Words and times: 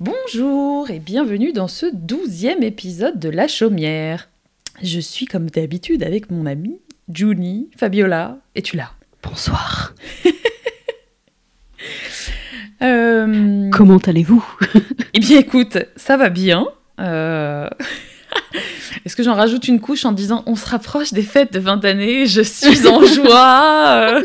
Bonjour 0.00 0.90
et 0.90 0.98
bienvenue 0.98 1.52
dans 1.52 1.68
ce 1.68 1.86
douzième 1.92 2.62
épisode 2.62 3.18
de 3.18 3.28
La 3.30 3.48
Chaumière. 3.48 4.28
Je 4.82 5.00
suis 5.00 5.24
comme 5.26 5.48
d'habitude 5.48 6.02
avec 6.02 6.30
mon 6.30 6.44
amie 6.46 6.78
Juni, 7.12 7.70
Fabiola, 7.76 8.38
et 8.54 8.62
tu 8.62 8.76
là 8.76 8.90
Bonsoir. 9.22 9.94
Euh, 12.82 13.70
Comment 13.70 13.96
allez-vous? 13.96 14.44
Eh 15.14 15.18
bien 15.18 15.38
écoute, 15.38 15.78
ça 15.96 16.18
va 16.18 16.28
bien. 16.28 16.66
Euh, 17.00 17.70
Est-ce 19.06 19.16
que 19.16 19.22
j'en 19.22 19.32
rajoute 19.32 19.66
une 19.66 19.80
couche 19.80 20.04
en 20.04 20.12
disant 20.12 20.42
on 20.46 20.56
se 20.56 20.66
rapproche 20.66 21.14
des 21.14 21.22
fêtes 21.22 21.54
de 21.54 21.58
20 21.58 21.86
années, 21.86 22.26
je 22.26 22.42
suis 22.42 22.86
en 22.86 23.02
joie? 23.06 24.20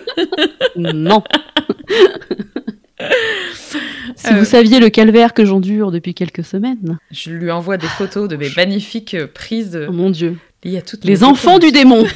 Non. 0.76 1.24
Si 4.16 4.28
Euh, 4.28 4.40
vous 4.40 4.46
saviez 4.46 4.80
le 4.80 4.90
calvaire 4.90 5.34
que 5.34 5.46
j'endure 5.46 5.92
depuis 5.92 6.14
quelques 6.14 6.44
semaines. 6.44 6.98
Je 7.12 7.32
lui 7.32 7.52
envoie 7.52 7.78
des 7.78 7.88
photos 7.88 8.28
de 8.28 8.36
mes 8.36 8.50
magnifiques 8.55 9.14
euh, 9.14 9.28
prises 9.28 9.80
Oh 9.88 9.92
mon 9.92 10.09
dieu. 10.09 10.38
liées 10.64 10.78
à 10.78 10.82
toutes 10.82 11.04
Les 11.06 11.23
enfants 11.23 11.59
du 11.59 11.72
démon. 11.72 12.06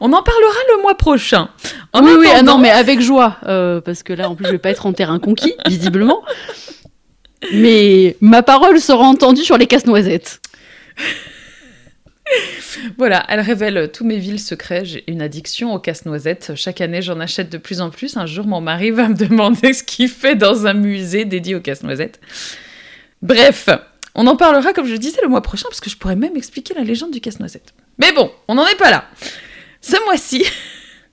On 0.00 0.12
en 0.12 0.22
parlera 0.22 0.56
le 0.76 0.82
mois 0.82 0.96
prochain. 0.96 1.48
En 1.92 2.02
oui, 2.04 2.12
oui, 2.18 2.26
ah 2.34 2.42
non, 2.42 2.58
mais 2.58 2.70
avec 2.70 3.00
joie. 3.00 3.36
euh, 3.46 3.80
parce 3.80 4.02
que 4.02 4.12
là, 4.12 4.28
en 4.28 4.34
plus, 4.34 4.46
je 4.46 4.50
vais 4.52 4.58
pas 4.58 4.70
être 4.70 4.86
en 4.86 4.92
terrain 4.92 5.18
conquis, 5.20 5.54
visiblement. 5.66 6.22
Mais 7.52 8.16
ma 8.20 8.42
parole 8.42 8.80
sera 8.80 9.04
entendue 9.04 9.42
sur 9.44 9.58
les 9.58 9.66
casse-noisettes. 9.66 10.40
Voilà, 12.98 13.24
elle 13.28 13.40
révèle 13.40 13.90
tous 13.92 14.04
mes 14.04 14.18
villes 14.18 14.40
secrets. 14.40 14.84
J'ai 14.84 15.04
une 15.10 15.22
addiction 15.22 15.74
aux 15.74 15.78
casse-noisettes. 15.78 16.52
Chaque 16.54 16.80
année, 16.80 17.02
j'en 17.02 17.20
achète 17.20 17.50
de 17.50 17.58
plus 17.58 17.80
en 17.80 17.90
plus. 17.90 18.16
Un 18.16 18.26
jour, 18.26 18.46
mon 18.46 18.60
mari 18.60 18.90
va 18.90 19.08
me 19.08 19.14
demander 19.28 19.72
ce 19.72 19.82
qu'il 19.82 20.08
fait 20.08 20.34
dans 20.34 20.66
un 20.66 20.74
musée 20.74 21.24
dédié 21.24 21.54
aux 21.54 21.60
casse-noisettes. 21.60 22.20
Bref, 23.20 23.68
on 24.14 24.26
en 24.26 24.36
parlera, 24.36 24.72
comme 24.72 24.86
je 24.86 24.92
le 24.92 24.98
disais, 24.98 25.20
le 25.22 25.28
mois 25.28 25.42
prochain, 25.42 25.66
parce 25.68 25.80
que 25.80 25.90
je 25.90 25.96
pourrais 25.96 26.16
même 26.16 26.36
expliquer 26.36 26.74
la 26.74 26.82
légende 26.82 27.12
du 27.12 27.20
casse-noisette. 27.20 27.72
Mais 27.98 28.12
bon, 28.12 28.30
on 28.48 28.54
n'en 28.54 28.66
est 28.66 28.76
pas 28.76 28.90
là. 28.90 29.04
Ce 29.80 29.96
mois-ci, 30.04 30.44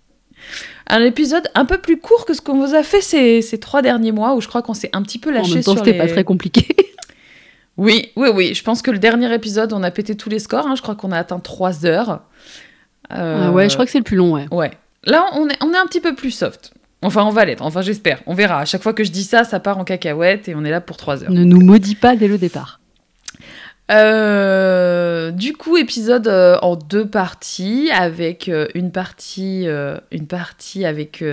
un 0.87 1.03
épisode 1.03 1.47
un 1.55 1.65
peu 1.65 1.77
plus 1.77 1.97
court 1.97 2.25
que 2.25 2.33
ce 2.33 2.41
qu'on 2.41 2.65
vous 2.65 2.75
a 2.75 2.83
fait 2.83 3.01
ces, 3.01 3.41
ces 3.41 3.59
trois 3.59 3.81
derniers 3.81 4.11
mois, 4.11 4.35
où 4.35 4.41
je 4.41 4.47
crois 4.47 4.61
qu'on 4.61 4.73
s'est 4.73 4.89
un 4.93 5.01
petit 5.01 5.19
peu 5.19 5.29
En 5.29 5.33
lâché 5.33 5.55
même 5.55 5.63
temps, 5.63 5.71
sur 5.73 5.79
c'était 5.85 5.93
les... 5.93 5.97
pas 5.97 6.07
très 6.07 6.23
compliqué. 6.23 6.67
Oui, 7.79 8.11
oui, 8.15 8.29
oui. 8.33 8.53
Je 8.53 8.63
pense 8.63 8.81
que 8.81 8.91
le 8.91 8.99
dernier 8.99 9.33
épisode, 9.33 9.71
on 9.73 9.81
a 9.83 9.89
pété 9.91 10.15
tous 10.15 10.29
les 10.29 10.39
scores. 10.39 10.67
hein. 10.67 10.75
Je 10.75 10.81
crois 10.81 10.95
qu'on 10.95 11.11
a 11.11 11.17
atteint 11.17 11.39
3 11.39 11.85
heures. 11.85 12.21
Euh, 13.11 13.45
Ah 13.47 13.51
ouais, 13.51 13.69
je 13.69 13.73
crois 13.73 13.85
que 13.85 13.91
c'est 13.91 13.97
le 13.97 14.03
plus 14.03 14.17
long, 14.17 14.33
ouais. 14.33 14.45
Ouais. 14.51 14.71
Là, 15.05 15.25
on 15.33 15.47
est, 15.47 15.57
on 15.63 15.73
est 15.73 15.77
un 15.77 15.85
petit 15.85 16.01
peu 16.01 16.13
plus 16.13 16.31
soft. 16.31 16.73
Enfin, 17.01 17.23
on 17.23 17.29
va 17.31 17.45
l'être. 17.45 17.63
Enfin, 17.63 17.81
j'espère. 17.81 18.21
On 18.27 18.33
verra. 18.33 18.59
À 18.59 18.65
chaque 18.65 18.83
fois 18.83 18.93
que 18.93 19.05
je 19.05 19.11
dis 19.11 19.23
ça, 19.23 19.45
ça 19.45 19.59
part 19.61 19.77
en 19.77 19.85
cacahuète 19.85 20.49
et 20.49 20.55
on 20.55 20.65
est 20.65 20.69
là 20.71 20.81
pour 20.81 20.97
3 20.97 21.23
heures. 21.23 21.31
Ne 21.31 21.45
nous 21.45 21.61
maudis 21.61 21.95
pas 21.95 22.15
dès 22.17 22.27
le 22.27 22.37
départ. 22.37 22.81
Euh, 23.91 25.31
du 25.31 25.53
coup, 25.53 25.77
épisode 25.77 26.27
euh, 26.27 26.57
en 26.61 26.75
deux 26.75 27.07
parties, 27.07 27.89
avec 27.91 28.47
euh, 28.49 28.67
une 28.75 28.91
partie, 28.91 29.67
une 30.11 30.27
partie 30.27 30.85
avec 30.85 31.23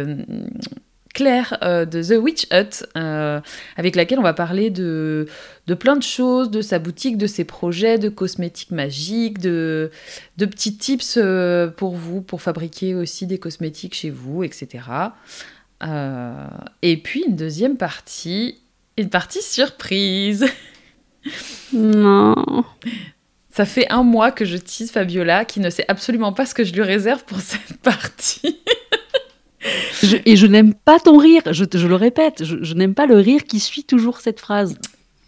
Claire 1.17 1.57
euh, 1.63 1.87
de 1.87 2.03
The 2.03 2.23
Witch 2.23 2.47
Hut, 2.53 2.85
euh, 2.95 3.41
avec 3.77 3.97
laquelle 3.97 4.19
on 4.19 4.23
va 4.23 4.35
parler 4.35 4.69
de, 4.69 5.27
de 5.67 5.75
plein 5.75 5.97
de 5.97 6.03
choses, 6.03 6.51
de 6.51 6.61
sa 6.61 6.79
boutique, 6.79 7.17
de 7.17 7.27
ses 7.27 7.45
projets, 7.45 7.97
de 7.97 8.11
cosmétiques 8.11 8.71
magiques, 8.71 9.39
de, 9.39 9.91
de 10.37 10.45
petits 10.45 10.77
tips 10.77 11.17
euh, 11.17 11.69
pour 11.69 11.97
vous, 11.97 12.21
pour 12.21 12.43
fabriquer 12.43 12.95
aussi 12.95 13.27
des 13.27 13.39
cosmétiques 13.39 13.95
chez 13.95 14.11
vous, 14.11 14.45
etc. 14.45 14.85
Et 16.83 16.97
puis 16.99 17.25
une 17.27 17.35
deuxième 17.35 17.79
partie, 17.79 18.59
une 18.99 19.09
partie 19.09 19.43
surprise. 19.43 20.47
Non. 21.73 22.37
Ça 23.51 23.65
fait 23.65 23.91
un 23.91 24.05
mois 24.05 24.31
que 24.31 24.45
je 24.45 24.57
tease 24.57 24.93
Fabiola 24.93 25.45
qui 25.45 25.59
ne 25.59 25.71
sait 25.71 25.85
absolument 25.89 26.33
pas 26.33 26.47
ce 26.47 26.55
que 26.55 26.63
je 26.63 26.73
lui 26.73 26.83
réserve 26.83 27.25
pour 27.25 27.41
cette 27.41 27.79
partie. 27.83 28.61
Je- 30.03 30.17
et 30.25 30.37
je 30.37 30.47
n'aime 30.47 30.75
pas 30.75 30.99
ton 31.01 31.19
rire, 31.19 31.43
je, 31.51 31.65
te- 31.65 31.79
je 31.79 31.87
le 31.87 31.95
répète, 31.95 32.45
je, 32.45 32.57
je 32.63 32.75
n'aime 32.75 32.95
pas 32.95 33.07
le 33.07 33.17
rire 33.17 33.45
qui 33.45 33.61
suit 33.61 33.85
toujours 33.85 34.19
cette 34.21 34.41
phrase. 34.41 34.77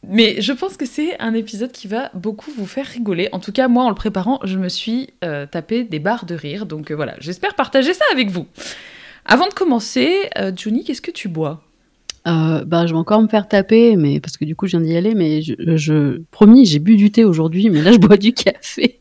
Mais 0.06 0.41
je 0.41 0.53
pense 0.53 0.76
que 0.76 0.87
c'est 0.87 1.19
un 1.21 1.34
épisode 1.34 1.72
qui 1.72 1.88
va 1.88 2.10
beaucoup 2.15 2.50
vous 2.56 2.66
faire 2.66 2.87
rigoler. 2.87 3.28
En 3.32 3.41
tout 3.41 3.50
cas, 3.50 3.66
moi, 3.66 3.84
en 3.84 3.88
le 3.88 3.94
préparant, 3.97 4.38
je 4.44 4.56
me 4.56 4.69
suis 4.69 5.09
euh, 5.25 5.44
tapé 5.50 5.82
des 5.84 5.98
barres 5.98 6.25
de 6.25 6.34
rire. 6.37 6.66
Donc 6.66 6.91
euh, 6.91 6.94
voilà, 6.94 7.15
j'espère 7.19 7.54
partager 7.54 7.93
ça 7.94 8.04
avec 8.12 8.31
vous. 8.31 8.47
Avant 9.25 9.47
de 9.48 9.53
commencer, 9.53 10.09
euh, 10.38 10.53
Juni, 10.56 10.84
qu'est-ce 10.84 11.03
que 11.03 11.10
tu 11.10 11.28
bois? 11.28 11.62
Euh, 12.27 12.65
bah, 12.65 12.87
je 12.87 12.93
vais 12.93 12.98
encore 12.98 13.21
me 13.22 13.28
faire 13.28 13.48
taper, 13.48 13.97
mais 13.97 14.21
parce 14.21 14.37
que 14.37 14.44
du 14.44 14.54
coup, 14.54 14.66
je 14.66 14.77
viens 14.77 14.87
d'y 14.87 14.97
aller. 14.97 15.15
Mais 15.15 15.43
je, 15.43 15.54
je 15.77 16.21
promis, 16.31 16.65
j'ai 16.65 16.78
bu 16.78 16.97
du 16.97 17.10
thé 17.10 17.25
aujourd'hui, 17.25 17.69
mais 17.69 17.82
là, 17.82 17.91
je 17.93 17.98
bois 17.98 18.16
du 18.16 18.32
café. 18.32 19.00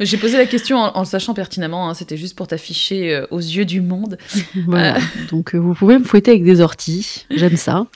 J'ai 0.00 0.16
posé 0.16 0.36
la 0.38 0.46
question 0.46 0.76
en, 0.78 0.88
en 0.96 1.00
le 1.00 1.06
sachant 1.06 1.34
pertinemment. 1.34 1.88
hein, 1.88 1.94
C'était 1.94 2.16
juste 2.16 2.36
pour 2.36 2.46
t'afficher 2.46 3.14
euh, 3.14 3.26
aux 3.30 3.38
yeux 3.38 3.64
du 3.64 3.80
monde. 3.80 4.18
voilà. 4.66 4.96
Donc, 5.30 5.54
euh, 5.54 5.58
vous 5.58 5.74
pouvez 5.74 5.98
me 5.98 6.04
fouetter 6.04 6.30
avec 6.32 6.44
des 6.44 6.60
orties, 6.60 7.26
j'aime 7.30 7.56
ça. 7.56 7.86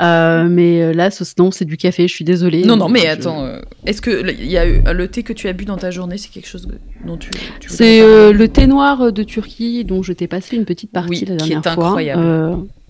Euh, 0.00 0.46
mais 0.48 0.82
euh, 0.82 0.92
là, 0.92 1.10
ce, 1.10 1.24
non, 1.38 1.50
c'est 1.50 1.64
du 1.64 1.76
café. 1.76 2.08
Je 2.08 2.12
suis 2.14 2.24
désolée. 2.24 2.64
Non, 2.64 2.76
non, 2.76 2.88
mais 2.88 3.00
Je- 3.02 3.06
attends. 3.08 3.44
euh, 3.44 3.60
Est-ce 3.86 4.00
que 4.02 4.32
y 4.42 4.56
a 4.56 4.92
le 4.92 5.08
thé 5.08 5.22
que 5.22 5.32
tu 5.32 5.48
as 5.48 5.52
bu 5.52 5.64
dans 5.64 5.76
ta 5.76 5.90
journée, 5.90 6.18
c'est 6.18 6.30
quelque 6.30 6.48
chose 6.48 6.68
dont 7.06 7.16
tu, 7.16 7.30
tu 7.60 7.68
C'est 7.70 8.00
euh, 8.02 8.32
le 8.32 8.48
thé 8.48 8.66
noir 8.66 9.12
de 9.12 9.22
Turquie 9.22 9.84
dont 9.84 10.02
je 10.02 10.12
t'ai 10.12 10.26
passé 10.26 10.56
une 10.56 10.64
petite 10.64 10.92
partie 10.92 11.10
Oui, 11.10 11.24
la 11.28 11.36
qui 11.36 11.52
est 11.52 11.60
dernière 11.60 11.74
fois. 11.74 11.96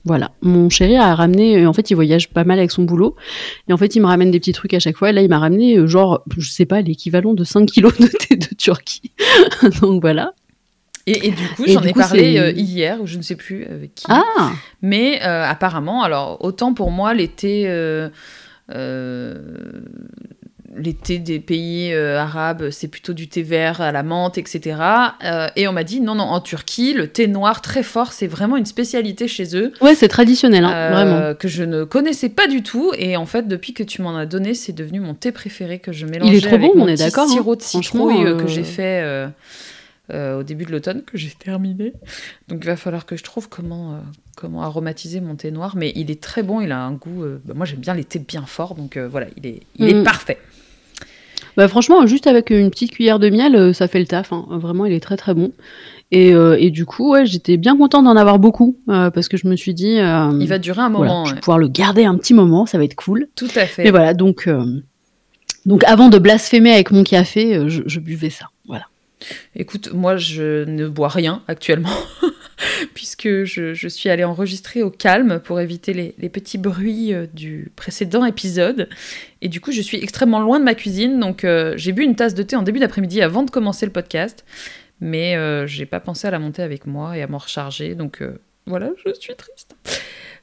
Voilà, 0.04 0.32
mon 0.42 0.68
chéri 0.68 0.96
a 0.96 1.14
ramené. 1.14 1.62
euh, 1.62 1.68
En 1.68 1.72
fait, 1.72 1.90
il 1.90 1.94
voyage 1.94 2.28
pas 2.30 2.44
mal 2.44 2.58
avec 2.58 2.70
son 2.70 2.82
boulot, 2.82 3.14
et 3.68 3.72
en 3.72 3.76
fait, 3.76 3.94
il 3.94 4.00
me 4.02 4.06
ramène 4.06 4.30
des 4.30 4.40
petits 4.40 4.52
trucs 4.52 4.74
à 4.74 4.80
chaque 4.80 4.96
fois. 4.96 5.10
Et 5.10 5.12
là, 5.12 5.22
il 5.22 5.28
m'a 5.28 5.38
ramené 5.38 5.76
euh, 5.76 5.86
genre, 5.86 6.22
je 6.36 6.50
sais 6.50 6.66
pas, 6.66 6.80
l'équivalent 6.80 7.34
de 7.34 7.44
5 7.44 7.66
kilos 7.66 7.96
de 7.98 8.06
thé 8.06 8.36
de 8.36 8.54
Turquie. 8.56 9.12
Donc 9.80 10.00
voilà. 10.00 10.32
Et, 11.06 11.28
et 11.28 11.30
du 11.32 11.48
coup, 11.56 11.64
j'en 11.66 11.82
ai 11.82 11.92
coup, 11.92 11.98
parlé 11.98 12.38
euh, 12.38 12.52
hier, 12.52 13.00
ou 13.00 13.06
je 13.06 13.16
ne 13.16 13.22
sais 13.22 13.34
plus 13.36 13.64
avec 13.64 13.94
qui. 13.94 14.06
Ah, 14.08 14.52
Mais 14.82 15.20
euh, 15.24 15.44
apparemment, 15.44 16.02
alors 16.04 16.38
autant 16.44 16.74
pour 16.74 16.90
moi, 16.92 17.12
l'été, 17.12 17.64
euh, 17.66 18.08
euh, 20.74 20.80
l'été 20.80 21.18
des 21.18 21.38
pays 21.40 21.92
euh, 21.92 22.18
arabes, 22.18 22.70
c'est 22.70 22.88
plutôt 22.88 23.12
du 23.12 23.28
thé 23.28 23.42
vert 23.42 23.80
à 23.80 23.92
la 23.92 24.02
menthe, 24.02 24.38
etc. 24.38 24.76
Euh, 25.24 25.48
et 25.56 25.68
on 25.68 25.72
m'a 25.72 25.84
dit 25.84 26.00
non, 26.00 26.14
non, 26.14 26.24
en 26.24 26.40
Turquie, 26.40 26.92
le 26.94 27.08
thé 27.08 27.26
noir 27.26 27.60
très 27.62 27.82
fort, 27.82 28.12
c'est 28.12 28.26
vraiment 28.26 28.56
une 28.56 28.66
spécialité 28.66 29.28
chez 29.28 29.56
eux. 29.56 29.72
ouais, 29.80 29.94
c'est 29.94 30.08
traditionnel, 30.08 30.64
hein, 30.64 30.72
euh, 30.74 30.90
vraiment. 30.90 31.34
que 31.34 31.48
je 31.48 31.62
ne 31.64 31.84
connaissais 31.84 32.28
pas 32.28 32.46
du 32.46 32.62
tout 32.62 32.92
et 32.96 33.16
en 33.16 33.26
fait 33.26 33.48
depuis 33.48 33.72
que 33.74 33.82
tu 33.82 34.02
m'en 34.02 34.16
as 34.16 34.26
donné 34.26 34.54
c'est 34.54 34.72
devenu 34.72 35.00
mon 35.00 35.14
thé 35.14 35.32
préféré 35.32 35.78
que 35.78 35.92
je 35.92 36.06
mélange 36.06 36.28
Il 36.28 36.34
est 36.36 36.40
trop 36.46 36.58
bon, 36.58 36.72
on 36.76 36.88
est 36.88 36.96
d'accord, 36.96 37.24
hein. 37.24 37.32
sirop 37.32 37.56
de 37.56 37.62
citrouille 37.62 38.36
que 38.38 38.46
j'ai 38.46 38.64
fait 38.64 39.28
euh, 40.12 40.40
au 40.40 40.42
début 40.42 40.64
de 40.64 40.72
l'automne 40.72 41.02
que 41.02 41.16
j'ai 41.16 41.30
terminé 41.30 41.92
donc 42.48 42.58
il 42.62 42.66
va 42.66 42.76
falloir 42.76 43.06
que 43.06 43.16
je 43.16 43.22
trouve 43.22 43.48
comment 43.48 43.92
euh, 43.92 43.96
comment 44.36 44.62
aromatiser 44.62 45.20
mon 45.20 45.36
thé 45.36 45.52
noir 45.52 45.74
mais 45.76 45.92
il 45.94 46.10
est 46.10 46.20
très 46.20 46.42
bon 46.42 46.60
il 46.60 46.72
a 46.72 46.80
un 46.80 46.92
goût 46.92 47.22
euh, 47.22 47.40
bah, 47.44 47.54
moi 47.56 47.66
j'aime 47.66 47.78
bien 47.78 47.94
les 47.94 48.02
thés 48.04 48.18
bien 48.18 48.44
forts 48.44 48.74
donc 48.74 48.98
voilà 48.98 49.28
il 49.36 49.46
est 49.46 49.60
il 49.76 49.88
est 49.88 49.94
Mm. 49.94 50.02
parfait 50.04 50.38
Bah, 51.56 51.68
franchement, 51.68 52.06
juste 52.06 52.26
avec 52.26 52.50
une 52.50 52.70
petite 52.70 52.92
cuillère 52.92 53.18
de 53.18 53.28
miel, 53.28 53.54
euh, 53.56 53.72
ça 53.72 53.88
fait 53.88 53.98
le 54.00 54.06
taf. 54.06 54.32
hein. 54.32 54.46
Vraiment, 54.50 54.86
il 54.86 54.92
est 54.92 55.00
très 55.00 55.16
très 55.16 55.34
bon. 55.34 55.52
Et, 56.10 56.34
euh, 56.34 56.56
et 56.58 56.70
du 56.70 56.84
coup, 56.84 57.12
ouais, 57.12 57.24
j'étais 57.24 57.56
bien 57.56 57.76
contente 57.76 58.04
d'en 58.04 58.16
avoir 58.16 58.38
beaucoup 58.38 58.76
euh, 58.90 59.10
parce 59.10 59.28
que 59.28 59.36
je 59.38 59.46
me 59.46 59.56
suis 59.56 59.72
dit, 59.72 59.98
euh, 59.98 60.30
il 60.40 60.46
va 60.48 60.58
durer 60.58 60.82
un 60.82 60.90
voilà, 60.90 61.10
moment 61.12 61.24
je 61.24 61.34
vais 61.34 61.40
pouvoir 61.40 61.58
le 61.58 61.68
garder 61.68 62.04
un 62.04 62.16
petit 62.18 62.34
moment, 62.34 62.66
ça 62.66 62.76
va 62.76 62.84
être 62.84 62.94
cool. 62.96 63.28
tout 63.34 63.48
à 63.56 63.64
fait 63.64 63.84
Mais 63.84 63.90
voilà, 63.90 64.12
donc, 64.12 64.46
donc 65.64 65.84
avant 65.84 66.10
de 66.10 66.18
blasphémer 66.18 66.72
avec 66.72 66.90
mon 66.90 67.02
café, 67.02 67.62
je, 67.66 67.82
je 67.86 68.00
buvais 68.00 68.28
ça. 68.28 68.46
Voilà. 68.66 68.84
Écoute, 69.56 69.90
moi, 69.94 70.16
je 70.18 70.64
ne 70.64 70.86
bois 70.88 71.08
rien 71.08 71.42
actuellement, 71.48 71.88
puisque 72.94 73.44
je, 73.44 73.74
je 73.74 73.88
suis 73.88 74.08
allée 74.10 74.24
enregistrer 74.24 74.82
au 74.82 74.90
calme 74.90 75.40
pour 75.40 75.60
éviter 75.60 75.92
les, 75.92 76.14
les 76.18 76.28
petits 76.28 76.58
bruits 76.58 77.14
euh, 77.14 77.26
du 77.32 77.70
précédent 77.76 78.24
épisode. 78.24 78.88
Et 79.40 79.48
du 79.48 79.60
coup, 79.60 79.72
je 79.72 79.80
suis 79.80 79.98
extrêmement 80.02 80.40
loin 80.40 80.58
de 80.60 80.64
ma 80.64 80.74
cuisine, 80.74 81.18
donc 81.18 81.44
euh, 81.44 81.74
j'ai 81.76 81.92
bu 81.92 82.02
une 82.04 82.14
tasse 82.16 82.34
de 82.34 82.42
thé 82.42 82.56
en 82.56 82.62
début 82.62 82.78
d'après-midi 82.78 83.22
avant 83.22 83.42
de 83.42 83.50
commencer 83.50 83.86
le 83.86 83.92
podcast, 83.92 84.44
mais 85.00 85.36
euh, 85.36 85.66
j'ai 85.66 85.86
pas 85.86 86.00
pensé 86.00 86.28
à 86.28 86.30
la 86.30 86.38
monter 86.38 86.62
avec 86.62 86.86
moi 86.86 87.16
et 87.16 87.22
à 87.22 87.26
m'en 87.26 87.38
recharger, 87.38 87.94
donc 87.94 88.22
euh, 88.22 88.38
voilà, 88.66 88.90
je 89.04 89.12
suis 89.14 89.34
triste. 89.34 89.74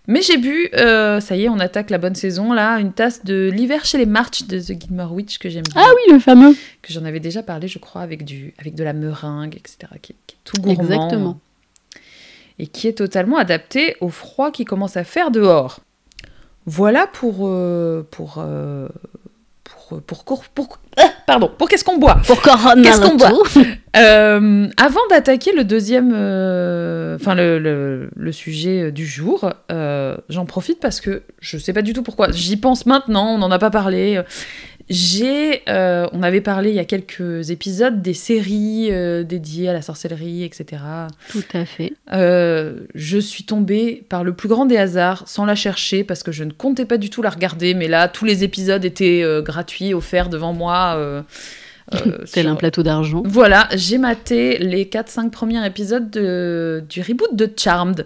Mais 0.07 0.21
j'ai 0.23 0.37
bu, 0.37 0.69
ça 0.73 1.35
y 1.35 1.43
est, 1.43 1.49
on 1.49 1.59
attaque 1.59 1.91
la 1.91 1.99
bonne 1.99 2.15
saison 2.15 2.51
là, 2.51 2.79
une 2.79 2.93
tasse 2.93 3.23
de 3.25 3.51
l'hiver 3.53 3.85
chez 3.85 3.99
les 3.99 4.07
March 4.07 4.47
de 4.47 4.59
The 4.59 4.81
Gilmore 4.81 5.13
Witch 5.13 5.37
que 5.37 5.49
j'aime 5.49 5.63
bien 5.63 5.73
Ah 5.85 5.91
oui, 5.95 6.13
le 6.13 6.19
fameux. 6.19 6.55
que 6.81 6.91
j'en 6.91 7.05
avais 7.05 7.19
déjà 7.19 7.43
parlé, 7.43 7.67
je 7.67 7.77
crois, 7.77 8.01
avec, 8.01 8.25
du, 8.25 8.53
avec 8.57 8.73
de 8.73 8.83
la 8.83 8.93
meringue, 8.93 9.55
etc., 9.55 9.77
qui, 10.01 10.15
qui 10.25 10.35
est 10.35 10.39
tout 10.45 10.59
gourmand. 10.59 10.81
Exactement. 10.81 11.39
Et 12.59 12.67
qui 12.67 12.87
est 12.87 12.93
totalement 12.97 13.37
adapté 13.37 13.95
au 14.01 14.09
froid 14.09 14.51
qui 14.51 14.65
commence 14.65 14.97
à 14.97 15.03
faire 15.03 15.31
dehors. 15.31 15.79
Voilà 16.65 17.07
pour, 17.07 17.47
euh, 17.47 18.05
pour, 18.11 18.35
euh, 18.39 18.87
pour, 19.63 20.01
pour, 20.01 20.23
pour, 20.25 20.43
pour- 20.43 20.79
pardon, 21.25 21.49
pour 21.57 21.69
qu'est-ce 21.69 21.83
qu'on 21.85 21.97
boit? 21.97 22.15
Pour 22.27 22.41
Corona 22.41 22.81
Qu'est-ce 22.83 23.01
qu'on 23.01 23.15
boit? 23.15 23.31
Euh, 23.97 24.67
avant 24.77 24.99
d'attaquer 25.09 25.51
le 25.53 25.63
deuxième, 25.63 26.11
euh, 26.13 27.15
enfin 27.15 27.33
le, 27.33 27.57
le- 27.59 28.09
le 28.15 28.31
sujet 28.31 28.91
du 28.91 29.05
jour, 29.07 29.49
euh, 29.71 30.15
j'en 30.27 30.45
profite 30.45 30.79
parce 30.79 31.01
que 31.01 31.23
je 31.39 31.57
sais 31.57 31.73
pas 31.73 31.81
du 31.81 31.93
tout 31.93 32.03
pourquoi. 32.03 32.31
J'y 32.31 32.57
pense 32.57 32.85
maintenant, 32.85 33.33
on 33.33 33.37
n'en 33.39 33.49
a 33.51 33.57
pas 33.57 33.71
parlé. 33.71 34.21
J'ai, 34.89 35.61
euh, 35.69 36.07
on 36.13 36.23
avait 36.23 36.41
parlé 36.41 36.69
il 36.69 36.75
y 36.75 36.79
a 36.79 36.85
quelques 36.85 37.51
épisodes 37.51 38.01
des 38.01 38.13
séries 38.15 38.87
euh, 38.91 39.23
dédiées 39.23 39.69
à 39.69 39.73
la 39.73 39.81
sorcellerie, 39.83 40.43
etc. 40.43 40.81
Tout 41.29 41.43
à 41.53 41.65
fait. 41.65 41.93
Euh, 42.11 42.79
je 42.95 43.19
suis 43.19 43.43
tombée 43.43 44.03
par 44.09 44.23
le 44.23 44.33
plus 44.33 44.49
grand 44.49 44.65
des 44.65 44.77
hasards 44.77 45.27
sans 45.27 45.45
la 45.45 45.55
chercher 45.55 46.03
parce 46.03 46.23
que 46.23 46.31
je 46.31 46.43
ne 46.43 46.51
comptais 46.51 46.85
pas 46.85 46.97
du 46.97 47.09
tout 47.11 47.21
la 47.21 47.29
regarder, 47.29 47.73
mais 47.75 47.87
là 47.87 48.07
tous 48.07 48.25
les 48.25 48.43
épisodes 48.43 48.83
étaient 48.83 49.23
gratuits, 49.43 49.93
offerts 49.93 50.29
devant 50.29 50.53
moi. 50.53 51.23
Tel 51.91 52.25
sur- 52.43 52.47
un 52.47 52.55
plateau 52.55 52.83
d'argent. 52.83 53.23
voilà, 53.25 53.67
j'ai 53.75 53.97
maté 53.97 54.57
les 54.59 54.85
4-5 54.85 55.31
premiers 55.31 55.65
épisodes 55.65 56.09
de, 56.11 56.83
du 56.87 57.01
reboot 57.01 57.35
de 57.35 57.49
Charmed. 57.57 58.05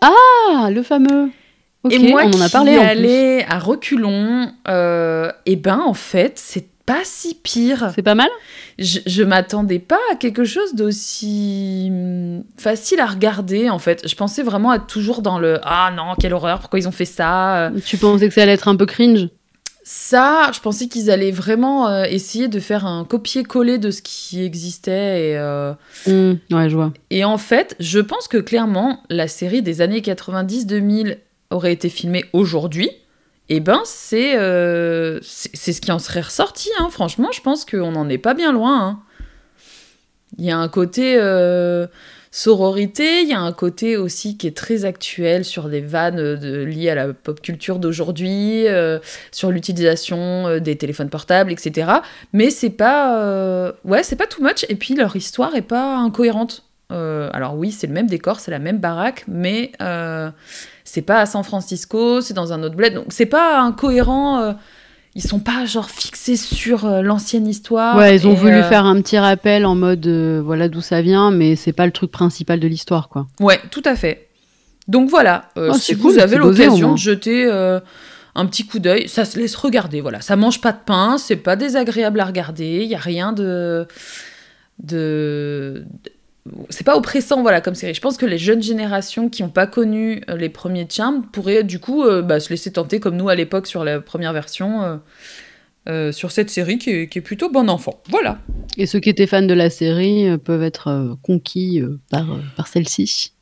Ah, 0.00 0.68
le 0.70 0.82
fameux. 0.82 1.30
Et 1.90 1.98
moi 1.98 2.22
on 2.24 2.30
en 2.36 2.40
a 2.40 2.46
qui 2.46 2.52
parlé 2.52 2.72
en 2.78 2.80
plus. 2.82 2.88
allais 2.88 3.44
à 3.48 3.58
reculons, 3.58 4.52
euh, 4.68 5.30
et 5.46 5.56
ben 5.56 5.78
en 5.84 5.94
fait, 5.94 6.34
c'est 6.36 6.66
pas 6.86 7.00
si 7.04 7.34
pire. 7.34 7.92
C'est 7.94 8.02
pas 8.02 8.14
mal? 8.16 8.28
Je, 8.78 8.98
je 9.06 9.22
m'attendais 9.22 9.78
pas 9.78 9.98
à 10.12 10.16
quelque 10.16 10.44
chose 10.44 10.74
d'aussi 10.74 11.88
hum, 11.90 12.42
facile 12.56 13.00
à 13.00 13.06
regarder 13.06 13.70
en 13.70 13.78
fait. 13.78 14.06
Je 14.08 14.14
pensais 14.16 14.42
vraiment 14.42 14.72
être 14.74 14.86
toujours 14.86 15.22
dans 15.22 15.38
le 15.38 15.58
ah 15.62 15.92
non, 15.96 16.14
quelle 16.20 16.34
horreur, 16.34 16.58
pourquoi 16.60 16.78
ils 16.80 16.88
ont 16.88 16.92
fait 16.92 17.04
ça. 17.04 17.70
Tu 17.86 17.96
pensais 17.98 18.28
que 18.28 18.34
ça 18.34 18.42
allait 18.42 18.52
être 18.52 18.68
un 18.68 18.76
peu 18.76 18.86
cringe? 18.86 19.28
Ça, 19.84 20.50
je 20.54 20.60
pensais 20.60 20.86
qu'ils 20.86 21.10
allaient 21.10 21.32
vraiment 21.32 21.88
euh, 21.88 22.04
essayer 22.04 22.46
de 22.46 22.60
faire 22.60 22.86
un 22.86 23.04
copier-coller 23.04 23.78
de 23.78 23.90
ce 23.90 24.00
qui 24.00 24.42
existait 24.44 25.30
et. 25.30 25.36
euh, 25.36 25.72
Hmm, 26.06 26.34
Ouais, 26.52 26.68
je 26.68 26.76
vois. 26.76 26.92
Et 27.10 27.24
en 27.24 27.36
fait, 27.38 27.74
je 27.80 27.98
pense 27.98 28.28
que 28.28 28.38
clairement, 28.38 29.00
la 29.08 29.26
série 29.26 29.60
des 29.62 29.80
années 29.80 30.00
90-2000 30.00 31.16
aurait 31.52 31.72
été 31.72 31.88
filmée 31.88 32.24
aujourd'hui. 32.32 32.90
Et 33.48 33.60
ben, 33.60 33.80
c'est 33.84 34.36
euh, 34.38 35.18
ce 35.22 35.80
qui 35.80 35.92
en 35.92 35.98
serait 35.98 36.22
ressorti. 36.22 36.70
hein. 36.78 36.88
Franchement, 36.90 37.30
je 37.32 37.40
pense 37.40 37.64
qu'on 37.64 37.92
n'en 37.92 38.08
est 38.08 38.18
pas 38.18 38.34
bien 38.34 38.52
loin. 38.52 38.86
hein. 38.86 39.00
Il 40.38 40.44
y 40.44 40.50
a 40.50 40.56
un 40.56 40.68
côté 40.68 41.16
euh, 41.18 41.86
sororité, 42.30 43.20
il 43.20 43.28
y 43.28 43.34
a 43.34 43.40
un 43.40 43.52
côté 43.52 43.98
aussi 43.98 44.38
qui 44.38 44.46
est 44.46 44.56
très 44.56 44.86
actuel 44.86 45.44
sur 45.44 45.68
des 45.68 45.82
vannes 45.82 46.16
de, 46.16 46.64
liées 46.64 46.88
à 46.88 46.94
la 46.94 47.12
pop 47.12 47.42
culture 47.42 47.78
d'aujourd'hui, 47.78 48.66
euh, 48.66 48.98
sur 49.30 49.50
l'utilisation 49.50 50.46
euh, 50.46 50.58
des 50.58 50.76
téléphones 50.76 51.10
portables, 51.10 51.52
etc. 51.52 51.90
Mais 52.32 52.48
c'est 52.48 52.70
pas, 52.70 53.20
euh, 53.22 53.72
ouais, 53.84 54.02
c'est 54.02 54.16
pas 54.16 54.26
too 54.26 54.42
much. 54.42 54.64
Et 54.70 54.76
puis 54.76 54.94
leur 54.94 55.14
histoire 55.14 55.54
est 55.54 55.60
pas 55.60 55.96
incohérente. 55.98 56.64
Euh, 56.90 57.28
alors 57.34 57.54
oui, 57.56 57.70
c'est 57.70 57.86
le 57.86 57.92
même 57.92 58.06
décor, 58.06 58.40
c'est 58.40 58.50
la 58.50 58.58
même 58.58 58.78
baraque, 58.78 59.24
mais 59.28 59.72
euh, 59.82 60.30
c'est 60.92 61.00
pas 61.00 61.20
à 61.22 61.26
San 61.26 61.42
Francisco, 61.42 62.20
c'est 62.20 62.34
dans 62.34 62.52
un 62.52 62.62
autre 62.62 62.74
bled, 62.74 62.92
donc 62.92 63.06
c'est 63.08 63.24
pas 63.24 63.58
incohérent. 63.62 64.42
euh, 64.42 64.52
ils 65.14 65.22
sont 65.22 65.40
pas 65.40 65.64
genre 65.64 65.88
fixés 65.88 66.36
sur 66.36 66.84
euh, 66.84 67.00
l'ancienne 67.00 67.46
histoire. 67.48 67.96
ouais, 67.96 68.14
ils 68.14 68.26
ont 68.26 68.34
voulu 68.34 68.56
euh, 68.56 68.62
faire 68.62 68.84
un 68.84 69.00
petit 69.00 69.18
rappel 69.18 69.64
en 69.64 69.74
mode 69.74 70.06
voilà 70.44 70.68
d'où 70.68 70.82
ça 70.82 71.00
vient, 71.00 71.30
mais 71.30 71.56
c'est 71.56 71.72
pas 71.72 71.86
le 71.86 71.92
truc 71.92 72.10
principal 72.10 72.60
de 72.60 72.68
l'histoire, 72.68 73.08
quoi. 73.08 73.26
Ouais, 73.40 73.58
tout 73.70 73.80
à 73.86 73.96
fait. 73.96 74.28
Donc 74.86 75.08
voilà, 75.08 75.48
Oh, 75.56 75.72
si 75.72 75.94
vous 75.94 76.18
avez 76.18 76.36
l'occasion 76.36 76.92
de 76.92 76.98
jeter 76.98 77.50
un 78.34 78.46
petit 78.46 78.66
coup 78.66 78.78
d'œil, 78.78 79.08
ça 79.08 79.24
se 79.24 79.38
laisse 79.38 79.54
regarder. 79.54 80.02
Voilà, 80.02 80.20
ça 80.20 80.36
mange 80.36 80.60
pas 80.60 80.72
de 80.72 80.82
pain, 80.84 81.16
c'est 81.16 81.36
pas 81.36 81.56
désagréable 81.56 82.20
à 82.20 82.26
regarder, 82.26 82.80
il 82.82 82.88
y 82.90 82.94
a 82.94 82.98
rien 82.98 83.32
de 83.32 83.86
de 84.78 85.86
c'est 86.70 86.84
pas 86.84 86.96
oppressant 86.96 87.42
voilà 87.42 87.60
comme 87.60 87.74
série. 87.74 87.94
Je 87.94 88.00
pense 88.00 88.16
que 88.16 88.26
les 88.26 88.38
jeunes 88.38 88.62
générations 88.62 89.28
qui 89.28 89.42
n'ont 89.42 89.48
pas 89.48 89.66
connu 89.66 90.22
euh, 90.28 90.36
les 90.36 90.48
premiers 90.48 90.86
Charmed 90.90 91.30
pourraient 91.30 91.62
du 91.62 91.78
coup 91.78 92.02
euh, 92.02 92.22
bah, 92.22 92.40
se 92.40 92.50
laisser 92.50 92.72
tenter 92.72 93.00
comme 93.00 93.16
nous 93.16 93.28
à 93.28 93.34
l'époque 93.34 93.66
sur 93.66 93.84
la 93.84 94.00
première 94.00 94.32
version 94.32 95.00
euh, 95.88 96.12
sur 96.12 96.32
cette 96.32 96.50
série 96.50 96.78
qui 96.78 96.90
est, 96.90 97.08
qui 97.08 97.18
est 97.18 97.22
plutôt 97.22 97.50
bon 97.50 97.68
enfant. 97.68 98.02
Voilà. 98.08 98.38
Et 98.76 98.86
ceux 98.86 99.00
qui 99.00 99.10
étaient 99.10 99.26
fans 99.26 99.42
de 99.42 99.54
la 99.54 99.70
série 99.70 100.38
peuvent 100.38 100.62
être 100.62 101.16
conquis 101.22 101.82
par, 102.10 102.26
par 102.56 102.66
celle-ci. 102.66 103.32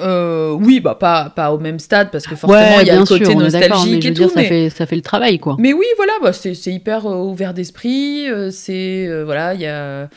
Euh, 0.00 0.52
oui, 0.52 0.80
bah 0.80 0.94
pas, 0.98 1.30
pas 1.36 1.52
au 1.52 1.58
même 1.58 1.78
stade 1.78 2.10
parce 2.10 2.26
que 2.26 2.34
forcément 2.34 2.60
ouais, 2.62 2.82
il 2.82 2.86
y 2.86 2.90
a 2.90 2.96
le 2.98 3.04
côté 3.04 3.26
sûr, 3.26 3.36
mais 3.36 3.44
nostalgique 3.44 4.04
et 4.06 4.10
dire, 4.10 4.26
tout. 4.28 4.32
ça, 4.34 4.40
mais- 4.40 4.48
fait, 4.48 4.70
ça 4.70 4.86
fait 4.86 4.96
le 4.96 5.02
travail, 5.02 5.38
quoi. 5.38 5.56
Mais 5.58 5.74
oui, 5.74 5.84
voilà, 5.96 6.12
bah, 6.22 6.32
c'est 6.32 6.54
hyper 6.66 7.06
euh, 7.06 7.16
ouvert 7.16 7.52
d'esprit. 7.52 8.26
euh, 8.28 8.50
c'est 8.50 9.06
euh, 9.06 9.22
voilà, 9.24 9.52
il 9.52 9.60
y 9.60 9.66
a. 9.66 10.08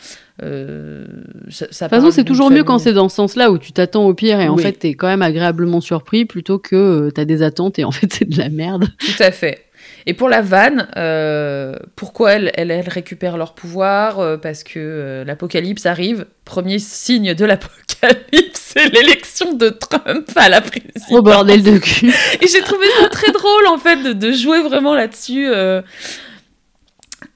euh, 0.43 1.05
ça, 1.49 1.67
ça 1.71 1.85
De 1.87 1.89
toute 1.89 1.99
façon, 2.01 2.11
c'est 2.15 2.23
toujours 2.23 2.49
mieux 2.51 2.63
quand 2.63 2.79
c'est 2.79 2.93
dans 2.93 3.09
ce 3.09 3.15
sens-là 3.17 3.51
où 3.51 3.57
tu 3.57 3.73
t'attends 3.73 4.05
au 4.05 4.13
pire 4.13 4.39
et 4.39 4.47
en 4.47 4.55
Oui. 4.55 4.63
fait 4.63 4.71
t'es 4.73 4.93
quand 4.93 5.07
même 5.07 5.21
agréablement 5.21 5.81
surpris 5.81 6.23
plutôt 6.25 6.57
que 6.57 7.09
t'as 7.13 7.25
des 7.25 7.41
attentes 7.43 7.77
et 7.77 7.83
en 7.83 7.91
fait 7.91 8.07
c'est 8.13 8.29
de 8.29 8.37
la 8.37 8.47
merde. 8.49 8.85
Tout 8.99 9.21
à 9.23 9.31
fait. 9.31 9.64
Et 10.07 10.13
pour 10.13 10.29
la 10.29 10.41
vanne, 10.41 10.87
euh, 10.97 11.75
pourquoi 11.95 12.33
elles, 12.33 12.51
elles, 12.55 12.69
elles 12.69 12.87
récupèrent 12.89 13.37
leur 13.37 13.55
pouvoir 13.55 14.19
Euh, 14.19 14.37
Parce 14.37 14.63
que 14.63 14.77
euh, 14.77 15.23
l'apocalypse 15.25 15.85
arrive. 15.87 16.27
Premier 16.45 16.77
signe 16.77 17.33
de 17.33 17.43
l'apocalypse, 17.45 18.51
c'est 18.75 18.89
l'élection 18.93 19.53
de 19.53 19.69
Trump 19.69 20.29
à 20.35 20.49
la 20.49 20.61
présidence. 20.61 21.03
Oh 21.09 21.21
bordel 21.23 21.63
de 21.63 21.77
cul. 21.79 22.09
Et 22.41 22.47
j'ai 22.47 22.61
trouvé 22.61 22.85
ça 23.01 23.09
très 23.09 23.31
drôle 23.31 23.65
en 23.67 23.77
fait 23.79 23.95
de, 24.03 24.13
de 24.13 24.31
jouer 24.31 24.61
vraiment 24.61 24.93
là-dessus. 24.93 25.49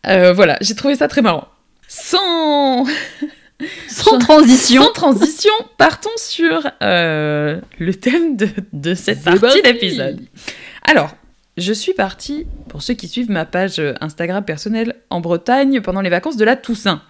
voilà, 0.04 0.57
j'ai 0.62 0.75
trouvé 0.75 0.95
ça 0.95 1.07
très 1.07 1.21
marrant. 1.21 1.48
Sans, 1.88 2.86
Sans 3.88 4.19
transition. 4.19 4.83
sans 4.83 4.92
transition, 4.94 5.51
partons 5.77 6.10
sur 6.18 6.69
le 6.81 7.92
thème 7.94 8.38
de, 8.38 8.48
de 8.74 8.94
cette 8.94 9.24
partie 9.24 9.39
parti. 9.39 9.62
d'épisode. 9.63 10.19
Alors, 10.83 11.16
je 11.59 11.73
suis 11.73 11.94
partie, 11.94 12.45
pour 12.69 12.81
ceux 12.81 12.94
qui 12.94 13.07
suivent 13.07 13.29
ma 13.31 13.45
page 13.45 13.81
Instagram 14.01 14.44
personnelle, 14.44 14.95
en 15.09 15.21
Bretagne 15.21 15.81
pendant 15.81 16.01
les 16.01 16.09
vacances 16.09 16.38
de 16.38 16.45
la 16.45 16.56
Toussaint. 16.56 17.01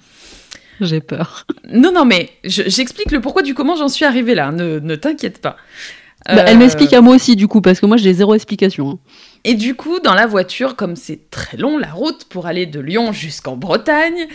J'ai 0.82 1.02
peur. 1.02 1.46
Non, 1.70 1.92
non, 1.92 2.06
mais 2.06 2.30
je- 2.46 2.64
j'explique 2.68 3.12
le 3.12 3.20
pourquoi 3.22 3.42
du 3.42 3.54
comment 3.54 3.76
j'en 3.76 3.90
suis 3.90 4.06
arrivée 4.06 4.36
là, 4.36 4.52
ne, 4.52 4.80
ne 4.80 4.96
t'inquiète 4.96 5.42
pas. 5.42 5.58
Bah, 6.26 6.44
elle 6.48 6.56
Euh, 6.58 6.60
m'explique 6.60 6.92
à 6.94 7.00
moi 7.02 7.16
aussi 7.16 7.38
du 7.38 7.48
coup 7.48 7.62
parce 7.62 7.80
que 7.80 7.86
moi 7.86 7.96
j'ai 7.96 8.14
zéro 8.14 8.36
explication. 8.36 8.90
hein. 8.92 9.00
Et 9.46 9.54
du 9.56 9.74
coup, 9.76 10.00
dans 10.02 10.14
la 10.14 10.26
voiture, 10.28 10.76
comme 10.76 10.98
c'est 10.98 11.30
très 11.32 11.56
long 11.58 11.78
la 11.78 11.92
route 11.92 12.26
pour 12.26 12.46
aller 12.46 12.66
de 12.66 12.80
Lyon 12.82 13.14
jusqu'en 13.14 13.56
Bretagne, 13.56 14.28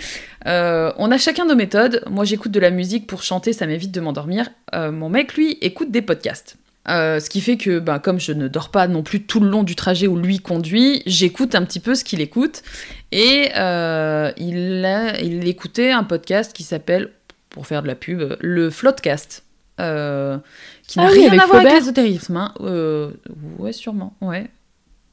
euh, 0.46 0.92
on 0.96 1.10
a 1.10 1.18
chacun 1.18 1.44
nos 1.44 1.54
méthodes. 1.54 2.02
Moi, 2.10 2.24
j'écoute 2.24 2.52
de 2.52 2.60
la 2.60 2.70
musique 2.70 3.06
pour 3.06 3.22
chanter, 3.22 3.52
ça 3.52 3.66
m'évite 3.66 3.90
de 3.92 4.00
m'endormir. 4.00 4.48
Euh, 4.74 4.90
mon 4.92 5.10
mec, 5.10 5.34
lui, 5.34 5.58
écoute 5.60 5.90
des 5.90 6.00
podcasts. 6.02 6.56
Euh, 6.88 7.18
ce 7.18 7.30
qui 7.30 7.40
fait 7.40 7.56
que, 7.56 7.78
ben, 7.78 7.98
comme 7.98 8.20
je 8.20 8.32
ne 8.32 8.46
dors 8.46 8.70
pas 8.70 8.86
non 8.88 9.02
plus 9.02 9.22
tout 9.22 9.40
le 9.40 9.48
long 9.48 9.62
du 9.62 9.74
trajet 9.74 10.06
où 10.06 10.16
lui 10.16 10.38
conduit, 10.38 11.02
j'écoute 11.06 11.54
un 11.54 11.64
petit 11.64 11.80
peu 11.80 11.94
ce 11.94 12.04
qu'il 12.04 12.20
écoute. 12.20 12.62
Et 13.10 13.50
euh, 13.56 14.32
il, 14.36 14.84
a, 14.84 15.18
il 15.20 15.48
écoutait 15.48 15.92
un 15.92 16.04
podcast 16.04 16.52
qui 16.52 16.62
s'appelle, 16.62 17.10
pour 17.48 17.66
faire 17.66 17.82
de 17.82 17.86
la 17.86 17.94
pub, 17.94 18.36
le 18.40 18.70
Floodcast. 18.70 19.44
Euh, 19.80 20.38
qui 20.86 20.98
n'a 20.98 21.06
Ah 21.06 21.10
oui, 21.12 21.28
rien 21.28 21.40
à 21.40 21.46
voir 21.46 21.60
avec 21.60 21.72
l'ésotérisme. 21.72 22.36
Hein. 22.36 22.54
Euh, 22.60 23.10
ouais, 23.58 23.72
sûrement. 23.72 24.14
Ouais. 24.20 24.48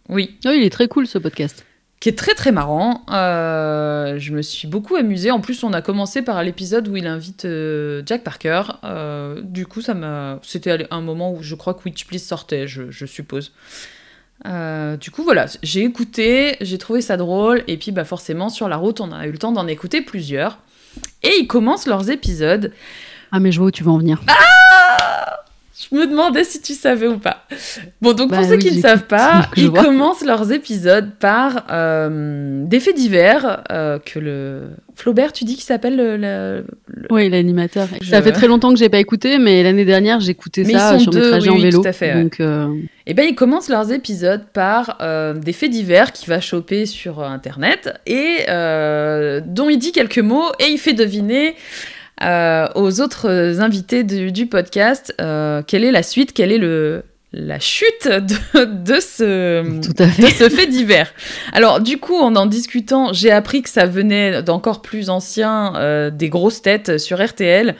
Oui 0.10 0.38
Oh, 0.46 0.52
il 0.54 0.64
est 0.64 0.70
très 0.70 0.88
cool 0.88 1.08
ce 1.08 1.18
podcast. 1.18 1.66
Qui 2.02 2.10
est 2.10 2.18
très 2.18 2.34
très 2.34 2.52
marrant. 2.52 3.06
Euh, 3.12 4.18
je 4.18 4.34
me 4.34 4.42
suis 4.42 4.68
beaucoup 4.68 4.96
amusée. 4.96 5.32
En 5.32 5.40
plus, 5.40 5.64
on 5.64 5.72
a 5.72 5.82
commencé 5.82 6.24
par 6.24 6.44
l'épisode 6.44 6.88
où 6.88 6.98
il 6.98 7.06
invite 7.06 7.46
euh, 7.46 8.02
Jack 8.06 8.24
Parker. 8.24 8.64
Euh, 8.84 9.40
du 9.42 9.68
coup, 9.68 9.82
ça 9.82 9.94
m'a. 9.94 10.40
C'était 10.42 10.88
un 10.90 11.02
moment 11.02 11.32
où 11.32 11.44
je 11.44 11.54
crois 11.54 11.76
que 11.76 11.84
Witch 11.86 12.06
Please 12.06 12.20
sortait, 12.20 12.68
je, 12.68 12.90
je 12.90 13.06
suppose. 13.06 13.54
Du 14.44 15.12
coup, 15.12 15.24
voilà, 15.24 15.46
j'ai 15.62 15.84
écouté, 15.84 16.58
j'ai 16.60 16.80
trouvé 16.80 17.02
ça 17.02 17.16
drôle, 17.16 17.64
et 17.68 17.78
puis 17.78 17.92
bah 17.92 18.06
forcément 18.06 18.50
sur 18.50 18.68
la 18.68 18.78
route, 18.78 19.00
on 19.00 19.12
a 19.12 19.28
eu 19.28 19.32
le 19.32 19.38
temps 19.38 19.52
d'en 19.52 19.68
écouter 19.68 20.02
plusieurs. 20.02 20.58
Et 21.22 21.30
ils 21.40 21.46
commencent 21.46 21.86
leurs 21.86 22.10
épisodes. 22.10 22.74
Ah 23.32 23.40
mais 23.40 23.52
je 23.52 23.60
vois 23.60 23.68
où 23.68 23.72
tu 23.72 23.84
vas 23.84 23.92
en 23.92 24.00
venir. 24.00 24.20
Je 25.90 25.96
me 25.96 26.06
demandais 26.06 26.44
si 26.44 26.62
tu 26.62 26.74
savais 26.74 27.08
ou 27.08 27.18
pas. 27.18 27.46
Bon, 28.02 28.14
donc 28.14 28.30
Bah 28.30 28.38
pour 28.38 28.46
ceux 28.46 28.56
oui, 28.56 28.60
qui 28.60 28.76
ne 28.76 28.82
savent 28.82 29.06
pas, 29.08 29.50
ils 29.58 29.70
vois. 29.70 29.84
commencent 29.84 30.24
leurs 30.24 30.52
épisodes 30.52 31.10
par 31.20 31.66
euh, 31.72 32.64
des 32.66 32.80
faits 32.80 32.96
divers 32.96 33.64
euh, 33.72 33.98
que 34.00 34.20
le 34.20 34.62
Flaubert, 34.96 35.32
tu 35.34 35.44
dis 35.46 35.56
qu'il 35.56 35.64
s'appelle 35.64 35.96
le, 35.96 36.18
le- 36.18 36.66
le- 36.88 37.08
Oui, 37.10 37.30
l'animateur. 37.30 37.88
Je- 38.02 38.10
Ça 38.10 38.22
fait 38.22 38.32
très 38.32 38.48
longtemps 38.48 38.72
que 38.74 38.78
j'ai 38.78 38.90
pas 38.90 39.00
écouté, 39.00 39.40
mais 39.40 39.64
l'année 39.64 39.86
dernière 39.86 40.20
j'écoutais 40.20 40.64
ça 40.66 41.00
sur 41.00 41.12
mes 41.12 41.20
deux, 41.20 41.30
trajets 41.32 41.50
oui, 41.50 41.56
en 41.56 41.56
oui, 41.58 41.64
vélo. 41.64 41.82
tout 41.82 41.88
à 41.88 41.94
fait, 41.94 42.14
ouais. 42.14 42.24
Donc 42.24 42.40
euh, 42.40 42.68
Eh 43.08 43.14
ben, 43.14 43.26
ils 43.28 43.36
commencent 43.36 43.70
leurs 43.70 43.92
épisodes 43.92 44.44
par 44.54 44.98
euh, 45.02 45.34
des 45.34 45.54
faits 45.54 45.72
divers 45.72 46.12
qu'il 46.12 46.30
va 46.30 46.40
choper 46.42 46.86
sur 46.86 47.24
Internet 47.24 47.94
et 48.06 48.46
dont 49.48 49.70
il 49.70 49.78
dit 49.78 49.92
quelques 49.94 50.20
mots 50.20 50.52
et 50.60 50.66
il 50.70 50.78
fait 50.78 50.94
deviner 50.94 51.56
euh, 52.24 52.68
aux 52.76 53.02
autres 53.02 53.60
invités 53.62 54.04
du, 54.04 54.32
du 54.32 54.46
podcast 54.48 55.14
euh, 55.22 55.62
quelle 55.66 55.84
est 55.84 55.92
la 55.92 56.04
suite, 56.04 56.34
quel 56.34 56.52
est 56.52 56.58
le, 56.58 57.04
la 57.34 57.60
chute 57.60 58.08
de, 58.08 58.64
de 58.66 59.00
ce, 59.00 59.80
Tout 59.82 60.04
à 60.04 60.08
fait. 60.08 60.22
de 60.22 60.28
ce 60.28 60.50
fait 60.50 60.68
divers? 60.68 61.14
Alors, 61.54 61.80
du 61.80 61.98
coup, 61.98 62.18
en 62.18 62.36
en 62.36 62.46
discutant, 62.46 63.14
j'ai 63.14 63.32
appris 63.32 63.62
que 63.62 63.70
ça 63.70 63.86
venait 63.86 64.44
d'encore 64.44 64.82
plus 64.82 65.10
anciens, 65.10 65.74
euh, 65.78 66.10
des 66.10 66.30
grosses 66.30 66.62
têtes 66.62 66.98
sur 66.98 67.24
RTL, 67.26 67.76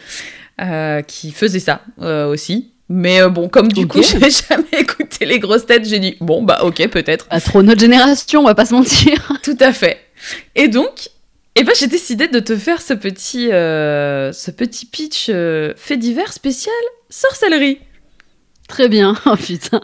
euh, 0.62 1.02
qui 1.02 1.32
faisaient 1.32 1.60
ça 1.60 1.82
euh, 2.02 2.28
aussi. 2.28 2.72
Mais 2.94 3.22
euh, 3.22 3.30
bon, 3.30 3.48
comme 3.48 3.72
du 3.72 3.84
Ok. 3.84 3.88
coup, 3.90 4.02
j'ai 4.04 4.30
jamais 4.30 4.64
écouté 4.82 5.26
les 5.26 5.40
grosses 5.40 5.66
têtes, 5.66 5.88
j'ai 5.88 6.00
dit, 6.00 6.18
bon, 6.20 6.44
bah 6.44 6.60
ok, 6.64 6.88
peut-être. 6.90 7.26
Pas 7.28 7.40
trop 7.42 7.62
notre 7.64 7.80
génération, 7.82 8.42
on 8.42 8.46
va 8.46 8.56
pas 8.56 8.66
se 8.66 8.74
mentir. 8.74 9.32
Tout 9.44 9.58
à 9.60 9.72
fait. 9.72 9.98
Et 10.56 10.68
donc, 10.68 11.10
eh 11.56 11.64
ben, 11.64 11.74
j'ai 11.78 11.88
décidé 11.88 12.28
de 12.28 12.40
te 12.40 12.56
faire 12.56 12.82
ce 12.82 12.94
petit, 12.94 13.52
euh, 13.52 14.32
ce 14.32 14.52
petit 14.52 14.86
pitch 14.86 15.28
euh, 15.30 15.74
fait 15.76 15.98
divers 15.98 16.32
spécial 16.34 16.74
sorcellerie. 17.10 17.80
Très 18.68 18.88
bien. 18.88 19.16
Oh 19.26 19.36
putain. 19.36 19.82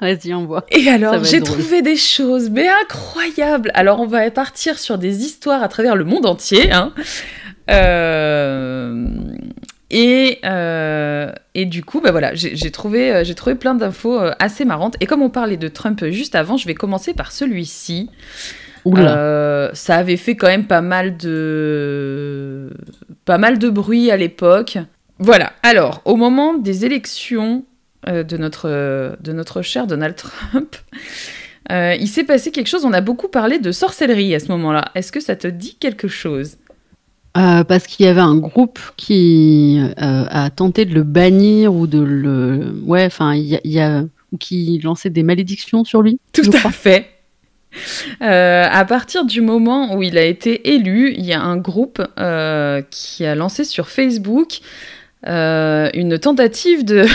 Vas-y, 0.00 0.32
on 0.34 0.46
voit. 0.46 0.64
Et 0.70 0.88
alors, 0.88 1.24
j'ai 1.24 1.40
trouvé 1.42 1.82
des 1.82 1.96
choses, 1.96 2.48
mais 2.50 2.66
incroyables. 2.82 3.70
Alors, 3.74 4.00
on 4.00 4.06
va 4.06 4.30
partir 4.30 4.78
sur 4.78 4.96
des 4.96 5.24
histoires 5.24 5.62
à 5.62 5.68
travers 5.68 5.94
le 5.94 6.04
monde 6.04 6.24
entier. 6.26 6.70
hein. 6.72 6.92
Euh, 7.70 9.06
Et, 9.90 10.38
euh, 10.44 11.32
et 11.54 11.64
du 11.66 11.82
coup, 11.84 12.00
bah 12.00 12.12
voilà, 12.12 12.34
j'ai 12.34 12.70
trouvé, 12.70 13.22
trouvé 13.36 13.56
plein 13.56 13.74
d'infos 13.74 14.20
assez 14.38 14.64
marrantes. 14.64 14.96
Et 15.00 15.06
comme 15.06 15.20
on 15.22 15.30
parlait 15.30 15.56
de 15.56 15.68
Trump 15.68 16.04
juste 16.10 16.34
avant, 16.34 16.56
je 16.56 16.66
vais 16.66 16.74
commencer 16.74 17.12
par 17.12 17.32
celui-ci. 17.32 18.08
Euh, 18.86 19.70
ça 19.74 19.96
avait 19.96 20.16
fait 20.16 20.36
quand 20.36 20.46
même 20.46 20.66
pas 20.66 20.80
mal 20.80 21.16
de 21.16 22.70
pas 23.24 23.38
mal 23.38 23.58
de 23.58 23.68
bruit 23.68 24.10
à 24.10 24.16
l'époque. 24.16 24.78
Voilà. 25.18 25.52
Alors, 25.62 26.00
au 26.04 26.16
moment 26.16 26.54
des 26.56 26.84
élections 26.84 27.64
euh, 28.08 28.22
de 28.22 28.36
notre 28.36 29.16
de 29.20 29.32
notre 29.32 29.62
cher 29.62 29.86
Donald 29.86 30.16
Trump, 30.16 30.76
euh, 31.72 31.94
il 32.00 32.08
s'est 32.08 32.24
passé 32.24 32.50
quelque 32.50 32.68
chose. 32.68 32.84
On 32.84 32.92
a 32.92 33.00
beaucoup 33.00 33.28
parlé 33.28 33.58
de 33.58 33.72
sorcellerie 33.72 34.34
à 34.34 34.40
ce 34.40 34.48
moment-là. 34.48 34.86
Est-ce 34.94 35.12
que 35.12 35.20
ça 35.20 35.36
te 35.36 35.46
dit 35.46 35.76
quelque 35.78 36.08
chose? 36.08 36.56
Parce 37.32 37.86
qu'il 37.86 38.06
y 38.06 38.08
avait 38.08 38.20
un 38.20 38.36
groupe 38.36 38.80
qui 38.96 39.80
a 39.96 40.50
tenté 40.50 40.84
de 40.84 40.94
le 40.94 41.04
bannir 41.04 41.72
ou 41.72 41.86
de 41.86 42.00
le. 42.00 42.74
Ouais, 42.84 43.04
enfin, 43.06 43.34
il 43.34 43.44
y 43.44 43.56
a. 43.56 43.60
il 43.64 43.70
y 43.72 43.80
a- 43.80 44.04
ou 44.32 44.36
qui 44.36 44.78
lançait 44.84 45.10
des 45.10 45.24
malédictions 45.24 45.82
sur 45.84 46.02
lui. 46.02 46.20
Tout 46.32 46.42
à 46.64 46.70
fait. 46.70 47.08
Euh, 48.22 48.66
à 48.70 48.84
partir 48.84 49.24
du 49.24 49.40
moment 49.40 49.94
où 49.94 50.02
il 50.02 50.18
a 50.18 50.24
été 50.24 50.74
élu, 50.74 51.14
il 51.16 51.24
y 51.24 51.32
a 51.32 51.40
un 51.40 51.56
groupe 51.56 52.02
euh, 52.18 52.82
qui 52.90 53.24
a 53.24 53.34
lancé 53.34 53.64
sur 53.64 53.88
Facebook 53.88 54.58
euh, 55.26 55.88
une 55.94 56.18
tentative 56.18 56.84
de, 56.84 57.06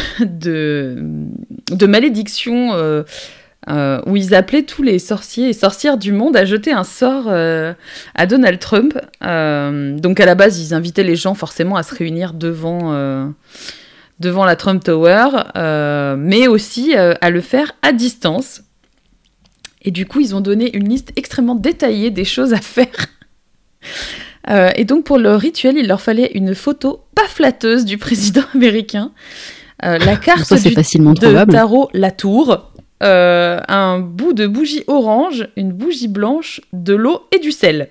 malédiction 1.86 3.04
où 4.08 4.16
ils 4.16 4.34
appelaient 4.34 4.64
tous 4.64 4.82
les 4.82 4.98
sorciers 4.98 5.50
et 5.50 5.54
sorcières 5.54 5.98
du 5.98 6.12
monde 6.12 6.36
à 6.36 6.46
jeter 6.46 6.72
un 6.72 6.84
sort 6.84 7.30
à 7.30 8.26
Donald 8.26 8.60
Trump. 8.60 8.98
Donc 9.22 10.20
à 10.20 10.26
la 10.26 10.36
base, 10.36 10.60
ils 10.60 10.74
invitaient 10.74 11.04
les 11.04 11.16
gens 11.16 11.36
forcément 11.36 11.76
à 11.76 11.84
se 11.84 11.94
réunir 11.94 12.34
devant, 12.34 13.34
la 14.20 14.56
Trump 14.56 14.84
Tower, 14.84 15.28
mais 16.18 16.48
aussi 16.48 16.96
à 16.96 17.30
le 17.30 17.42
faire 17.42 17.74
à 17.84 17.92
distance. 17.92 18.65
Et 19.86 19.92
du 19.92 20.06
coup, 20.06 20.20
ils 20.20 20.36
ont 20.36 20.42
donné 20.42 20.76
une 20.76 20.90
liste 20.90 21.14
extrêmement 21.16 21.56
détaillée 21.56 22.12
des 22.12 22.26
choses 22.26 22.54
à 22.54 22.62
faire. 22.62 22.88
Euh, 24.48 24.70
et 24.76 24.86
donc, 24.86 25.06
pour 25.06 25.18
le 25.18 25.36
rituel, 25.36 25.76
il 25.76 25.88
leur 25.88 26.02
fallait 26.02 26.32
une 26.36 26.54
photo 26.54 27.02
pas 27.16 27.28
flatteuse 27.28 27.84
du 27.84 27.98
président 27.98 28.44
américain, 28.54 29.12
euh, 29.84 29.98
la 29.98 30.18
carte 30.18 30.46
Ça, 30.46 30.60
du 30.60 30.70
facilement 30.70 31.14
de 31.14 31.52
tarot 31.52 31.90
La 31.94 32.12
Tour, 32.12 32.72
euh, 33.02 33.60
un 33.68 34.00
bout 34.00 34.34
de 34.34 34.46
bougie 34.46 34.84
orange, 34.86 35.48
une 35.56 35.72
bougie 35.72 36.08
blanche, 36.08 36.62
de 36.74 36.94
l'eau 36.94 37.22
et 37.32 37.40
du 37.40 37.52
sel. 37.52 37.90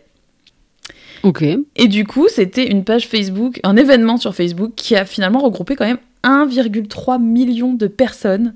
Ok. 1.25 1.45
Et 1.77 1.89
du 1.89 2.07
coup, 2.07 2.29
c'était 2.29 2.71
une 2.71 2.85
page 2.85 3.09
Facebook, 3.09 3.59
un 3.65 3.77
événement 3.77 4.17
sur 4.17 4.35
Facebook 4.35 4.73
qui 4.77 4.95
a 4.95 5.05
finalement 5.05 5.41
regroupé 5.41 5.75
quand 5.75 5.87
même 5.87 5.99
1,3 6.23 7.21
million 7.21 7.75
de 7.75 7.87
personnes. 7.89 8.55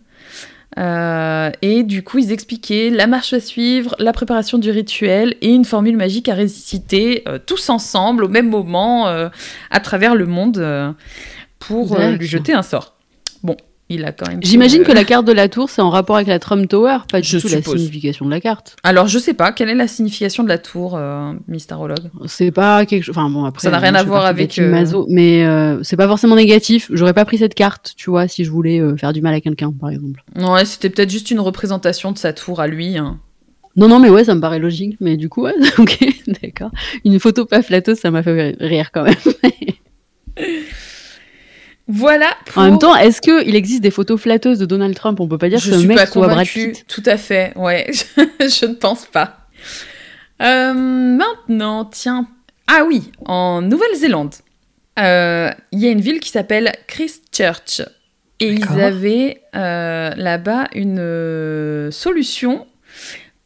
Euh, 0.78 1.50
et 1.62 1.82
du 1.82 2.02
coup, 2.02 2.18
ils 2.18 2.32
expliquaient 2.32 2.90
la 2.90 3.06
marche 3.06 3.32
à 3.32 3.40
suivre, 3.40 3.96
la 3.98 4.12
préparation 4.12 4.58
du 4.58 4.70
rituel 4.70 5.34
et 5.40 5.48
une 5.48 5.64
formule 5.64 5.96
magique 5.96 6.28
à 6.28 6.34
réciter 6.34 7.24
euh, 7.26 7.38
tous 7.44 7.68
ensemble 7.68 8.24
au 8.24 8.28
même 8.28 8.48
moment 8.48 9.08
euh, 9.08 9.28
à 9.70 9.80
travers 9.80 10.14
le 10.14 10.26
monde 10.26 10.94
pour 11.58 11.98
lui 11.98 12.26
jeter 12.26 12.52
un 12.52 12.62
sort. 12.62 12.94
Bon, 13.42 13.56
il 13.90 14.04
a 14.04 14.12
quand 14.12 14.28
même. 14.28 14.40
J'imagine 14.42 14.82
que 14.82 14.92
la 14.92 15.04
carte 15.04 15.24
de 15.24 15.32
la 15.32 15.48
tour, 15.48 15.70
c'est 15.70 15.80
en 15.80 15.90
rapport 15.90 16.16
avec 16.16 16.28
la 16.28 16.38
Trump 16.38 16.68
Tower, 16.68 16.98
pas 17.10 17.20
du 17.20 17.28
Je 17.28 17.38
tout 17.38 17.48
la 17.48 17.62
signification 17.62 18.26
de 18.26 18.30
la 18.30 18.40
carte. 18.40 18.76
Alors, 18.82 19.08
je 19.08 19.18
sais 19.18 19.34
pas, 19.34 19.52
quelle 19.52 19.70
est 19.70 19.74
la 19.74 19.88
signification 19.88 20.42
de 20.44 20.48
la 20.48 20.58
tour, 20.58 20.94
euh, 20.96 21.32
Mystarologue 21.48 22.10
C'est 22.26 22.50
pas 22.50 22.84
quelque 22.86 23.04
chose. 23.04 23.16
Enfin 23.16 23.30
bon, 23.30 23.44
après. 23.44 23.62
Ça 23.62 23.70
n'a 23.70 23.78
rien 23.78 23.94
à 23.94 24.02
voir 24.02 24.24
avec, 24.26 24.58
euh, 24.58 24.84
mais 25.08 25.44
euh, 25.44 25.82
c'est 25.82 25.96
pas 25.96 26.06
forcément 26.06 26.36
négatif. 26.36 26.90
J'aurais 26.92 27.14
pas 27.14 27.24
pris 27.24 27.38
cette 27.38 27.54
carte, 27.54 27.94
tu 27.96 28.10
vois, 28.10 28.28
si 28.28 28.44
je 28.44 28.50
voulais 28.50 28.78
euh, 28.80 28.96
faire 28.96 29.12
du 29.12 29.22
mal 29.22 29.34
à 29.34 29.40
quelqu'un, 29.40 29.72
par 29.72 29.90
exemple. 29.90 30.22
Ouais, 30.36 30.64
c'était 30.64 30.90
peut-être 30.90 31.10
juste 31.10 31.30
une 31.30 31.40
représentation 31.40 32.12
de 32.12 32.18
sa 32.18 32.32
tour 32.32 32.60
à 32.60 32.66
lui. 32.66 32.98
hein. 32.98 33.18
Non, 33.76 33.86
non, 33.88 34.00
mais 34.00 34.10
ouais, 34.10 34.24
ça 34.24 34.34
me 34.34 34.40
paraît 34.40 34.58
logique. 34.58 34.96
Mais 35.00 35.16
du 35.16 35.28
coup, 35.28 35.42
ouais, 35.42 35.54
ok, 35.78 35.98
d'accord. 36.42 36.70
Une 37.04 37.18
photo 37.20 37.46
pas 37.46 37.62
flatteuse, 37.62 37.98
ça 37.98 38.10
m'a 38.10 38.22
fait 38.22 38.56
rire 38.60 38.90
quand 38.92 39.04
même. 39.04 39.14
Voilà. 41.88 42.28
En 42.54 42.62
même 42.64 42.72
pour- 42.72 42.80
temps, 42.80 42.96
est-ce 42.96 43.20
qu'il 43.22 43.54
existe 43.56 43.80
des 43.82 43.90
photos 43.90 44.20
flatteuses 44.20 44.58
de 44.58 44.66
Donald 44.66 44.94
Trump? 44.94 45.20
On 45.20 45.26
peut 45.28 45.38
pas 45.38 45.48
dire 45.48 45.58
je 45.58 45.70
que 45.70 45.78
ce 45.78 45.86
mec 45.86 45.96
pas 45.96 46.06
soit 46.06 46.28
Brad. 46.28 46.46
Pitt. 46.46 46.84
Tout 46.86 47.02
à 47.06 47.16
fait, 47.16 47.52
ouais. 47.56 47.90
je 48.40 48.66
ne 48.66 48.74
pense 48.74 49.06
pas. 49.06 49.38
Euh, 50.42 50.72
maintenant, 50.74 51.84
tiens. 51.86 52.28
Ah 52.66 52.84
oui, 52.86 53.10
en 53.24 53.62
Nouvelle-Zélande, 53.62 54.34
euh, 54.98 55.50
il 55.72 55.78
y 55.80 55.86
a 55.86 55.90
une 55.90 56.00
ville 56.02 56.20
qui 56.20 56.28
s'appelle 56.30 56.72
Christchurch. 56.86 57.82
Et 58.40 58.52
ils 58.52 58.80
avaient 58.80 59.42
euh, 59.56 60.10
là-bas 60.14 60.68
une 60.74 61.90
solution 61.90 62.66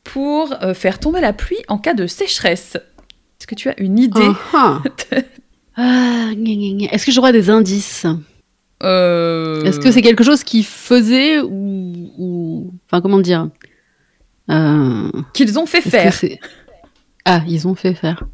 pour 0.04 0.54
faire 0.74 0.98
tomber 0.98 1.20
la 1.22 1.32
pluie 1.32 1.56
en 1.68 1.78
cas 1.78 1.94
de 1.94 2.06
sécheresse. 2.06 2.74
Est-ce 2.76 3.46
que 3.46 3.54
tu 3.54 3.70
as 3.70 3.80
une 3.80 3.98
idée 3.98 4.20
Ah, 4.52 4.82
ah. 4.82 5.16
Ah, 5.76 6.30
gna, 6.34 6.54
gna, 6.54 6.74
gna. 6.86 6.92
Est-ce 6.92 7.06
que 7.06 7.12
j'aurai 7.12 7.32
des 7.32 7.48
indices? 7.48 8.04
Euh, 8.82 9.62
Est-ce 9.64 9.78
que 9.80 9.90
c'est 9.92 10.02
quelque 10.02 10.24
chose 10.24 10.42
qu'ils 10.44 10.64
faisaient 10.64 11.40
ou, 11.40 12.10
ou- 12.18 12.72
Enfin, 12.86 13.00
comment 13.00 13.18
dire 13.20 13.48
Euh, 14.50 15.10
qu'ils 15.32 15.58
ont 15.58 15.66
fait 15.66 15.80
faire 15.80 16.12
Ah, 17.24 17.42
ils 17.46 17.66
ont 17.68 17.74
fait 17.74 17.94
faire. 17.94 18.24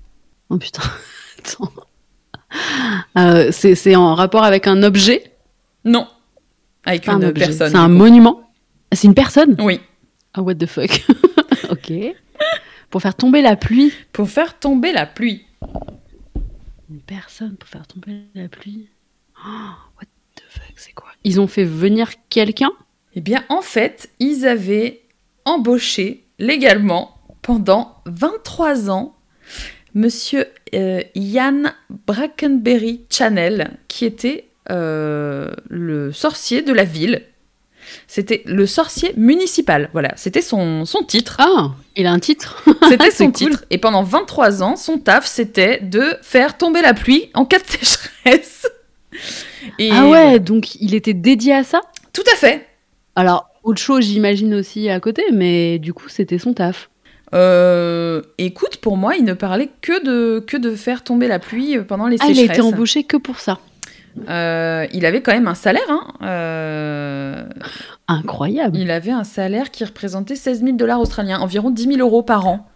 Oh 0.49 0.57
putain. 0.57 0.83
Attends. 1.39 1.73
Euh, 3.19 3.51
c'est 3.53 3.95
en 3.97 4.15
rapport 4.15 4.45
avec 4.45 4.67
un 4.67 4.83
objet? 4.83 5.33
Non. 5.85 6.09
Avec 6.85 7.07
un 7.09 7.21
une 7.21 7.33
personne. 7.33 7.71
C'est 7.71 7.77
un 7.77 7.89
monument? 7.89 8.51
Ah, 8.91 8.97
C'est 8.97 9.07
une 9.09 9.15
personne? 9.15 9.55
Oui. 9.59 9.81
Ah, 10.33 10.41
what 10.43 10.55
the 10.55 10.67
fuck 10.67 11.05
Ok. 11.71 11.93
Pour 12.89 13.03
faire 13.03 13.15
tomber 13.15 13.43
la 13.43 13.57
pluie. 13.57 13.93
Pour 14.13 14.31
faire 14.31 14.59
tomber 14.59 14.93
la 14.93 15.05
pluie. 15.05 15.45
Une 16.91 17.01
personne 17.01 17.57
pour 17.57 17.69
faire 17.69 17.87
tomber 17.87 18.23
la 18.35 18.49
pluie. 18.49 18.89
Oh, 19.47 19.51
what 19.99 20.07
the 20.37 20.43
fuck, 20.49 20.73
c'est 20.77 20.93
quoi 20.93 21.11
Ils 21.29 21.43
ont 21.43 21.47
fait 21.47 21.65
venir 21.65 22.09
quelqu'un 22.31 22.71
Eh 23.15 23.21
bien, 23.21 23.45
en 23.51 23.61
fait, 23.61 24.09
ils 24.19 24.47
avaient 24.47 25.03
embauché 25.45 26.25
légalement 26.39 27.19
pendant 27.43 27.97
23 28.07 28.89
ans 28.89 29.15
Monsieur 29.93 30.47
euh, 30.75 31.03
Ian 31.15 31.65
Brackenberry 32.07 33.03
Channel, 33.11 33.77
qui 33.89 34.07
était 34.07 34.49
euh, 34.71 35.51
le 35.69 36.13
sorcier 36.13 36.63
de 36.63 36.73
la 36.73 36.85
ville. 36.85 37.23
C'était 38.07 38.43
le 38.47 38.65
sorcier 38.65 39.13
municipal. 39.19 39.91
Voilà, 39.93 40.15
c'était 40.17 40.41
son, 40.41 40.87
son 40.87 41.03
titre. 41.03 41.37
Ah, 41.41 41.73
il 41.95 42.07
a 42.07 42.11
un 42.13 42.21
titre 42.21 42.65
C'était 42.89 43.11
son 43.11 43.27
cool. 43.27 43.33
titre. 43.35 43.65
Et 43.69 43.77
pendant 43.77 44.03
23 44.03 44.63
ans, 44.63 44.77
son 44.77 44.97
taf, 44.97 45.27
c'était 45.27 45.79
de 45.83 46.05
faire 46.23 46.57
tomber 46.57 46.81
la 46.81 46.95
pluie 46.95 47.29
en 47.35 47.45
cas 47.45 47.59
de 47.59 47.65
sécheresse. 47.69 48.67
Et 49.79 49.91
Ah 49.93 50.09
ouais, 50.09 50.39
donc 50.41 50.75
il 50.77 50.95
était 50.95 51.15
dédié 51.15 51.55
à 51.55 51.65
ça? 51.65 51.81
Tout 52.13 52.25
à 52.33 52.37
fait. 52.37 52.67
Alors, 53.17 53.49
autre 53.65 53.81
chose, 53.81 54.05
j'imagine 54.05 54.55
aussi 54.55 54.89
à 54.89 55.01
côté, 55.01 55.25
mais 55.33 55.79
du 55.79 55.93
coup, 55.93 56.09
c'était 56.09 56.39
son 56.39 56.53
taf. 56.55 56.91
Euh, 57.35 58.23
écoute, 58.39 58.77
pour 58.79 58.97
moi, 58.97 59.17
il 59.17 59.25
ne 59.25 59.35
parlait 59.35 59.69
que 59.83 60.03
de, 60.05 60.41
que 60.41 60.57
de 60.57 60.75
faire 60.75 61.05
tomber 61.05 61.29
la 61.29 61.39
pluie 61.39 61.79
pendant 61.87 62.07
les 62.07 62.17
Ah, 62.21 62.27
il 62.27 62.31
a 62.33 62.35
sécheresses. 62.35 62.59
été 62.59 62.61
embauché 62.67 63.05
que 63.05 63.17
pour 63.17 63.39
ça. 63.41 63.59
Euh, 64.29 64.87
il 64.93 65.05
avait 65.07 65.21
quand 65.21 65.33
même 65.33 65.47
un 65.49 65.55
salaire. 65.55 65.83
Hein. 65.91 66.07
Euh, 66.23 67.45
Incroyable. 68.09 68.77
il 68.79 68.91
avait 68.91 69.11
un 69.13 69.25
salaire 69.25 69.71
qui 69.71 69.85
représentait 69.85 70.37
16 70.37 70.63
000 70.65 70.77
dollars 70.77 71.01
australiens, 71.01 71.39
environ 71.41 71.71
10 71.71 71.85
000 71.95 71.99
euros 71.99 72.23
par 72.23 72.47
an. 72.47 72.67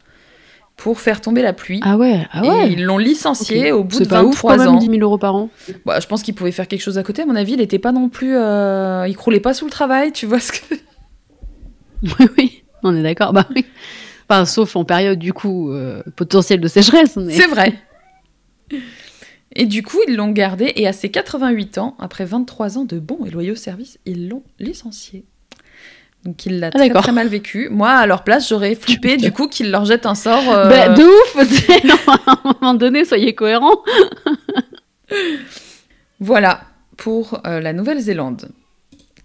Pour 0.76 1.00
faire 1.00 1.20
tomber 1.20 1.42
la 1.42 1.52
pluie. 1.52 1.80
Ah 1.82 1.96
ouais, 1.96 2.26
ah 2.32 2.42
ouais. 2.42 2.68
Et 2.68 2.72
ils 2.72 2.82
l'ont 2.84 2.98
licencié 2.98 3.70
au 3.72 3.84
bout 3.84 4.00
de 4.00 4.04
pas 4.08 4.24
ouf 4.24 4.34
23 4.34 4.56
quand 4.56 4.64
même, 4.64 4.74
ans. 4.74 4.78
10 4.78 4.86
000 4.86 4.98
euros 5.00 5.18
par 5.18 5.34
an. 5.36 5.48
Bah, 5.86 6.00
je 6.00 6.06
pense 6.06 6.22
qu'il 6.22 6.34
pouvait 6.34 6.50
faire 6.52 6.66
quelque 6.66 6.80
chose 6.82 6.98
à 6.98 7.02
côté. 7.02 7.22
À 7.22 7.26
mon 7.26 7.36
avis, 7.36 7.52
il 7.52 7.60
était 7.60 7.78
pas 7.78 7.92
non 7.92 8.08
plus. 8.08 8.36
euh, 8.36 9.06
Il 9.08 9.16
croulait 9.16 9.40
pas 9.40 9.54
sous 9.54 9.64
le 9.66 9.70
travail, 9.70 10.12
tu 10.12 10.26
vois 10.26 10.40
ce 10.40 10.52
que. 10.52 10.74
Oui, 12.02 12.26
oui, 12.36 12.64
on 12.82 12.96
est 12.96 13.02
d'accord. 13.02 13.32
Bah 13.32 13.46
oui. 13.54 13.64
Enfin, 14.28 14.44
sauf 14.44 14.74
en 14.74 14.84
période 14.84 15.18
du 15.20 15.32
coup 15.32 15.70
euh, 15.70 16.02
potentielle 16.16 16.60
de 16.60 16.66
sécheresse. 16.68 17.16
Mais... 17.16 17.32
C'est 17.34 17.46
vrai. 17.46 17.74
Et 19.54 19.66
du 19.66 19.82
coup, 19.82 19.98
ils 20.08 20.16
l'ont 20.16 20.30
gardé 20.30 20.72
et 20.76 20.86
à 20.88 20.94
ses 20.94 21.10
88 21.10 21.76
ans, 21.76 21.94
après 21.98 22.24
23 22.24 22.78
ans 22.78 22.84
de 22.86 22.98
bons 22.98 23.26
et 23.26 23.30
loyaux 23.30 23.54
services, 23.54 23.98
ils 24.06 24.28
l'ont 24.30 24.42
licencié. 24.58 25.26
Donc 26.24 26.46
il 26.46 26.60
l'a 26.60 26.70
très, 26.70 26.88
d'accord. 26.88 27.02
très 27.02 27.12
mal 27.12 27.26
vécu. 27.28 27.68
Moi, 27.70 27.90
à 27.90 28.06
leur 28.06 28.22
place, 28.22 28.48
j'aurais 28.48 28.74
flippé 28.76 29.16
du 29.16 29.32
coup 29.32 29.48
qu'il 29.48 29.70
leur 29.70 29.84
jette 29.84 30.06
un 30.06 30.14
sort. 30.14 30.52
euh, 30.52 30.68
Bah, 30.68 30.88
de 30.90 31.02
ouf 31.02 31.36
À 32.26 32.32
un 32.32 32.54
moment 32.60 32.74
donné, 32.74 33.04
soyez 33.04 33.34
cohérents. 33.34 33.82
Voilà 36.20 36.60
pour 36.96 37.40
euh, 37.46 37.60
la 37.60 37.72
Nouvelle-Zélande. 37.72 38.50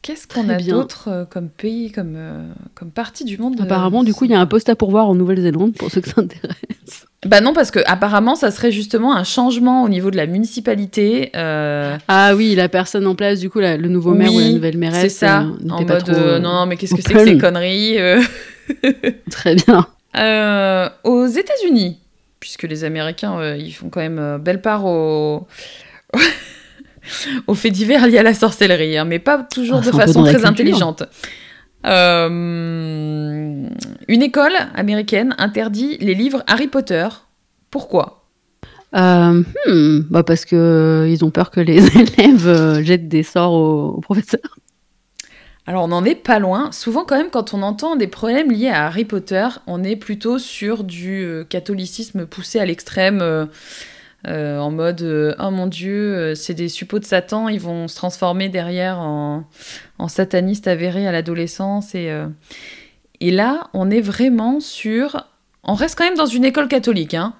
Qu'est-ce 0.01 0.27
qu'on 0.27 0.48
a 0.50 0.58
d'autre 0.58 1.10
euh, 1.10 1.25
comme 1.25 1.50
pays, 1.50 1.92
comme, 1.92 2.13
euh, 2.16 2.48
comme 2.75 2.92
partie 2.92 3.25
du 3.25 3.38
monde 3.38 3.60
euh, 3.60 3.63
Apparemment, 3.63 4.04
du 4.04 4.13
coup, 4.13 4.25
il 4.25 4.32
y 4.32 4.34
a 4.36 4.39
un 4.39 4.46
poste 4.46 4.70
à 4.70 4.75
pourvoir 4.75 5.08
en 5.10 5.16
Nouvelle-Zélande 5.16 5.74
pour 5.75 5.92
ceux 5.92 6.01
que 6.01 6.10
ça 6.10 6.22
intéresse. 6.22 7.06
Bah 7.25 7.41
non, 7.41 7.53
parce 7.53 7.71
que 7.71 7.79
apparemment, 7.88 8.36
ça 8.36 8.51
serait 8.51 8.71
justement 8.71 9.15
un 9.15 9.24
changement 9.24 9.81
au 9.83 9.89
niveau 9.89 10.12
de 10.12 10.17
la 10.17 10.27
municipalité. 10.27 11.31
euh, 11.36 11.97
Ah 12.07 12.36
oui, 12.36 12.53
la 12.55 12.69
personne 12.69 13.07
en 13.07 13.15
place, 13.15 13.39
du 13.39 13.50
coup, 13.50 13.59
la- 13.59 13.75
le 13.75 13.89
nouveau 13.89 14.13
maire 14.13 14.31
ou 14.33 14.39
la 14.39 14.45
Oui, 14.45 14.53
nouvelle 14.53 14.77
mairesse. 14.77 15.01
c'est 15.01 15.25
ça, 15.25 15.41
euh, 15.41 15.69
en 15.71 15.83
pas 15.83 15.95
mode 15.95 16.03
trop, 16.03 16.13
euh, 16.13 16.39
non, 16.39 16.53
non, 16.53 16.65
mais 16.67 16.77
qu'est-ce 16.77 16.93
que 16.93 17.01
c'est 17.01 17.13
que 17.13 17.24
ces 17.25 17.38
conneries 17.39 17.97
Très 19.31 19.55
bien. 19.55 19.88
Aux 21.03 21.25
États-Unis, 21.27 22.00
puisque 22.39 22.63
les 22.63 22.83
Américains, 22.83 23.55
ils 23.55 23.71
font 23.74 23.89
quand 23.89 24.01
même 24.01 24.38
belle 24.39 24.62
part 24.62 24.86
au... 24.86 25.47
aux 27.47 27.53
faits 27.55 27.71
divers 27.74 28.05
liés 28.07 28.19
à 28.19 28.24
la 28.24 28.33
sorcellerie, 28.33 28.97
hein, 28.97 29.05
mais 29.05 29.19
pas 29.19 29.39
toujours 29.39 29.79
Ah, 29.81 29.86
de 29.86 29.91
façon 29.91 30.21
très 30.24 30.33
culture. 30.33 30.47
Euh, 31.88 33.70
une 34.08 34.22
école 34.22 34.53
américaine 34.75 35.36
interdit 35.38 35.98
les 36.00 36.13
livres 36.13 36.44
Harry 36.48 36.67
Potter. 36.67 37.08
Pourquoi? 37.72 38.25
Euh, 38.96 39.44
hmm, 39.67 40.00
bah 40.10 40.24
parce 40.24 40.46
que 40.46 40.56
euh, 40.56 41.25
ont 41.25 41.32
peur 41.32 41.51
que 41.51 41.60
les 41.60 41.86
élèves 41.98 42.84
jettent 42.84 43.10
des 43.10 43.24
sorts 43.24 43.53
aux, 43.53 43.89
aux 43.98 44.01
professeurs. 44.01 44.58
Alors 45.67 45.84
on 45.84 45.89
n'en 45.89 46.06
est 46.06 46.15
pas 46.15 46.39
loin. 46.39 46.72
Souvent 46.72 47.03
quand 47.03 47.17
même 47.17 47.29
quand 47.29 47.53
on 47.53 47.62
entend 47.62 47.98
des 47.98 48.08
problèmes 48.08 48.50
liés 48.51 48.70
à 48.70 48.86
Harry 48.86 49.03
Potter, 49.03 49.48
on 49.67 49.84
est 49.84 49.98
plutôt 49.98 50.39
sur 50.39 50.86
du 50.86 51.44
catholicisme 51.50 52.25
poussé 52.25 52.60
à 52.60 52.65
l'extrême, 52.65 53.20
euh, 53.22 53.46
euh, 54.27 54.60
en 54.60 54.72
mode 54.72 55.03
euh, 55.03 55.34
oh 55.39 55.51
mon 55.51 55.67
dieu, 55.67 56.15
euh, 56.15 56.36
c'est 56.36 56.53
des 56.53 56.67
suppôts 56.67 57.00
de 57.00 57.05
Satan, 57.05 57.48
ils 57.48 57.60
vont 57.60 57.88
se 57.88 57.96
transformer 57.96 58.50
derrière 58.50 59.00
en, 59.00 59.46
satanistes 60.07 60.67
avérés 60.67 61.07
à 61.07 61.12
l'adolescence 61.12 61.96
et 61.96 62.10
et 63.19 63.31
là 63.31 63.69
on 63.74 63.89
est 63.89 64.01
vraiment 64.01 64.60
sur, 64.60 65.25
on 65.63 65.74
reste 65.74 65.98
quand 65.98 66.05
même 66.05 66.17
dans 66.17 66.27
une 66.27 66.46
école 66.46 66.67
catholique. 66.67 67.13
Hein. 67.13 67.34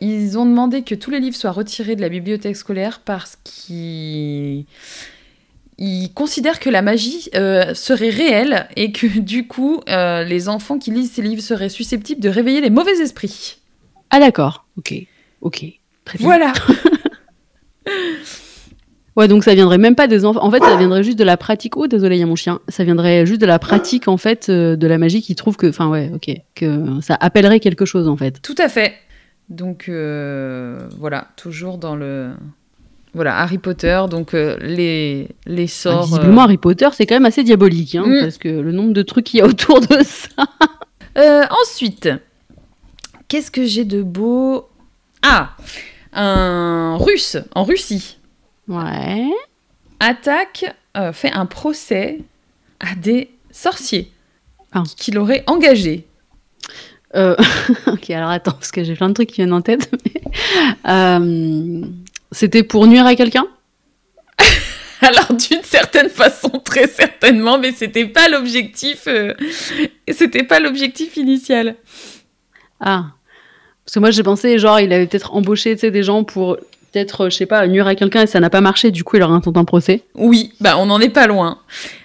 Ils 0.00 0.38
ont 0.38 0.46
demandé 0.46 0.82
que 0.82 0.94
tous 0.94 1.10
les 1.10 1.18
livres 1.18 1.36
soient 1.36 1.50
retirés 1.50 1.96
de 1.96 2.00
la 2.00 2.08
bibliothèque 2.08 2.56
scolaire 2.56 3.00
parce 3.04 3.36
qu'ils 3.42 4.66
ils 5.78 6.12
considèrent 6.12 6.60
que 6.60 6.70
la 6.70 6.82
magie 6.82 7.30
serait 7.32 8.10
réelle 8.10 8.68
et 8.76 8.92
que 8.92 9.06
du 9.18 9.46
coup, 9.46 9.80
les 9.88 10.48
enfants 10.48 10.78
qui 10.78 10.90
lisent 10.90 11.12
ces 11.12 11.22
livres 11.22 11.42
seraient 11.42 11.70
susceptibles 11.70 12.20
de 12.20 12.28
réveiller 12.28 12.60
les 12.60 12.70
mauvais 12.70 13.00
esprits. 13.00 13.56
Ah 14.10 14.20
d'accord. 14.20 14.66
Ok. 14.76 14.94
Ok. 15.40 15.64
Très 16.04 16.18
bien. 16.18 16.26
Voilà. 16.26 16.52
Ouais, 19.16 19.26
donc 19.26 19.42
ça 19.42 19.52
viendrait 19.52 19.78
même 19.78 19.96
pas 19.96 20.06
des 20.06 20.24
enfants. 20.24 20.44
En 20.44 20.50
fait, 20.52 20.60
ça 20.62 20.76
viendrait 20.76 21.02
juste 21.02 21.18
de 21.18 21.24
la 21.24 21.36
pratique. 21.36 21.76
Oh, 21.76 21.88
désolé, 21.88 22.14
il 22.16 22.20
y 22.20 22.22
a 22.22 22.26
mon 22.26 22.36
chien. 22.36 22.60
Ça 22.68 22.84
viendrait 22.84 23.26
juste 23.26 23.40
de 23.40 23.46
la 23.46 23.58
pratique 23.58 24.06
en 24.06 24.16
fait 24.16 24.48
euh, 24.48 24.76
de 24.76 24.86
la 24.86 24.96
magie 24.96 25.22
qui 25.22 25.34
trouve 25.34 25.56
que, 25.56 25.66
enfin 25.66 25.88
ouais, 25.88 26.08
ok, 26.14 26.30
que 26.54 27.00
ça 27.00 27.16
appellerait 27.18 27.58
quelque 27.58 27.84
chose 27.84 28.06
en 28.06 28.16
fait. 28.16 28.40
Tout 28.42 28.54
à 28.58 28.68
fait. 28.68 28.92
Donc 29.48 29.86
euh, 29.88 30.88
voilà, 31.00 31.28
toujours 31.36 31.78
dans 31.78 31.96
le 31.96 32.30
voilà 33.12 33.38
Harry 33.38 33.58
Potter. 33.58 34.02
Donc 34.08 34.34
euh, 34.34 34.56
les 34.60 35.26
les 35.46 35.64
Enfin, 35.64 35.90
sorts. 36.02 36.06
visiblement, 36.06 36.42
Harry 36.42 36.58
Potter, 36.58 36.88
c'est 36.92 37.04
quand 37.04 37.16
même 37.16 37.26
assez 37.26 37.42
diabolique, 37.42 37.96
hein, 37.96 38.04
Mm. 38.06 38.20
parce 38.20 38.38
que 38.38 38.48
le 38.48 38.70
nombre 38.70 38.92
de 38.92 39.02
trucs 39.02 39.24
qu'il 39.26 39.40
y 39.40 39.42
a 39.42 39.46
autour 39.46 39.80
de 39.80 39.96
ça. 40.04 40.44
Ensuite, 41.64 42.08
qu'est-ce 43.26 43.50
que 43.50 43.64
j'ai 43.64 43.84
de 43.84 44.00
beau 44.00 44.67
Ah, 45.22 45.56
un 46.12 46.96
Russe 46.98 47.36
en 47.54 47.64
Russie. 47.64 48.16
Ouais. 48.68 49.26
attaque, 50.00 50.64
euh, 50.96 51.12
fait 51.12 51.32
un 51.32 51.46
procès 51.46 52.18
à 52.80 52.94
des 52.94 53.30
sorciers 53.50 54.12
Ah. 54.72 54.82
qui 54.96 55.10
l'auraient 55.10 55.42
engagé. 55.46 56.06
Euh, 57.16 57.34
ok, 57.86 58.10
alors 58.10 58.30
attends, 58.30 58.52
parce 58.52 58.70
que 58.70 58.84
j'ai 58.84 58.94
plein 58.94 59.08
de 59.08 59.14
trucs 59.14 59.30
qui 59.30 59.36
viennent 59.36 59.52
en 59.54 59.62
tête. 59.62 59.90
mais, 60.04 60.22
euh, 60.88 61.82
C'était 62.32 62.62
pour 62.62 62.86
nuire 62.86 63.06
à 63.06 63.14
quelqu'un? 63.16 63.46
Alors 65.00 65.32
d'une 65.32 65.62
certaine 65.62 66.10
façon, 66.10 66.50
très 66.64 66.86
certainement, 66.88 67.58
mais 67.58 67.72
c'était 67.72 68.06
pas 68.06 68.28
l'objectif. 68.28 69.04
euh, 69.06 69.32
c'était 70.12 70.42
pas 70.42 70.60
l'objectif 70.60 71.16
initial. 71.16 71.76
Ah. 72.80 73.06
Parce 73.88 73.94
que 73.94 74.00
moi, 74.00 74.10
j'ai 74.10 74.22
pensé, 74.22 74.58
genre, 74.58 74.80
il 74.80 74.92
avait 74.92 75.06
peut-être 75.06 75.32
embauché 75.32 75.74
des 75.74 76.02
gens 76.02 76.22
pour 76.22 76.58
peut-être, 76.92 77.30
je 77.30 77.36
sais 77.36 77.46
pas, 77.46 77.66
nuire 77.66 77.86
à 77.86 77.94
quelqu'un 77.94 78.20
et 78.20 78.26
ça 78.26 78.38
n'a 78.38 78.50
pas 78.50 78.60
marché, 78.60 78.90
du 78.90 79.02
coup, 79.02 79.16
il 79.16 79.20
leur 79.20 79.32
intente 79.32 79.56
un 79.56 79.64
procès. 79.64 80.02
Oui, 80.14 80.52
bah 80.60 80.76
on 80.76 80.84
n'en 80.84 81.00
est 81.00 81.08
pas 81.08 81.26
loin. 81.26 81.56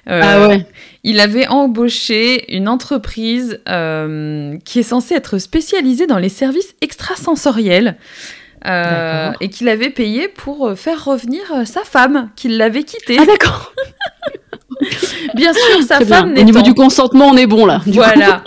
Euh, 0.09 0.21
ah 0.23 0.47
ouais. 0.47 0.65
Il 1.03 1.19
avait 1.19 1.45
embauché 1.45 2.55
une 2.55 2.69
entreprise 2.69 3.59
euh, 3.67 4.55
qui 4.63 4.79
est 4.79 4.83
censée 4.83 5.13
être 5.15 5.39
spécialisée 5.39 6.07
dans 6.07 6.19
les 6.19 6.29
services 6.29 6.73
extrasensoriels. 6.79 7.97
euh, 8.65 9.33
et 9.41 9.49
qu'il 9.49 9.67
avait 9.67 9.89
payé 9.89 10.29
pour 10.29 10.71
faire 10.77 11.03
revenir 11.03 11.41
sa 11.65 11.81
femme, 11.83 12.29
qu'il 12.37 12.55
l'avait 12.55 12.83
quittée. 12.83 13.17
Ah 13.19 13.25
d'accord. 13.25 13.73
Bien 15.35 15.51
sûr, 15.51 15.83
sa 15.85 15.95
Très 15.97 16.05
femme 16.05 16.29
Au 16.29 16.33
n'est 16.33 16.45
niveau 16.45 16.59
pas- 16.59 16.63
du 16.65 16.73
consentement, 16.73 17.27
on 17.27 17.35
est 17.35 17.45
bon 17.47 17.65
là. 17.65 17.81
Coup. 17.83 17.91
Voilà. 17.91 18.41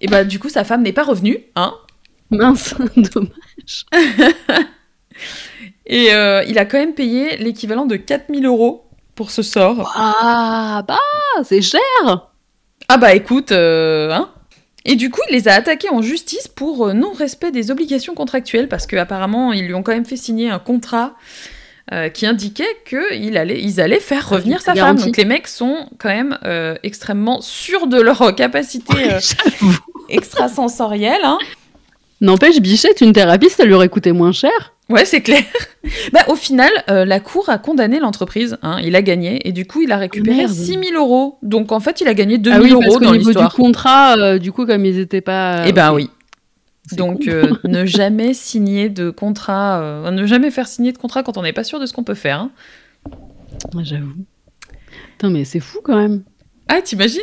Et 0.00 0.06
bah 0.06 0.22
du 0.22 0.38
coup, 0.38 0.48
sa 0.48 0.62
femme 0.62 0.82
n'est 0.84 0.92
pas 0.92 1.02
revenue, 1.02 1.38
hein. 1.56 1.74
Mince, 2.30 2.74
dommage. 2.96 3.86
Et 5.86 6.12
euh, 6.12 6.42
il 6.48 6.58
a 6.58 6.64
quand 6.64 6.78
même 6.78 6.94
payé 6.94 7.36
l'équivalent 7.36 7.86
de 7.86 7.96
4000 7.96 8.44
euros 8.44 8.86
pour 9.14 9.30
ce 9.30 9.42
sort. 9.42 9.92
Ah 9.96 10.84
bah, 10.86 10.98
c'est 11.44 11.62
cher. 11.62 11.80
Ah 12.88 12.98
bah 12.98 13.14
écoute, 13.14 13.52
euh, 13.52 14.12
hein. 14.12 14.30
Et 14.84 14.94
du 14.94 15.10
coup, 15.10 15.20
il 15.28 15.34
les 15.34 15.48
a 15.48 15.54
attaqués 15.54 15.90
en 15.90 16.02
justice 16.02 16.46
pour 16.46 16.86
euh, 16.86 16.92
non-respect 16.92 17.50
des 17.50 17.72
obligations 17.72 18.14
contractuelles 18.14 18.68
parce 18.68 18.86
qu'apparemment, 18.86 19.52
ils 19.52 19.66
lui 19.66 19.74
ont 19.74 19.82
quand 19.82 19.92
même 19.92 20.04
fait 20.04 20.16
signer 20.16 20.48
un 20.48 20.60
contrat 20.60 21.16
euh, 21.92 22.08
qui 22.08 22.26
indiquait 22.26 22.76
qu'ils 22.88 23.36
allaient, 23.36 23.60
ils 23.60 23.80
allaient 23.80 23.98
faire 23.98 24.28
revenir 24.28 24.60
sa 24.60 24.74
femme. 24.74 24.98
Donc 24.98 25.16
les 25.16 25.24
mecs 25.24 25.48
sont 25.48 25.88
quand 25.98 26.08
même 26.08 26.38
extrêmement 26.82 27.40
sûrs 27.40 27.88
de 27.88 28.00
leur 28.00 28.34
capacité 28.36 29.08
extrasensorielle. 30.08 31.24
Hein. 31.24 31.38
N'empêche, 32.20 32.60
Bichette, 32.60 33.00
une 33.02 33.12
thérapie, 33.12 33.50
ça 33.50 33.64
lui 33.64 33.74
aurait 33.74 33.88
coûté 33.88 34.12
moins 34.12 34.32
cher. 34.32 34.74
Ouais, 34.88 35.04
c'est 35.04 35.20
clair. 35.20 35.42
bah, 36.12 36.20
au 36.28 36.36
final, 36.36 36.70
euh, 36.88 37.04
la 37.04 37.20
cour 37.20 37.48
a 37.50 37.58
condamné 37.58 37.98
l'entreprise. 37.98 38.56
Hein, 38.62 38.78
il 38.82 38.96
a 38.96 39.02
gagné 39.02 39.46
et 39.46 39.52
du 39.52 39.66
coup, 39.66 39.82
il 39.82 39.92
a 39.92 39.96
récupéré 39.98 40.36
merde. 40.38 40.52
6000 40.52 40.94
euros. 40.94 41.38
Donc 41.42 41.72
en 41.72 41.80
fait, 41.80 42.00
il 42.00 42.08
a 42.08 42.14
gagné 42.14 42.38
2000 42.38 42.58
ah 42.58 42.62
oui, 42.62 42.70
euros 42.70 42.82
parce 42.82 42.94
dans 42.94 43.12
niveau 43.12 43.18
du 43.18 43.28
l'histoire. 43.28 43.54
contrat, 43.54 44.16
euh, 44.16 44.38
du 44.38 44.52
coup, 44.52 44.64
comme 44.64 44.84
ils 44.84 44.98
étaient 44.98 45.20
pas. 45.20 45.64
Eh 45.66 45.72
ben 45.72 45.92
oui. 45.92 46.08
Donc 46.92 47.26
euh, 47.26 47.50
ne 47.64 47.84
jamais 47.84 48.32
signer 48.32 48.88
de 48.88 49.10
contrat, 49.10 49.80
euh, 49.80 50.10
ne 50.10 50.24
jamais 50.24 50.50
faire 50.50 50.68
signer 50.68 50.92
de 50.92 50.98
contrat 50.98 51.22
quand 51.24 51.36
on 51.36 51.42
n'est 51.42 51.52
pas 51.52 51.64
sûr 51.64 51.80
de 51.80 51.86
ce 51.86 51.92
qu'on 51.92 52.04
peut 52.04 52.14
faire. 52.14 52.40
hein. 52.40 52.50
Ouais, 53.74 53.84
J'avoue. 53.84 54.14
Putain, 55.12 55.30
mais 55.30 55.44
c'est 55.44 55.60
fou 55.60 55.80
quand 55.82 55.96
même. 55.96 56.22
Ah, 56.68 56.80
t'imagines? 56.80 57.22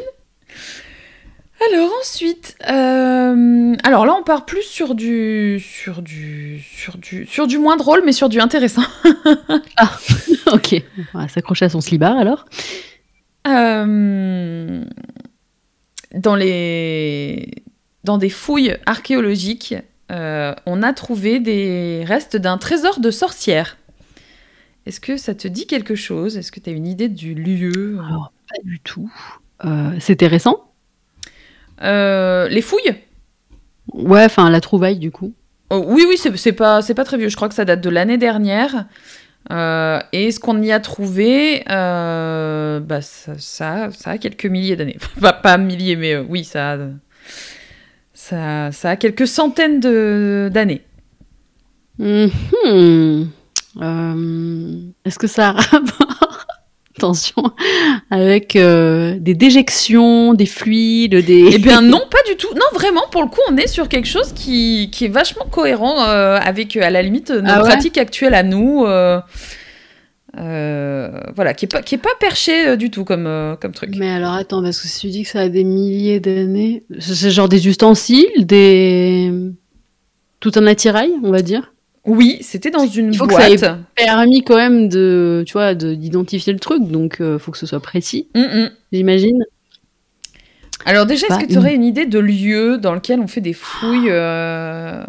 Alors 1.70 1.92
ensuite, 2.02 2.56
euh, 2.70 3.76
alors 3.84 4.06
là 4.06 4.16
on 4.20 4.24
part 4.24 4.46
plus 4.46 4.64
sur 4.64 4.96
du, 4.96 5.60
sur 5.60 6.02
du, 6.02 6.60
sur 6.60 6.98
du, 6.98 7.26
sur 7.28 7.48
du 7.48 7.58
moins 7.58 7.78
drôle, 7.78 8.02
mais 8.04 8.12
sur 8.12 8.28
du 8.28 8.40
intéressant. 8.40 8.84
ok. 10.52 10.76
On 11.14 11.20
va 11.20 11.28
s'accrocher 11.28 11.66
à 11.66 11.70
son 11.70 11.80
slibard 11.80 12.18
alors. 12.18 12.46
Euh, 13.48 14.84
dans 16.14 16.36
les, 16.36 17.64
dans 18.04 18.18
des 18.18 18.30
fouilles 18.30 18.78
archéologiques, 18.86 19.76
euh, 20.12 20.56
on 20.66 20.82
a 20.82 20.94
trouvé 20.94 21.40
des 21.40 22.04
restes 22.06 22.36
d'un 22.36 22.58
trésor 22.58 23.00
de 23.00 23.12
sorcière. 23.12 23.78
Est-ce 24.86 25.00
que 25.00 25.18
ça 25.18 25.36
te 25.36 25.48
dit 25.48 25.68
quelque 25.68 25.96
chose? 25.96 26.36
Est-ce 26.36 26.52
que 26.52 26.60
tu 26.60 26.70
as 26.70 26.74
une 26.74 26.88
idée 26.88 27.10
du 27.10 27.36
lieu? 27.36 28.00
Alors, 28.06 28.34
pas 28.50 28.62
du 28.64 28.80
tout. 28.80 29.10
C'était 30.00 30.28
récent 30.28 30.73
Euh, 31.82 32.48
Les 32.50 32.62
fouilles 32.62 32.96
Ouais, 33.92 34.26
enfin 34.26 34.50
la 34.50 34.62
trouvaille 34.62 34.98
du 34.98 35.12
coup. 35.12 35.34
Oh, 35.70 35.84
oui, 35.88 36.06
oui, 36.08 36.18
c'est 36.18 36.52
pas, 36.52 36.82
pas 36.82 37.04
très 37.04 37.18
vieux. 37.18 37.30
Je 37.30 37.36
crois 37.36 37.50
que 37.50 37.56
ça 37.56 37.66
date 37.66 37.82
de 37.82 37.90
l'année 37.90 38.18
dernière. 38.18 38.86
Euh, 39.52 40.00
et 40.12 40.32
ce 40.32 40.40
qu'on 40.40 40.62
y 40.62 40.72
a 40.72 40.80
trouvé, 40.80 41.64
euh, 41.70 42.80
bah, 42.80 43.02
ça, 43.02 43.34
ça, 43.38 43.90
a 44.06 44.18
quelques 44.18 44.46
milliers 44.46 44.76
d'années. 44.76 44.98
pas, 45.22 45.34
pas 45.34 45.58
milliers, 45.58 45.96
mais 45.96 46.14
euh, 46.14 46.26
oui, 46.28 46.44
ça, 46.44 46.78
ça, 48.14 48.72
ça 48.72 48.92
a 48.92 48.96
quelques 48.96 49.28
centaines 49.28 49.80
d'années. 49.80 50.84
Mm-hmm. 52.00 53.28
Est-ce 55.06 55.20
que 55.20 55.28
ça 55.28 55.50
a 55.50 55.52
rapport 55.54 56.23
attention, 56.98 57.44
avec 58.12 58.54
des 58.54 59.34
déjections, 59.34 60.34
des 60.34 60.46
fluides, 60.46 61.16
des... 61.16 61.50
Eh 61.54 61.58
bien 61.58 61.82
non, 61.94 62.02
pas 62.10 62.20
du 62.28 62.36
tout. 62.38 62.54
Non, 62.54 62.66
vraiment, 62.74 63.04
pour 63.12 63.24
le 63.24 63.30
coup, 63.30 63.42
on 63.50 63.58
est 63.58 63.68
sur 63.68 63.90
quelque 63.90 64.08
chose 64.08 64.34
qui, 64.34 64.90
qui 64.92 65.06
est 65.06 65.10
vachement 65.10 65.46
cohérent 65.50 66.00
avec, 66.00 66.76
à 66.78 66.90
la 66.90 67.02
limite, 67.02 67.32
nos 67.32 67.50
ah 67.50 67.60
pratiques 67.60 67.98
actuelles 67.98 68.36
à 68.36 68.44
nous. 68.44 68.86
voilà, 70.36 71.54
qui 71.56 71.66
est 71.66 71.72
pas, 71.72 71.82
qui 71.82 71.96
est 71.96 72.00
pas 72.00 72.16
perché 72.20 72.78
du 72.78 72.92
tout 72.92 73.04
comme, 73.06 73.58
comme 73.60 73.72
truc. 73.72 73.96
Mais 73.98 74.12
alors 74.12 74.34
attends, 74.34 74.62
parce 74.62 74.80
que 74.80 74.88
si 74.88 75.00
tu 75.02 75.08
dis 75.08 75.24
que 75.24 75.30
ça 75.30 75.42
a 75.42 75.50
des 75.50 75.64
milliers 75.64 76.20
d'années, 76.20 76.84
c'est 77.00 77.32
genre 77.32 77.50
des 77.50 77.68
ustensiles, 77.68 78.46
des... 78.46 79.32
Tout 80.40 80.52
un 80.56 80.68
attirail, 80.68 81.14
on 81.24 81.32
va 81.32 81.42
dire? 81.42 81.74
Oui, 82.06 82.40
c'était 82.42 82.70
dans 82.70 82.86
une 82.86 83.14
il 83.14 83.18
faut 83.18 83.26
boîte. 83.26 83.50
Que 83.50 83.58
ça 83.58 83.78
ait 83.78 84.04
permis 84.04 84.44
quand 84.44 84.58
même 84.58 84.90
de, 84.90 85.44
tu 85.48 85.54
vois, 85.54 85.74
d'identifier 85.74 86.52
le 86.52 86.60
truc, 86.60 86.84
donc 86.84 87.18
il 87.20 87.26
euh, 87.26 87.40
faut 87.40 87.52
que 87.52 87.58
ce 87.58 87.66
soit 87.66 87.80
précis. 87.80 88.28
Mm, 88.36 88.42
mm. 88.42 88.72
J'imagine. 88.92 89.44
Alors 90.86 91.06
déjà, 91.06 91.28
est-ce 91.28 91.40
que 91.40 91.52
tu 91.52 91.58
aurais 91.58 91.76
une 91.76 91.86
idée 91.86 92.06
de 92.06 92.20
lieu 92.20 92.78
dans 92.78 92.94
lequel 92.94 93.22
on 93.22 93.28
fait 93.28 93.40
des 93.40 93.54
fouilles 93.54 94.10
euh, 94.10 95.02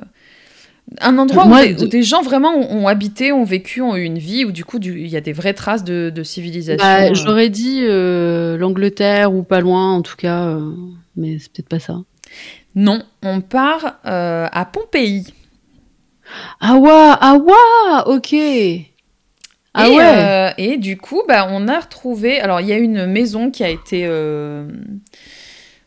Un 1.00 1.18
endroit 1.18 1.46
où, 1.46 1.86
des, 1.88 2.02
gens 2.04 2.22
vraiment 2.22 2.54
ont, 2.54 2.86
habité, 2.86 3.32
ont 3.32 3.42
vécu, 3.42 3.80
ont 3.80 3.96
eu 3.96 4.04
une 4.04 4.18
vie, 4.18 4.44
où 4.44 4.52
du 4.52 4.64
coup 4.64 4.78
il 4.80 5.08
y 5.08 5.16
a 5.16 5.20
des 5.20 5.32
vraies 5.32 5.54
traces 5.54 5.82
de, 5.82 6.22
civilisation. 6.22 6.86
Bah, 6.86 7.06
euh. 7.06 7.14
J'aurais 7.14 7.48
dit 7.48 7.84
l'Angleterre 7.84 9.34
ou 9.34 9.42
pas 9.42 9.60
loin, 9.60 9.94
en 9.94 10.02
tout 10.02 10.16
cas, 10.16 10.56
mais 11.16 11.38
c'est 11.40 11.50
peut-être 11.50 11.68
pas 11.68 11.80
ça. 11.80 11.96
Non, 12.76 13.02
on 13.24 13.40
part 13.40 13.98
à 14.04 14.68
Pompéi. 14.72 15.24
Ah 16.60 16.76
ouais, 16.76 16.90
ah 17.20 17.36
ouais, 17.36 18.14
ok. 18.14 18.34
Ah 19.74 19.88
et, 19.88 19.96
ouais. 19.96 20.02
Euh, 20.02 20.50
et 20.56 20.76
du 20.76 20.96
coup, 20.96 21.22
bah, 21.26 21.48
on 21.50 21.66
a 21.66 21.80
retrouvé. 21.80 22.40
Alors, 22.40 22.60
il 22.60 22.68
y 22.68 22.72
a 22.72 22.78
une 22.78 23.06
maison 23.06 23.50
qui 23.50 23.64
a 23.64 23.68
été, 23.68 24.04
euh, 24.06 24.68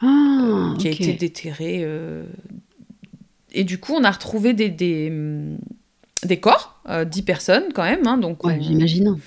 ah, 0.01 0.73
qui 0.77 0.89
a 0.89 0.91
été 0.91 1.13
déterrée. 1.13 1.79
Euh, 1.81 2.23
et 3.53 3.63
du 3.63 3.77
coup, 3.79 3.93
on 3.95 4.03
a 4.03 4.11
retrouvé 4.11 4.53
des, 4.53 4.69
des, 4.69 5.11
des 6.23 6.37
corps, 6.37 6.81
10 7.05 7.21
personnes 7.23 7.63
quand 7.73 7.83
même. 7.83 8.05
Hein, 8.05 8.17
donc 8.17 8.43
ouais, 8.43 8.59
j'imagine. 8.61 9.17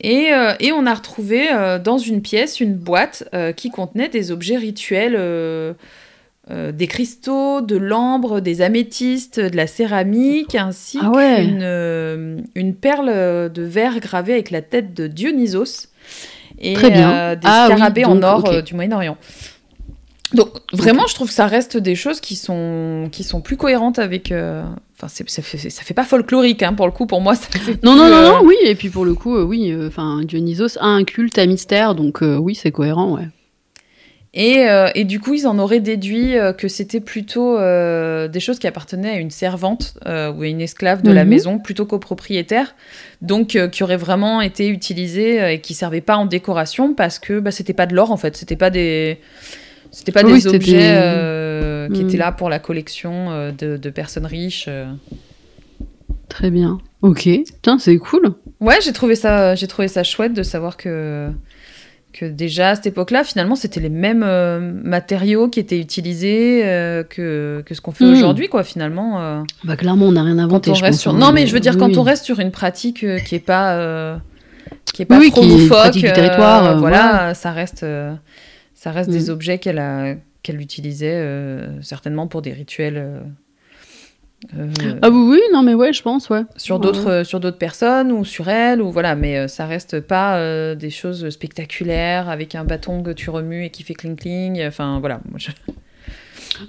Et, 0.00 0.30
et, 0.60 0.72
on 0.72 0.84
a 0.84 0.94
retrouvé 0.94 1.48
dans 1.82 1.96
une 1.96 2.20
pièce 2.20 2.60
une 2.60 2.74
boîte 2.74 3.24
qui 3.56 3.70
contenait 3.70 4.10
des 4.10 4.30
objets 4.30 4.58
rituels 4.58 5.16
euh, 6.50 6.72
des 6.72 6.86
cristaux, 6.86 7.62
de 7.62 7.76
l'ambre, 7.76 8.40
des 8.40 8.60
améthystes, 8.60 9.40
de 9.40 9.56
la 9.56 9.66
céramique, 9.66 10.54
ainsi 10.54 10.98
ah 11.00 11.10
qu'une 11.10 11.60
euh, 11.62 12.38
une 12.54 12.74
perle 12.74 13.50
de 13.50 13.62
verre 13.62 13.98
gravée 14.00 14.34
avec 14.34 14.50
la 14.50 14.60
tête 14.60 14.92
de 14.92 15.06
Dionysos 15.06 15.88
et 16.60 16.74
Très 16.74 16.90
bien. 16.90 17.10
Euh, 17.12 17.34
des 17.34 17.46
ah 17.46 17.68
scarabées 17.70 18.04
en 18.04 18.22
or 18.22 18.62
du 18.62 18.74
Moyen-Orient. 18.74 19.16
Donc 20.34 20.50
vraiment, 20.72 21.06
je 21.06 21.14
trouve 21.14 21.28
que 21.28 21.34
ça 21.34 21.46
reste 21.46 21.78
des 21.78 21.94
choses 21.94 22.20
qui 22.20 22.36
sont, 22.36 23.08
qui 23.10 23.24
sont 23.24 23.40
plus 23.40 23.56
cohérentes 23.56 23.98
avec... 23.98 24.30
Enfin, 24.30 25.08
ça 25.08 25.42
fait, 25.42 25.70
ça 25.70 25.82
fait 25.82 25.94
pas 25.94 26.04
folklorique, 26.04 26.62
hein, 26.62 26.74
pour 26.74 26.84
le 26.84 26.92
coup, 26.92 27.06
pour 27.06 27.22
moi. 27.22 27.36
Ça 27.36 27.46
fait 27.58 27.82
non, 27.82 27.96
non, 27.96 28.10
non, 28.10 28.22
non, 28.22 28.40
oui, 28.44 28.56
et 28.64 28.74
puis 28.74 28.90
pour 28.90 29.06
le 29.06 29.14
coup, 29.14 29.34
oui, 29.34 29.74
enfin, 29.86 30.20
Dionysos 30.24 30.76
a 30.78 30.86
un 30.86 31.04
culte 31.04 31.38
à 31.38 31.46
mystère, 31.46 31.94
donc 31.94 32.18
oui, 32.20 32.54
c'est 32.54 32.70
cohérent, 32.70 33.14
ouais. 33.14 33.28
Euh, 34.36 34.88
et, 34.94 35.04
du 35.04 35.20
coup, 35.20 35.34
ils 35.34 35.46
en 35.46 35.58
auraient 35.58 35.80
déduit 35.80 36.36
euh, 36.36 36.52
que 36.52 36.66
c'était 36.66 37.00
plutôt 37.00 37.56
euh, 37.56 38.26
des 38.26 38.40
choses 38.40 38.58
qui 38.58 38.66
appartenaient 38.66 39.10
à 39.10 39.18
une 39.18 39.30
servante 39.30 39.94
ou 40.04 40.08
à 40.08 40.46
une 40.46 40.60
esclave 40.60 41.02
de 41.02 41.12
la 41.12 41.24
mhm. 41.24 41.30
maison 41.30 41.58
plutôt 41.58 41.86
qu'au 41.86 41.98
propriétaire. 41.98 42.74
Donc, 43.22 43.58
qui 43.70 43.82
auraient 43.82 43.96
vraiment 43.96 44.40
été 44.40 44.68
utilisées 44.68 45.54
et 45.54 45.60
qui 45.60 45.74
servaient 45.74 46.00
pas 46.00 46.16
en 46.16 46.26
décoration 46.26 46.94
parce 46.94 47.18
que 47.18 47.38
bah, 47.38 47.50
c'était 47.50 47.72
pas 47.72 47.86
de 47.86 47.94
l'or 47.94 48.10
en 48.10 48.16
fait. 48.16 48.36
C'était 48.36 48.56
pas 48.56 48.70
des. 48.70 49.18
C'était 49.90 50.12
pas 50.12 50.24
des 50.24 50.48
objets 50.48 51.88
qui 51.92 52.00
étaient 52.00 52.12
mhm. 52.14 52.18
là 52.18 52.32
pour 52.32 52.48
la 52.48 52.58
collection 52.58 53.52
de, 53.56 53.76
de, 53.76 53.90
personnes 53.90 54.26
riches. 54.26 54.68
Très 56.28 56.50
bien. 56.50 56.78
Ok. 57.02 57.28
Putain, 57.46 57.78
c'est 57.78 57.96
cool. 57.98 58.34
Ouais, 58.60 58.78
j'ai 58.82 58.92
trouvé 58.92 59.14
ça, 59.14 59.54
j'ai 59.54 59.68
trouvé 59.68 59.86
ça 59.86 60.02
chouette 60.02 60.32
de 60.32 60.42
savoir 60.42 60.76
que 60.76 61.30
que 62.14 62.24
déjà 62.24 62.70
à 62.70 62.74
cette 62.76 62.86
époque-là, 62.86 63.24
finalement, 63.24 63.56
c'était 63.56 63.80
les 63.80 63.88
mêmes 63.88 64.22
euh, 64.22 64.60
matériaux 64.60 65.48
qui 65.48 65.58
étaient 65.58 65.80
utilisés 65.80 66.62
euh, 66.64 67.02
que, 67.02 67.62
que, 67.66 67.74
ce 67.74 67.80
qu'on 67.80 67.90
fait 67.90 68.04
hmm. 68.04 68.12
aujourd'hui, 68.12 68.48
quoi, 68.48 68.62
finalement. 68.62 69.20
Euh. 69.20 69.42
bah, 69.64 69.76
clairement, 69.76 70.06
on 70.06 70.12
n'a 70.12 70.22
rien 70.22 70.38
inventé. 70.38 70.72
je 70.74 70.80
pense, 70.80 71.00
sur... 71.00 71.12
Non, 71.12 71.32
mais 71.32 71.46
je 71.46 71.52
veux 71.52 71.60
dire, 71.60 71.76
quand 71.76 71.98
on 71.98 72.02
reste 72.02 72.24
sur 72.24 72.38
une 72.38 72.52
pratique 72.52 73.04
qui 73.24 73.34
est 73.34 73.44
pas, 73.44 74.20
qui 74.84 75.02
est 75.02 75.06
pas 75.06 75.18
oui, 75.18 75.32
trop 75.32 75.42
loufoque, 75.42 75.92
du 75.92 76.02
territoire, 76.02 76.78
voilà, 76.78 77.34
ça 77.34 77.50
reste, 77.50 77.84
ça 78.74 78.90
reste 78.92 79.10
des 79.10 79.28
hmm. 79.28 79.32
objets 79.32 79.58
qu'elle 79.58 79.78
a 79.78 80.14
qu'elle 80.42 80.60
utilisait 80.60 81.26
certainement 81.80 82.26
pour 82.26 82.42
des 82.42 82.52
rituels 82.52 83.22
euh, 84.56 84.98
ah 85.02 85.10
oui, 85.10 85.26
oui, 85.30 85.40
non 85.52 85.62
mais 85.62 85.74
ouais, 85.74 85.92
je 85.92 86.02
pense, 86.02 86.28
ouais. 86.28 86.42
Sur 86.56 86.78
d'autres, 86.78 87.08
euh, 87.08 87.24
sur 87.24 87.40
d'autres 87.40 87.58
personnes 87.58 88.12
ou 88.12 88.24
sur 88.24 88.48
elle 88.48 88.82
ou 88.82 88.90
voilà, 88.90 89.14
mais 89.14 89.38
euh, 89.38 89.48
ça 89.48 89.66
reste 89.66 90.00
pas 90.00 90.74
des 90.74 90.90
choses 90.90 91.28
spectaculaires 91.30 92.28
avec 92.28 92.54
un 92.54 92.64
bâton 92.64 93.02
que 93.02 93.10
tu 93.10 93.30
remues 93.30 93.64
et 93.64 93.70
qui 93.70 93.82
fait 93.82 93.94
cling 93.94 94.16
cling. 94.16 94.64
Enfin 94.66 94.98
voilà. 95.00 95.20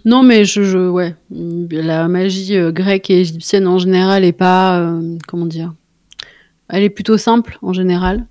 Non 0.03 0.23
mais 0.23 0.45
je, 0.45 0.63
je, 0.63 0.89
ouais, 0.89 1.13
la 1.29 2.07
magie 2.07 2.57
grecque 2.71 3.11
et 3.11 3.19
égyptienne 3.19 3.67
en 3.67 3.77
général 3.77 4.23
est 4.23 4.31
pas, 4.31 4.91
comment 5.27 5.45
dire, 5.45 5.75
elle 6.69 6.81
est 6.81 6.89
plutôt 6.89 7.17
simple 7.17 7.59
en 7.61 7.71
général, 7.71 8.25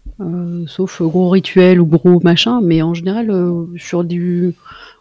sauf 0.66 1.00
gros 1.00 1.28
rituels 1.28 1.80
ou 1.80 1.87
gros 1.87 2.18
machin, 2.24 2.61
mais 2.61 2.83
en 2.83 2.92
général 2.92 3.33
sur 3.76 4.02
du 4.02 4.57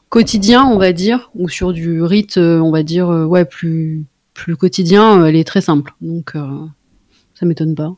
quotidien, 0.10 0.63
on 0.65 0.77
va 0.77 0.93
dire, 0.93 1.32
ou 1.34 1.49
sur 1.49 1.73
du 1.73 2.03
rite, 2.03 2.38
on 2.38 2.69
va 2.69 2.84
dire, 2.84 3.08
ouais, 3.08 3.45
plus 3.45 4.06
plus 4.34 4.56
quotidien, 4.56 5.22
euh, 5.22 5.26
elle 5.26 5.36
est 5.36 5.43
très 5.43 5.62
simple. 5.62 5.93
Donc, 6.02 6.32
euh, 6.36 6.65
ça 7.34 7.46
m'étonne 7.46 7.76
pas. 7.76 7.96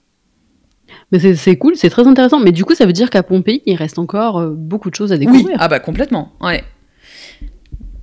Mais 1.12 1.36
c'est 1.36 1.58
cool, 1.58 1.76
c'est 1.76 1.90
très 1.90 2.08
intéressant. 2.08 2.40
Mais 2.40 2.52
du 2.52 2.64
coup, 2.64 2.76
ça 2.76 2.86
veut 2.86 2.94
dire 2.94 3.10
qu'à 3.10 3.24
Pompéi, 3.24 3.62
il 3.66 3.76
reste 3.76 4.00
encore 4.00 4.38
euh, 4.38 4.52
beaucoup 4.56 4.90
de 4.90 4.96
choses 4.96 5.12
à 5.12 5.18
découvrir. 5.18 5.46
Oui, 5.46 5.54
ah 5.58 5.68
bah 5.68 5.80
complètement, 5.80 6.34
ouais. 6.42 6.64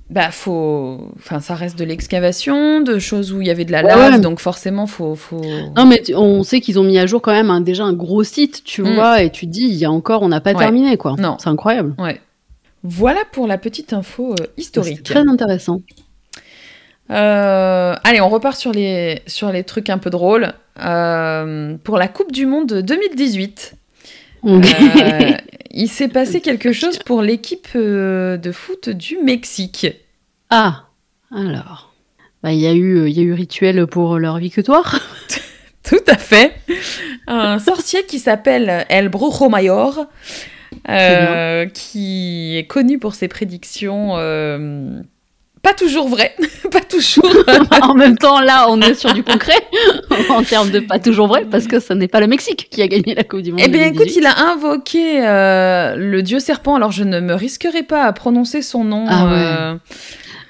Bah 0.09 0.29
faut, 0.29 1.11
enfin 1.15 1.39
ça 1.39 1.55
reste 1.55 1.79
de 1.79 1.85
l'excavation, 1.85 2.81
de 2.81 2.99
choses 2.99 3.33
où 3.33 3.41
il 3.41 3.47
y 3.47 3.49
avait 3.49 3.65
de 3.65 3.71
la 3.71 3.81
lave, 3.81 4.21
donc 4.21 4.39
forcément 4.39 4.85
faut, 4.85 5.15
faut. 5.15 5.41
Non 5.75 5.85
mais 5.87 6.03
on 6.13 6.43
sait 6.43 6.61
qu'ils 6.61 6.77
ont 6.77 6.83
mis 6.83 6.99
à 6.99 7.07
jour 7.07 7.19
quand 7.19 7.31
même 7.31 7.63
déjà 7.63 7.83
un 7.83 7.93
gros 7.93 8.23
site, 8.23 8.63
tu 8.63 8.83
mm. 8.83 8.93
vois, 8.93 9.23
et 9.23 9.31
tu 9.31 9.47
te 9.47 9.51
dis 9.51 9.63
il 9.63 9.73
y 9.73 9.85
a 9.85 9.91
encore, 9.91 10.21
on 10.21 10.27
n'a 10.27 10.41
pas 10.41 10.53
terminé 10.53 10.97
quoi. 10.97 11.15
Non, 11.17 11.37
c'est 11.39 11.49
incroyable. 11.49 11.95
Ouais. 11.97 12.21
Voilà 12.83 13.21
pour 13.31 13.47
la 13.47 13.57
petite 13.57 13.93
info 13.93 14.35
historique. 14.55 15.01
Très 15.01 15.27
intéressant. 15.27 15.79
Euh, 17.13 17.95
allez, 18.03 18.21
on 18.21 18.29
repart 18.29 18.57
sur 18.57 18.71
les, 18.71 19.21
sur 19.27 19.51
les 19.51 19.63
trucs 19.63 19.89
un 19.89 19.97
peu 19.97 20.09
drôles. 20.09 20.53
Euh, 20.83 21.77
pour 21.83 21.97
la 21.97 22.07
Coupe 22.07 22.31
du 22.31 22.45
Monde 22.47 22.81
2018, 22.81 23.75
euh, 24.45 24.61
il 25.71 25.87
s'est 25.87 26.07
passé 26.07 26.41
quelque 26.41 26.73
chose 26.73 26.97
pour 26.97 27.21
l'équipe 27.21 27.67
de 27.75 28.51
foot 28.51 28.89
du 28.89 29.17
Mexique. 29.19 29.87
Ah, 30.49 30.85
alors. 31.31 31.93
Bah, 32.41 32.51
il 32.51 32.59
y, 32.59 32.67
a 32.67 32.73
eu, 32.73 33.09
y 33.09 33.19
a 33.19 33.23
eu 33.23 33.33
rituel 33.33 33.85
pour 33.87 34.17
leur 34.17 34.37
victoire. 34.37 34.99
Tout 35.83 36.03
à 36.07 36.17
fait. 36.17 36.53
Un 37.27 37.59
sorcier 37.59 38.05
qui 38.05 38.19
s'appelle 38.19 38.85
El 38.89 39.09
Brujo 39.09 39.49
Mayor, 39.49 40.07
qui 41.73 42.57
est 42.57 42.67
connu 42.67 42.99
pour 42.99 43.15
ses 43.15 43.27
prédictions 43.27 44.17
pas 45.63 45.73
toujours 45.73 46.09
vrai, 46.09 46.35
pas 46.71 46.81
toujours. 46.81 47.33
en 47.81 47.95
même 47.95 48.17
temps, 48.17 48.41
là, 48.41 48.67
on 48.69 48.79
est 48.81 48.93
sur 48.93 49.13
du 49.13 49.23
concret 49.23 49.57
en 50.29 50.43
termes 50.43 50.69
de 50.69 50.79
pas 50.81 50.99
toujours 50.99 51.27
vrai, 51.27 51.45
parce 51.49 51.67
que 51.67 51.79
ce 51.79 51.93
n'est 51.93 52.09
pas 52.09 52.19
le 52.19 52.27
Mexique 52.27 52.67
qui 52.69 52.81
a 52.81 52.87
gagné 52.87 53.15
la 53.15 53.23
Coupe 53.23 53.41
du 53.41 53.51
Monde. 53.51 53.61
Eh 53.63 53.69
bien, 53.69 53.85
écoute, 53.85 54.13
il 54.15 54.25
a 54.25 54.51
invoqué 54.51 55.25
euh, 55.25 55.95
le 55.95 56.21
dieu 56.21 56.39
serpent. 56.39 56.75
Alors, 56.75 56.91
je 56.91 57.05
ne 57.05 57.21
me 57.21 57.33
risquerai 57.33 57.81
pas 57.81 58.03
à 58.03 58.11
prononcer 58.11 58.61
son 58.61 58.83
nom. 58.83 59.05
Ah 59.07 59.31
euh, 59.31 59.75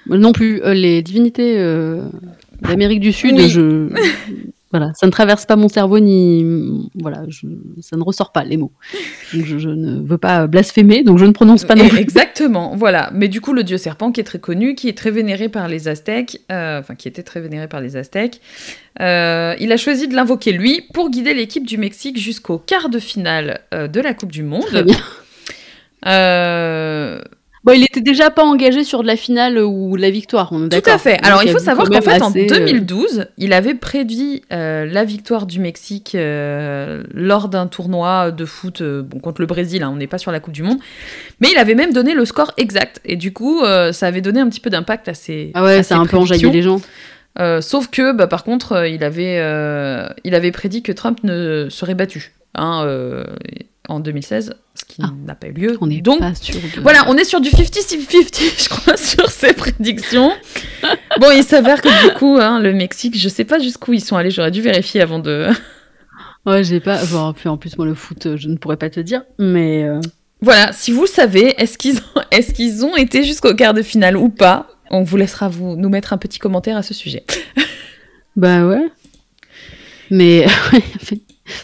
Non 0.08 0.32
plus. 0.34 0.62
Euh, 0.64 0.74
les 0.74 1.04
divinités 1.04 1.58
d'Amérique 2.62 3.00
du 3.00 3.14
Sud, 3.14 3.40
je 3.40 3.90
Voilà, 4.74 4.92
ça 4.96 5.06
ne 5.06 5.12
traverse 5.12 5.46
pas 5.46 5.56
mon 5.56 5.70
cerveau 5.70 6.00
ni 6.00 6.90
voilà, 6.96 7.22
je, 7.28 7.46
ça 7.80 7.96
ne 7.96 8.02
ressort 8.02 8.32
pas 8.32 8.44
les 8.44 8.58
mots. 8.58 8.72
Donc 9.32 9.46
je, 9.46 9.60
je, 9.60 9.70
ne 9.70 10.02
veux 10.02 10.18
pas 10.18 10.48
blasphémer, 10.48 11.04
donc 11.04 11.20
je 11.20 11.26
ne 11.26 11.32
prononce 11.32 11.64
pas 11.64 11.76
non 11.76 11.88
plus. 11.88 12.00
Exactement, 12.00 12.76
voilà. 12.76 13.12
Mais 13.14 13.28
du 13.28 13.40
coup, 13.40 13.54
le 13.54 13.64
dieu 13.64 13.78
serpent 13.78 14.12
qui 14.12 14.20
est 14.20 14.24
très 14.24 14.40
connu, 14.40 14.74
qui 14.74 14.90
est 14.90 14.98
très 14.98 15.12
vénéré 15.12 15.48
par 15.48 15.68
les 15.68 15.88
Aztèques, 15.88 16.42
euh, 16.52 16.80
enfin 16.80 16.96
qui 16.96 17.08
était 17.08 17.22
très 17.22 17.40
vénéré 17.40 17.68
par 17.68 17.82
les 17.82 17.98
Aztèques, 17.98 18.42
euh, 19.00 19.56
il 19.60 19.72
a 19.72 19.78
choisi 19.78 20.08
de 20.08 20.16
l'invoquer 20.16 20.52
lui 20.54 20.82
pour 20.92 21.12
guider 21.12 21.36
l'équipe 21.36 21.68
du 21.68 21.78
Mexique 21.78 22.18
jusqu'au 22.18 22.58
quart 22.58 22.90
de 22.90 22.98
finale 22.98 23.62
euh, 23.76 23.88
de 23.88 24.02
la 24.02 24.16
Coupe 24.16 24.32
du 24.32 24.42
Monde. 24.42 24.66
Très 24.66 24.84
bien. 24.84 24.98
Euh, 27.66 27.72
Bon, 27.72 27.78
il 27.78 27.84
était 27.84 28.02
déjà 28.02 28.30
pas 28.30 28.44
engagé 28.44 28.84
sur 28.84 29.02
de 29.04 29.08
la 29.08 29.16
finale 29.16 29.58
ou 29.58 29.96
la 29.96 30.10
victoire, 30.10 30.50
on 30.52 30.70
est 30.70 30.82
Tout 30.82 30.90
à 30.90 30.98
fait. 30.98 31.14
Donc, 31.16 31.26
Alors, 31.26 31.44
il 31.44 31.52
faut 31.52 31.60
vu 31.60 31.64
savoir 31.64 31.90
qu'en 31.90 32.02
fait, 32.02 32.22
en 32.22 32.30
assez, 32.30 32.46
euh, 32.52 32.60
2012, 32.60 33.28
il 33.38 33.54
avait 33.54 33.74
prédit 33.74 34.42
euh, 34.52 34.86
la 34.86 35.06
victoire 35.06 35.46
du 35.46 35.60
Mexique 35.60 36.14
euh, 36.16 37.04
lors 37.14 37.48
d'un 37.48 37.68
tournoi 37.68 38.32
de 38.32 38.46
foot 38.46 38.82
euh, 38.82 39.02
bon, 39.02 39.20
contre 39.20 39.40
le 39.42 39.48
Brésil. 39.48 39.82
hein, 39.84 39.92
on 39.94 39.96
n'est 39.96 40.08
pas 40.08 40.18
sur 40.18 40.32
la 40.32 40.40
Coupe 40.42 40.54
du 40.54 40.64
Monde. 40.64 40.80
Mais 41.40 41.50
il 41.54 41.58
avait 41.58 41.76
même 41.76 41.94
donné 41.94 42.14
le 42.14 42.26
score 42.26 42.52
exact. 42.58 43.00
Et 43.06 43.16
du 43.16 43.32
coup, 43.32 43.62
euh, 43.62 43.92
ça 43.94 44.08
avait 44.08 44.22
donné 44.22 44.42
un 44.42 44.50
petit 44.50 44.60
peu 44.60 44.70
d'impact 44.70 45.08
à 45.08 45.14
ses. 45.14 45.52
Ah 45.54 45.64
ouais, 45.64 45.84
ça 45.84 45.96
a 45.96 46.00
un 46.00 46.06
peu 46.06 46.18
enjaillé 46.18 46.50
les 46.50 46.62
gens. 46.64 46.82
Euh, 47.40 47.62
sauf 47.62 47.90
que, 47.90 48.12
bah, 48.12 48.28
par 48.28 48.44
contre, 48.44 48.74
euh, 48.74 48.88
il 48.88 49.04
avait, 49.04 49.38
euh, 49.40 50.08
il 50.24 50.36
avait 50.36 50.52
prédit 50.52 50.84
que 50.84 50.92
Trump 50.92 51.20
ne 51.24 51.68
serait 51.70 51.96
battu 51.96 52.34
hein, 52.56 52.84
euh, 52.86 53.24
en 53.90 54.00
2016, 54.00 54.54
ce 54.76 54.86
qui 54.86 55.02
Ah. 55.04 55.12
n'a 55.26 55.36
pas 55.36 55.48
eu 55.48 55.52
lieu. 55.54 55.78
On 55.82 55.88
n'est 55.88 56.02
Donc, 56.02 56.20
pas 56.20 56.34
sûr 56.36 56.56
de... 56.56 56.82
voilà, 56.82 57.06
on 57.10 57.18
est 57.18 57.24
sur 57.26 57.42
du 57.42 57.50
50-50, 57.50 58.42
je 58.64 58.70
crois, 58.70 58.96
sur 58.98 59.30
ces 59.30 59.54
prédictions. 59.54 60.32
bon, 61.20 61.28
il 61.36 61.44
s'avère 61.44 61.82
que 61.82 62.08
du 62.08 62.14
coup, 62.16 62.38
hein, 62.40 62.60
le 62.60 62.74
Mexique, 62.74 63.18
je 63.18 63.28
sais 63.30 63.44
pas 63.44 63.60
jusqu'où 63.60 63.94
ils 63.94 64.02
sont 64.04 64.16
allés, 64.16 64.32
j'aurais 64.32 64.52
dû 64.52 64.62
vérifier 64.62 65.02
avant 65.02 65.20
de. 65.20 65.48
Ouais, 66.46 66.62
j'ai 66.62 66.82
pas. 66.82 67.02
Bon, 67.06 67.34
en 67.46 67.56
plus, 67.58 67.78
moi, 67.78 67.86
le 67.86 67.94
foot, 67.94 68.26
euh, 68.26 68.36
je 68.36 68.50
ne 68.50 68.58
pourrais 68.58 68.76
pas 68.76 68.90
te 68.90 69.00
dire, 69.00 69.24
mais. 69.40 69.84
euh, 69.86 70.02
Voilà, 70.42 70.74
si 70.74 70.92
vous 70.92 71.08
savez, 71.08 71.56
est-ce 71.58 71.78
qu'ils 71.78 72.00
ont, 72.00 72.22
est 72.32 72.84
ont 72.84 72.98
été 72.98 73.24
jusqu'au 73.24 73.56
quart 73.56 73.74
de 73.74 73.82
finale 73.82 74.18
ou 74.18 74.28
pas 74.28 74.68
On 74.92 75.04
vous 75.04 75.16
laissera 75.16 75.48
vous, 75.48 75.78
nous 75.78 75.88
mettre 75.88 76.12
un 76.12 76.18
petit 76.18 76.40
commentaire 76.40 76.76
à 76.76 76.84
ce 76.84 76.94
sujet. 76.94 77.24
Bah 78.36 78.66
ouais. 78.68 78.88
Mais 80.12 80.46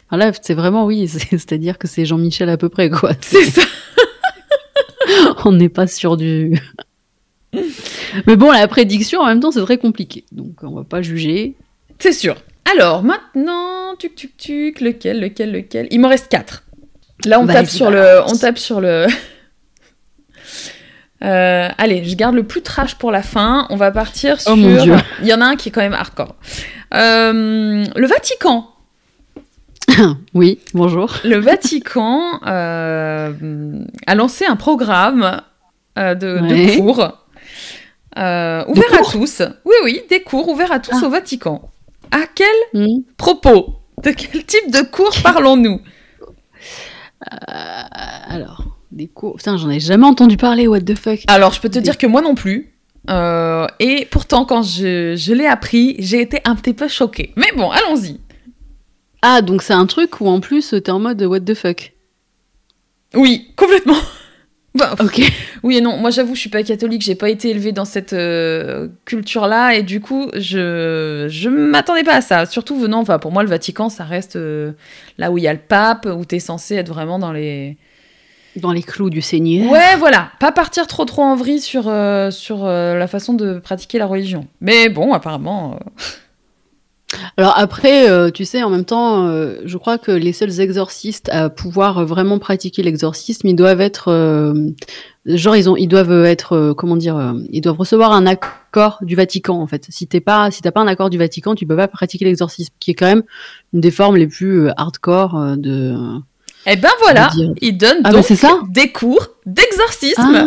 voilà, 0.09 0.31
c'est 0.41 0.53
vraiment 0.53 0.85
oui, 0.85 1.07
c'est- 1.07 1.19
c'est-à-dire 1.31 1.77
que 1.77 1.87
c'est 1.87 2.05
Jean-Michel 2.05 2.49
à 2.49 2.57
peu 2.57 2.69
près 2.69 2.89
quoi. 2.89 3.11
C'est 3.21 3.45
ça. 3.45 3.61
On 5.45 5.51
n'est 5.51 5.69
pas 5.69 5.87
sur 5.87 6.17
du. 6.17 6.59
Mais 8.27 8.35
bon, 8.35 8.51
la 8.51 8.67
prédiction 8.67 9.21
en 9.21 9.25
même 9.25 9.39
temps 9.39 9.51
c'est 9.51 9.61
très 9.63 9.77
compliqué, 9.77 10.23
donc 10.31 10.61
on 10.61 10.75
va 10.75 10.83
pas 10.83 11.01
juger. 11.01 11.55
C'est 11.99 12.13
sûr. 12.13 12.35
Alors, 12.71 13.01
maintenant, 13.03 13.95
tuc 13.97 14.15
tuc 14.15 14.37
tuc, 14.37 14.81
lequel, 14.81 15.19
lequel, 15.19 15.51
lequel? 15.51 15.87
Il 15.89 15.99
m'en 15.99 16.09
reste 16.09 16.29
4. 16.29 16.63
Là, 17.25 17.39
on 17.39 17.47
tape 17.47 17.65
sur 17.67 17.89
le. 17.89 18.21
On 18.27 18.35
tape 18.37 18.59
sur 18.59 18.79
le. 18.79 19.07
Euh, 21.23 21.67
allez, 21.77 22.05
je 22.05 22.15
garde 22.15 22.35
le 22.35 22.43
plus 22.43 22.61
trash 22.61 22.95
pour 22.95 23.11
la 23.11 23.21
fin. 23.23 23.67
On 23.69 23.75
va 23.75 23.91
partir 23.91 24.39
sur. 24.39 24.51
Oh 24.51 24.55
mon 24.55 24.81
Dieu. 24.81 24.95
Il 25.21 25.27
y 25.27 25.33
en 25.33 25.41
a 25.41 25.45
un 25.45 25.55
qui 25.55 25.69
est 25.69 25.71
quand 25.71 25.81
même 25.81 25.93
hardcore. 25.93 26.35
Euh, 26.93 27.83
le 27.95 28.07
Vatican. 28.07 28.69
oui, 30.33 30.59
bonjour. 30.73 31.13
Le 31.23 31.37
Vatican 31.37 32.21
euh, 32.45 33.33
a 34.07 34.15
lancé 34.15 34.45
un 34.45 34.55
programme 34.55 35.41
euh, 35.97 36.15
de, 36.15 36.77
cours 36.77 36.99
euh, 38.17 38.63
ouvert 38.67 38.93
à 38.93 38.97
cours 38.97 39.11
tous. 39.11 39.41
Oui, 39.65 39.73
oui, 39.83 40.01
des 40.09 40.21
cours 40.21 40.47
ouverts 40.49 40.71
à 40.71 40.79
tous 40.79 40.95
Ah. 41.01 41.05
au 41.05 41.09
Vatican. 41.09 41.69
À 42.11 42.21
quel 42.33 42.47
Hmm. 42.73 43.01
propos? 43.17 43.75
De 44.03 44.11
quel 44.11 44.43
type 44.45 44.71
de 44.71 44.81
cours 44.81 45.13
parlons-nous? 45.23 45.81
Euh, 47.31 47.35
alors, 48.27 48.63
des 48.91 49.07
cours. 49.07 49.35
Putain, 49.37 49.57
j'en 49.57 49.69
ai 49.69 49.79
jamais 49.79 50.05
entendu 50.05 50.37
parler. 50.37 50.67
What 50.67 50.81
the 50.81 50.97
fuck 50.97 51.19
Alors, 51.27 51.53
je 51.53 51.61
peux 51.61 51.69
te 51.69 51.75
Des- 51.75 51.81
dire 51.81 51.97
que 51.97 52.07
moi 52.07 52.21
non 52.21 52.35
plus. 52.35 52.73
Et 53.79 54.07
pourtant, 54.11 54.45
quand 54.45 54.61
je, 54.61 55.15
je 55.17 55.33
l'ai 55.33 55.47
appris, 55.47 55.95
j'ai 55.99 56.21
été 56.21 56.41
un 56.45 56.55
petit 56.55 56.73
peu 56.73 56.87
choquée. 56.87 57.33
Mais 57.35 57.47
bon, 57.55 57.69
allons-y. 57.71 58.19
Ah, 59.21 59.41
donc 59.41 59.61
c'est 59.61 59.73
un 59.73 59.85
truc 59.85 60.21
où 60.21 60.27
en 60.27 60.39
plus 60.39 60.73
t'es 60.83 60.91
en 60.91 60.99
mode 60.99 61.21
what 61.23 61.41
the 61.41 61.53
fuck. 61.53 61.93
Oui, 63.13 63.51
complètement. 63.55 63.95
Bah, 64.75 64.93
Ok. 64.99 65.19
Oui 65.63 65.77
et 65.77 65.81
non, 65.81 65.97
moi 65.97 66.11
j'avoue, 66.11 66.35
je 66.35 66.41
suis 66.41 66.49
pas 66.49 66.61
catholique, 66.61 67.01
j'ai 67.01 67.15
pas 67.15 67.29
été 67.29 67.49
élevée 67.49 67.71
dans 67.71 67.85
cette 67.85 68.13
euh, 68.13 68.87
culture-là, 69.05 69.73
et 69.73 69.81
du 69.81 69.99
coup, 69.99 70.27
je 70.35 71.25
je 71.27 71.49
m'attendais 71.49 72.03
pas 72.03 72.17
à 72.17 72.21
ça. 72.21 72.45
Surtout 72.45 72.77
venant, 72.79 72.99
enfin 72.99 73.17
pour 73.17 73.31
moi, 73.31 73.41
le 73.41 73.49
Vatican, 73.49 73.89
ça 73.89 74.03
reste 74.03 74.35
euh, 74.35 74.73
là 75.17 75.31
où 75.31 75.39
il 75.39 75.43
y 75.43 75.47
a 75.47 75.53
le 75.53 75.59
pape, 75.59 76.05
où 76.05 76.23
t'es 76.23 76.39
censé 76.39 76.75
être 76.75 76.89
vraiment 76.89 77.17
dans 77.17 77.31
les. 77.31 77.77
Dans 78.55 78.71
les 78.71 78.83
clous 78.83 79.09
du 79.09 79.21
Seigneur. 79.21 79.71
Ouais, 79.71 79.95
voilà, 79.97 80.31
pas 80.39 80.51
partir 80.51 80.85
trop 80.85 81.05
trop 81.05 81.23
en 81.23 81.35
vrille 81.35 81.61
sur 81.61 81.87
euh, 81.87 82.29
sur 82.29 82.65
la 82.65 83.07
façon 83.07 83.33
de 83.33 83.57
pratiquer 83.59 83.97
la 83.97 84.05
religion. 84.05 84.47
Mais 84.61 84.89
bon, 84.89 85.13
apparemment. 85.13 85.79
Alors 87.37 87.53
après, 87.57 88.09
euh, 88.09 88.29
tu 88.29 88.45
sais, 88.45 88.61
en 88.63 88.69
même 88.69 88.85
temps, 88.85 89.27
euh, 89.27 89.61
je 89.65 89.77
crois 89.77 89.97
que 89.97 90.11
les 90.11 90.33
seuls 90.33 90.59
exorcistes 90.59 91.29
à 91.29 91.49
pouvoir 91.49 92.05
vraiment 92.05 92.37
pratiquer 92.37 92.83
l'exorcisme, 92.83 93.47
ils 93.47 93.55
doivent 93.55 93.81
être, 93.81 94.09
euh, 94.09 94.53
genre 95.25 95.55
ils 95.55 95.69
ont, 95.69 95.75
ils 95.75 95.87
doivent 95.87 96.25
être, 96.25 96.53
euh, 96.53 96.73
comment 96.73 96.95
dire, 96.97 97.17
euh, 97.17 97.33
ils 97.49 97.61
doivent 97.61 97.77
recevoir 97.77 98.11
un 98.11 98.25
accord 98.27 98.99
du 99.01 99.15
Vatican 99.15 99.59
en 99.59 99.67
fait. 99.67 99.87
Si 99.89 100.07
t'es 100.07 100.21
pas, 100.21 100.51
si 100.51 100.61
t'as 100.61 100.71
pas 100.71 100.81
un 100.81 100.87
accord 100.87 101.09
du 101.09 101.17
Vatican, 101.17 101.55
tu 101.55 101.65
peux 101.65 101.75
pas 101.75 101.87
pratiquer 101.87 102.25
l'exorcisme, 102.25 102.73
qui 102.79 102.91
est 102.91 102.95
quand 102.95 103.07
même 103.07 103.23
une 103.73 103.81
des 103.81 103.91
formes 103.91 104.17
les 104.17 104.27
plus 104.27 104.67
euh, 104.67 104.71
hardcore 104.77 105.35
euh, 105.35 105.55
de. 106.65 106.71
Eh 106.71 106.75
ben 106.75 106.89
voilà, 107.01 107.29
il 107.61 107.77
donne 107.77 107.99
Ah, 108.03 108.11
donc 108.11 108.27
bah, 108.29 108.35
ça 108.35 108.59
des 108.69 108.91
cours 108.91 109.27
d'exorcisme. 109.45 110.21
Ah, 110.21 110.45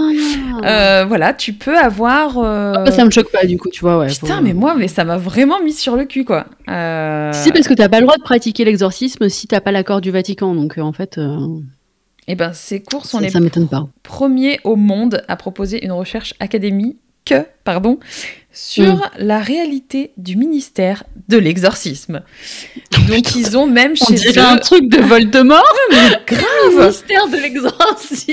Euh, 0.64 1.04
voilà, 1.06 1.32
tu 1.32 1.52
peux 1.54 1.76
avoir. 1.76 2.38
euh, 2.38 2.74
Ah, 2.86 2.90
ça 2.92 3.04
me 3.04 3.10
choque 3.10 3.32
pas 3.32 3.44
du 3.46 3.58
coup, 3.58 3.68
tu 3.70 3.80
vois. 3.80 3.98
Ouais, 3.98 4.06
Putain, 4.08 4.40
mais 4.40 4.52
moi, 4.52 4.74
mais 4.76 4.86
ça 4.88 5.04
m'a 5.04 5.16
vraiment 5.16 5.60
mis 5.62 5.72
sur 5.72 5.96
le 5.96 6.04
cul, 6.04 6.24
quoi. 6.24 6.46
Euh... 6.68 7.32
Si 7.32 7.50
parce 7.50 7.66
que 7.66 7.74
t'as 7.74 7.88
pas 7.88 7.98
le 8.00 8.06
droit 8.06 8.16
de 8.18 8.22
pratiquer 8.22 8.64
l'exorcisme 8.64 9.28
si 9.28 9.46
t'as 9.48 9.60
pas 9.60 9.72
l'accord 9.72 10.00
du 10.00 10.10
Vatican, 10.10 10.54
donc 10.54 10.78
euh, 10.78 10.82
en 10.82 10.92
fait, 10.92 11.18
euh, 11.18 11.38
Eh 12.28 12.34
ben, 12.36 12.52
ces 12.52 12.82
cours 12.82 13.06
sont 13.06 13.18
ça, 13.18 13.24
les 13.24 13.30
ça 13.30 13.40
m'étonne 13.40 13.66
pas. 13.68 13.86
premiers 14.02 14.60
au 14.64 14.76
monde 14.76 15.22
à 15.28 15.36
proposer 15.36 15.84
une 15.84 15.92
recherche 15.92 16.34
académique, 17.24 17.48
pardon, 17.64 17.98
sur 18.52 18.94
Mm. 18.96 19.00
la 19.18 19.38
réalité 19.40 20.12
du 20.16 20.36
ministère 20.36 21.04
de 21.28 21.38
l'exorcisme. 21.38 22.22
Donc, 23.08 23.34
ils 23.36 23.56
ont 23.56 23.66
même 23.66 23.92
On 24.00 24.06
chez 24.06 24.14
dirait 24.14 24.40
eux... 24.40 24.44
un 24.46 24.56
truc 24.58 24.88
de 24.88 25.00
Voldemort. 25.00 25.62
grave 26.26 26.86
Mystère 26.88 27.28
de 27.28 27.36
l'exorcisme. 27.36 28.32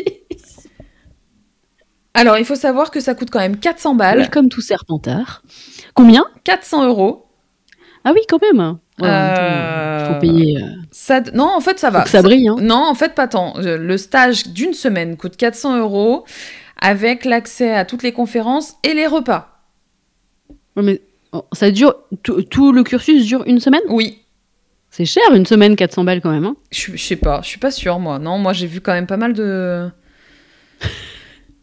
Alors, 2.14 2.38
il 2.38 2.46
faut 2.46 2.56
savoir 2.56 2.92
que 2.92 3.00
ça 3.00 3.14
coûte 3.14 3.30
quand 3.32 3.40
même 3.40 3.58
400 3.58 3.96
balles, 3.96 4.18
Welcome 4.20 4.50
to 4.50 4.62
Serpentard. 4.62 5.44
Combien? 5.94 6.26
400 6.44 6.88
euros. 6.88 7.28
Ah 8.04 8.12
oui, 8.14 8.22
quand 8.28 8.42
même. 8.42 8.78
Ouais, 9.00 9.08
Euh, 9.08 10.14
Faut 10.14 10.20
payer. 10.20 10.58
euh, 10.58 10.68
Ça... 10.92 11.22
Non, 11.34 11.50
en 11.56 11.62
fait, 11.62 11.80
ça 11.80 11.90
va. 11.92 12.00
faut 12.00 12.06
que 12.06 12.10
ça 12.12 12.22
brille. 12.22 12.48
Hein. 12.50 12.58
Non, 12.60 12.84
en 12.90 12.96
fait, 12.96 13.14
pas 13.14 13.28
tant. 13.28 13.54
Le 13.58 13.98
stage 13.98 14.48
d'une 14.48 14.74
semaine 14.74 15.16
coûte 15.18 15.38
400 15.38 15.78
euros 15.78 16.26
avec 16.82 17.26
l'accès 17.26 17.74
à 17.74 17.86
toutes 17.86 18.04
les 18.04 18.12
conférences 18.12 18.76
et 18.84 18.94
les 18.94 19.08
repas. 19.08 19.64
Mais 20.76 21.02
oh, 21.32 21.46
ça 21.54 21.72
dure. 21.72 21.96
Tout, 22.24 22.72
le 22.72 22.84
cursus 22.84 23.26
dure 23.26 23.44
une 23.46 23.60
semaine? 23.60 23.82
Oui, 23.90 24.20
C'est 24.90 25.06
cher, 25.06 25.24
une 25.34 25.46
semaine, 25.46 25.76
400 25.76 26.04
balles 26.04 26.22
quand 26.22 26.32
même. 26.32 26.46
Hein. 26.46 26.56
je, 26.72 26.92
je 26.96 27.04
sais 27.04 27.16
pas, 27.16 27.42
je 27.44 27.48
suis 27.48 27.60
pas 27.60 27.72
sûre, 27.72 28.00
moi. 28.00 28.20
Non, 28.20 28.38
moi, 28.38 28.54
j'ai 28.54 28.68
vu 28.68 28.82
quand 28.82 28.94
même 28.94 29.08
pas 29.08 29.18
mal 29.18 29.34
de. 29.34 29.90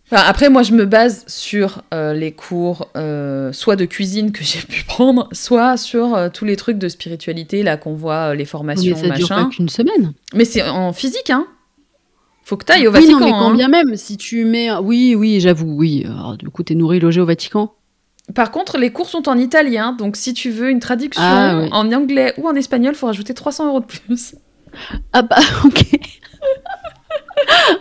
Enfin, 0.08 0.22
après, 0.24 0.50
moi, 0.50 0.62
je 0.62 0.72
me 0.72 0.84
base 0.84 1.24
sur 1.26 1.82
euh, 1.92 2.14
les 2.14 2.30
cours, 2.30 2.88
euh, 2.96 3.52
soit 3.52 3.74
de 3.74 3.84
cuisine 3.86 4.30
que 4.30 4.44
j'ai 4.44 4.60
pu 4.60 4.84
prendre, 4.86 5.28
soit 5.32 5.76
sur 5.76 6.14
euh, 6.14 6.28
tous 6.32 6.44
les 6.44 6.54
trucs 6.54 6.78
de 6.78 6.88
spiritualité, 6.88 7.64
là, 7.64 7.76
qu'on 7.76 7.94
voit, 7.94 8.32
les 8.32 8.38
mais 8.38 8.44
formations, 8.44 8.94
ça 8.94 9.08
dure 9.10 9.28
machin. 9.28 9.44
pas 9.44 9.50
qu'une 9.50 9.68
semaine. 9.68 10.12
Mais 10.32 10.44
c'est 10.44 10.62
en 10.62 10.92
physique, 10.92 11.30
hein. 11.30 11.48
Faut 12.46 12.56
que 12.56 12.64
t'ailles 12.64 12.86
au 12.86 12.92
oui, 12.92 13.00
Vatican. 13.00 13.18
non, 13.18 13.26
mais 13.26 13.32
quand 13.32 13.50
hein. 13.50 13.54
bien 13.54 13.66
même, 13.66 13.96
si 13.96 14.16
tu 14.16 14.44
mets. 14.44 14.70
Oui, 14.76 15.16
oui, 15.16 15.40
j'avoue, 15.40 15.74
oui. 15.76 16.04
Alors, 16.06 16.36
du 16.36 16.48
coup, 16.48 16.62
t'es 16.62 16.76
nourri, 16.76 17.00
logé 17.00 17.20
au 17.20 17.26
Vatican. 17.26 17.72
Par 18.36 18.52
contre, 18.52 18.78
les 18.78 18.92
cours 18.92 19.08
sont 19.08 19.28
en 19.28 19.36
italien, 19.36 19.90
donc 19.90 20.14
si 20.14 20.32
tu 20.32 20.50
veux 20.50 20.70
une 20.70 20.78
traduction 20.78 21.24
Ah, 21.24 21.58
ouais. 21.58 21.68
en 21.72 21.92
anglais 21.92 22.34
ou 22.38 22.46
en 22.46 22.54
espagnol, 22.54 22.94
faut 22.94 23.06
rajouter 23.06 23.34
300 23.34 23.66
euros 23.66 23.80
de 23.80 23.86
plus. 23.86 24.36
Ah 25.12 25.22
bah, 25.22 25.38
ok. 25.64 25.86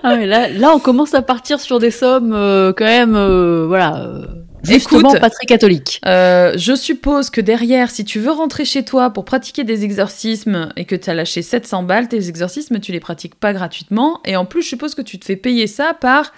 ah 0.01 0.15
ouais, 0.15 0.25
là, 0.25 0.49
là, 0.49 0.71
on 0.73 0.80
commence 0.80 1.13
à 1.13 1.21
partir 1.21 1.60
sur 1.60 1.78
des 1.78 1.91
sommes 1.91 2.34
euh, 2.34 2.73
quand 2.75 2.86
même, 2.86 3.15
euh, 3.15 3.65
voilà, 3.67 3.97
euh, 3.97 4.25
justement 4.65 5.10
Écoute. 5.10 5.21
pas 5.21 5.30
très 5.30 5.45
catholiques. 5.45 6.01
Euh, 6.06 6.54
je 6.58 6.75
suppose 6.75 7.30
que 7.30 7.41
derrière, 7.41 7.89
si 7.89 8.06
tu 8.06 8.19
veux 8.19 8.32
rentrer 8.32 8.65
chez 8.65 8.84
toi 8.84 9.10
pour 9.10 9.25
pratiquer 9.25 9.63
des 9.63 9.84
exorcismes 9.84 10.69
et 10.75 10.86
que 10.86 10.95
tu 10.95 11.10
as 11.10 11.13
lâché 11.13 11.41
700 11.41 11.84
balles, 11.84 12.08
tes 12.08 12.28
exorcismes, 12.30 12.80
tu 12.80 12.91
les 12.91 12.99
pratiques 12.99 13.36
pas 13.36 13.54
gratuitement. 13.54 14.19
Et 14.25 14.36
en 14.36 14.45
plus, 14.45 14.62
je 14.63 14.69
suppose 14.69 14.95
que 14.95 15.01
tu 15.01 15.19
te 15.19 15.25
fais 15.25 15.36
payer 15.36 15.67
ça 15.67 15.93
par 15.93 16.34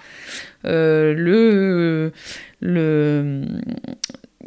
euh, 0.64 1.14
le, 1.14 2.12
le. 2.60 3.42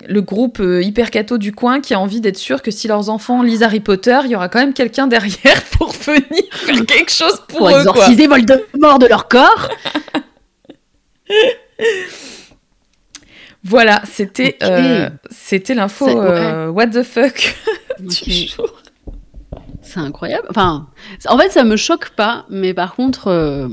le 0.07 0.21
groupe 0.21 0.59
euh, 0.59 0.81
hyper 0.81 1.11
cato 1.11 1.37
du 1.37 1.53
coin 1.53 1.79
qui 1.79 1.93
a 1.93 1.99
envie 1.99 2.21
d'être 2.21 2.37
sûr 2.37 2.61
que 2.61 2.71
si 2.71 2.87
leurs 2.87 3.09
enfants 3.09 3.41
lisent 3.43 3.63
Harry 3.63 3.79
Potter, 3.79 4.19
il 4.25 4.31
y 4.31 4.35
aura 4.35 4.49
quand 4.49 4.59
même 4.59 4.73
quelqu'un 4.73 5.07
derrière 5.07 5.63
pour 5.77 5.91
venir 5.91 6.43
faire 6.51 6.85
quelque 6.85 7.11
chose 7.11 7.41
pour, 7.47 7.59
Pour 7.59 7.69
eux. 7.69 7.83
Quoi. 7.83 7.91
exorciser 7.91 8.27
Voldemort 8.27 8.99
de 8.99 9.07
leur 9.07 9.27
corps. 9.27 9.69
Voilà, 13.63 14.02
c'était 14.06 14.58
euh, 14.63 15.10
c'était 15.30 15.76
l'info 15.76 16.06
ouais. 16.06 16.15
euh, 16.15 16.69
what 16.69 16.88
the 16.88 17.04
fuck 17.04 17.56
du 18.00 18.47
jour. 18.47 18.82
C'est 19.82 20.00
incroyable. 20.00 20.47
Enfin, 20.50 20.88
en 21.28 21.38
fait, 21.38 21.50
ça 21.50 21.63
me 21.63 21.76
choque 21.76 22.12
pas, 22.12 22.45
mais 22.50 22.74
par 22.74 22.95
contre, 22.95 23.28
euh, 23.28 23.67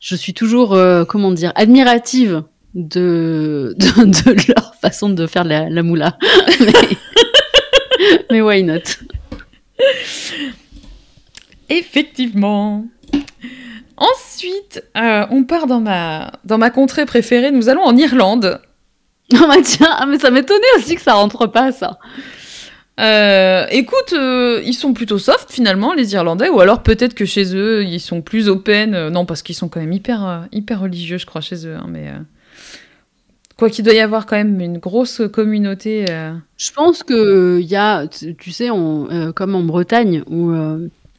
je 0.00 0.14
suis 0.14 0.34
toujours, 0.34 0.78
comment 1.08 1.32
dire, 1.32 1.52
admirative 1.54 2.42
de, 2.74 3.74
de, 3.78 4.04
de 4.04 4.52
leur 4.54 4.74
façon 4.76 5.08
de 5.08 5.26
faire 5.26 5.44
la, 5.44 5.68
la 5.68 5.82
moula. 5.82 6.16
mais, 6.60 6.72
mais 8.30 8.40
why 8.42 8.62
not? 8.62 8.80
Effectivement. 11.68 12.86
Ensuite, 13.96 14.84
euh, 14.96 15.26
on 15.30 15.44
part 15.44 15.66
dans 15.66 15.80
ma, 15.80 16.30
dans 16.44 16.58
ma 16.58 16.70
contrée 16.70 17.04
préférée. 17.04 17.50
Nous 17.50 17.68
allons 17.68 17.82
en 17.82 17.96
Irlande. 17.96 18.60
Non, 19.32 19.46
bah 19.48 19.56
tiens, 19.62 19.90
ah, 19.98 20.06
mais 20.06 20.18
ça 20.18 20.30
m'étonnait 20.30 20.60
aussi 20.78 20.94
que 20.94 21.02
ça 21.02 21.12
rentre 21.14 21.46
pas, 21.46 21.70
ça. 21.72 21.98
Euh, 22.98 23.66
écoute, 23.70 24.12
euh, 24.14 24.60
ils 24.64 24.72
sont 24.74 24.92
plutôt 24.92 25.18
soft 25.18 25.52
finalement, 25.52 25.92
les 25.94 26.14
Irlandais, 26.14 26.48
ou 26.48 26.60
alors 26.60 26.82
peut-être 26.82 27.14
que 27.14 27.24
chez 27.24 27.54
eux, 27.54 27.84
ils 27.84 28.00
sont 28.00 28.22
plus 28.22 28.48
open. 28.48 28.94
Euh, 28.94 29.10
non, 29.10 29.24
parce 29.26 29.42
qu'ils 29.42 29.54
sont 29.54 29.68
quand 29.68 29.80
même 29.80 29.92
hyper, 29.92 30.46
hyper 30.50 30.80
religieux, 30.80 31.18
je 31.18 31.26
crois, 31.26 31.40
chez 31.40 31.66
eux. 31.66 31.74
hein, 31.76 31.86
mais 31.88 32.10
quoi 33.56 33.70
qu'il 33.70 33.84
doit 33.84 33.94
y 33.94 34.00
avoir 34.00 34.26
quand 34.26 34.36
même 34.36 34.60
une 34.60 34.78
grosse 34.78 35.20
communauté. 35.32 36.06
Je 36.56 36.70
pense 36.72 37.02
que 37.02 37.58
il 37.60 37.66
y 37.66 37.76
a, 37.76 38.06
tu 38.08 38.50
sais, 38.50 38.70
on, 38.70 39.32
comme 39.34 39.54
en 39.54 39.62
Bretagne, 39.62 40.22
où 40.28 40.52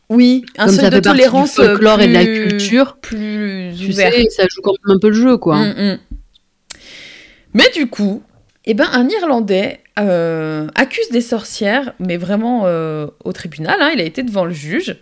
Oui, 0.10 0.44
un 0.58 0.66
comme 0.66 0.76
ça 0.76 0.90
de 0.90 0.96
fait 0.96 1.02
partie 1.02 1.18
tolérance 1.20 1.52
du 1.60 1.66
folklore 1.66 2.02
et 2.02 2.08
de 2.08 2.14
la 2.14 2.26
plus- 2.26 2.48
culture, 2.48 2.98
plus 2.98 3.72
tu 3.78 3.92
ouvert. 3.92 4.12
sais, 4.12 4.28
ça 4.32 4.44
joue 4.50 4.62
quand 4.64 4.74
même 4.88 4.98
un 4.98 5.00
peu 5.00 5.10
le 5.10 5.14
jeu, 5.16 5.38
quoi. 5.38 5.58
Mm, 5.60 5.74
mm. 5.94 5.98
Mais 7.54 7.70
du 7.74 7.88
coup, 7.88 8.22
eh 8.66 8.74
ben, 8.74 8.88
un 8.92 9.08
Irlandais 9.10 9.82
euh, 9.98 10.68
accuse 10.76 11.10
des 11.12 11.22
sorcières, 11.22 11.94
mais 12.00 12.18
vraiment 12.18 12.64
euh, 12.66 13.08
au 13.24 13.34
tribunal. 13.34 13.78
hein, 13.82 13.92
il 13.94 14.00
a 14.02 14.04
été 14.04 14.24
devant 14.24 14.46
le 14.46 14.54
juge 14.54 14.98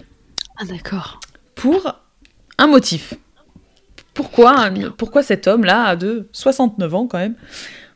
Ah 0.60 0.66
d'accord. 0.66 1.20
pour 1.56 1.96
un 2.58 2.68
motif. 2.68 3.14
Pourquoi, 4.14 4.58
un- 4.60 4.90
pourquoi 4.92 5.22
cet 5.24 5.48
homme-là, 5.48 5.96
de 5.96 6.28
69 6.32 6.96
ans 6.96 7.08
quand 7.08 7.20
même, 7.20 7.36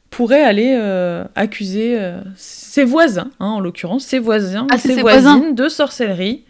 pourrait 0.09 0.43
aller 0.43 0.75
euh, 0.77 1.23
accuser 1.35 1.97
ses 2.35 2.83
voisins, 2.83 3.31
hein, 3.39 3.47
en 3.47 3.59
l'occurrence, 3.61 4.03
ses 4.03 4.19
voisins, 4.19 4.67
Ah, 4.69 4.77
ses 4.77 4.95
ses 4.95 5.01
voisines 5.01 5.21
voisins. 5.39 5.51
de 5.51 5.69
sorcellerie 5.69 6.43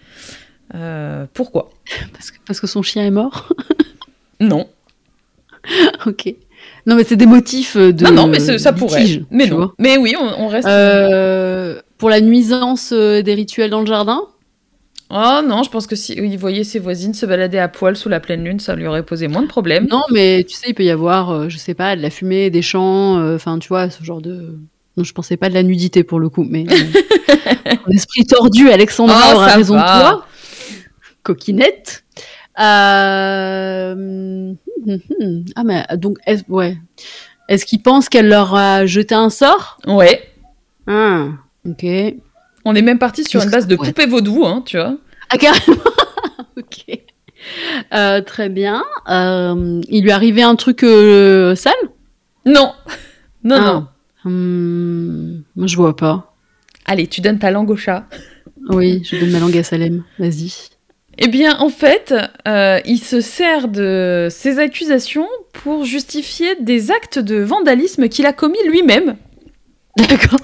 Pourquoi? 1.33 1.69
Parce 2.13 2.31
que, 2.31 2.37
parce 2.47 2.59
que 2.59 2.67
son 2.67 2.81
chien 2.81 3.05
est 3.05 3.11
mort? 3.11 3.53
Non. 4.39 4.67
ok. 6.07 6.33
Non, 6.85 6.95
mais 6.95 7.03
c'est 7.03 7.15
des 7.15 7.25
motifs 7.25 7.75
euh, 7.75 7.91
de. 7.93 8.05
non, 8.05 8.11
non, 8.11 8.27
mais 8.27 8.39
ça 8.39 8.73
pourrait. 8.73 9.01
litige, 9.01 9.23
Mais 9.31 9.47
non. 9.47 9.55
vois. 9.57 9.73
Mais 9.79 9.97
oui, 9.97 10.15
on, 10.19 10.43
on 10.45 10.47
reste. 10.47 10.67
Euh, 10.67 11.79
pour 11.97 12.09
la 12.09 12.21
nuisance 12.21 12.91
euh, 12.93 13.21
des 13.21 13.33
rituels 13.33 13.69
dans 13.69 13.81
le 13.81 13.85
jardin? 13.85 14.21
Oh 15.09 15.41
non, 15.45 15.61
je 15.63 15.69
pense 15.69 15.87
que 15.87 15.95
si 15.95 16.13
il 16.13 16.37
voyait 16.37 16.63
ses 16.63 16.79
voisines 16.79 17.13
se 17.13 17.25
balader 17.25 17.57
à 17.57 17.67
poil 17.67 17.97
sous 17.97 18.07
la 18.09 18.19
pleine 18.21 18.43
lune, 18.45 18.59
ça 18.61 18.75
lui 18.75 18.87
aurait 18.87 19.03
posé 19.03 19.27
moins 19.27 19.41
de 19.41 19.47
problèmes. 19.47 19.87
Non, 19.91 20.03
mais 20.09 20.45
tu 20.47 20.55
sais, 20.55 20.67
il 20.69 20.73
peut 20.73 20.83
y 20.83 20.89
avoir, 20.89 21.31
euh, 21.31 21.49
je 21.49 21.57
sais 21.57 21.73
pas, 21.73 21.95
de 21.97 22.01
la 22.01 22.09
fumée, 22.09 22.49
des 22.49 22.61
champs, 22.61 23.17
enfin, 23.35 23.59
tu 23.59 23.67
vois, 23.67 23.89
ce 23.89 24.03
genre 24.03 24.21
de. 24.21 24.57
Non, 24.97 25.03
je 25.03 25.13
pensais 25.13 25.37
pas 25.37 25.47
de 25.49 25.53
la 25.53 25.63
nudité 25.63 26.03
pour 26.03 26.19
le 26.19 26.29
coup, 26.29 26.45
mais. 26.49 26.65
euh, 26.69 27.75
mon 27.87 27.93
esprit 27.93 28.25
tordu, 28.25 28.69
Alexandra 28.69 29.19
Oh, 29.31 29.35
aura 29.35 29.47
raison 29.47 29.75
de 29.75 29.79
toi. 29.81 30.25
Coquinette. 31.23 32.03
Euh, 32.59 34.53
hum, 34.85 34.99
hum, 35.09 35.15
hum. 35.19 35.45
Ah, 35.55 35.63
mais 35.63 35.85
donc, 35.97 36.17
est 36.27 36.47
ouais. 36.49 36.77
Est-ce 37.49 37.65
qu'il 37.65 37.81
pense 37.81 38.07
qu'elle 38.09 38.27
leur 38.29 38.55
a 38.55 38.85
jeté 38.85 39.13
un 39.15 39.29
sort? 39.29 39.77
Ouais. 39.87 40.21
Ah, 40.87 41.27
ok. 41.67 41.85
On 42.65 42.75
est 42.75 42.81
même 42.81 42.99
parti 42.99 43.23
sur 43.23 43.41
une 43.41 43.49
base 43.49 43.67
de 43.67 43.75
pourrait 43.75 43.89
poupée 43.89 44.05
vaudou, 44.05 44.45
hein, 44.45 44.63
tu 44.65 44.77
vois. 44.77 44.95
Ah, 45.29 45.37
carrément 45.37 45.81
Ok. 46.57 46.99
Euh, 47.93 48.21
très 48.21 48.49
bien. 48.49 48.83
Euh, 49.09 49.81
il 49.89 50.03
lui 50.03 50.11
arrivait 50.11 50.43
un 50.43 50.55
truc 50.55 50.83
euh, 50.83 51.55
sale? 51.55 51.73
Non. 52.45 52.73
Non, 53.43 53.55
Ah. 53.59 53.73
non. 53.73 53.87
Hum, 54.25 55.43
moi, 55.55 55.67
je 55.67 55.75
vois 55.75 55.95
pas. 55.95 56.35
Allez, 56.85 57.07
tu 57.07 57.21
donnes 57.21 57.39
ta 57.39 57.49
langue 57.51 57.69
au 57.71 57.75
chat. 57.75 58.05
Oui, 58.69 59.01
je 59.03 59.19
donne 59.19 59.31
ma 59.31 59.39
langue 59.39 59.57
à 59.57 59.63
Salem. 59.63 60.03
Vas-y. 60.19 60.69
Eh 61.23 61.27
bien, 61.27 61.57
en 61.59 61.69
fait, 61.69 62.13
euh, 62.47 62.79
il 62.85 62.97
se 62.99 63.21
sert 63.21 63.67
de 63.67 64.27
ces 64.31 64.57
accusations 64.59 65.27
pour 65.53 65.85
justifier 65.85 66.55
des 66.59 66.89
actes 66.91 67.19
de 67.19 67.37
vandalisme 67.41 68.07
qu'il 68.09 68.25
a 68.25 68.33
commis 68.33 68.57
lui-même. 68.67 69.15
D'accord. 69.97 70.39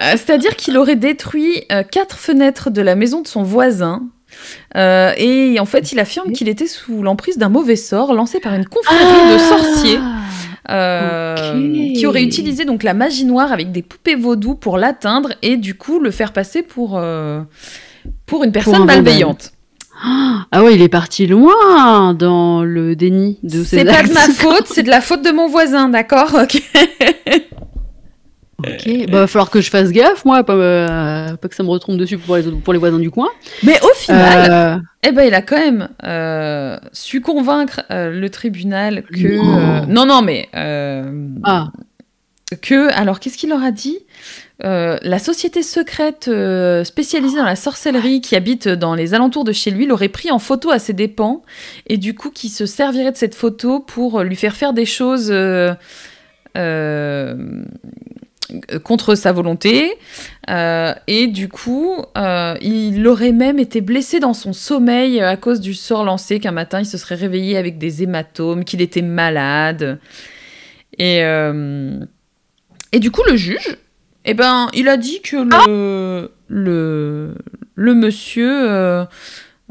Euh, 0.00 0.12
C'est-à-dire 0.12 0.56
qu'il 0.56 0.78
aurait 0.78 0.96
détruit 0.96 1.64
euh, 1.70 1.82
quatre 1.82 2.16
fenêtres 2.16 2.70
de 2.70 2.80
la 2.80 2.94
maison 2.94 3.20
de 3.20 3.26
son 3.26 3.42
voisin. 3.42 4.02
Et 4.74 5.56
en 5.60 5.66
fait, 5.66 5.92
il 5.92 6.00
affirme 6.00 6.32
qu'il 6.32 6.48
était 6.48 6.66
sous 6.66 7.02
l'emprise 7.02 7.36
d'un 7.36 7.50
mauvais 7.50 7.76
sort 7.76 8.14
lancé 8.14 8.40
par 8.40 8.54
une 8.54 8.64
confrérie 8.64 9.32
de 9.34 9.38
sorciers. 9.38 9.98
euh, 10.70 11.34
Ok. 11.34 11.92
qui 11.98 12.06
aurait 12.06 12.22
utilisé 12.22 12.64
donc 12.64 12.82
la 12.82 12.94
magie 12.94 13.24
noire 13.24 13.52
avec 13.52 13.72
des 13.72 13.82
poupées 13.82 14.14
vaudou 14.14 14.54
pour 14.54 14.78
l'atteindre 14.78 15.34
et 15.42 15.56
du 15.56 15.74
coup 15.74 15.98
le 15.98 16.10
faire 16.10 16.32
passer 16.32 16.62
pour, 16.62 16.96
euh, 16.96 17.40
pour 18.26 18.44
une 18.44 18.52
personne 18.52 18.76
un 18.76 18.84
malveillante. 18.84 19.51
Ah 20.50 20.62
ouais, 20.64 20.74
il 20.74 20.82
est 20.82 20.88
parti 20.88 21.26
loin 21.26 22.12
dans 22.14 22.64
le 22.64 22.96
déni 22.96 23.38
de 23.42 23.62
ses 23.62 23.78
C'est 23.78 23.84
pas 23.84 24.02
de 24.02 24.12
ma 24.12 24.20
faute, 24.34 24.66
c'est 24.66 24.82
de 24.82 24.90
la 24.90 25.00
faute 25.00 25.22
de 25.24 25.30
mon 25.30 25.48
voisin, 25.48 25.88
d'accord 25.88 26.34
Ok. 26.34 26.60
Ok, 28.64 29.06
bah 29.10 29.20
va 29.20 29.26
falloir 29.26 29.50
que 29.50 29.60
je 29.60 29.70
fasse 29.70 29.90
gaffe, 29.90 30.24
moi, 30.24 30.44
pas, 30.44 30.52
euh, 30.54 31.36
pas 31.36 31.48
que 31.48 31.54
ça 31.56 31.64
me 31.64 31.68
retombe 31.68 31.96
dessus 31.98 32.16
pour 32.16 32.36
les, 32.36 32.46
autres- 32.46 32.60
pour 32.60 32.72
les 32.72 32.78
voisins 32.78 33.00
du 33.00 33.10
coin. 33.10 33.28
Mais 33.64 33.76
au 33.82 33.92
final, 33.96 34.50
Euh, 34.50 34.78
eh 35.02 35.10
ben, 35.10 35.24
il 35.24 35.34
a 35.34 35.42
quand 35.42 35.56
même 35.58 35.88
euh, 36.04 36.78
su 36.92 37.20
convaincre 37.20 37.80
le 37.90 38.28
tribunal 38.28 39.02
que... 39.02 39.36
Non. 39.36 39.86
non, 39.88 40.06
non, 40.06 40.22
mais... 40.22 40.48
Ah, 40.54 41.70
que, 42.60 42.92
alors 42.92 43.18
qu'est-ce 43.18 43.36
qu'il 43.38 43.48
leur 43.50 43.64
a 43.64 43.72
dit? 43.72 43.98
Euh, 44.64 44.98
La 45.02 45.18
société 45.18 45.62
secrète 45.62 46.28
euh, 46.28 46.84
spécialisée 46.84 47.36
dans 47.36 47.44
la 47.44 47.56
sorcellerie 47.56 48.20
qui 48.20 48.36
habite 48.36 48.68
dans 48.68 48.94
les 48.94 49.14
alentours 49.14 49.44
de 49.44 49.52
chez 49.52 49.70
lui 49.70 49.86
l'aurait 49.86 50.08
pris 50.08 50.30
en 50.30 50.38
photo 50.38 50.70
à 50.70 50.78
ses 50.78 50.92
dépens 50.92 51.42
et 51.88 51.96
du 51.96 52.14
coup 52.14 52.30
qui 52.30 52.48
se 52.48 52.66
servirait 52.66 53.12
de 53.12 53.16
cette 53.16 53.34
photo 53.34 53.80
pour 53.80 54.22
lui 54.22 54.36
faire 54.36 54.54
faire 54.54 54.72
des 54.72 54.86
choses 54.86 55.30
euh, 55.32 55.74
contre 58.84 59.14
sa 59.14 59.32
volonté. 59.32 59.94
Et 60.48 61.26
du 61.26 61.48
coup 61.48 62.04
il 62.60 63.06
aurait 63.08 63.32
même 63.32 63.58
été 63.58 63.80
blessé 63.80 64.20
dans 64.20 64.34
son 64.34 64.52
sommeil 64.52 65.20
à 65.20 65.36
cause 65.36 65.60
du 65.60 65.74
sort 65.74 66.04
lancé 66.04 66.38
qu'un 66.38 66.52
matin 66.52 66.78
il 66.80 66.86
se 66.86 66.98
serait 66.98 67.16
réveillé 67.16 67.56
avec 67.56 67.78
des 67.78 68.04
hématomes, 68.04 68.64
qu'il 68.64 68.80
était 68.80 69.02
malade. 69.02 69.98
Et 70.98 71.22
et 72.92 73.00
du 73.00 73.10
coup, 73.10 73.22
le 73.26 73.36
juge, 73.36 73.78
eh 74.24 74.34
ben, 74.34 74.68
il 74.72 74.88
a 74.88 74.96
dit 74.96 75.20
que 75.22 75.36
le, 75.36 76.30
le, 76.48 77.34
le 77.74 77.94
monsieur 77.94 78.50
euh, 78.70 79.04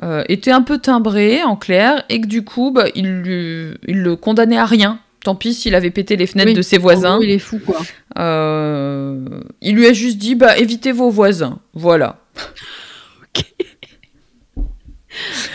euh, 0.03 0.23
était 0.27 0.51
un 0.51 0.61
peu 0.61 0.77
timbré, 0.77 1.43
en 1.43 1.55
clair, 1.55 2.03
et 2.09 2.19
que 2.21 2.27
du 2.27 2.43
coup, 2.43 2.71
bah, 2.71 2.85
il, 2.95 3.21
lui- 3.21 3.77
il 3.87 4.01
le 4.01 4.15
condamnait 4.15 4.57
à 4.57 4.65
rien. 4.65 4.99
Tant 5.23 5.35
pis 5.35 5.53
s'il 5.53 5.75
avait 5.75 5.91
pété 5.91 6.15
les 6.17 6.25
fenêtres 6.25 6.49
Oui, 6.49 6.55
de 6.55 6.61
ses 6.63 6.79
voisins. 6.79 7.15
gros, 7.17 7.23
il 7.23 7.29
est 7.29 7.37
fou, 7.39 7.59
quoi. 7.63 7.79
Euh, 8.17 9.23
il 9.61 9.75
lui 9.75 9.85
a 9.85 9.93
juste 9.93 10.17
dit, 10.17 10.33
bah, 10.35 10.57
évitez 10.57 10.91
vos 10.91 11.09
voisins. 11.11 11.59
Voilà. 11.73 12.17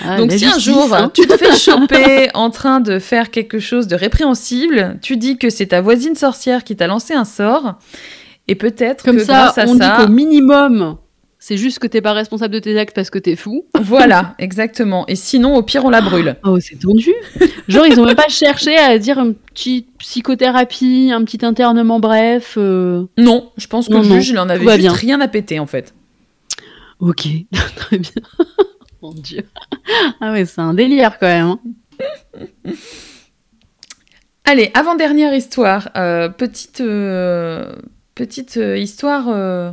Ah, 0.05 0.19
Donc 0.19 0.31
si 0.33 0.45
un 0.45 0.59
jour 0.59 0.95
hein. 0.95 1.11
tu 1.13 1.27
te 1.27 1.35
fais 1.37 1.57
choper 1.57 2.29
en 2.35 2.51
train 2.51 2.81
de 2.81 2.99
faire 2.99 3.31
quelque 3.31 3.59
chose 3.59 3.87
de 3.87 3.97
répréhensible, 3.97 4.99
tu 5.01 5.17
dis 5.17 5.39
que 5.39 5.49
c'est 5.49 5.69
ta 5.69 5.81
voisine 5.81 6.15
sorcière 6.15 6.63
qui 6.63 6.77
t'a 6.77 6.87
lancé 6.87 7.15
un 7.15 7.25
sort, 7.25 7.77
et 8.49 8.55
peut-être 8.55 9.05
Comme 9.05 9.17
que 9.17 9.25
ça, 9.25 9.53
grâce 9.53 9.59
à 9.59 9.65
on 9.67 9.77
ça, 9.77 9.97
dit 9.99 10.05
qu'au 10.07 10.13
minimum, 10.13 10.97
c'est 11.39 11.57
juste 11.57 11.79
que 11.79 11.87
t'es 11.87 12.01
pas 12.01 12.13
responsable 12.13 12.55
de 12.55 12.59
tes 12.59 12.79
actes 12.79 12.95
parce 12.95 13.11
que 13.11 13.19
t'es 13.19 13.37
fou. 13.37 13.67
Voilà, 13.81 14.35
exactement. 14.39 15.05
Et 15.09 15.17
sinon, 15.17 15.55
au 15.57 15.63
pire, 15.63 15.85
on 15.85 15.91
la 15.91 16.01
brûle. 16.01 16.37
Oh, 16.45 16.59
c'est 16.61 16.77
tendu. 16.79 17.13
Genre, 17.69 17.87
ils 17.87 17.99
ont 18.01 18.05
même 18.07 18.17
pas 18.17 18.29
cherché 18.29 18.77
à 18.77 18.99
dire 18.99 19.19
une 19.19 19.35
petite 19.35 19.89
psychothérapie, 19.99 21.11
un 21.13 21.23
petit 21.25 21.45
internement 21.45 22.01
bref. 22.01 22.55
euh. 22.57 23.05
Non, 23.19 23.51
je 23.57 23.67
pense 23.67 23.89
que 23.89 23.93
Non, 23.95 24.03
le 24.03 24.09
non, 24.09 24.15
juge, 24.17 24.31
il 24.31 24.39
en 24.39 24.49
avait 24.49 24.61
tout 24.61 24.65
va 24.67 24.73
juste 24.77 24.83
bien. 24.89 24.93
rien 24.93 25.21
à 25.21 25.29
péter, 25.29 25.59
en 25.59 25.67
fait. 25.67 25.95
Ok, 27.01 27.27
très 27.77 27.99
bien. 27.99 28.11
Mon 29.03 29.13
Dieu. 29.13 29.43
Ah 30.21 30.33
ouais, 30.33 30.47
c'est 30.47 30.61
un 30.63 30.73
délire 30.73 31.19
quand 31.19 31.27
même. 31.27 31.47
hein. 31.47 32.71
Allez, 34.45 34.71
avant-dernière 34.75 35.35
histoire. 35.35 35.91
Euh, 35.97 36.29
petite 36.29 36.81
euh, 36.81 37.73
petite 38.17 38.57
euh, 38.57 38.77
histoire. 38.77 39.27
euh, 39.29 39.71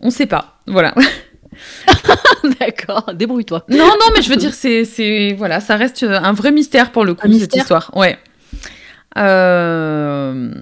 on 0.00 0.10
sait 0.10 0.26
pas. 0.26 0.58
Voilà. 0.66 0.92
D'accord, 2.60 3.12
débrouille-toi. 3.14 3.64
non, 3.68 3.78
non, 3.86 4.06
mais 4.14 4.22
je 4.22 4.30
veux 4.30 4.36
dire, 4.36 4.54
c'est, 4.54 4.84
c'est, 4.84 5.34
voilà, 5.36 5.60
ça 5.60 5.76
reste 5.76 6.02
un 6.02 6.32
vrai 6.32 6.50
mystère 6.50 6.90
pour 6.90 7.04
le 7.04 7.14
coup, 7.14 7.30
cette 7.38 7.54
histoire. 7.54 7.90
Ouais. 7.94 8.18
Euh, 9.18 10.52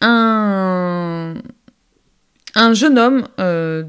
un, 0.00 1.34
un 2.54 2.74
jeune 2.74 2.98
homme 2.98 3.28
euh, 3.38 3.84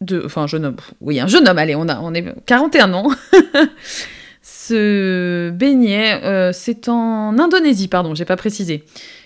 de, 0.00 0.22
enfin, 0.24 0.42
un 0.42 0.46
jeune 0.46 0.64
homme, 0.64 0.76
oui, 1.00 1.20
un 1.20 1.26
jeune 1.26 1.46
homme, 1.48 1.58
allez, 1.58 1.74
on, 1.74 1.88
a, 1.88 2.00
on 2.00 2.14
est 2.14 2.24
41 2.46 2.94
ans, 2.94 3.10
se 4.42 5.50
baignait, 5.50 6.22
euh, 6.24 6.52
c'est 6.52 6.88
en 6.88 7.38
Indonésie, 7.38 7.88
pardon, 7.88 8.14
j'ai 8.14 8.24
pas 8.24 8.36
précisé. 8.36 8.84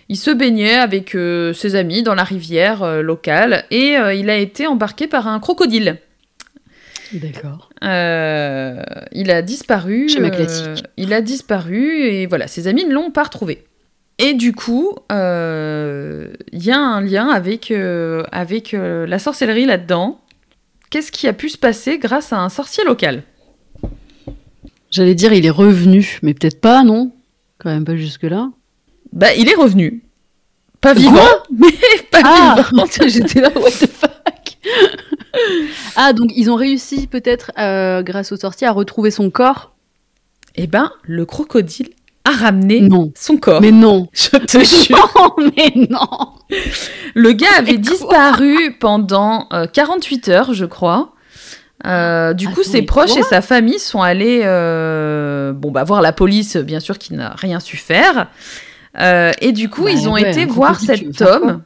Il 0.09 0.16
se 0.16 0.30
baignait 0.30 0.74
avec 0.74 1.14
euh, 1.14 1.52
ses 1.52 1.76
amis 1.76 2.02
dans 2.02 2.14
la 2.14 2.24
rivière 2.24 2.82
euh, 2.82 3.02
locale 3.02 3.64
et 3.70 3.96
euh, 3.96 4.14
il 4.14 4.28
a 4.30 4.36
été 4.36 4.66
embarqué 4.66 5.07
par 5.07 5.28
un 5.28 5.40
crocodile. 5.40 5.98
D'accord. 7.12 7.70
Euh, 7.82 8.82
il 9.12 9.30
a 9.30 9.42
disparu. 9.42 10.09
Schéma 10.09 10.28
euh, 10.28 10.30
classique. 10.30 10.84
il 10.96 11.12
a 11.12 11.20
disparu 11.20 12.02
et 12.02 12.26
voilà, 12.26 12.46
ses 12.46 12.66
amis 12.68 12.84
ne 12.84 12.92
l'ont 12.92 13.11
pas 13.11 13.24
retrouvé. 13.24 13.64
Et 14.18 14.34
du 14.34 14.52
coup, 14.52 14.94
euh, 15.11 16.28
il 16.52 16.64
y 16.64 16.70
a 16.70 16.78
un 16.78 17.00
lien 17.00 17.28
avec, 17.28 17.70
euh, 17.70 18.22
avec 18.30 18.72
euh, 18.74 19.07
la 19.07 19.18
sorcellerie 19.18 19.66
là-dedans. 19.66 20.20
Qu'est-ce 20.90 21.11
qui 21.11 21.26
a 21.26 21.32
pu 21.32 21.48
se 21.48 21.59
passer 21.59 21.98
grâce 21.98 22.32
à 22.32 22.38
un 22.38 22.48
sorcier 22.48 22.84
local? 22.84 23.22
J'allais 24.90 25.16
dire, 25.16 25.32
il 25.32 25.44
est 25.44 25.50
revenu, 25.50 26.20
mais 26.22 26.34
peut-être 26.34 26.61
pas, 26.61 26.84
non? 26.84 27.11
Quand 27.59 27.70
même 27.70 27.84
pas 27.84 27.96
jusque-là. 27.96 28.50
Bah, 29.14 29.32
il 29.34 29.48
est 29.48 29.54
revenu. 29.54 30.02
Pas 30.80 30.92
vivant, 30.92 31.20
mais 31.56 31.68
pas 32.10 32.20
Ah 32.24 32.56
vivant. 32.70 32.84
J'étais 33.06 33.40
là, 33.40 33.48
what 33.56 33.70
the 33.70 33.88
fuck 33.88 34.58
Ah, 35.96 36.12
donc 36.12 36.30
ils 36.36 36.50
ont 36.50 36.56
réussi 36.56 37.06
peut-être, 37.06 37.52
euh, 37.58 38.02
grâce 38.02 38.32
au 38.32 38.36
sorcier, 38.36 38.66
à 38.66 38.72
retrouver 38.72 39.10
son 39.10 39.30
corps? 39.30 39.72
Eh 40.56 40.66
ben, 40.66 40.90
le 41.04 41.24
crocodile 41.24 41.88
a 42.24 42.30
ramené 42.32 42.80
Non. 42.80 43.12
son 43.16 43.36
corps. 43.36 43.60
Mais 43.60 43.70
non 43.72 44.08
Je 44.12 44.30
te 44.36 44.58
jure. 44.64 45.12
Non, 45.16 45.34
mais 45.56 45.72
non 45.90 46.08
Le 47.14 47.32
gars 47.32 47.54
avait 47.58 47.78
disparu 47.78 48.76
pendant 48.78 49.48
euh, 49.52 49.66
48 49.66 50.28
heures, 50.28 50.54
je 50.54 50.64
crois. 50.64 51.12
Euh, 51.86 52.32
du 52.32 52.48
coup, 52.48 52.62
ses 52.62 52.82
proches 52.82 53.16
et 53.16 53.22
sa 53.22 53.42
famille 53.42 53.78
sont 53.78 54.00
allés 54.00 54.40
euh, 54.44 55.52
bon, 55.52 55.70
bah, 55.70 55.84
voir 55.84 56.00
la 56.02 56.12
police, 56.12 56.56
bien 56.56 56.80
sûr, 56.80 56.98
qui 56.98 57.12
n'a 57.14 57.30
rien 57.36 57.60
su 57.60 57.76
faire. 57.76 58.28
Euh, 59.01 59.32
et 59.40 59.53
du 59.53 59.68
coup, 59.68 59.84
Bah 59.84 59.90
ils 59.90 60.09
ont 60.09 60.12
ouais, 60.14 60.30
été 60.30 60.45
voir 60.47 60.78
cet 60.80 61.20
homme. 61.22 61.62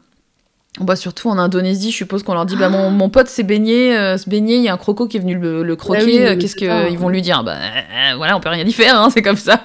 Bah, 0.80 0.94
surtout 0.96 1.28
en 1.28 1.38
Indonésie, 1.38 1.90
je 1.90 1.96
suppose 1.96 2.22
qu'on 2.22 2.34
leur 2.34 2.46
dit 2.46 2.54
bah, 2.56 2.68
mon, 2.68 2.90
mon 2.90 3.08
pote 3.10 3.26
s'est 3.28 3.42
baigné, 3.42 3.96
euh, 3.96 4.16
se 4.16 4.30
baigner, 4.30 4.56
il 4.56 4.62
y 4.62 4.68
a 4.68 4.72
un 4.74 4.76
croco 4.76 5.08
qui 5.08 5.16
est 5.16 5.20
venu 5.20 5.34
le, 5.36 5.62
le 5.64 5.76
croquer. 5.76 5.98
Bah 6.00 6.06
oui, 6.06 6.18
euh, 6.20 6.36
Qu'est-ce 6.36 6.54
qu'ils 6.56 6.98
vont 6.98 7.08
lui 7.08 7.20
dire? 7.20 7.42
Bah 7.42 7.56
euh, 7.56 8.16
voilà, 8.16 8.36
on 8.36 8.40
peut 8.40 8.48
rien 8.48 8.64
y 8.64 8.72
faire, 8.72 9.00
hein, 9.00 9.10
c'est 9.12 9.22
comme 9.22 9.36
ça. 9.36 9.60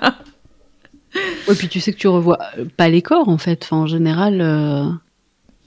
Ouais, 1.47 1.53
puis 1.55 1.67
tu 1.67 1.79
sais 1.79 1.93
que 1.93 1.97
tu 1.99 2.07
revois 2.07 2.39
pas 2.77 2.89
les 2.89 3.03
corps, 3.03 3.29
en 3.29 3.37
fait. 3.37 3.61
Enfin, 3.63 3.77
en 3.83 3.85
général... 3.85 4.41
euh, 4.41 4.85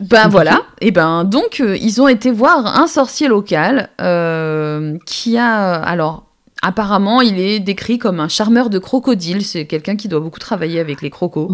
Ben 0.00 0.26
voilà, 0.28 0.62
et 0.80 0.90
ben 0.90 1.22
donc 1.24 1.60
euh, 1.60 1.76
ils 1.80 2.02
ont 2.02 2.08
été 2.08 2.30
voir 2.32 2.66
un 2.66 2.88
sorcier 2.88 3.28
local 3.28 3.88
euh, 4.00 4.98
qui 5.06 5.38
a 5.38 5.74
alors 5.74 6.25
apparemment 6.62 7.20
il 7.20 7.38
est 7.38 7.60
décrit 7.60 7.98
comme 7.98 8.20
un 8.20 8.28
charmeur 8.28 8.70
de 8.70 8.78
crocodile, 8.78 9.44
c'est 9.44 9.66
quelqu'un 9.66 9.96
qui 9.96 10.08
doit 10.08 10.20
beaucoup 10.20 10.40
travailler 10.40 10.80
avec 10.80 11.02
les 11.02 11.10
crocos. 11.10 11.48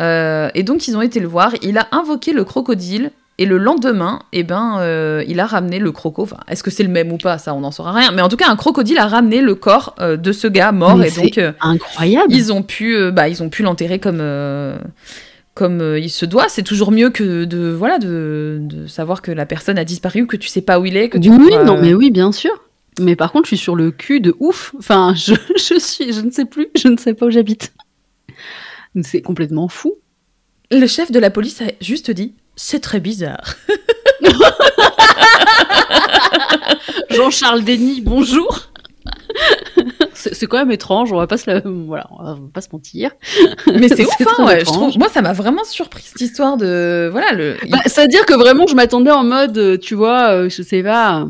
Euh, 0.00 0.48
et 0.54 0.62
donc 0.62 0.86
ils 0.88 0.96
ont 0.96 1.02
été 1.02 1.20
le 1.20 1.26
voir, 1.28 1.52
il 1.62 1.76
a 1.78 1.88
invoqué 1.92 2.32
le 2.32 2.44
crocodile 2.44 3.10
et 3.40 3.46
le 3.46 3.56
lendemain, 3.58 4.20
et 4.32 4.42
ben 4.42 4.78
euh, 4.80 5.22
il 5.28 5.38
a 5.38 5.46
ramené 5.46 5.78
le 5.78 5.92
croco. 5.92 6.22
Enfin, 6.22 6.38
est-ce 6.48 6.64
que 6.64 6.70
c'est 6.72 6.82
le 6.82 6.88
même 6.88 7.12
ou 7.12 7.18
pas? 7.18 7.38
Ça, 7.38 7.54
on 7.54 7.60
n'en 7.60 7.70
saura 7.70 7.92
rien. 7.92 8.10
Mais 8.10 8.20
en 8.20 8.28
tout 8.28 8.36
cas, 8.36 8.48
un 8.48 8.56
crocodile 8.56 8.98
a 8.98 9.06
ramené 9.06 9.40
le 9.40 9.54
corps 9.54 9.94
euh, 10.00 10.16
de 10.16 10.32
ce 10.32 10.48
gars 10.48 10.72
mort 10.72 10.96
Mais 10.96 11.08
et 11.08 11.10
donc 11.12 11.54
Incroyable 11.60 12.32
ils 12.34 12.52
ont 12.52 12.62
pu, 12.64 13.12
bah, 13.12 13.28
ils 13.28 13.40
ont 13.42 13.48
pu 13.48 13.62
l'enterrer 13.62 14.00
comme, 14.00 14.20
comme 15.54 15.80
euh, 15.80 15.98
il 15.98 16.10
se 16.10 16.24
doit. 16.26 16.46
C'est 16.48 16.62
toujours 16.62 16.90
mieux 16.92 17.10
que 17.10 17.44
de, 17.44 17.70
voilà, 17.70 17.98
de, 17.98 18.58
de 18.60 18.86
savoir 18.86 19.22
que 19.22 19.30
la 19.30 19.46
personne 19.46 19.78
a 19.78 19.84
disparu, 19.84 20.26
que 20.26 20.36
tu 20.36 20.48
sais 20.48 20.62
pas 20.62 20.78
où 20.80 20.86
il 20.86 20.96
est, 20.96 21.08
que 21.08 21.18
tu. 21.18 21.30
Oui, 21.30 21.38
pourras- 21.50 21.64
non, 21.64 21.80
mais 21.80 21.94
oui, 21.94 22.10
bien 22.10 22.32
sûr. 22.32 22.50
Mais 23.00 23.16
par 23.16 23.32
contre, 23.32 23.46
je 23.46 23.56
suis 23.56 23.62
sur 23.62 23.76
le 23.76 23.90
cul 23.90 24.20
de 24.20 24.34
ouf. 24.40 24.74
Enfin, 24.78 25.14
je, 25.16 25.34
je 25.56 25.78
suis, 25.78 26.12
je 26.12 26.20
ne 26.20 26.30
sais 26.30 26.44
plus, 26.44 26.68
je 26.76 26.88
ne 26.88 26.96
sais 26.96 27.14
pas 27.14 27.26
où 27.26 27.30
j'habite. 27.30 27.72
C'est 29.02 29.22
complètement 29.22 29.68
fou. 29.68 29.94
Le 30.70 30.86
chef 30.86 31.10
de 31.12 31.18
la 31.18 31.30
police 31.30 31.60
a 31.62 31.66
juste 31.80 32.10
dit. 32.10 32.34
C'est 32.56 32.80
très 32.80 33.00
bizarre. 33.00 33.54
Jean-Charles 37.10 37.64
Denis, 37.64 38.00
bonjour. 38.00 38.60
C'est 40.14 40.46
quand 40.46 40.58
même 40.58 40.70
étrange, 40.72 41.12
on 41.12 41.16
va 41.16 41.26
pas 41.26 41.36
se, 41.38 41.48
la- 41.48 41.62
voilà, 41.64 42.06
on 42.10 42.24
va 42.24 42.38
pas 42.52 42.60
se 42.60 42.68
mentir. 42.72 43.12
Mais 43.72 43.88
c'est 43.88 44.04
ouf, 44.06 44.14
hein, 44.38 44.46
ouais, 44.46 44.56
je 44.56 44.60
étrange. 44.62 44.76
trouve. 44.78 44.98
Moi, 44.98 45.08
ça 45.08 45.22
m'a 45.22 45.32
vraiment 45.32 45.64
surpris 45.64 46.02
cette 46.04 46.20
histoire 46.20 46.56
de. 46.56 47.08
Voilà, 47.10 47.32
le. 47.32 47.56
Bah, 47.70 47.78
C'est-à-dire 47.86 48.26
que 48.26 48.34
vraiment, 48.34 48.66
je 48.66 48.74
m'attendais 48.74 49.10
en 49.12 49.22
mode, 49.24 49.56
euh, 49.56 49.78
tu 49.78 49.94
vois, 49.94 50.30
euh, 50.30 50.48
je 50.48 50.62
sais 50.62 50.82
pas, 50.82 51.28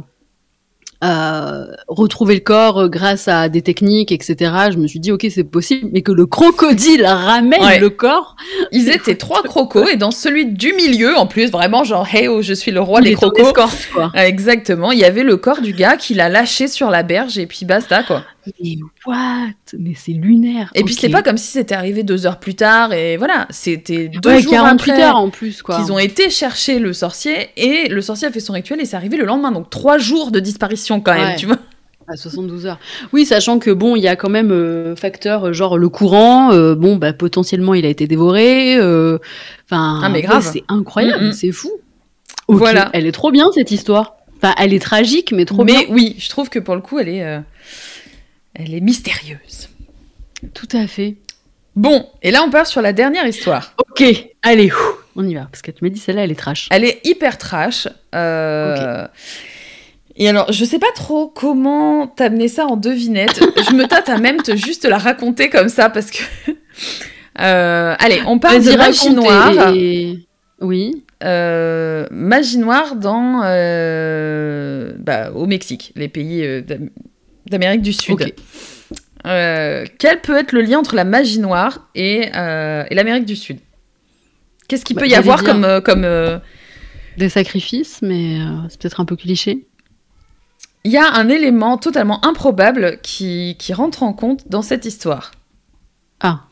euh, 1.04 1.64
retrouver 1.86 2.34
le 2.34 2.40
corps 2.40 2.78
euh, 2.80 2.88
grâce 2.88 3.28
à 3.28 3.48
des 3.48 3.62
techniques, 3.62 4.10
etc. 4.10 4.36
Je 4.72 4.78
me 4.78 4.86
suis 4.88 4.98
dit, 4.98 5.12
ok, 5.12 5.26
c'est 5.30 5.44
possible, 5.44 5.88
mais 5.92 6.02
que 6.02 6.10
le 6.10 6.26
crocodile 6.26 7.04
ramène 7.06 7.62
Ouais. 7.62 7.78
le 7.78 7.90
corps, 7.90 8.34
Ils 8.72 8.88
étaient 8.88 9.14
trois 9.14 9.42
crocos 9.44 9.88
et 9.88 9.96
dans 9.96 10.10
celui 10.10 10.46
du 10.46 10.72
milieu, 10.72 11.16
en 11.16 11.26
plus, 11.26 11.50
vraiment 11.52 11.84
genre, 11.84 12.06
hey, 12.12 12.26
oh, 12.28 12.42
je 12.42 12.52
suis 12.52 12.72
le 12.72 12.80
roi 12.80 13.00
il 13.00 13.04
des 13.10 13.14
crocos. 13.14 13.46
escorte, 13.46 13.88
quoi. 13.92 14.10
Ah, 14.14 14.26
Exactement, 14.26 14.90
il 14.90 14.98
y 14.98 15.04
avait 15.04 15.22
le 15.22 15.36
corps 15.36 15.60
du 15.60 15.72
gars 15.72 15.96
qui 15.96 16.14
l'a 16.14 16.28
lâché 16.28 16.66
sur 16.68 16.90
la 16.90 17.02
berge 17.04 17.38
et 17.38 17.46
puis 17.46 17.64
basta 17.64 18.02
quoi. 18.02 18.24
Mais 18.62 18.76
what? 19.06 19.48
Mais 19.78 19.92
c'est 19.96 20.12
lunaire. 20.12 20.70
Et 20.74 20.84
puis 20.84 20.94
c'est 20.94 21.08
pas 21.08 21.22
comme 21.22 21.36
si 21.38 21.48
c'était 21.48 21.74
arrivé 21.74 22.02
deux 22.02 22.26
heures 22.26 22.38
plus 22.40 22.54
tard 22.54 22.92
et 22.92 23.16
voilà, 23.16 23.46
c'était 23.50 24.08
deux 24.08 24.30
Ouais, 24.30 24.40
jours 24.42 24.52
48 24.52 24.90
après 24.92 25.02
heures 25.04 25.16
en 25.16 25.30
plus, 25.30 25.62
quoi. 25.62 25.76
qu'ils 25.76 25.92
ont 25.92 25.98
été 25.98 26.30
chercher 26.30 26.78
le 26.78 26.92
sorcier 26.92 27.48
et 27.56 27.88
le 27.88 28.00
sorcier 28.00 28.28
a 28.28 28.30
fait 28.32 28.40
son 28.40 28.52
rituel 28.52 28.80
et 28.80 28.84
c'est 28.84 28.96
arrivé 28.96 29.16
le 29.16 29.24
lendemain, 29.24 29.52
donc 29.52 29.70
trois 29.70 29.98
jours 29.98 30.30
de 30.30 30.40
disparition 30.40 31.00
quand 31.00 31.14
même, 31.14 31.28
Ouais. 31.28 31.36
tu 31.36 31.46
vois. 31.46 31.58
À 32.10 32.16
72 32.16 32.64
heures. 32.64 32.78
Oui, 33.12 33.26
sachant 33.26 33.58
que 33.58 33.70
bon, 33.70 33.94
il 33.94 34.02
y 34.02 34.08
a 34.08 34.16
quand 34.16 34.30
même 34.30 34.50
euh, 34.50 34.96
facteur 34.96 35.48
euh, 35.48 35.52
genre 35.52 35.76
le 35.76 35.90
courant. 35.90 36.52
euh, 36.52 36.74
bon, 36.74 36.96
bah 36.96 37.12
potentiellement 37.12 37.74
il 37.74 37.84
a 37.84 37.88
été 37.90 38.06
dévoré. 38.06 38.76
euh, 38.78 39.18
Enfin, 39.66 40.00
Ah, 40.02 40.08
mais 40.08 40.16
ouais, 40.20 40.22
grave. 40.22 40.48
c'est 40.50 40.64
incroyable, 40.68 41.26
Mm, 41.26 41.32
c'est 41.34 41.52
fou. 41.52 41.70
Ok, 42.46 42.56
Voilà. 42.56 42.88
Elle 42.94 43.04
est 43.06 43.12
trop 43.12 43.30
bien 43.30 43.50
cette 43.52 43.70
histoire. 43.72 44.16
Enfin, 44.38 44.54
elle 44.58 44.72
est 44.72 44.78
tragique, 44.78 45.32
mais 45.32 45.44
trop 45.44 45.64
Mais 45.64 45.72
bien. 45.72 45.82
oui, 45.90 46.16
je 46.18 46.30
trouve 46.30 46.48
que 46.48 46.58
pour 46.58 46.74
le 46.76 46.80
coup, 46.80 46.98
elle 46.98 47.08
est, 47.10 47.40
elle 48.58 48.74
est 48.74 48.80
mystérieuse. 48.80 49.68
Tout 50.54 50.68
à 50.72 50.86
fait. 50.86 51.16
Bon, 51.76 52.06
et 52.22 52.30
là 52.30 52.42
on 52.44 52.50
part 52.50 52.66
sur 52.66 52.82
la 52.82 52.92
dernière 52.92 53.26
histoire. 53.26 53.74
Ok, 53.90 54.02
allez, 54.42 54.70
on 55.16 55.26
y 55.26 55.34
va. 55.34 55.42
Parce 55.50 55.62
que 55.62 55.70
tu 55.70 55.84
m'as 55.84 55.90
dit 55.90 55.98
celle-là, 56.00 56.24
elle 56.24 56.30
est 56.32 56.38
trash. 56.38 56.68
Elle 56.70 56.84
est 56.84 57.00
hyper 57.06 57.38
trash. 57.38 57.88
euh, 58.14 59.06
Et 60.16 60.28
alors, 60.28 60.50
je 60.52 60.64
sais 60.64 60.78
pas 60.80 60.90
trop 60.94 61.28
comment 61.28 62.06
t'amener 62.08 62.48
ça 62.48 62.66
en 62.66 62.76
devinette. 62.76 63.40
je 63.70 63.74
me 63.74 63.86
tâte 63.86 64.08
à 64.08 64.18
même 64.18 64.42
te 64.42 64.56
juste 64.56 64.84
la 64.84 64.98
raconter 64.98 65.48
comme 65.50 65.68
ça 65.68 65.88
parce 65.90 66.10
que. 66.10 66.22
Euh, 67.40 67.94
allez, 68.00 68.20
on 68.26 68.40
parle 68.40 68.64
de 68.64 68.72
magie 68.76 69.10
noire. 69.10 69.72
et- 69.72 70.26
Oui. 70.60 71.04
Euh, 71.22 72.04
magie 72.10 72.58
noire 72.58 72.96
dans 72.96 73.42
euh, 73.44 74.92
bah, 74.98 75.30
au 75.32 75.46
Mexique, 75.46 75.92
les 75.94 76.08
pays 76.08 76.42
d'Amérique 77.50 77.82
du 77.82 77.92
Sud. 77.92 78.34
Euh, 79.26 79.84
quel 79.98 80.20
peut 80.20 80.36
être 80.36 80.52
le 80.52 80.62
lien 80.62 80.78
entre 80.78 80.94
la 80.94 81.04
magie 81.04 81.40
noire 81.40 81.88
et, 81.94 82.30
euh, 82.34 82.84
et 82.90 82.94
l'Amérique 82.94 83.24
du 83.24 83.36
Sud? 83.36 83.58
Qu'est-ce 84.68 84.84
qu'il 84.84 84.96
Bah, 84.96 85.02
peut 85.02 85.08
y 85.08 85.14
avoir 85.14 85.38
dire- 85.42 85.46
comme 85.52 85.64
euh, 85.64 85.80
comme 85.80 86.40
Des 87.16 87.28
sacrifices, 87.28 88.00
mais 88.02 88.38
c'est 88.68 88.80
peut-être 88.80 89.00
un 89.00 89.04
peu 89.04 89.16
cliché. 89.16 89.66
Il 90.84 90.92
y 90.92 90.96
a 90.96 91.12
un 91.14 91.28
élément 91.28 91.76
totalement 91.78 92.24
improbable 92.24 92.98
qui, 93.02 93.56
qui 93.58 93.72
rentre 93.72 94.02
en 94.04 94.12
compte 94.12 94.48
dans 94.48 94.62
cette 94.62 94.84
histoire. 94.84 95.32
Ah. 96.20 96.44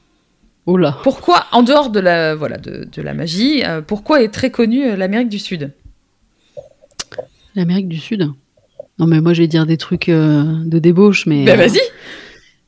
Oh 0.67 0.77
là. 0.77 0.99
Pourquoi, 1.05 1.47
en 1.53 1.63
dehors 1.63 1.91
de 1.91 2.01
la, 2.01 2.35
voilà, 2.35 2.57
de, 2.59 2.89
de 2.91 3.03
la 3.03 3.15
magie, 3.15 3.63
pourquoi 3.87 4.23
est 4.23 4.31
très 4.35 4.51
connue 4.51 4.97
l'Amérique 4.97 5.29
du 5.29 5.39
Sud? 5.39 5.71
L'Amérique 7.55 7.89
du 7.89 7.99
Sud? 7.99 8.29
Non, 8.99 9.07
mais 9.07 9.21
moi, 9.21 9.35
je 9.35 9.43
vais 9.43 9.49
dire 9.49 9.67
des 9.67 9.77
trucs 9.77 10.09
euh, 10.09 10.43
de 10.65 10.79
débauche, 10.79 11.27
mais. 11.27 11.45
Ben 11.45 11.59
euh, 11.61 11.67
vas-y, 11.67 11.81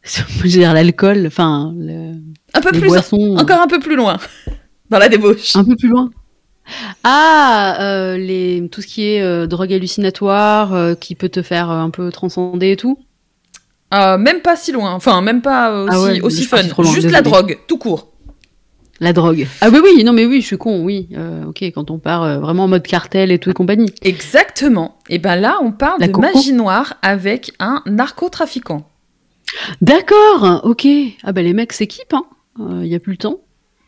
je 0.04 0.42
vais 0.42 0.48
dire 0.48 0.74
l'alcool, 0.74 1.24
enfin, 1.26 1.72
le- 1.76 2.14
un 2.54 2.60
peu 2.60 2.70
les 2.72 2.80
plus, 2.80 2.88
boissons. 2.88 3.36
encore 3.38 3.60
un 3.60 3.66
peu 3.66 3.78
plus 3.78 3.96
loin, 3.96 4.18
dans 4.90 4.98
la 4.98 5.08
débauche. 5.08 5.56
Un 5.56 5.64
peu 5.64 5.76
plus 5.76 5.88
loin. 5.88 6.10
Ah, 7.02 7.78
euh, 7.80 8.18
les, 8.18 8.68
tout 8.70 8.82
ce 8.82 8.86
qui 8.86 9.04
est 9.06 9.22
euh, 9.22 9.46
drogue 9.46 9.72
hallucinatoire, 9.72 10.74
euh, 10.74 10.94
qui 10.94 11.14
peut 11.14 11.30
te 11.30 11.40
faire 11.42 11.70
euh, 11.70 11.78
un 11.78 11.90
peu 11.90 12.10
transcender 12.12 12.72
et 12.72 12.76
tout. 12.76 12.98
Euh, 13.94 14.18
même 14.18 14.40
pas 14.42 14.54
si 14.54 14.70
loin, 14.70 14.92
enfin 14.92 15.22
même 15.22 15.40
pas 15.40 15.72
aussi, 15.84 15.90
Ah 15.96 16.02
ouais, 16.02 16.20
aussi 16.20 16.44
fun. 16.44 16.62
trop 16.68 16.82
loin, 16.82 16.92
Juste 16.92 17.10
la 17.10 17.22
drogue, 17.22 17.58
tout 17.66 17.78
court. 17.78 18.07
La 19.00 19.12
drogue. 19.12 19.46
Ah 19.60 19.68
oui, 19.70 19.78
oui, 19.82 20.02
non 20.02 20.12
mais 20.12 20.26
oui, 20.26 20.40
je 20.40 20.46
suis 20.46 20.58
con, 20.58 20.82
oui. 20.82 21.08
Euh, 21.16 21.44
ok, 21.44 21.62
quand 21.74 21.90
on 21.90 21.98
part 21.98 22.24
euh, 22.24 22.38
vraiment 22.40 22.64
en 22.64 22.68
mode 22.68 22.82
cartel 22.82 23.30
et 23.30 23.38
tout 23.38 23.50
et 23.50 23.54
compagnie. 23.54 23.92
Exactement. 24.02 24.98
Et 25.08 25.18
ben 25.18 25.36
là, 25.36 25.58
on 25.62 25.70
parle 25.70 26.00
La 26.00 26.08
de 26.08 26.12
coco. 26.12 26.26
magie 26.34 26.52
noire 26.52 26.94
avec 27.02 27.52
un 27.60 27.82
narcotrafiquant. 27.86 28.88
D'accord, 29.80 30.62
ok. 30.64 30.86
Ah 31.22 31.32
bah 31.32 31.42
les 31.42 31.52
mecs 31.54 31.72
s'équipent, 31.72 32.14
hein. 32.14 32.24
Il 32.82 32.88
y 32.88 32.94
a 32.96 32.98
plus 32.98 33.12
le 33.12 33.18
temps. 33.18 33.38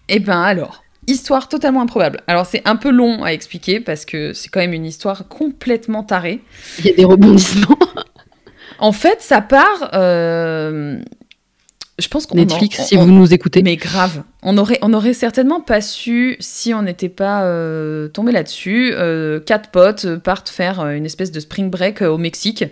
Et 0.08 0.20
ben 0.20 0.40
alors, 0.40 0.84
histoire 1.08 1.48
totalement 1.48 1.82
improbable. 1.82 2.20
Alors 2.28 2.46
c'est 2.46 2.62
un 2.66 2.76
peu 2.76 2.90
long 2.90 3.24
à 3.24 3.32
expliquer 3.32 3.80
parce 3.80 4.04
que 4.04 4.32
c'est 4.32 4.48
quand 4.48 4.60
même 4.60 4.72
une 4.72 4.86
histoire 4.86 5.26
complètement 5.26 6.04
tarée. 6.04 6.40
Il 6.78 6.86
y 6.86 6.90
a 6.90 6.94
des 6.94 7.04
rebondissements. 7.04 7.76
En 8.78 8.92
fait, 8.92 9.20
ça 9.20 9.40
part. 9.40 9.90
Je 12.00 12.08
pense 12.08 12.26
qu'on 12.26 12.36
Netflix, 12.36 12.80
en- 12.80 12.82
si 12.84 12.96
on- 12.96 13.04
vous 13.04 13.10
nous 13.12 13.32
écoutez. 13.32 13.62
Mais 13.62 13.76
grave. 13.76 14.22
On 14.42 14.56
aurait, 14.58 14.78
on 14.82 14.92
aurait 14.94 15.12
certainement 15.14 15.60
pas 15.60 15.80
su 15.80 16.36
si 16.40 16.72
on 16.74 16.82
n'était 16.82 17.08
pas 17.08 17.44
euh, 17.44 18.08
tombé 18.08 18.32
là-dessus. 18.32 18.92
Euh, 18.94 19.38
quatre 19.40 19.70
potes 19.70 20.16
partent 20.16 20.48
faire 20.48 20.80
euh, 20.80 20.92
une 20.92 21.04
espèce 21.06 21.30
de 21.30 21.40
spring 21.40 21.70
break 21.70 22.02
au 22.02 22.18
Mexique. 22.18 22.64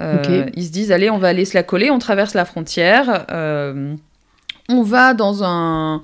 Euh. 0.00 0.46
Ils 0.54 0.64
se 0.66 0.70
disent 0.70 0.92
allez, 0.92 1.10
on 1.10 1.18
va 1.18 1.28
aller 1.28 1.44
se 1.44 1.54
la 1.54 1.62
coller. 1.62 1.90
On 1.90 1.98
traverse 1.98 2.34
la 2.34 2.44
frontière. 2.44 3.26
on 4.70 4.82
va 4.82 5.14
dans 5.14 5.44
un 5.44 6.02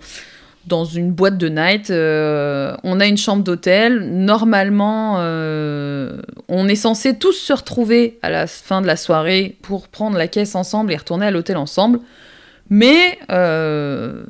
dans 0.66 0.86
une 0.86 1.12
boîte 1.12 1.36
de 1.36 1.48
night. 1.50 1.90
euh, 1.90 2.74
on 2.84 2.98
a 2.98 3.06
une 3.06 3.18
chambre 3.18 3.44
d'hôtel. 3.44 4.00
Normalement, 4.00 5.16
euh, 5.18 6.16
on 6.48 6.66
est 6.68 6.74
censé 6.74 7.18
tous 7.18 7.34
se 7.34 7.52
retrouver 7.52 8.18
à 8.22 8.30
la 8.30 8.46
fin 8.46 8.80
de 8.80 8.86
la 8.86 8.96
soirée 8.96 9.56
pour 9.60 9.88
prendre 9.88 10.16
la 10.16 10.26
caisse 10.26 10.54
ensemble 10.54 10.90
et 10.92 10.96
retourner 10.96 11.26
à 11.26 11.30
l'hôtel 11.30 11.58
ensemble. 11.58 12.00
Mais 12.70 13.18
euh, 13.30 14.24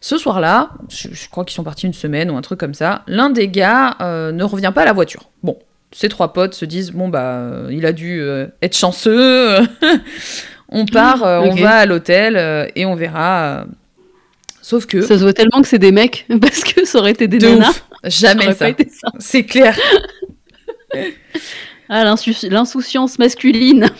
ce 0.00 0.18
soir-là, 0.18 0.70
je, 0.88 1.08
je 1.12 1.28
crois 1.28 1.44
qu'ils 1.44 1.54
sont 1.54 1.64
partis 1.64 1.86
une 1.86 1.92
semaine 1.92 2.30
ou 2.30 2.36
un 2.36 2.42
truc 2.42 2.58
comme 2.58 2.74
ça, 2.74 3.02
l'un 3.06 3.30
des 3.30 3.48
gars 3.48 3.96
euh, 4.00 4.32
ne 4.32 4.44
revient 4.44 4.72
pas 4.74 4.82
à 4.82 4.86
la 4.86 4.92
voiture. 4.92 5.30
Bon, 5.42 5.58
ces 5.92 6.08
trois 6.08 6.32
potes 6.32 6.54
se 6.54 6.64
disent 6.64 6.92
bon 6.92 7.08
bah 7.08 7.64
il 7.70 7.86
a 7.86 7.92
dû 7.92 8.20
euh, 8.20 8.46
être 8.62 8.76
chanceux. 8.76 9.58
on 10.68 10.86
part, 10.86 11.22
on 11.22 11.54
va 11.54 11.76
à 11.76 11.86
l'hôtel 11.86 12.70
et 12.74 12.86
on 12.86 12.94
verra. 12.94 13.66
Sauf 14.62 14.86
que 14.86 15.02
Ça 15.02 15.18
se 15.18 15.22
voit 15.24 15.32
tellement 15.32 15.60
que 15.60 15.68
c'est 15.68 15.80
des 15.80 15.90
mecs, 15.90 16.24
parce 16.40 16.62
que 16.62 16.84
ça 16.86 16.98
aurait 17.00 17.10
été 17.10 17.26
des 17.26 17.38
de 17.38 17.48
nanas. 17.48 17.70
ouf, 17.70 17.84
jamais 18.04 18.54
ça. 18.54 18.68
ça. 18.68 19.12
C'est 19.18 19.44
clair. 19.44 19.76
Ah, 21.94 22.04
l'insouciance 22.04 23.18
masculine. 23.18 23.90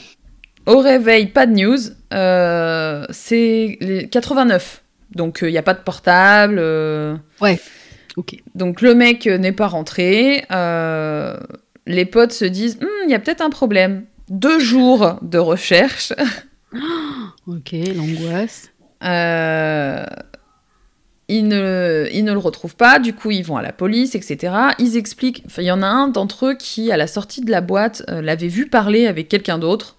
Au 0.66 0.78
réveil, 0.78 1.26
pas 1.26 1.46
de 1.46 1.52
news. 1.54 1.78
Euh, 2.12 3.04
c'est 3.10 3.78
les 3.80 4.08
89. 4.08 4.82
Donc 5.14 5.40
il 5.42 5.48
n'y 5.48 5.58
a 5.58 5.62
pas 5.62 5.74
de 5.74 5.80
portable. 5.80 6.56
euh, 6.58 7.16
Ok. 8.16 8.36
Donc 8.54 8.80
le 8.82 8.94
mec 8.94 9.26
euh, 9.26 9.38
n'est 9.38 9.52
pas 9.52 9.66
rentré. 9.68 10.44
euh, 10.52 11.36
les 11.86 12.04
potes 12.04 12.32
se 12.32 12.44
disent, 12.44 12.78
Hmm, 12.80 12.86
il 13.06 13.10
y 13.10 13.14
a 13.14 13.18
peut-être 13.18 13.40
un 13.40 13.50
problème. 13.50 14.04
Deux 14.28 14.58
jours 14.60 15.18
de 15.22 15.38
recherche. 15.38 16.12
Ok, 17.46 17.72
l'angoisse. 17.94 18.70
Euh, 19.04 20.04
ils, 21.28 21.46
ne, 21.48 22.06
ils 22.12 22.24
ne 22.24 22.32
le 22.32 22.38
retrouvent 22.38 22.76
pas. 22.76 22.98
Du 22.98 23.12
coup, 23.14 23.30
ils 23.30 23.42
vont 23.44 23.56
à 23.58 23.62
la 23.62 23.72
police, 23.72 24.14
etc. 24.14 24.54
Ils 24.78 24.96
expliquent. 24.96 25.42
enfin, 25.46 25.60
Il 25.62 25.66
y 25.66 25.70
en 25.70 25.82
a 25.82 25.86
un 25.86 26.08
d'entre 26.08 26.46
eux 26.46 26.54
qui, 26.54 26.90
à 26.92 26.96
la 26.96 27.06
sortie 27.06 27.42
de 27.42 27.50
la 27.50 27.60
boîte, 27.60 28.02
euh, 28.08 28.22
l'avait 28.22 28.48
vu 28.48 28.68
parler 28.68 29.06
avec 29.06 29.28
quelqu'un 29.28 29.58
d'autre. 29.58 29.96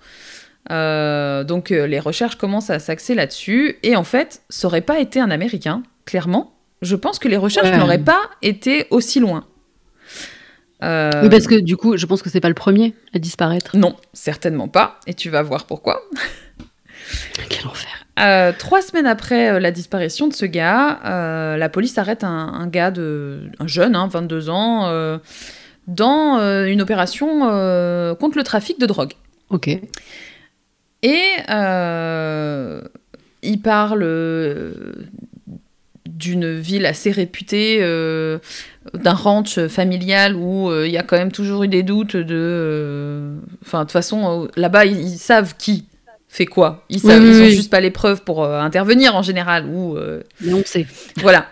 Euh, 0.72 1.44
donc 1.44 1.72
euh, 1.72 1.86
les 1.88 2.00
recherches 2.00 2.36
commencent 2.38 2.70
à 2.70 2.80
s'axer 2.80 3.16
là-dessus. 3.16 3.78
Et 3.84 3.96
en 3.96 4.04
fait, 4.04 4.42
ça 4.50 4.68
aurait 4.68 4.82
pas 4.82 5.00
été 5.00 5.20
un 5.20 5.30
Américain, 5.32 5.84
clairement. 6.06 6.54
Je 6.82 6.96
pense 6.96 7.20
que 7.20 7.28
les 7.28 7.38
recherches 7.38 7.70
Ouais. 7.70 7.78
n'auraient 7.78 7.98
pas 7.98 8.22
été 8.42 8.88
aussi 8.90 9.20
loin. 9.20 9.46
Euh, 10.84 11.12
Oui, 11.24 11.30
parce 11.30 11.48
que 11.48 11.56
du 11.56 11.78
coup, 11.78 11.96
je 11.98 12.06
pense 12.06 12.22
que 12.22 12.30
c'est 12.30 12.42
pas 12.42 12.50
le 12.50 12.54
premier 12.56 12.94
à 13.14 13.20
disparaître. 13.20 13.78
Non, 13.78 13.96
certainement 14.14 14.68
pas. 14.68 15.00
Et 15.08 15.14
tu 15.14 15.30
vas 15.30 15.42
voir 15.42 15.66
pourquoi. 15.66 16.02
Quel 17.50 17.68
enfer. 17.68 17.90
Euh, 18.20 18.52
trois 18.58 18.82
semaines 18.82 19.08
après 19.08 19.60
la 19.60 19.72
disparition 19.72 20.28
de 20.28 20.34
ce 20.34 20.46
gars, 20.46 21.00
euh, 21.06 21.58
la 21.58 21.70
police 21.70 21.98
arrête 21.98 22.24
un, 22.24 22.30
un 22.30 22.68
gars 22.68 22.92
de, 22.92 23.50
un 23.60 23.68
jeune, 23.68 23.96
hein, 23.96 24.08
22 24.12 24.50
ans, 24.50 24.88
euh, 24.88 25.18
dans 25.88 26.38
une 26.66 26.82
opération 26.82 27.40
contre 28.20 28.38
le 28.38 28.44
trafic 28.44 28.80
de 28.80 28.86
drogue. 28.86 29.14
Ok. 29.50 29.70
Et 31.04 31.22
euh, 31.50 32.82
il 33.42 33.60
parle 33.62 34.04
euh, 34.04 34.72
d'une 36.08 36.54
ville 36.54 36.86
assez 36.86 37.12
réputée, 37.12 37.80
euh, 37.82 38.40
d'un 38.94 39.14
ranch 39.14 39.68
familial 39.68 40.36
où 40.36 40.72
euh, 40.72 40.88
il 40.88 40.94
y 40.94 40.98
a 40.98 41.04
quand 41.04 41.18
même 41.18 41.32
toujours 41.32 41.64
eu 41.64 41.68
des 41.68 41.84
doutes 41.84 42.16
de... 42.16 43.36
Enfin, 43.66 43.80
de 43.80 43.84
toute 43.84 43.92
façon, 43.92 44.48
là-bas, 44.56 44.86
ils, 44.86 45.00
ils 45.02 45.18
savent 45.18 45.56
qui 45.58 45.86
fait 46.30 46.46
quoi. 46.46 46.86
Ils, 46.90 47.00
savent, 47.00 47.22
oui, 47.22 47.30
ils 47.30 47.42
ont 47.42 47.46
oui. 47.46 47.56
juste 47.56 47.70
pas 47.70 47.82
les 47.82 47.92
preuves 47.92 48.24
pour 48.24 48.46
intervenir 48.46 49.16
en 49.16 49.22
général. 49.22 49.66
Ou, 49.66 49.98
Mais 50.42 50.54
on 50.54 50.64
sait. 50.66 50.88
voilà. 51.18 51.48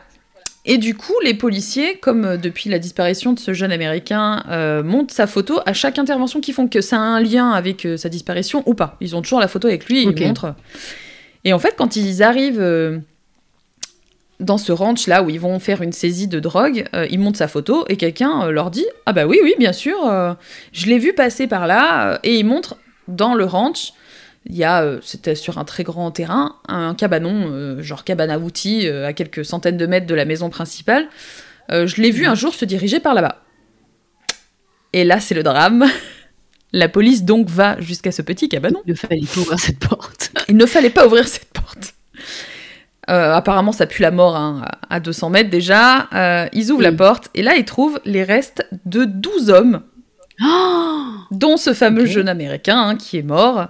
Et 0.64 0.78
du 0.78 0.96
coup, 0.96 1.16
les 1.24 1.34
policiers, 1.34 1.98
comme 1.98 2.26
euh, 2.26 2.38
depuis 2.38 2.70
la 2.70 2.78
disparition 2.78 3.34
de 3.34 3.40
ce 3.40 3.54
jeune 3.54 3.72
Américain, 3.72 4.44
euh, 4.50 4.84
montent 4.84 5.12
sa 5.12 5.26
photo 5.26 5.60
à 5.66 5.74
chaque 5.74 5.98
intervention 5.98 6.40
qu'ils 6.40 6.54
font, 6.54 6.68
que 6.68 6.82
ça 6.82 6.98
a 6.98 7.00
un 7.00 7.20
lien 7.20 7.52
avec 7.52 7.86
euh, 7.86 7.98
sa 7.98 8.10
disparition 8.10 8.62
ou 8.68 8.76
pas. 8.76 8.96
Ils 9.02 9.16
ont 9.16 9.22
toujours 9.22 9.40
la 9.40 9.48
photo 9.48 9.68
avec 9.68 9.86
lui, 9.86 10.00
et 10.00 10.04
ils 10.04 10.28
montrent. 10.28 10.54
Et 11.46 11.54
en 11.54 11.60
fait, 11.60 11.74
quand 11.76 11.96
ils 11.96 12.22
arrivent 12.22 12.62
euh, 12.62 13.00
dans 14.40 14.60
ce 14.60 14.72
ranch 14.72 15.08
là 15.08 15.24
où 15.24 15.32
ils 15.32 15.40
vont 15.40 15.58
faire 15.60 15.82
une 15.82 15.94
saisie 15.94 16.28
de 16.28 16.40
drogue, 16.40 16.86
ils 17.10 17.20
montrent 17.20 17.40
sa 17.40 17.48
photo 17.48 17.86
et 17.90 17.98
quelqu'un 17.98 18.50
leur 18.50 18.70
dit 18.70 18.86
Ah 19.08 19.14
bah 19.14 19.26
oui, 19.26 19.40
oui, 19.44 19.54
bien 19.58 19.74
sûr, 19.74 19.98
je 20.72 20.86
l'ai 20.88 20.98
vu 20.98 21.14
passer 21.14 21.46
par 21.46 21.68
là. 21.68 22.20
Et 22.24 22.38
ils 22.38 22.46
montrent 22.46 22.78
dans 23.08 23.36
le 23.36 23.46
ranch 23.46 23.94
il 24.46 24.56
y 24.56 24.64
a, 24.64 24.84
euh, 24.84 25.00
c'était 25.04 25.36
sur 25.36 25.58
un 25.58 25.66
très 25.66 25.84
grand 25.84 26.10
terrain, 26.12 26.56
un 26.68 26.96
cabanon, 26.96 27.52
euh, 27.52 27.82
genre 27.82 28.04
cabane 28.04 28.32
à 28.32 28.40
outils, 28.40 28.88
euh, 28.88 29.06
à 29.06 29.14
quelques 29.14 29.46
centaines 29.46 29.78
de 29.78 29.86
mètres 29.86 30.08
de 30.08 30.16
la 30.16 30.26
maison 30.26 30.50
principale. 30.50 31.08
Je 31.70 32.02
l'ai 32.02 32.12
vu 32.12 32.26
un 32.26 32.36
jour 32.36 32.54
se 32.54 32.66
diriger 32.66 33.00
par 33.00 33.14
là-bas. 33.14 33.42
Et 34.92 35.06
là, 35.06 35.22
c'est 35.22 35.36
le 35.36 35.42
drame. 35.42 35.86
La 36.74 36.90
police 36.90 37.24
donc 37.24 37.48
va 37.50 37.80
jusqu'à 37.80 38.12
ce 38.12 38.22
petit 38.22 38.50
cabanon. 38.50 38.82
Il 38.86 38.98
fallait 38.98 39.22
pas 39.22 39.40
ouvrir 39.40 39.60
cette 39.60 39.80
porte. 39.80 40.32
Il 40.50 40.58
ne 40.58 40.66
fallait 40.66 40.90
pas 40.90 41.08
ouvrir 41.08 41.26
cette 41.30 41.48
porte. 41.54 41.94
Euh, 43.10 43.34
apparemment, 43.34 43.72
ça 43.72 43.88
pue 43.88 44.02
la 44.02 44.12
mort 44.12 44.36
hein, 44.36 44.66
à 44.90 45.00
200 45.00 45.30
mètres 45.32 45.50
déjà. 45.50 46.08
Euh, 46.14 46.48
ils 46.54 46.72
ouvrent 46.72 46.84
la 46.84 46.92
porte 46.92 47.30
et 47.34 47.42
là, 47.42 47.56
ils 47.56 47.66
trouvent 47.66 48.00
les 48.06 48.24
restes 48.24 48.66
de 48.86 49.06
12 49.06 49.50
hommes, 49.50 49.82
Oh 50.44 50.48
dont 51.32 51.56
ce 51.56 51.74
fameux 51.74 52.06
jeune 52.06 52.28
américain 52.28 52.78
hein, 52.78 52.96
qui 52.98 53.18
est 53.18 53.22
mort. 53.24 53.68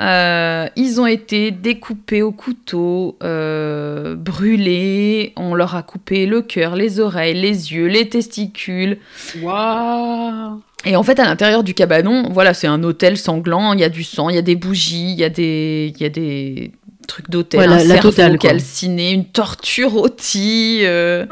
Euh, 0.00 0.66
ils 0.76 1.00
ont 1.00 1.06
été 1.06 1.50
découpés 1.50 2.22
au 2.22 2.30
couteau, 2.30 3.16
euh, 3.22 4.14
brûlés. 4.14 5.32
On 5.36 5.54
leur 5.54 5.74
a 5.74 5.82
coupé 5.82 6.26
le 6.26 6.40
cœur, 6.42 6.76
les 6.76 7.00
oreilles, 7.00 7.34
les 7.34 7.72
yeux, 7.72 7.86
les 7.86 8.08
testicules. 8.08 8.98
Et 10.86 10.96
en 10.96 11.02
fait, 11.02 11.18
à 11.18 11.24
l'intérieur 11.24 11.64
du 11.64 11.74
cabanon, 11.74 12.28
voilà, 12.30 12.52
c'est 12.54 12.66
un 12.66 12.82
hôtel 12.82 13.16
sanglant. 13.16 13.72
Il 13.72 13.80
y 13.80 13.84
a 13.84 13.88
du 13.88 14.04
sang, 14.04 14.28
il 14.28 14.34
y 14.36 14.38
a 14.38 14.42
des 14.42 14.56
bougies, 14.56 15.12
il 15.12 15.18
y 15.18 15.24
a 15.24 15.30
des, 15.30 15.92
il 15.96 16.02
y 16.02 16.04
a 16.06 16.10
des 16.10 16.72
trucs 17.08 17.30
d'hôtel, 17.30 17.60
Ouais, 17.60 17.66
un 17.66 17.84
la- 17.84 17.98
totale, 17.98 18.38
calciné, 18.38 19.12
une 19.12 19.24
tortue 19.24 19.84
rôtie. 19.84 20.80
euh. 20.82 21.26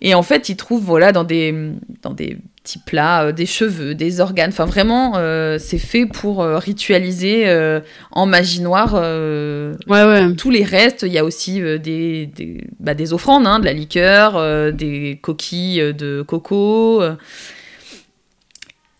Et 0.00 0.14
en 0.14 0.22
fait, 0.22 0.48
ils 0.48 0.56
trouvent, 0.56 0.82
voilà, 0.84 1.12
dans 1.12 1.24
des, 1.24 1.54
dans 2.02 2.12
des 2.12 2.38
petits 2.66 2.78
plats, 2.80 3.26
euh, 3.26 3.32
des 3.32 3.46
cheveux, 3.46 3.94
des 3.94 4.20
organes. 4.20 4.50
Enfin, 4.50 4.64
vraiment, 4.64 5.12
euh, 5.16 5.56
c'est 5.58 5.78
fait 5.78 6.04
pour 6.04 6.42
euh, 6.42 6.58
ritualiser 6.58 7.48
euh, 7.48 7.78
en 8.10 8.26
magie 8.26 8.60
noire. 8.60 8.94
Ouais, 8.94 9.76
ouais. 10.04 10.34
tous 10.34 10.50
les 10.50 10.64
restes, 10.64 11.04
il 11.06 11.12
y 11.12 11.18
a 11.18 11.24
aussi 11.24 11.60
des, 11.60 12.26
des, 12.26 12.64
bah, 12.80 12.94
des 12.94 13.12
offrandes, 13.12 13.46
hein, 13.46 13.60
de 13.60 13.64
la 13.64 13.72
liqueur, 13.72 14.72
des 14.72 15.18
coquilles 15.22 15.94
de 15.94 16.22
coco, 16.26 17.02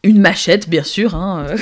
une 0.05 0.21
machette, 0.21 0.69
bien 0.69 0.83
sûr. 0.85 1.14
hein. 1.14 1.47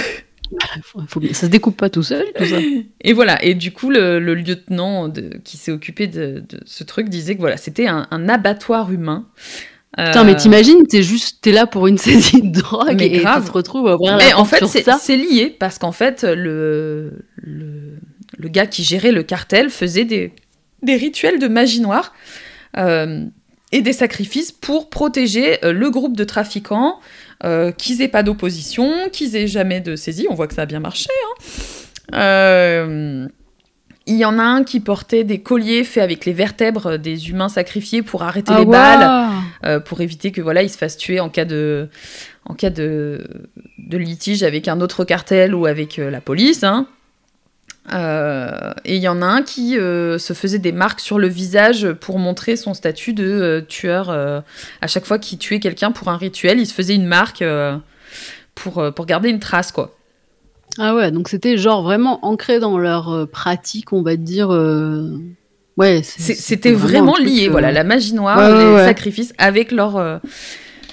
Faut- 1.08 1.20
Ça 1.32 1.46
se 1.46 1.46
découpe 1.46 1.76
pas 1.76 1.88
tout 1.90 2.02
seul, 2.02 2.24
tout 2.36 2.44
ça. 2.44 2.58
Et 3.00 3.12
voilà, 3.12 3.42
et 3.42 3.54
du 3.54 3.72
coup, 3.72 3.90
le, 3.90 4.20
le 4.20 4.34
lieutenant 4.34 5.08
de- 5.08 5.40
qui 5.42 5.56
s'est 5.56 5.72
occupé 5.72 6.06
de, 6.06 6.44
de 6.48 6.60
ce 6.66 6.84
truc 6.84 7.08
disait 7.08 7.34
que 7.34 7.40
voilà, 7.40 7.56
c'était 7.56 7.86
un, 7.88 8.06
un 8.10 8.28
abattoir 8.28 8.92
humain. 8.92 9.26
Putain, 9.96 10.22
Euh, 10.22 10.24
mais 10.24 10.34
t'imagines, 10.36 10.86
t'es 10.88 11.02
juste, 11.02 11.38
t'es 11.40 11.52
là 11.52 11.66
pour 11.66 11.86
une 11.86 11.98
saisie 12.06 12.42
de 12.42 12.60
drogue 12.60 12.96
Mais 12.98 13.06
et 13.06 13.18
grave. 13.20 13.42
tu 13.44 13.48
te 13.50 13.52
retrouves 13.54 13.86
à 13.88 13.94
ouvrir 13.94 14.16
Mais 14.16 14.30
la 14.30 14.38
en 14.38 14.44
fait, 14.44 14.64
c'est 14.66 15.16
lié 15.16 15.54
parce 15.58 15.78
qu'en 15.78 15.92
fait, 15.92 16.24
le, 16.24 17.24
le, 17.36 17.98
le 18.36 18.48
gars 18.48 18.66
qui 18.66 18.82
gérait 18.82 19.12
le 19.12 19.22
cartel 19.22 19.70
faisait 19.70 20.04
des, 20.04 20.32
des 20.82 20.96
rituels 20.96 21.38
de 21.38 21.46
magie 21.48 21.80
noire 21.80 22.12
euh, 22.76 23.24
et 23.72 23.82
des 23.82 23.92
sacrifices 23.92 24.50
pour 24.52 24.90
protéger 24.90 25.64
euh, 25.64 25.72
le 25.72 25.90
groupe 25.90 26.16
de 26.16 26.24
trafiquants, 26.24 26.98
euh, 27.44 27.70
qu'ils 27.72 28.02
aient 28.02 28.08
pas 28.08 28.22
d'opposition, 28.24 29.08
qu'ils 29.12 29.36
aient 29.36 29.46
jamais 29.48 29.80
de 29.80 29.94
saisie. 29.96 30.26
On 30.30 30.34
voit 30.34 30.46
que 30.48 30.54
ça 30.54 30.62
a 30.62 30.66
bien 30.66 30.80
marché. 30.80 31.08
hein. 32.12 32.18
Euh, 32.18 33.28
il 34.06 34.16
y 34.16 34.24
en 34.24 34.38
a 34.38 34.42
un 34.42 34.64
qui 34.64 34.80
portait 34.80 35.24
des 35.24 35.40
colliers 35.40 35.82
faits 35.84 36.02
avec 36.02 36.26
les 36.26 36.34
vertèbres 36.34 36.98
des 36.98 37.30
humains 37.30 37.48
sacrifiés 37.48 38.02
pour 38.02 38.22
arrêter 38.22 38.52
Ah 38.54 38.58
les 38.58 38.66
balles, 38.66 39.30
euh, 39.64 39.80
pour 39.80 40.00
éviter 40.02 40.30
que 40.30 40.42
voilà, 40.42 40.62
ils 40.62 40.68
se 40.68 40.76
fassent 40.76 40.98
tuer 40.98 41.20
en 41.20 41.30
cas 41.30 41.46
de, 41.46 41.88
en 42.44 42.54
cas 42.54 42.70
de, 42.70 43.26
de 43.78 43.96
litige 43.96 44.42
avec 44.42 44.68
un 44.68 44.80
autre 44.80 45.04
cartel 45.04 45.54
ou 45.54 45.64
avec 45.64 45.98
euh, 45.98 46.10
la 46.10 46.20
police. 46.20 46.64
hein. 46.64 46.86
Euh, 47.92 48.72
et 48.84 48.96
il 48.96 49.02
y 49.02 49.08
en 49.08 49.20
a 49.20 49.26
un 49.26 49.42
qui 49.42 49.72
se 49.74 50.32
faisait 50.34 50.58
des 50.58 50.72
marques 50.72 51.00
sur 51.00 51.18
le 51.18 51.28
visage 51.28 51.92
pour 51.92 52.18
montrer 52.18 52.56
son 52.56 52.72
statut 52.72 53.12
de 53.12 53.64
tueur. 53.68 54.08
à 54.08 54.86
chaque 54.86 55.04
fois 55.04 55.18
qu'il 55.18 55.38
tuait 55.38 55.60
quelqu'un 55.60 55.92
pour 55.92 56.08
un 56.08 56.16
rituel, 56.16 56.58
il 56.58 56.66
se 56.66 56.72
faisait 56.72 56.94
une 56.94 57.06
marque 57.06 57.44
pour, 58.54 58.94
pour 58.94 59.04
garder 59.04 59.28
une 59.28 59.38
trace, 59.38 59.70
quoi. 59.70 59.94
Ah 60.78 60.94
ouais, 60.94 61.10
donc 61.12 61.28
c'était 61.28 61.56
genre 61.56 61.82
vraiment 61.82 62.24
ancré 62.24 62.58
dans 62.58 62.78
leur 62.78 63.12
euh, 63.12 63.26
pratique, 63.26 63.92
on 63.92 64.02
va 64.02 64.16
dire. 64.16 64.52
euh, 64.52 65.08
Ouais, 65.76 66.02
C'était 66.04 66.70
vraiment 66.72 67.16
lié, 67.16 67.48
euh, 67.48 67.50
voilà, 67.50 67.72
la 67.72 67.82
magie 67.82 68.14
noire, 68.14 68.38
Ouais, 68.38 68.44
ouais, 68.56 68.64
les 68.64 68.74
ouais. 68.76 68.84
sacrifices 68.84 69.32
avec 69.38 69.72
leur, 69.72 69.96
euh, 69.96 70.18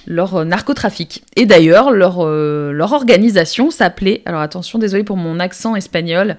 leur 0.08 0.44
narcotrafic. 0.44 1.24
Et 1.36 1.46
d'ailleurs, 1.46 1.92
leur, 1.92 2.18
euh, 2.26 2.72
leur 2.72 2.92
organisation 2.94 3.70
s'appelait, 3.70 4.24
alors 4.26 4.42
attention, 4.42 4.80
désolé 4.80 5.04
pour 5.04 5.18
mon 5.18 5.40
accent 5.40 5.76
espagnol, 5.76 6.38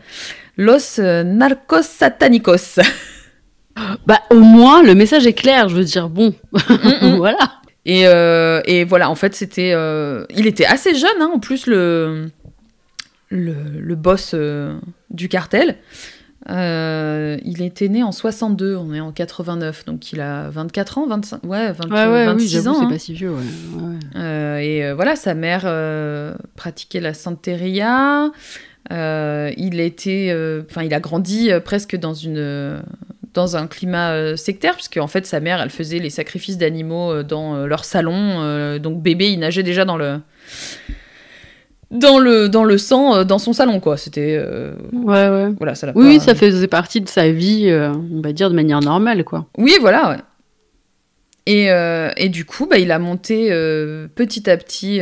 Los 0.56 1.00
Narcos 1.00 1.82
Satanicos. 1.82 2.80
Bah, 4.06 4.18
au 4.30 4.38
moins, 4.40 4.82
le 4.82 4.94
message 4.94 5.26
est 5.26 5.32
clair, 5.32 5.70
je 5.70 5.76
veux 5.76 5.84
dire, 5.84 6.08
bon, 6.10 6.34
Mm, 6.52 7.06
mm. 7.12 7.16
voilà. 7.16 7.38
Et, 7.86 8.06
euh, 8.06 8.60
et 8.66 8.84
voilà, 8.84 9.08
en 9.08 9.14
fait, 9.14 9.34
c'était. 9.34 9.72
euh, 9.74 10.24
il 10.36 10.46
était 10.46 10.66
assez 10.66 10.94
jeune, 10.94 11.08
hein, 11.20 11.30
en 11.34 11.38
plus, 11.38 11.66
le, 11.66 12.26
le, 13.32 13.54
le 13.80 13.94
boss 13.96 14.32
euh, 14.34 14.78
du 15.10 15.28
cartel. 15.28 15.76
Euh, 16.50 17.38
il 17.44 17.62
était 17.62 17.88
né 17.88 18.02
en 18.02 18.10
62, 18.10 18.76
on 18.76 18.92
est 18.92 19.00
en 19.00 19.12
89, 19.12 19.84
donc 19.84 20.12
il 20.12 20.20
a 20.20 20.50
24 20.50 20.98
ans, 20.98 21.06
25, 21.06 21.44
ouais, 21.44 21.72
20, 21.72 21.84
Ouais, 21.84 22.12
ouais, 22.12 22.20
oui, 22.22 22.26
26 22.26 22.48
j'avoue, 22.48 22.68
ans. 22.70 22.74
c'est 22.74 22.84
hein. 22.84 22.88
pas 22.90 22.98
si 22.98 23.14
vieux, 23.14 23.30
ouais. 23.30 23.36
ouais, 23.36 23.82
ouais. 23.82 23.98
Euh, 24.16 24.58
et 24.58 24.84
euh, 24.84 24.94
voilà, 24.94 25.14
sa 25.16 25.34
mère 25.34 25.62
pratiquait 26.56 27.00
la 27.00 27.14
santeria. 27.14 28.30
Il 28.90 29.80
était, 29.80 30.36
enfin, 30.68 30.82
il 30.82 30.92
a 30.92 31.00
grandi 31.00 31.50
presque 31.64 31.96
dans 31.96 32.14
une 32.14 32.82
dans 33.34 33.56
un 33.56 33.66
climat 33.66 34.36
sectaire, 34.36 34.74
puisque 34.74 34.98
en 34.98 35.06
fait 35.06 35.24
sa 35.26 35.40
mère, 35.40 35.62
elle 35.62 35.70
faisait 35.70 36.00
les 36.00 36.10
sacrifices 36.10 36.58
d'animaux 36.58 37.22
dans 37.22 37.66
leur 37.66 37.84
salon. 37.84 38.78
donc 38.78 39.00
bébé, 39.00 39.30
il 39.30 39.38
nageait 39.38 39.62
déjà 39.62 39.84
dans 39.84 39.96
le 39.96 40.18
dans 41.92 42.18
le 42.18 42.48
dans 42.48 42.64
le 42.64 42.78
sang 42.78 43.14
euh, 43.16 43.24
dans 43.24 43.38
son 43.38 43.52
salon, 43.52 43.78
quoi. 43.78 43.96
C'était 43.96 44.36
euh, 44.40 44.72
Ouais, 44.92 45.28
ouais. 45.28 45.50
voilà, 45.58 45.74
ça 45.74 45.92
Oui, 45.94 46.18
pas- 46.18 46.24
ça 46.24 46.34
faisait 46.34 46.66
partie 46.66 47.00
de 47.00 47.08
sa 47.08 47.30
vie, 47.30 47.68
euh, 47.68 47.92
on 48.12 48.20
va 48.20 48.32
dire, 48.32 48.50
de 48.50 48.54
manière 48.54 48.80
normale, 48.80 49.22
quoi. 49.24 49.46
Oui, 49.58 49.74
voilà, 49.80 50.10
ouais. 50.10 50.16
Et, 51.46 51.70
euh, 51.70 52.10
et 52.16 52.28
du 52.28 52.44
coup, 52.44 52.66
bah, 52.66 52.78
il 52.78 52.90
a 52.92 52.98
monté 52.98 53.48
petit 54.14 54.48
à 54.48 54.56
petit 54.56 55.00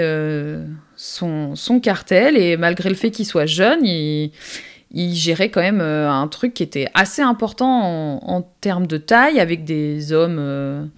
son, 0.97 1.55
son 1.55 1.81
cartel, 1.81 2.37
et 2.37 2.57
malgré 2.57 2.89
le 2.89 2.95
fait 2.95 3.11
qu'il 3.11 3.27
soit 3.27 3.47
jeune, 3.47 3.85
il, 3.85 4.33
il 4.93 5.15
gérait 5.15 5.51
quand 5.51 5.61
même 5.61 5.81
un 5.83 6.27
truc 6.29 6.55
qui 6.55 6.63
était 6.63 6.89
assez 6.95 7.21
important 7.23 7.69
en, 7.83 8.21
en 8.37 8.43
termes 8.63 8.87
de 8.87 8.97
taille, 8.97 9.39
avec 9.39 9.65
des 9.65 10.13
hommes 10.15 10.91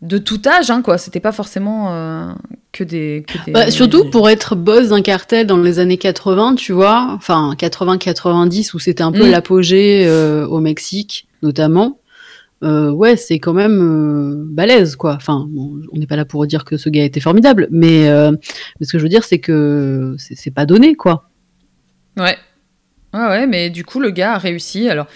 de 0.00 0.18
tout 0.18 0.40
âge, 0.46 0.70
hein, 0.70 0.80
quoi. 0.82 0.96
C'était 0.98 1.20
pas 1.20 1.32
forcément 1.32 1.92
euh, 1.92 2.30
que 2.72 2.84
des... 2.84 3.24
que 3.26 3.44
des- 3.44 3.52
Bah, 3.52 3.70
surtout 3.70 4.08
pour 4.10 4.28
être 4.30 4.54
boss 4.54 4.88
d'un 4.90 5.02
cartel 5.02 5.46
dans 5.46 5.56
les 5.56 5.78
années 5.80 5.98
80, 5.98 6.54
tu 6.54 6.72
vois, 6.72 7.08
enfin 7.16 7.54
80-90 7.58 8.74
où 8.74 8.78
c'était 8.78 9.02
un 9.02 9.10
peu 9.12 9.26
Mm. 9.26 9.30
l'apogée 9.30 10.04
euh, 10.06 10.46
au 10.46 10.60
Mexique 10.60 11.26
notamment. 11.42 11.98
Euh, 12.64 12.90
ouais, 12.90 13.16
c'est 13.16 13.38
quand 13.38 13.52
même 13.54 14.46
balèze 14.50 14.96
quoi. 14.96 15.14
Enfin, 15.14 15.46
bon, 15.48 15.80
on 15.92 15.98
n'est 15.98 16.06
pas 16.08 16.16
là 16.16 16.24
pour 16.24 16.44
dire 16.46 16.64
que 16.64 16.76
ce 16.76 16.88
gars 16.88 17.04
était 17.04 17.20
formidable, 17.20 17.68
mais, 17.70 18.08
mais 18.80 18.86
ce 18.86 18.92
que 18.92 18.98
je 18.98 19.02
veux 19.04 19.08
dire 19.08 19.22
c'est 19.24 19.38
que 19.38 20.14
c'est 20.18 20.34
c'est 20.36 20.50
pas 20.50 20.66
donné 20.66 20.94
quoi. 20.96 21.28
Ouais. 22.16 22.36
Ouais, 23.14 23.26
ouais, 23.26 23.46
mais 23.46 23.70
du 23.70 23.84
coup, 23.84 24.00
le 24.00 24.10
gars 24.10 24.34
a 24.34 24.38
réussi. 24.38 24.88
Alors, 24.90 25.06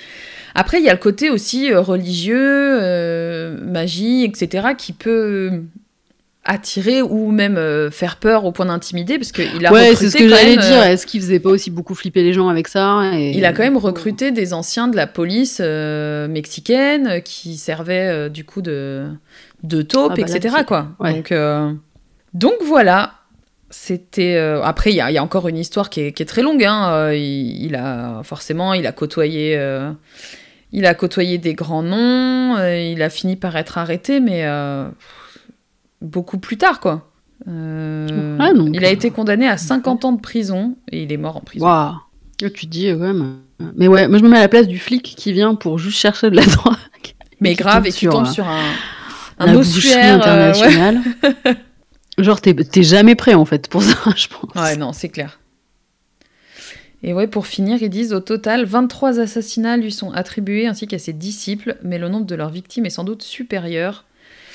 après, 0.54 0.78
il 0.80 0.84
y 0.84 0.88
a 0.88 0.92
le 0.92 0.98
côté 0.98 1.30
aussi 1.30 1.72
euh, 1.72 1.80
religieux, 1.80 2.78
euh, 2.82 3.56
magie, 3.64 4.24
etc., 4.24 4.68
qui 4.76 4.92
peut 4.92 5.62
attirer 6.44 7.02
ou 7.02 7.30
même 7.30 7.56
euh, 7.56 7.90
faire 7.92 8.16
peur 8.16 8.44
au 8.44 8.50
point 8.50 8.66
d'intimider, 8.66 9.16
parce 9.16 9.30
qu'il 9.30 9.64
a 9.64 9.72
ouais, 9.72 9.94
c'est 9.94 10.10
ce 10.10 10.16
que 10.16 10.28
j'allais 10.28 10.56
dire. 10.56 10.82
Est-ce 10.82 11.06
qu'il 11.06 11.20
faisait 11.20 11.38
pas 11.38 11.50
aussi 11.50 11.70
beaucoup 11.70 11.94
flipper 11.94 12.24
les 12.24 12.32
gens 12.32 12.48
avec 12.48 12.66
ça 12.66 13.12
et... 13.14 13.30
il 13.30 13.44
a 13.44 13.52
quand 13.52 13.62
même 13.62 13.76
recruté 13.76 14.32
des 14.32 14.52
anciens 14.52 14.88
de 14.88 14.96
la 14.96 15.06
police 15.06 15.58
euh, 15.62 16.26
mexicaine 16.26 17.22
qui 17.22 17.56
servaient 17.56 18.08
euh, 18.08 18.28
du 18.28 18.44
coup 18.44 18.60
de, 18.60 19.06
de 19.62 19.82
taupe, 19.82 20.14
Ah 20.14 20.20
bah 20.20 20.22
etc. 20.36 20.54
c'est- 20.58 20.64
Quoi. 20.66 20.88
ouais. 20.98 21.12
Donc, 21.14 21.32
donc 22.34 22.54
voilà. 22.64 23.12
C'était 23.74 24.36
après 24.62 24.90
il 24.92 24.96
y, 24.96 25.00
a- 25.00 25.10
il 25.10 25.14
y 25.14 25.18
a 25.18 25.22
encore 25.22 25.48
une 25.48 25.56
histoire 25.56 25.88
qui 25.88 26.00
est, 26.02 26.12
qui 26.12 26.22
est 26.22 26.26
très 26.26 26.42
longue. 26.42 26.62
Hein. 26.64 27.12
Il, 27.14 27.64
il 27.64 27.74
a 27.74 28.20
forcément 28.22 28.74
il 28.74 28.86
a 28.86 28.92
côtoyé 28.92 29.56
il 30.72 30.86
a 30.86 30.94
côtoyé 30.94 31.38
des 31.38 31.54
grands 31.54 31.82
noms. 31.82 32.56
euh, 32.56 32.78
il 32.78 33.02
a 33.02 33.10
fini 33.10 33.36
par 33.36 33.56
être 33.56 33.78
arrêté, 33.78 34.20
mais 34.20 34.44
euh, 34.44 34.88
beaucoup 36.00 36.38
plus 36.38 36.56
tard 36.56 36.80
quoi. 36.80 37.08
Euh, 37.48 38.36
Ah, 38.40 38.52
donc, 38.52 38.70
il 38.72 38.84
a 38.84 38.90
été 38.90 39.10
condamné 39.10 39.48
à 39.48 39.56
50 39.56 40.04
ans 40.04 40.12
de 40.12 40.20
prison 40.20 40.76
et 40.90 41.02
il 41.02 41.12
est 41.12 41.16
mort 41.16 41.36
en 41.36 41.40
prison. 41.40 41.66
Waouh. 41.66 41.94
Là, 42.40 42.50
Tu 42.50 42.66
dis, 42.66 42.92
ouais, 42.92 43.12
mais... 43.12 43.26
mais 43.76 43.88
ouais, 43.88 44.08
moi 44.08 44.18
je 44.18 44.22
me 44.24 44.28
mets 44.28 44.38
à 44.38 44.42
la 44.42 44.48
place 44.48 44.66
du 44.68 44.78
flic 44.78 45.02
qui 45.02 45.32
vient 45.32 45.54
pour 45.54 45.78
juste 45.78 45.98
chercher 45.98 46.30
de 46.30 46.36
la 46.36 46.44
drogue. 46.46 46.74
Mais 47.40 47.54
grave, 47.54 47.86
et 47.86 47.90
qui 47.90 47.98
sur, 47.98 48.12
tombe 48.12 48.26
euh, 48.26 48.30
sur 48.30 48.46
un, 48.46 48.60
un 49.38 49.54
ossuaire. 49.56 50.20
euh, 50.26 50.52
ouais. 50.54 51.56
Genre, 52.18 52.40
t'es 52.40 52.54
t'es 52.54 52.82
jamais 52.82 53.14
prêt 53.16 53.34
en 53.34 53.44
fait 53.44 53.68
pour 53.68 53.82
ça, 53.82 53.94
je 54.16 54.28
pense. 54.28 54.54
Ouais, 54.62 54.76
non, 54.76 54.92
c'est 54.92 55.08
clair. 55.08 55.40
Et 57.04 57.12
ouais, 57.12 57.26
pour 57.26 57.46
finir, 57.46 57.82
ils 57.82 57.90
disent 57.90 58.12
au 58.12 58.20
total 58.20 58.64
23 58.64 59.18
assassinats 59.18 59.76
lui 59.76 59.90
sont 59.90 60.12
attribués 60.12 60.66
ainsi 60.66 60.86
qu'à 60.86 60.98
ses 60.98 61.12
disciples, 61.12 61.76
mais 61.82 61.98
le 61.98 62.08
nombre 62.08 62.26
de 62.26 62.34
leurs 62.34 62.50
victimes 62.50 62.86
est 62.86 62.90
sans 62.90 63.02
doute 63.02 63.22
supérieur 63.22 64.04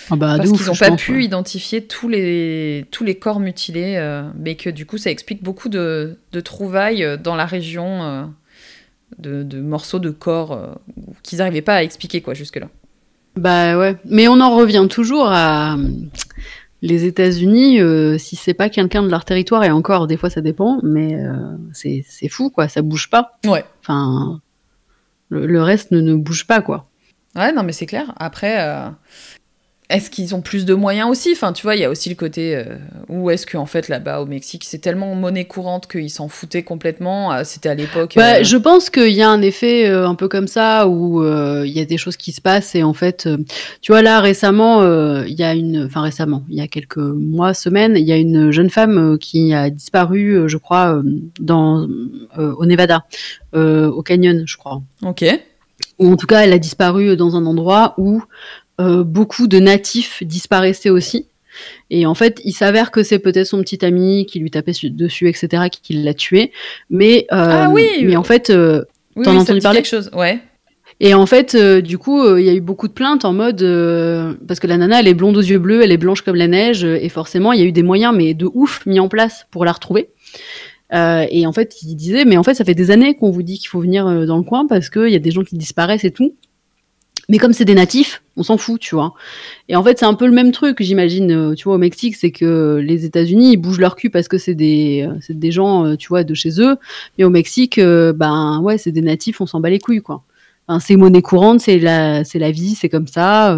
Ah 0.09 0.15
bah, 0.15 0.35
parce 0.37 0.51
qu'ils 0.51 0.67
n'ont 0.67 0.75
pas 0.75 0.89
pense, 0.89 1.01
pu 1.01 1.15
ouais. 1.15 1.23
identifier 1.25 1.83
tous 1.83 2.07
les, 2.07 2.85
tous 2.89 3.03
les 3.03 3.15
corps 3.15 3.41
mutilés, 3.41 3.95
euh, 3.97 4.23
mais 4.39 4.55
que 4.55 4.69
du 4.69 4.85
coup 4.85 4.97
ça 4.97 5.11
explique 5.11 5.43
beaucoup 5.43 5.67
de, 5.67 6.17
de 6.31 6.39
trouvailles 6.39 7.03
euh, 7.03 7.17
dans 7.17 7.35
la 7.35 7.45
région, 7.45 8.03
euh, 8.03 8.23
de, 9.19 9.43
de 9.43 9.59
morceaux 9.59 9.99
de 9.99 10.09
corps 10.09 10.53
euh, 10.53 10.67
qu'ils 11.23 11.39
n'arrivaient 11.39 11.61
pas 11.61 11.75
à 11.75 11.83
expliquer 11.83 12.21
quoi 12.21 12.33
jusque-là. 12.33 12.69
Bah 13.35 13.77
ouais, 13.77 13.97
mais 14.05 14.29
on 14.29 14.39
en 14.39 14.55
revient 14.55 14.87
toujours 14.89 15.27
à 15.29 15.77
les 16.82 17.05
États-Unis. 17.05 17.80
euh, 17.82 18.17
si 18.17 18.36
c'est 18.36 18.53
pas 18.53 18.69
quelqu'un 18.69 19.03
de 19.03 19.09
leur 19.09 19.25
territoire, 19.25 19.63
et 19.63 19.71
encore, 19.71 20.07
des 20.07 20.17
fois 20.17 20.30
ça 20.30 20.41
dépend, 20.41 20.80
mais 20.84 21.15
euh, 21.15 21.55
c'est 21.73 22.03
fou 22.30 22.49
quoi, 22.49 22.67
ça 22.67 22.82
bouge 22.82 23.09
pas. 23.09 23.38
Ouais. 23.45 23.65
Enfin, 23.82 24.41
le, 25.30 25.45
le 25.47 25.61
reste 25.61 25.91
ne, 25.91 26.01
ne 26.01 26.15
bouge 26.15 26.45
pas 26.47 26.61
quoi. 26.61 26.88
Ouais, 27.36 27.51
non, 27.51 27.63
mais 27.63 27.71
c'est 27.73 27.86
clair. 27.86 28.13
Après, 28.17 28.55
euh, 28.59 28.89
est-ce 29.89 30.09
qu'ils 30.09 30.35
ont 30.35 30.41
plus 30.41 30.65
de 30.65 30.73
moyens 30.73 31.09
aussi? 31.09 31.31
Enfin, 31.31 31.53
tu 31.53 31.63
vois, 31.63 31.75
il 31.75 31.81
y 31.81 31.85
a 31.85 31.89
aussi 31.89 32.09
le 32.09 32.15
côté 32.15 32.57
euh, 32.57 32.75
où 33.07 33.29
est-ce 33.29 33.47
qu'en 33.47 33.65
fait, 33.65 33.88
là-bas, 33.88 34.19
au 34.19 34.25
Mexique, 34.25 34.65
c'est 34.65 34.79
tellement 34.79 35.15
monnaie 35.15 35.45
courante 35.45 35.88
qu'ils 35.88 36.09
s'en 36.09 36.27
foutaient 36.27 36.63
complètement. 36.63 37.31
Euh, 37.31 37.43
C'était 37.45 37.69
à 37.69 37.73
l'époque. 37.73 38.13
Bah, 38.17 38.39
euh, 38.39 38.43
je 38.43 38.57
pense 38.57 38.89
qu'il 38.89 39.13
y 39.13 39.21
a 39.21 39.29
un 39.29 39.41
effet 39.41 39.88
euh, 39.88 40.05
un 40.05 40.15
peu 40.15 40.27
comme 40.27 40.47
ça 40.47 40.89
où 40.89 41.23
il 41.63 41.71
y 41.71 41.79
a 41.79 41.85
des 41.85 41.97
choses 41.97 42.17
qui 42.17 42.33
se 42.33 42.41
passent 42.41 42.75
et 42.75 42.83
en 42.83 42.93
fait, 42.93 43.29
tu 43.81 43.91
vois 43.91 44.01
là 44.01 44.19
récemment, 44.19 44.81
il 45.23 45.33
y 45.33 45.43
a 45.43 45.53
une, 45.53 45.85
enfin 45.85 46.01
récemment, 46.01 46.43
il 46.49 46.57
y 46.57 46.61
a 46.61 46.67
quelques 46.67 46.97
mois, 46.97 47.53
semaines, 47.53 47.95
il 47.97 48.05
y 48.05 48.11
a 48.11 48.17
une 48.17 48.51
jeune 48.51 48.69
femme 48.69 49.17
qui 49.19 49.53
a 49.53 49.69
disparu, 49.69 50.47
je 50.47 50.57
crois, 50.57 51.01
dans 51.39 51.88
au 52.38 52.65
Nevada, 52.65 53.05
au 53.53 54.01
canyon, 54.03 54.43
je 54.45 54.57
crois. 54.57 54.81
Ok. 55.03 55.25
Ou 55.99 56.11
en 56.11 56.15
tout 56.15 56.27
cas, 56.27 56.41
elle 56.41 56.53
a 56.53 56.59
disparu 56.59 57.15
dans 57.17 57.35
un 57.35 57.45
endroit 57.45 57.95
où 57.97 58.21
euh, 58.80 59.03
beaucoup 59.03 59.47
de 59.47 59.59
natifs 59.59 60.23
disparaissaient 60.23 60.89
aussi. 60.89 61.25
Et 61.89 62.05
en 62.05 62.13
fait, 62.13 62.39
il 62.45 62.51
s'avère 62.53 62.91
que 62.91 63.01
c'est 63.01 63.17
peut-être 63.19 63.47
son 63.47 63.61
petit 63.61 63.84
ami 63.84 64.25
qui 64.28 64.39
lui 64.39 64.51
tapait 64.51 64.73
su- 64.73 64.91
dessus, 64.91 65.28
etc., 65.28 65.63
qui, 65.71 65.82
qui 65.82 65.93
l'a 65.93 66.13
tué. 66.13 66.51
Mais, 66.91 67.25
euh, 67.32 67.65
Ah 67.65 67.69
oui 67.71 67.88
mais 68.03 68.15
en 68.15 68.23
fait, 68.23 68.49
euh, 68.51 68.84
Oui, 69.15 69.23
T'en 69.25 69.32
oui, 69.32 69.38
as 69.38 69.39
ça 69.39 69.43
entendu 69.45 69.61
parler 69.61 69.80
quelque 69.82 69.89
chose. 69.89 70.11
Ouais. 70.13 70.39
et 70.99 71.15
en 71.15 71.25
fait, 71.25 71.55
euh, 71.55 71.82
du 71.82 71.97
coup, 71.97 72.21
euh, 72.23 72.39
il 72.39 72.45
y 72.45 72.49
a 72.49 72.53
eu 72.53 72.61
beaucoup 72.61 72.88
de 72.88 72.93
plaintes 72.93 73.25
en 73.25 73.34
mode 73.34 73.63
euh, 73.63 74.36
parce 74.47 74.59
que 74.59 74.67
la 74.67 74.78
nana, 74.78 74.99
elle 74.99 75.07
est 75.07 75.15
blonde 75.15 75.36
aux 75.38 75.41
yeux 75.41 75.57
bleus, 75.57 75.82
elle 75.82 75.91
est 75.91 75.97
blanche 75.97 76.21
comme 76.21 76.36
la 76.36 76.47
neige, 76.47 76.84
et 76.84 77.09
forcément, 77.09 77.53
il 77.53 77.59
y 77.59 77.63
a 77.63 77.65
eu 77.65 77.71
des 77.71 77.82
moyens, 77.84 78.13
mais 78.15 78.36
de 78.36 78.47
ouf, 78.53 78.86
mis 78.86 78.99
en 78.99 79.07
place 79.07 79.47
pour 79.49 79.65
la 79.65 79.71
retrouver. 79.71 80.09
Et 80.93 81.45
en 81.47 81.51
fait, 81.53 81.82
il 81.82 81.95
disait, 81.95 82.23
mais 82.25 82.38
en 82.38 82.43
fait, 82.43 82.53
ça 82.53 82.63
fait 82.63 82.75
des 82.75 82.91
années 82.91 83.15
qu'on 83.15 83.32
vous 83.32 83.41
dit 83.43 83.57
qu'il 83.57 83.67
faut 83.67 83.82
venir 83.82 84.05
dans 84.28 84.38
le 84.38 84.43
coin 84.43 84.67
parce 84.67 84.89
qu'il 84.91 85.09
y 85.09 85.15
a 85.15 85.19
des 85.19 85.32
gens 85.32 85.43
qui 85.43 85.57
disparaissent 85.57 86.05
et 86.05 86.11
tout. 86.11 86.36
Mais 87.30 87.39
comme 87.39 87.51
c'est 87.51 87.65
des 87.65 87.75
natifs, 87.75 88.23
on 88.38 88.43
s'en 88.43 88.57
fout, 88.57 88.80
tu 88.80 88.95
vois. 88.95 89.13
Et 89.67 89.75
en 89.75 89.84
fait, 89.84 89.99
c'est 89.99 90.05
un 90.05 90.13
peu 90.13 90.25
le 90.25 90.32
même 90.32 90.53
truc, 90.53 90.82
j'imagine, 90.82 91.32
euh, 91.32 91.55
tu 91.55 91.65
vois, 91.65 91.75
au 91.75 91.78
Mexique, 91.78 92.15
c'est 92.15 92.32
que 92.32 92.82
les 92.82 93.03
États-Unis, 93.03 93.53
ils 93.53 93.57
bougent 93.57 93.80
leur 93.80 93.97
cul 93.97 94.09
parce 94.09 94.30
que 94.30 94.38
c'est 94.38 94.55
des, 94.55 95.05
euh, 95.07 95.19
des 95.34 95.51
gens, 95.51 95.86
euh, 95.86 95.95
tu 95.97 96.07
vois, 96.07 96.23
de 96.23 96.34
chez 96.34 96.61
eux. 96.61 96.78
Mais 97.17 97.25
au 97.25 97.30
Mexique, 97.30 97.80
ben 97.80 98.61
ouais, 98.61 98.78
c'est 98.78 98.93
des 98.93 99.01
natifs, 99.01 99.41
on 99.41 99.45
s'en 99.45 99.59
bat 99.59 99.69
les 99.69 99.80
couilles, 99.80 100.01
quoi. 100.01 100.23
Enfin, 100.69 100.80
c'est 100.80 100.95
monnaie 100.97 101.21
courante, 101.21 101.61
c'est 101.61 101.80
la, 101.80 102.23
c'est 102.25 102.39
la 102.39 102.51
vie, 102.51 102.75
c'est 102.75 102.89
comme 102.89 103.07
ça. 103.07 103.57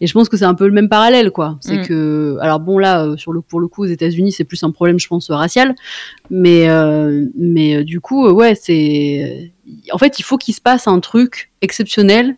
et 0.00 0.06
je 0.06 0.12
pense 0.12 0.28
que 0.28 0.36
c'est 0.38 0.46
un 0.46 0.54
peu 0.54 0.66
le 0.66 0.72
même 0.72 0.88
parallèle, 0.88 1.30
quoi. 1.30 1.58
C'est 1.60 1.78
Mm. 1.78 1.86
que, 1.86 2.38
alors 2.40 2.60
bon, 2.60 2.78
là, 2.78 3.14
sur 3.16 3.32
le, 3.32 3.40
pour 3.42 3.60
le 3.60 3.68
coup, 3.68 3.82
aux 3.82 3.86
États-Unis, 3.88 4.32
c'est 4.32 4.44
plus 4.44 4.62
un 4.62 4.70
problème, 4.70 4.98
je 4.98 5.06
pense, 5.06 5.30
racial. 5.30 5.74
Mais, 6.30 6.66
mais 7.36 7.82
du 7.84 8.00
coup, 8.00 8.28
ouais, 8.28 8.54
c'est, 8.54 9.52
en 9.92 9.98
fait, 9.98 10.18
il 10.18 10.22
faut 10.22 10.36
qu'il 10.38 10.54
se 10.54 10.60
passe 10.60 10.86
un 10.86 11.00
truc 11.00 11.50
exceptionnel 11.62 12.36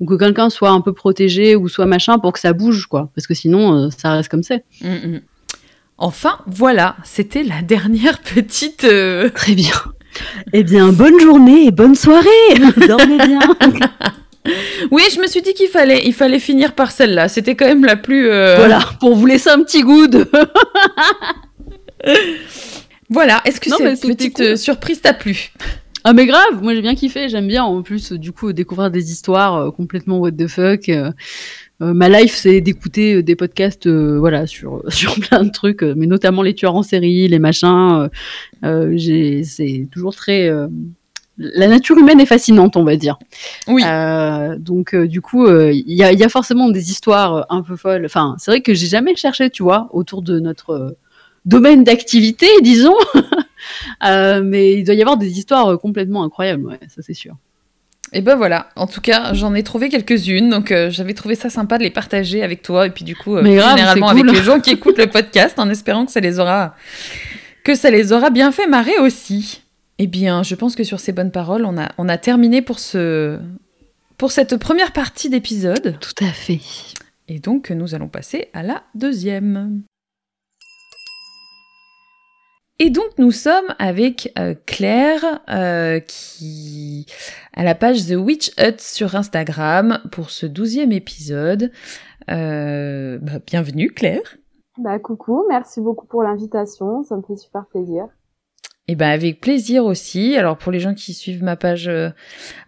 ou 0.00 0.06
que 0.06 0.14
quelqu'un 0.14 0.50
soit 0.50 0.70
un 0.70 0.80
peu 0.80 0.92
protégé 0.92 1.56
ou 1.56 1.68
soit 1.68 1.86
machin 1.86 2.18
pour 2.18 2.32
que 2.32 2.40
ça 2.40 2.52
bouge, 2.52 2.86
quoi. 2.86 3.10
Parce 3.14 3.26
que 3.26 3.34
sinon, 3.34 3.74
euh, 3.86 3.88
ça 3.96 4.12
reste 4.12 4.28
comme 4.28 4.42
ça. 4.42 4.56
Mm, 4.80 4.88
mm. 4.88 5.20
Enfin, 5.98 6.38
voilà, 6.46 6.96
c'était 7.04 7.42
la 7.44 7.62
dernière 7.62 8.20
petite. 8.20 8.84
euh, 8.84 9.28
Très 9.34 9.54
bien. 9.54 9.74
Eh 10.52 10.62
bien, 10.64 10.92
bonne 10.92 11.18
journée 11.20 11.66
et 11.66 11.70
bonne 11.70 11.94
soirée. 11.94 12.28
Dormez 12.88 13.16
bien. 13.18 13.38
Oui, 14.90 15.02
je 15.14 15.20
me 15.20 15.26
suis 15.26 15.40
dit 15.42 15.54
qu'il 15.54 15.68
fallait, 15.68 16.02
il 16.06 16.12
fallait 16.12 16.38
finir 16.38 16.74
par 16.74 16.90
celle-là. 16.90 17.28
C'était 17.28 17.54
quand 17.54 17.64
même 17.66 17.84
la 17.84 17.96
plus. 17.96 18.28
euh, 18.30 18.56
voilà, 18.56 18.80
pour 19.00 19.14
vous 19.16 19.26
laisser 19.26 19.50
un 19.50 19.62
petit 19.62 19.82
goût 19.82 20.06
de. 20.06 20.28
Voilà. 23.10 23.40
Est-ce 23.44 23.60
que 23.60 23.70
Non, 23.70 23.76
cette 23.78 24.00
petite 24.02 24.36
cool. 24.36 24.58
surprise 24.58 25.00
t'a 25.00 25.14
plu? 25.14 25.52
Ah 26.04 26.12
mais 26.12 26.26
grave, 26.26 26.62
moi 26.62 26.74
j'ai 26.74 26.82
bien 26.82 26.94
kiffé, 26.94 27.30
j'aime 27.30 27.48
bien 27.48 27.64
en 27.64 27.82
plus 27.82 28.12
du 28.12 28.30
coup 28.32 28.52
découvrir 28.52 28.90
des 28.90 29.10
histoires 29.10 29.56
euh, 29.56 29.70
complètement 29.70 30.18
what 30.18 30.32
the 30.32 30.46
fuck. 30.48 30.88
euh, 30.90 31.10
euh, 31.82 31.94
ma 31.94 32.08
life 32.10 32.34
c'est 32.34 32.60
d'écouter 32.60 33.22
des 33.22 33.34
podcasts 33.34 33.88
voilà 33.88 34.46
sur 34.46 34.82
sur 34.88 35.14
plein 35.18 35.44
de 35.44 35.50
trucs 35.50 35.82
mais 35.82 36.06
notamment 36.06 36.42
les 36.42 36.54
tueurs 36.54 36.76
en 36.76 36.82
série, 36.82 37.26
les 37.28 37.38
machins 37.38 38.08
j'ai 38.62 39.44
c'est 39.44 39.88
toujours 39.90 40.14
très 40.14 40.50
la 41.36 41.66
nature 41.66 41.98
humaine 41.98 42.20
est 42.20 42.26
fascinante, 42.26 42.76
on 42.76 42.84
va 42.84 42.96
dire. 42.96 43.18
Oui. 43.66 43.82
Euh, 43.84 44.56
donc 44.58 44.94
euh, 44.94 45.06
du 45.08 45.20
coup, 45.20 45.44
euh, 45.46 45.72
il 45.72 45.92
y, 45.92 46.02
a, 46.04 46.12
y 46.12 46.22
a 46.22 46.28
forcément 46.28 46.68
des 46.68 46.90
histoires 46.90 47.46
un 47.50 47.62
peu 47.62 47.76
folles. 47.76 48.04
Enfin, 48.06 48.36
c'est 48.38 48.50
vrai 48.50 48.60
que 48.60 48.74
j'ai 48.74 48.86
jamais 48.86 49.16
cherché, 49.16 49.50
tu 49.50 49.62
vois, 49.62 49.88
autour 49.92 50.22
de 50.22 50.38
notre 50.38 50.96
domaine 51.44 51.84
d'activité, 51.84 52.46
disons. 52.62 52.96
Euh, 54.04 54.42
mais 54.44 54.74
il 54.74 54.84
doit 54.84 54.94
y 54.94 55.00
avoir 55.00 55.16
des 55.16 55.38
histoires 55.38 55.68
euh, 55.68 55.76
complètement 55.76 56.22
incroyables, 56.22 56.66
ouais, 56.66 56.80
ça 56.88 57.00
c'est 57.02 57.14
sûr. 57.14 57.36
Et 58.14 58.20
ben 58.20 58.36
voilà. 58.36 58.68
En 58.76 58.86
tout 58.86 59.00
cas, 59.00 59.34
j'en 59.34 59.54
ai 59.54 59.64
trouvé 59.64 59.88
quelques-unes, 59.88 60.48
donc 60.48 60.70
euh, 60.70 60.88
j'avais 60.88 61.14
trouvé 61.14 61.34
ça 61.34 61.50
sympa 61.50 61.78
de 61.78 61.82
les 61.82 61.90
partager 61.90 62.42
avec 62.44 62.62
toi 62.62 62.86
et 62.86 62.90
puis 62.90 63.04
du 63.04 63.16
coup, 63.16 63.36
euh, 63.36 63.42
grave, 63.42 63.76
généralement 63.76 64.10
cool. 64.10 64.20
avec 64.20 64.38
les 64.38 64.42
gens 64.44 64.60
qui 64.60 64.70
écoutent 64.72 64.98
le 64.98 65.08
podcast, 65.08 65.58
en 65.58 65.68
espérant 65.68 66.06
que 66.06 66.12
ça 66.12 66.20
les 66.20 66.38
aura, 66.38 66.76
que 67.64 67.74
ça 67.74 67.90
les 67.90 68.12
aura 68.12 68.30
bien 68.30 68.52
fait 68.52 68.68
marrer 68.68 68.98
aussi. 68.98 69.62
Eh 69.98 70.06
bien, 70.06 70.44
je 70.44 70.54
pense 70.54 70.76
que 70.76 70.84
sur 70.84 71.00
ces 71.00 71.12
bonnes 71.12 71.32
paroles, 71.32 71.64
on 71.64 71.76
a, 71.76 71.90
on 71.98 72.08
a 72.08 72.16
terminé 72.16 72.62
pour 72.62 72.78
ce, 72.78 73.38
pour 74.16 74.30
cette 74.30 74.56
première 74.58 74.92
partie 74.92 75.28
d'épisode. 75.28 75.96
Tout 76.00 76.24
à 76.24 76.28
fait. 76.28 76.60
Et 77.26 77.40
donc, 77.40 77.70
nous 77.70 77.96
allons 77.96 78.08
passer 78.08 78.48
à 78.52 78.62
la 78.62 78.82
deuxième. 78.94 79.82
Et 82.80 82.90
donc, 82.90 83.06
nous 83.18 83.30
sommes 83.30 83.72
avec 83.78 84.32
euh, 84.36 84.54
Claire, 84.66 85.40
euh, 85.48 86.00
qui 86.00 87.06
a 87.52 87.62
la 87.62 87.76
page 87.76 88.06
The 88.06 88.16
Witch 88.16 88.50
Hut 88.58 88.80
sur 88.80 89.14
Instagram 89.14 90.00
pour 90.10 90.30
ce 90.30 90.44
douzième 90.44 90.90
épisode. 90.90 91.70
Euh, 92.30 93.18
bah, 93.22 93.38
bienvenue, 93.46 93.90
Claire. 93.90 94.38
Bah 94.76 94.98
coucou, 94.98 95.44
merci 95.48 95.80
beaucoup 95.80 96.06
pour 96.06 96.24
l'invitation, 96.24 97.04
ça 97.04 97.16
me 97.16 97.22
fait 97.22 97.36
super 97.36 97.64
plaisir. 97.66 98.06
Et 98.86 98.96
ben 98.96 99.08
avec 99.08 99.40
plaisir 99.40 99.84
aussi. 99.84 100.36
Alors 100.36 100.58
pour 100.58 100.70
les 100.70 100.80
gens 100.80 100.94
qui 100.94 101.14
suivent 101.14 101.42
ma 101.42 101.56
page 101.56 101.88
euh, 101.88 102.10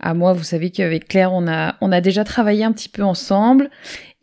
à 0.00 0.14
moi, 0.14 0.32
vous 0.32 0.44
savez 0.44 0.70
qu'avec 0.70 1.08
Claire, 1.08 1.32
on 1.32 1.46
a 1.46 1.74
on 1.80 1.92
a 1.92 2.00
déjà 2.00 2.24
travaillé 2.24 2.64
un 2.64 2.72
petit 2.72 2.88
peu 2.88 3.02
ensemble 3.02 3.70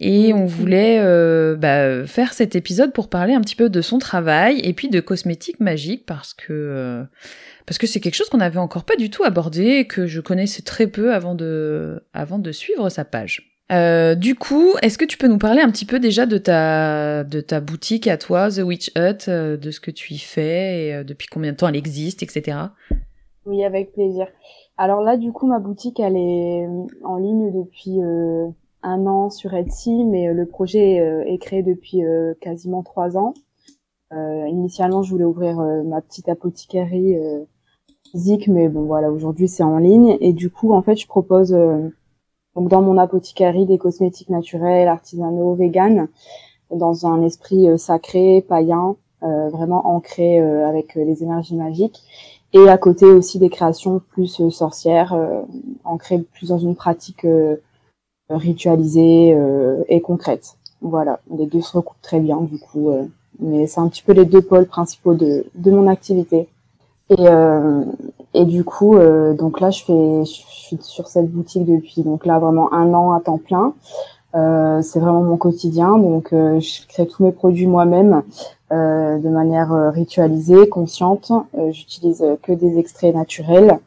et 0.03 0.33
on 0.33 0.45
voulait 0.45 0.99
euh, 0.99 1.55
bah, 1.55 2.05
faire 2.05 2.33
cet 2.33 2.55
épisode 2.55 2.91
pour 2.91 3.09
parler 3.09 3.33
un 3.33 3.41
petit 3.41 3.55
peu 3.55 3.69
de 3.69 3.81
son 3.81 3.99
travail 3.99 4.59
et 4.59 4.73
puis 4.73 4.89
de 4.89 4.99
cosmétiques 4.99 5.61
magiques 5.61 6.05
parce 6.05 6.33
que 6.33 6.51
euh, 6.51 7.03
parce 7.65 7.77
que 7.77 7.87
c'est 7.87 8.01
quelque 8.01 8.15
chose 8.15 8.27
qu'on 8.27 8.37
n'avait 8.37 8.59
encore 8.59 8.83
pas 8.83 8.97
du 8.97 9.09
tout 9.09 9.23
abordé 9.23 9.63
et 9.63 9.87
que 9.87 10.05
je 10.05 10.19
connaissais 10.19 10.61
très 10.61 10.87
peu 10.87 11.13
avant 11.13 11.35
de 11.35 12.03
avant 12.13 12.37
de 12.37 12.51
suivre 12.51 12.89
sa 12.89 13.05
page. 13.05 13.53
Euh, 13.71 14.13
du 14.15 14.35
coup, 14.35 14.73
est-ce 14.81 14.97
que 14.97 15.05
tu 15.05 15.17
peux 15.17 15.27
nous 15.27 15.37
parler 15.37 15.61
un 15.61 15.71
petit 15.71 15.85
peu 15.85 15.99
déjà 15.99 16.25
de 16.25 16.37
ta 16.37 17.23
de 17.23 17.39
ta 17.39 17.61
boutique 17.61 18.07
à 18.07 18.17
toi, 18.17 18.49
The 18.49 18.59
Witch 18.59 18.91
Hut, 18.97 19.29
euh, 19.29 19.57
de 19.57 19.71
ce 19.71 19.79
que 19.79 19.89
tu 19.89 20.13
y 20.13 20.17
fais 20.17 20.87
et 20.87 20.95
euh, 20.95 21.03
depuis 21.03 21.27
combien 21.27 21.53
de 21.53 21.57
temps 21.57 21.69
elle 21.69 21.77
existe, 21.77 22.21
etc. 22.23 22.57
Oui, 23.45 23.63
avec 23.63 23.93
plaisir. 23.93 24.27
Alors 24.77 25.01
là, 25.01 25.17
du 25.17 25.31
coup, 25.31 25.47
ma 25.47 25.59
boutique, 25.59 25.99
elle 25.99 26.17
est 26.17 26.67
en 27.03 27.17
ligne 27.17 27.51
depuis 27.53 28.01
euh, 28.01 28.47
un 28.83 29.07
an 29.07 29.29
sur 29.29 29.53
Etsy, 29.53 30.03
mais 30.03 30.27
euh, 30.27 30.33
le 30.33 30.45
projet 30.45 30.99
euh, 30.99 31.23
est 31.25 31.37
créé 31.37 31.63
depuis 31.63 32.03
euh, 32.03 32.33
quasiment 32.41 32.83
trois 32.83 33.17
ans. 33.17 33.33
Initialement, 34.15 35.01
je 35.01 35.09
voulais 35.09 35.23
ouvrir 35.25 35.55
ma 35.85 35.99
petite 35.99 36.29
apothicarie 36.29 37.15
euh, 37.15 37.39
physique, 38.11 38.47
mais 38.47 38.69
bon, 38.69 38.83
voilà, 38.83 39.11
aujourd'hui, 39.11 39.47
c'est 39.47 39.63
en 39.63 39.79
ligne. 39.79 40.17
Et 40.21 40.33
du 40.33 40.51
coup, 40.51 40.71
en 40.71 40.83
fait, 40.83 40.95
je 40.97 41.07
propose 41.07 41.49
donc 42.55 42.69
dans 42.69 42.83
mon 42.83 42.99
apothicarie 42.99 43.65
des 43.65 43.79
cosmétiques 43.79 44.29
naturels, 44.29 44.87
artisanaux, 44.87 45.55
vegan, 45.55 46.09
dans 46.69 47.07
un 47.07 47.23
esprit 47.23 47.67
sacré, 47.79 48.45
païen, 48.47 48.97
euh, 49.23 49.49
vraiment 49.49 49.87
ancré 49.87 50.41
euh, 50.41 50.67
avec 50.67 50.95
les 50.95 51.23
énergies 51.23 51.55
magiques 51.55 52.03
et 52.51 52.67
à 52.67 52.77
côté 52.77 53.05
aussi 53.05 53.39
des 53.39 53.47
créations 53.47 54.01
plus 54.09 54.41
euh, 54.41 54.49
sorcières, 54.49 55.15
ancrées 55.85 56.19
plus 56.33 56.49
dans 56.49 56.57
une 56.57 56.75
pratique 56.75 57.25
ritualisée 58.37 59.33
euh, 59.35 59.83
et 59.87 60.01
concrète. 60.01 60.55
Voilà, 60.81 61.19
les 61.35 61.45
deux 61.45 61.61
se 61.61 61.77
recoupent 61.77 62.01
très 62.01 62.19
bien 62.19 62.41
du 62.41 62.59
coup, 62.59 62.89
euh, 62.89 63.03
mais 63.39 63.67
c'est 63.67 63.79
un 63.79 63.87
petit 63.87 64.03
peu 64.03 64.11
les 64.13 64.25
deux 64.25 64.41
pôles 64.41 64.65
principaux 64.65 65.13
de, 65.13 65.45
de 65.55 65.71
mon 65.71 65.87
activité. 65.87 66.47
Et, 67.09 67.27
euh, 67.27 67.83
et 68.33 68.45
du 68.45 68.63
coup, 68.63 68.97
donc 69.37 69.59
là, 69.59 69.69
je 69.69 69.83
fais, 69.83 70.25
je 70.25 70.31
suis 70.31 70.77
sur 70.81 71.07
cette 71.07 71.29
boutique 71.29 71.65
depuis 71.65 72.01
donc 72.01 72.25
là 72.25 72.39
vraiment 72.39 72.73
un 72.73 72.91
an 72.93 73.11
à 73.11 73.19
temps 73.19 73.37
plein. 73.37 73.73
C'est 74.33 74.99
vraiment 74.99 75.21
mon 75.21 75.37
quotidien, 75.37 75.99
donc 75.99 76.29
je 76.31 76.87
crée 76.87 77.05
tous 77.05 77.23
mes 77.23 77.31
produits 77.31 77.67
moi-même 77.67 78.23
de 78.71 79.29
manière 79.29 79.91
ritualisée, 79.93 80.67
consciente. 80.67 81.31
J'utilise 81.69 82.25
que 82.41 82.53
des 82.53 82.79
extraits 82.79 83.13
naturels, 83.13 83.77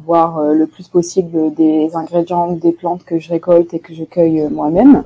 voire 0.00 0.38
euh, 0.38 0.54
le 0.54 0.66
plus 0.66 0.88
possible 0.88 1.54
des 1.54 1.94
ingrédients 1.94 2.52
des 2.52 2.72
plantes 2.72 3.04
que 3.04 3.18
je 3.18 3.30
récolte 3.30 3.74
et 3.74 3.80
que 3.80 3.94
je 3.94 4.04
cueille 4.04 4.40
euh, 4.40 4.48
moi-même. 4.50 5.04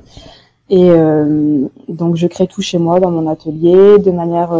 Et 0.69 0.89
euh, 0.89 1.67
donc 1.87 2.15
je 2.15 2.27
crée 2.27 2.47
tout 2.47 2.61
chez 2.61 2.77
moi 2.77 2.99
dans 2.99 3.11
mon 3.11 3.27
atelier 3.29 3.99
de 3.99 4.11
manière 4.11 4.51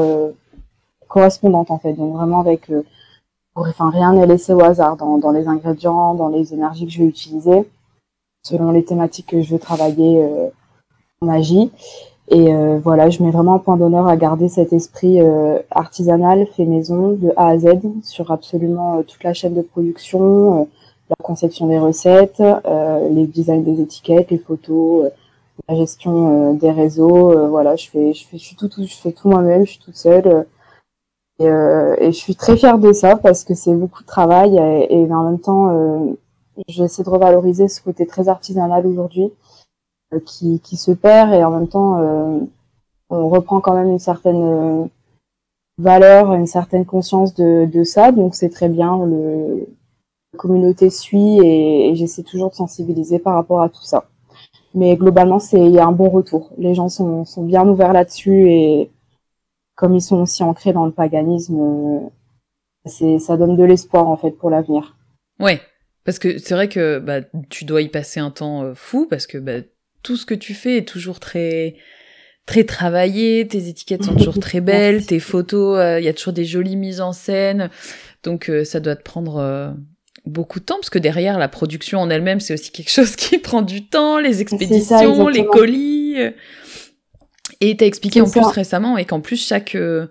correspondante 1.09 1.69
en 1.69 1.77
fait, 1.77 1.93
donc 1.93 2.13
vraiment 2.13 2.39
avec, 2.39 2.71
pour- 3.53 3.67
enfin 3.67 3.89
rien 3.89 4.13
n'est 4.13 4.25
laissé 4.25 4.53
au 4.53 4.61
hasard 4.61 4.95
dans, 4.95 5.17
dans 5.17 5.31
les 5.31 5.47
ingrédients, 5.47 6.13
dans 6.13 6.29
les 6.29 6.53
énergies 6.53 6.85
que 6.85 6.91
je 6.93 6.99
vais 6.99 7.05
utiliser, 7.09 7.67
selon 8.43 8.71
les 8.71 8.85
thématiques 8.85 9.27
que 9.27 9.41
je 9.41 9.51
veux 9.53 9.59
travailler 9.59 10.25
en 11.21 11.25
magie. 11.25 11.71
Et 12.29 12.53
euh, 12.53 12.79
voilà, 12.83 13.09
je 13.09 13.23
mets 13.23 13.31
vraiment 13.31 13.55
un 13.55 13.59
point 13.59 13.77
d'honneur 13.77 14.07
à 14.07 14.17
garder 14.17 14.49
cet 14.49 14.73
esprit 14.73 15.21
euh, 15.21 15.59
artisanal, 15.71 16.45
fait 16.55 16.65
maison, 16.65 17.13
de 17.13 17.31
A 17.37 17.47
à 17.49 17.57
Z, 17.57 17.67
sur 18.03 18.31
absolument 18.31 18.97
euh, 18.99 19.03
toute 19.03 19.23
la 19.23 19.33
chaîne 19.33 19.53
de 19.53 19.61
production, 19.61 20.61
euh, 20.61 20.65
la 21.09 21.15
conception 21.23 21.67
des 21.67 21.79
recettes, 21.79 22.41
euh, 22.41 23.09
les 23.09 23.27
designs 23.27 23.61
des 23.63 23.79
étiquettes, 23.81 24.29
les 24.29 24.37
photos, 24.39 25.09
la 25.69 25.75
gestion 25.75 26.53
des 26.53 26.71
réseaux. 26.71 27.47
voilà, 27.49 27.75
je 27.77 27.89
fais, 27.89 28.13
je 28.13 28.25
fais, 28.27 28.37
je 28.37 28.43
suis 28.43 28.55
tout, 28.57 28.67
tout- 28.67 28.83
je 28.85 28.95
fais 28.95 29.13
tout 29.13 29.29
moi-même, 29.29 29.65
je 29.65 29.71
suis 29.71 29.79
toute 29.79 29.95
seule. 29.95 30.45
et, 31.39 31.45
et 31.45 32.11
je 32.11 32.17
suis 32.17 32.35
très 32.35 32.57
fière 32.57 32.77
de 32.77 32.91
ça 32.93 33.15
parce 33.15 33.43
que 33.45 33.53
c'est 33.53 33.73
beaucoup 33.73 34.01
de 34.03 34.07
travail 34.07 34.57
et, 34.57 35.01
et 35.03 35.13
en 35.13 35.23
même 35.23 35.39
temps, 35.39 36.15
j'essaie 36.67 37.03
de 37.03 37.09
revaloriser 37.09 37.67
ce 37.69 37.81
côté 37.81 38.05
très 38.05 38.27
artisanal 38.27 38.85
aujourd'hui 38.85 39.31
qui, 40.25 40.59
qui 40.61 40.77
se 40.77 40.91
perd 40.91 41.33
et 41.33 41.43
en 41.43 41.51
même 41.51 41.67
temps 41.67 41.99
euh, 41.99 42.39
on 43.09 43.29
reprend 43.29 43.61
quand 43.61 43.75
même 43.75 43.89
une 43.89 43.99
certaine 43.99 44.41
euh, 44.41 44.85
valeur, 45.77 46.33
une 46.33 46.47
certaine 46.47 46.85
conscience 46.85 47.33
de, 47.35 47.65
de 47.65 47.83
ça, 47.83 48.11
donc 48.11 48.35
c'est 48.35 48.49
très 48.49 48.69
bien. 48.69 49.05
Le, 49.05 49.67
la 50.33 50.37
communauté 50.39 50.89
suit 50.89 51.39
et, 51.39 51.89
et 51.89 51.95
j'essaie 51.95 52.23
toujours 52.23 52.49
de 52.51 52.55
sensibiliser 52.55 53.19
par 53.19 53.35
rapport 53.35 53.61
à 53.61 53.69
tout 53.69 53.83
ça. 53.83 54.05
Mais 54.73 54.95
globalement, 54.95 55.39
c'est 55.39 55.59
il 55.59 55.71
y 55.71 55.79
a 55.79 55.85
un 55.85 55.91
bon 55.91 56.09
retour. 56.09 56.51
Les 56.57 56.75
gens 56.75 56.89
sont, 56.89 57.25
sont 57.25 57.43
bien 57.43 57.67
ouverts 57.67 57.93
là-dessus 57.93 58.49
et 58.51 58.91
comme 59.75 59.95
ils 59.95 60.01
sont 60.01 60.21
aussi 60.21 60.43
ancrés 60.43 60.73
dans 60.73 60.85
le 60.85 60.91
paganisme, 60.91 61.59
euh, 61.59 61.99
c'est 62.85 63.19
ça 63.19 63.37
donne 63.37 63.55
de 63.55 63.63
l'espoir 63.63 64.07
en 64.07 64.17
fait 64.17 64.31
pour 64.31 64.49
l'avenir. 64.49 64.95
Ouais, 65.39 65.61
Parce 66.03 66.19
que 66.19 66.37
c'est 66.37 66.55
vrai 66.55 66.69
que 66.69 66.99
bah, 66.99 67.21
tu 67.49 67.65
dois 67.65 67.81
y 67.81 67.89
passer 67.89 68.19
un 68.19 68.31
temps 68.31 68.73
fou 68.75 69.07
parce 69.09 69.27
que 69.27 69.37
bah, 69.37 69.61
tout 70.07 70.17
ce 70.17 70.25
que 70.25 70.33
tu 70.33 70.53
fais 70.53 70.77
est 70.77 70.87
toujours 70.87 71.19
très 71.19 71.75
très 72.45 72.63
travaillé, 72.63 73.45
tes 73.45 73.67
étiquettes 73.67 74.05
sont 74.05 74.15
toujours 74.15 74.39
très 74.39 74.61
belles, 74.71 75.05
tes 75.05 75.19
photos, 75.19 75.99
il 75.99 76.05
y 76.05 76.07
a 76.07 76.13
toujours 76.13 76.33
des 76.33 76.45
jolies 76.45 76.77
mises 76.77 77.01
en 77.01 77.11
scène. 77.11 77.69
Donc 78.23 78.49
ça 78.63 78.79
doit 78.79 78.95
te 78.95 79.03
prendre 79.03 79.75
beaucoup 80.25 80.59
de 80.59 80.65
temps 80.65 80.75
parce 80.75 80.89
que 80.89 80.99
derrière 80.99 81.37
la 81.39 81.49
production 81.49 81.99
en 81.99 82.09
elle-même, 82.09 82.39
c'est 82.39 82.53
aussi 82.53 82.71
quelque 82.71 82.91
chose 82.99 83.15
qui 83.15 83.37
prend 83.37 83.61
du 83.61 83.87
temps, 83.87 84.19
les 84.19 84.41
expéditions, 84.41 85.27
les 85.27 85.45
colis. 85.45 86.15
Et 87.59 87.75
t'as 87.75 87.85
expliqué 87.85 88.21
en 88.21 88.29
plus 88.29 88.45
récemment 88.45 88.97
et 88.97 89.05
qu'en 89.05 89.19
plus 89.19 89.45
chaque 89.45 89.75
euh, 89.75 90.07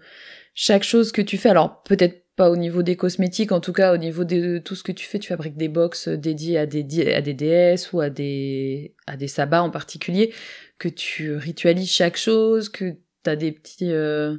chaque 0.54 0.82
chose 0.82 1.12
que 1.12 1.22
tu 1.22 1.38
fais, 1.38 1.48
alors 1.48 1.82
peut-être 1.84 2.25
pas 2.36 2.50
au 2.50 2.56
niveau 2.56 2.82
des 2.82 2.96
cosmétiques, 2.96 3.52
en 3.52 3.60
tout 3.60 3.72
cas 3.72 3.94
au 3.94 3.96
niveau 3.96 4.24
de 4.24 4.58
tout 4.58 4.74
ce 4.74 4.82
que 4.82 4.92
tu 4.92 5.06
fais, 5.06 5.18
tu 5.18 5.28
fabriques 5.28 5.56
des 5.56 5.68
box 5.68 6.08
dédiées 6.08 6.58
à 6.58 6.66
des 6.66 6.82
déesses 6.84 7.92
ou 7.92 8.00
à 8.00 8.10
des 8.10 8.94
à 9.06 9.16
sabbats 9.26 9.62
en 9.62 9.70
particulier, 9.70 10.32
que 10.78 10.88
tu 10.88 11.34
ritualises 11.34 11.90
chaque 11.90 12.16
chose, 12.16 12.68
que 12.68 12.96
des 13.24 13.50
petits 13.50 13.90
euh, 13.90 14.36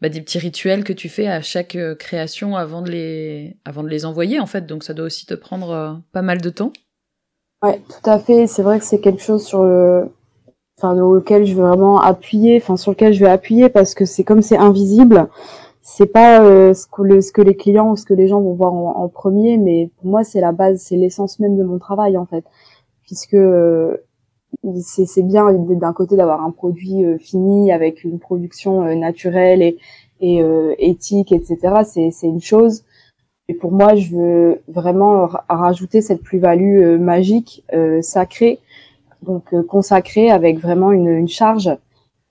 bah, 0.00 0.08
des 0.08 0.22
petits 0.22 0.38
rituels 0.38 0.84
que 0.84 0.94
tu 0.94 1.10
fais 1.10 1.26
à 1.26 1.42
chaque 1.42 1.76
euh, 1.76 1.94
création 1.94 2.56
avant 2.56 2.80
de 2.80 2.90
les 2.90 4.04
envoyer 4.06 4.40
en 4.40 4.46
fait, 4.46 4.64
donc 4.64 4.84
ça 4.84 4.94
doit 4.94 5.06
aussi 5.06 5.26
te 5.26 5.34
prendre 5.34 6.02
pas 6.12 6.22
mal 6.22 6.40
de 6.40 6.50
temps. 6.50 6.72
Ouais, 7.62 7.80
tout 7.80 8.10
à 8.10 8.18
fait. 8.18 8.46
C'est 8.46 8.62
vrai 8.62 8.78
que 8.78 8.84
c'est 8.84 9.00
quelque 9.00 9.22
chose 9.22 9.44
sur 9.44 9.64
le 9.64 10.10
auquel 10.82 11.46
je 11.46 11.54
veux 11.54 11.66
vraiment 11.66 12.00
appuyer, 12.00 12.58
enfin 12.60 12.76
sur 12.76 12.92
lequel 12.92 13.12
je 13.12 13.20
vais 13.20 13.30
appuyer 13.30 13.68
parce 13.68 13.94
que 13.94 14.04
c'est 14.04 14.24
comme 14.24 14.42
c'est 14.42 14.58
invisible, 14.58 15.28
c'est 15.88 16.06
pas 16.12 16.42
euh, 16.42 16.74
ce, 16.74 16.88
que 16.88 17.20
ce 17.20 17.30
que 17.30 17.42
les 17.42 17.54
clients 17.54 17.92
ou 17.92 17.96
ce 17.96 18.04
que 18.04 18.12
les 18.12 18.26
gens 18.26 18.40
vont 18.40 18.54
voir 18.54 18.74
en, 18.74 19.08
premier, 19.08 19.56
mais 19.56 19.88
pour 19.96 20.06
moi 20.06 20.24
c'est 20.24 20.40
la 20.40 20.50
base, 20.50 20.80
c'est 20.80 20.96
l'essence 20.96 21.38
même 21.38 21.56
de 21.56 21.62
mon 21.62 21.78
travail 21.78 22.18
en 22.18 22.26
fait, 22.26 22.44
puisque 23.04 23.34
euh, 23.34 23.96
c'est 24.82 25.22
bien 25.22 25.52
d'un 25.52 25.92
côté 25.92 26.16
d'avoir 26.16 26.44
un 26.44 26.50
produit 26.50 27.04
euh, 27.04 27.18
fini 27.18 27.70
avec 27.70 28.02
une 28.02 28.18
production 28.18 28.82
naturelle 28.96 29.62
et, 29.62 29.78
et 30.20 30.42
éthique, 30.78 31.30
etc. 31.30 31.58
C'est 31.84 32.26
une 32.26 32.40
chose. 32.40 32.82
Et 33.48 33.54
pour 33.54 33.70
moi, 33.70 33.94
je 33.94 34.16
veux 34.16 34.62
vraiment 34.66 35.28
rajouter 35.48 36.00
cette 36.00 36.22
plus-value 36.22 36.98
magique, 36.98 37.64
sacrée, 38.00 38.58
donc 39.22 39.52
euh, 39.52 39.62
consacré 39.62 40.30
avec 40.30 40.58
vraiment 40.58 40.92
une, 40.92 41.08
une 41.08 41.28
charge. 41.28 41.70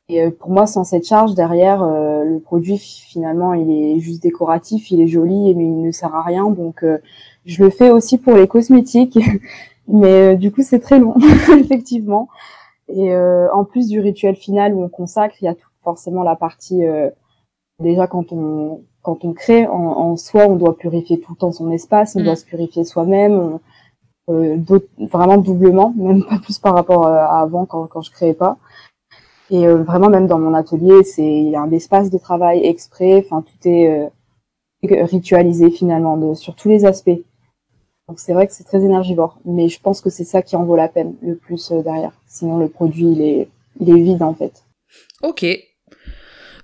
Et 0.09 0.21
euh, 0.21 0.31
pour 0.31 0.51
moi, 0.51 0.67
sans 0.67 0.83
cette 0.83 1.07
charge 1.07 1.33
derrière, 1.33 1.83
euh, 1.83 2.23
le 2.23 2.39
produit 2.39 2.77
finalement, 2.77 3.53
il 3.53 3.71
est 3.71 3.99
juste 3.99 4.21
décoratif, 4.21 4.91
il 4.91 5.01
est 5.01 5.07
joli, 5.07 5.55
mais 5.55 5.65
il 5.65 5.81
ne 5.81 5.91
sert 5.91 6.13
à 6.13 6.21
rien. 6.21 6.49
Donc, 6.49 6.85
je 7.45 7.63
le 7.63 7.69
fais 7.69 7.91
aussi 7.91 8.17
pour 8.17 8.33
les 8.33 8.47
cosmétiques, 8.47 9.19
mais 9.87 10.35
du 10.37 10.51
coup, 10.51 10.61
c'est 10.63 10.79
très 10.79 10.99
long, 10.99 11.15
effectivement. 11.59 12.29
Et 12.87 13.15
en 13.15 13.65
plus 13.65 13.87
du 13.87 13.99
rituel 13.99 14.35
final 14.35 14.75
où 14.75 14.83
on 14.83 14.89
consacre, 14.89 15.35
il 15.41 15.45
y 15.45 15.47
a 15.47 15.55
tout, 15.55 15.67
forcément 15.83 16.21
la 16.21 16.35
partie 16.35 16.83
déjà 17.79 18.07
quand 18.07 18.31
on 18.31 18.81
quand 19.05 19.23
on 19.23 19.33
crée 19.33 19.67
en, 19.67 19.73
en, 19.73 20.17
soi, 20.17 20.47
on 20.47 20.55
doit 20.55 20.75
purifier 20.75 21.19
tout 21.19 21.33
le 21.33 21.37
temps 21.37 21.51
son 21.51 21.69
espace, 21.71 22.15
on 22.15 22.21
mm. 22.21 22.23
doit 22.23 22.35
se 22.35 22.43
purifier 22.45 22.83
soi-même, 22.83 23.59
euh, 24.29 24.57
vraiment 24.97 25.37
doublement, 25.37 25.93
même 25.95 26.23
pas 26.23 26.39
plus 26.39 26.57
par 26.57 26.73
rapport 26.73 27.05
euh, 27.05 27.13
à 27.13 27.41
avant 27.41 27.67
quand, 27.67 27.85
quand 27.85 28.01
je 28.01 28.09
créais 28.09 28.33
pas. 28.33 28.57
Et 29.51 29.67
euh, 29.67 29.83
vraiment 29.83 30.09
même 30.09 30.27
dans 30.27 30.39
mon 30.39 30.53
atelier, 30.53 31.03
c'est 31.03 31.25
il 31.25 31.49
y 31.49 31.55
a 31.55 31.61
un 31.61 31.71
espace 31.71 32.09
de 32.09 32.17
travail 32.17 32.65
exprès. 32.65 33.23
Enfin 33.25 33.43
tout 33.43 33.67
est 33.67 34.09
ritualisé 34.83 35.71
finalement 35.71 36.17
de, 36.17 36.33
sur 36.35 36.55
tous 36.55 36.69
les 36.69 36.85
aspects. 36.85 37.19
Donc 38.07 38.19
c'est 38.19 38.33
vrai 38.33 38.45
que 38.47 38.53
c'est 38.53 38.63
très 38.63 38.83
énergivore, 38.83 39.39
mais 39.45 39.67
je 39.67 39.79
pense 39.79 40.01
que 40.01 40.11
c'est 40.11 40.25
ça 40.25 40.43
qui 40.43 40.55
en 40.55 40.63
vaut 40.63 40.75
la 40.75 40.87
peine 40.87 41.15
le 41.21 41.35
plus 41.35 41.71
derrière. 41.71 42.11
Sinon 42.27 42.57
le 42.57 42.69
produit 42.69 43.07
il 43.11 43.21
est 43.21 43.49
il 43.79 43.89
est 43.89 43.99
vide 43.99 44.21
en 44.21 44.33
fait. 44.33 44.63
Ok. 45.23 45.45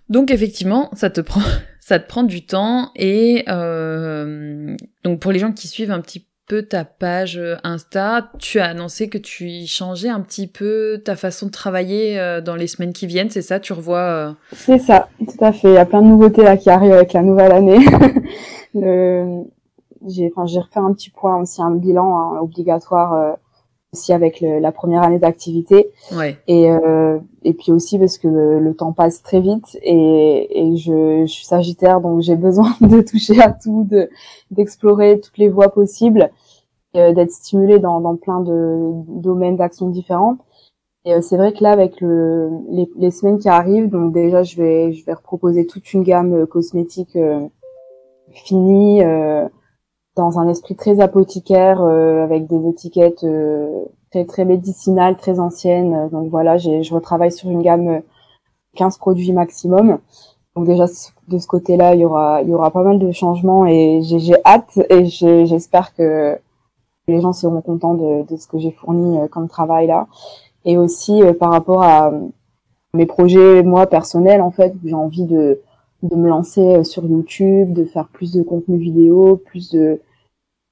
Donc 0.10 0.30
effectivement, 0.30 0.90
ça 0.94 1.10
te 1.10 1.22
prend 1.22 1.42
ça 1.80 2.00
te 2.00 2.08
prend 2.08 2.24
du 2.24 2.46
temps 2.46 2.92
et 2.96 3.44
euh, 3.50 4.76
donc 5.04 5.20
pour 5.20 5.32
les 5.32 5.40
gens 5.40 5.52
qui 5.52 5.68
suivent 5.68 5.92
un 5.92 6.02
petit 6.02 6.28
ta 6.60 6.84
page 6.84 7.38
euh, 7.38 7.56
Insta, 7.64 8.30
tu 8.40 8.60
as 8.60 8.66
annoncé 8.66 9.08
que 9.08 9.18
tu 9.18 9.48
y 9.48 9.68
changeais 9.68 10.10
un 10.10 10.20
petit 10.22 10.48
peu 10.48 11.02
ta 11.04 11.16
façon 11.16 11.46
de 11.46 11.52
travailler 11.52 12.20
euh, 12.20 12.42
dans 12.42 12.56
les 12.56 12.68
semaines 12.68 12.92
qui 12.94 13.08
viennent, 13.08 13.30
c'est 13.30 13.42
ça? 13.42 13.60
Tu 13.60 13.74
revois 13.74 14.00
euh 14.00 14.32
C'est 14.52 14.80
ça, 14.80 15.08
tout 15.20 15.46
à 15.46 15.54
fait. 15.54 15.70
Il 15.70 15.76
y 15.76 15.78
a 15.78 15.86
plein 15.86 16.02
de 16.02 16.08
nouveautés 16.08 16.44
là 16.44 16.58
qui 16.58 16.70
arrivent 16.70 16.92
avec 16.92 17.14
la 17.14 17.22
nouvelle 17.22 17.54
année. 17.54 17.80
J'ai 20.08 20.34
enfin, 20.36 20.60
refait 20.60 20.80
un 20.80 20.94
petit 20.94 21.12
point 21.12 21.40
aussi, 21.40 21.62
un 21.62 21.72
bilan 21.72 22.18
hein, 22.18 22.40
obligatoire 22.42 23.38
aussi 23.94 24.14
avec 24.14 24.42
la 24.42 24.72
première 24.72 25.04
année 25.04 25.20
d'activité. 25.20 25.90
Ouais. 26.14 26.38
Et, 26.48 26.68
et 27.44 27.54
puis 27.54 27.72
aussi 27.72 28.00
parce 28.00 28.18
que 28.18 28.28
le, 28.28 28.74
temps 28.74 28.94
passe 28.94 29.22
très 29.22 29.42
vite 29.42 29.78
et, 29.82 30.62
et 30.62 30.78
je, 30.78 31.26
je 31.26 31.32
suis 31.32 31.46
sagittaire, 31.46 32.00
donc 32.00 32.22
j'ai 32.22 32.36
besoin 32.36 32.74
de 32.82 33.02
toucher 33.02 33.42
à 33.42 33.52
tout, 33.52 33.86
de 33.90 34.10
d'explorer 34.50 35.20
toutes 35.20 35.38
les 35.38 35.50
voies 35.50 35.70
possibles. 35.70 36.32
Euh, 36.98 37.14
d'être 37.14 37.32
stimulé 37.32 37.80
dans, 37.80 38.02
dans, 38.02 38.18
plein 38.18 38.42
de 38.42 38.92
domaines 39.08 39.56
d'action 39.56 39.88
différentes. 39.88 40.40
Et 41.06 41.14
euh, 41.14 41.22
c'est 41.22 41.38
vrai 41.38 41.54
que 41.54 41.64
là, 41.64 41.72
avec 41.72 42.02
le, 42.02 42.50
les, 42.70 42.90
les, 42.98 43.12
semaines 43.12 43.40
qui 43.40 43.48
arrivent, 43.48 43.90
donc 43.90 44.12
déjà, 44.12 44.44
je 44.44 44.58
vais, 44.58 44.92
je 44.92 45.06
vais 45.06 45.14
reproposer 45.14 45.66
toute 45.66 45.94
une 45.94 46.04
gamme 46.04 46.34
euh, 46.34 46.46
cosmétique 46.46 47.18
finie, 48.34 49.02
dans 50.16 50.40
un 50.40 50.48
esprit 50.50 50.76
très 50.76 51.00
apothicaire, 51.00 51.82
avec 51.82 52.48
des 52.48 52.70
étiquettes 52.70 53.26
très 54.12 54.26
très 54.26 54.46
médicinales, 54.46 55.18
très 55.18 55.40
anciennes. 55.40 56.10
Donc 56.10 56.30
voilà, 56.30 56.58
je 56.58 56.94
retravaille 56.94 57.32
sur 57.32 57.50
une 57.50 57.62
gamme 57.62 58.02
15 58.76 58.98
produits 58.98 59.34
maximum. 59.34 60.00
Donc 60.56 60.66
déjà 60.66 60.86
de 61.28 61.38
ce 61.38 61.48
côté-là, 61.48 61.96
il 61.96 62.02
y 62.02 62.06
aura 62.06 62.42
il 62.42 62.50
y 62.50 62.54
aura 62.54 62.72
pas 62.72 62.84
mal 62.84 63.00
de 63.00 63.12
changements 63.12 63.66
et 63.66 64.02
j'ai 64.04 64.36
hâte 64.46 64.80
et 64.90 65.06
j'espère 65.06 65.96
que 65.96 66.38
les 67.08 67.22
gens 67.22 67.34
seront 67.34 67.62
contents 67.62 67.96
de, 67.96 68.24
de 68.30 68.38
ce 68.38 68.48
que 68.48 68.60
j'ai 68.60 68.72
fourni 68.72 69.18
euh, 69.20 69.28
comme 69.28 69.48
travail 69.48 69.88
là. 69.88 70.08
Et 70.66 70.78
aussi 70.78 71.24
euh, 71.24 71.34
par 71.34 71.52
rapport 71.52 71.84
à 71.84 72.10
euh, 72.10 72.28
mes 72.94 73.06
projets 73.06 73.64
moi 73.64 73.88
personnels 73.88 74.42
en 74.42 74.52
fait, 74.52 74.74
j'ai 74.84 74.94
envie 74.94 75.26
de 75.26 75.62
de 76.04 76.16
me 76.16 76.30
lancer 76.30 76.84
sur 76.84 77.06
YouTube, 77.06 77.74
de 77.74 77.86
faire 77.86 78.08
plus 78.08 78.32
de 78.34 78.44
contenu 78.44 78.78
vidéo, 78.78 79.40
plus 79.46 79.70
de, 79.72 80.00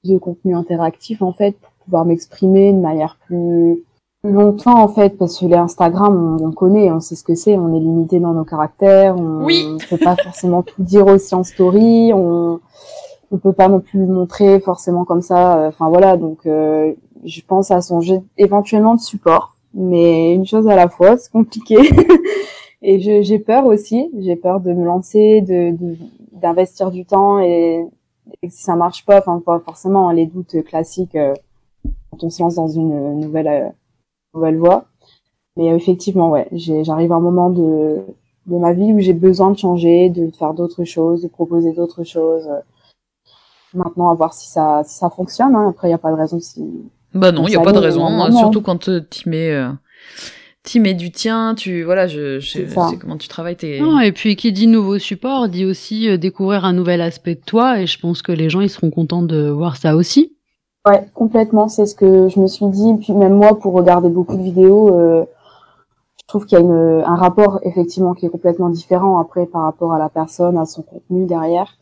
de 0.04 0.18
contenu 0.18 0.54
interactif 0.54 1.22
en 1.22 1.32
fait 1.32 1.52
pour 1.52 1.72
pouvoir 1.84 2.04
m'exprimer 2.04 2.72
de 2.72 2.78
manière 2.78 3.16
plus, 3.26 3.82
longtemps 4.22 4.82
en 4.82 4.88
fait 4.88 5.16
parce 5.16 5.38
que 5.38 5.46
les 5.46 5.54
Instagram 5.54 6.38
on, 6.42 6.52
connaît, 6.52 6.90
on 6.90 7.00
sait 7.00 7.16
ce 7.16 7.24
que 7.24 7.34
c'est, 7.34 7.56
on 7.56 7.74
est 7.74 7.80
limité 7.80 8.20
dans 8.20 8.34
nos 8.34 8.44
caractères, 8.44 9.16
on 9.16 9.46
ne 9.46 9.88
peut 9.88 9.96
pas 9.96 10.16
forcément 10.16 10.62
tout 10.62 10.82
dire 10.82 11.06
aussi 11.06 11.34
en 11.34 11.44
story, 11.44 12.12
on 12.14 12.60
on 13.32 13.38
peut 13.38 13.52
pas 13.52 13.68
non 13.68 13.78
plus 13.78 14.00
le 14.00 14.12
montrer 14.12 14.58
forcément 14.58 15.04
comme 15.04 15.22
ça. 15.22 15.58
Euh, 15.58 15.68
enfin 15.68 15.88
voilà, 15.88 16.16
donc 16.16 16.46
euh, 16.46 16.92
je 17.24 17.40
pense 17.46 17.70
à 17.70 17.80
songer 17.80 18.20
éventuellement 18.36 18.96
de 18.96 19.00
support, 19.00 19.54
mais 19.72 20.34
une 20.34 20.46
chose 20.46 20.66
à 20.68 20.74
la 20.74 20.88
fois, 20.88 21.16
c'est 21.16 21.30
compliqué. 21.30 21.76
et 22.82 23.00
j'ai 23.00 23.38
peur 23.38 23.66
aussi, 23.66 24.10
j'ai 24.18 24.36
peur 24.36 24.60
de 24.60 24.72
me 24.72 24.84
lancer, 24.84 25.40
de 25.42 25.74
d'investir 26.32 26.90
du 26.90 27.04
temps 27.04 27.38
et, 27.40 27.84
si 28.48 28.62
ça 28.62 28.76
marche 28.76 29.04
pas, 29.04 29.18
enfin 29.18 29.42
pas 29.44 29.58
forcément 29.60 30.10
les 30.12 30.26
doutes 30.26 30.62
classiques 30.64 31.16
euh, 31.16 31.34
quand 32.10 32.24
on 32.24 32.30
se 32.30 32.42
lance 32.42 32.54
dans 32.54 32.68
une 32.68 33.20
nouvelle 33.20 33.72
nouvelle 34.34 34.56
voie. 34.56 34.84
Mais 35.56 35.66
effectivement, 35.66 36.30
ouais, 36.30 36.48
j'arrive 36.52 37.12
à 37.12 37.16
un 37.16 37.20
moment 37.20 37.50
de 37.50 38.02
de 38.46 38.56
ma 38.56 38.72
vie 38.72 38.92
où 38.92 39.00
j'ai 39.00 39.12
besoin 39.12 39.50
de 39.50 39.58
changer, 39.58 40.08
de 40.08 40.30
faire 40.30 40.54
d'autres 40.54 40.84
choses, 40.84 41.22
de 41.22 41.28
proposer 41.28 41.72
d'autres 41.72 42.04
choses. 42.04 42.48
Maintenant, 43.72 44.10
à 44.10 44.14
voir 44.14 44.34
si 44.34 44.48
ça, 44.48 44.82
si 44.84 44.96
ça 44.96 45.10
fonctionne. 45.10 45.54
Hein. 45.54 45.68
Après, 45.70 45.88
il 45.88 45.90
n'y 45.90 45.94
a 45.94 45.98
pas 45.98 46.10
de 46.10 46.16
raison 46.16 46.40
si. 46.40 46.64
Bah 47.14 47.30
non, 47.32 47.46
il 47.46 47.50
n'y 47.50 47.56
a 47.56 47.60
pas 47.60 47.72
de 47.72 47.78
raison. 47.78 48.04
Hein. 48.04 48.32
Surtout 48.32 48.62
quand 48.62 48.88
euh, 48.88 49.00
tu 49.08 49.28
mets. 49.28 49.52
Euh, 49.52 49.70
tu 50.62 50.80
mets 50.80 50.94
du 50.94 51.10
tien, 51.10 51.54
tu 51.54 51.84
voilà, 51.84 52.06
je, 52.06 52.38
je, 52.38 52.66
sais 52.66 52.96
comment 53.00 53.16
tu 53.16 53.28
travailles. 53.28 53.56
Tes... 53.56 53.80
Non, 53.80 53.98
et 54.00 54.12
puis 54.12 54.36
qui 54.36 54.52
dit 54.52 54.66
nouveau 54.66 54.98
support 54.98 55.48
dit 55.48 55.64
aussi 55.64 56.08
euh, 56.08 56.16
découvrir 56.16 56.64
un 56.64 56.72
nouvel 56.72 57.00
aspect 57.00 57.34
de 57.34 57.40
toi, 57.40 57.80
et 57.80 57.86
je 57.86 57.98
pense 57.98 58.22
que 58.22 58.32
les 58.32 58.50
gens 58.50 58.60
ils 58.60 58.70
seront 58.70 58.90
contents 58.90 59.22
de 59.22 59.48
voir 59.48 59.76
ça 59.76 59.96
aussi. 59.96 60.36
Ouais, 60.86 61.06
complètement. 61.14 61.68
C'est 61.68 61.86
ce 61.86 61.94
que 61.94 62.28
je 62.28 62.40
me 62.40 62.46
suis 62.46 62.66
dit. 62.66 62.94
Puis 63.00 63.12
même 63.12 63.34
moi, 63.34 63.58
pour 63.58 63.74
regarder 63.74 64.08
beaucoup 64.08 64.36
de 64.36 64.42
vidéos, 64.42 64.94
euh, 64.94 65.24
je 66.20 66.26
trouve 66.26 66.46
qu'il 66.46 66.58
y 66.58 66.60
a 66.60 66.64
une, 66.64 67.02
un 67.04 67.16
rapport 67.16 67.60
effectivement 67.64 68.14
qui 68.14 68.26
est 68.26 68.30
complètement 68.30 68.70
différent 68.70 69.18
après 69.18 69.46
par 69.46 69.62
rapport 69.62 69.92
à 69.92 69.98
la 69.98 70.08
personne, 70.08 70.56
à 70.56 70.66
son 70.66 70.82
contenu 70.82 71.26
derrière. 71.26 71.76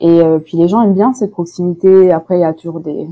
Et 0.00 0.20
euh, 0.20 0.38
puis 0.38 0.56
les 0.56 0.68
gens 0.68 0.82
aiment 0.82 0.94
bien 0.94 1.12
cette 1.12 1.30
proximité. 1.30 2.10
Après, 2.10 2.38
il 2.38 2.40
y 2.40 2.44
a 2.44 2.54
toujours 2.54 2.80
des, 2.80 3.06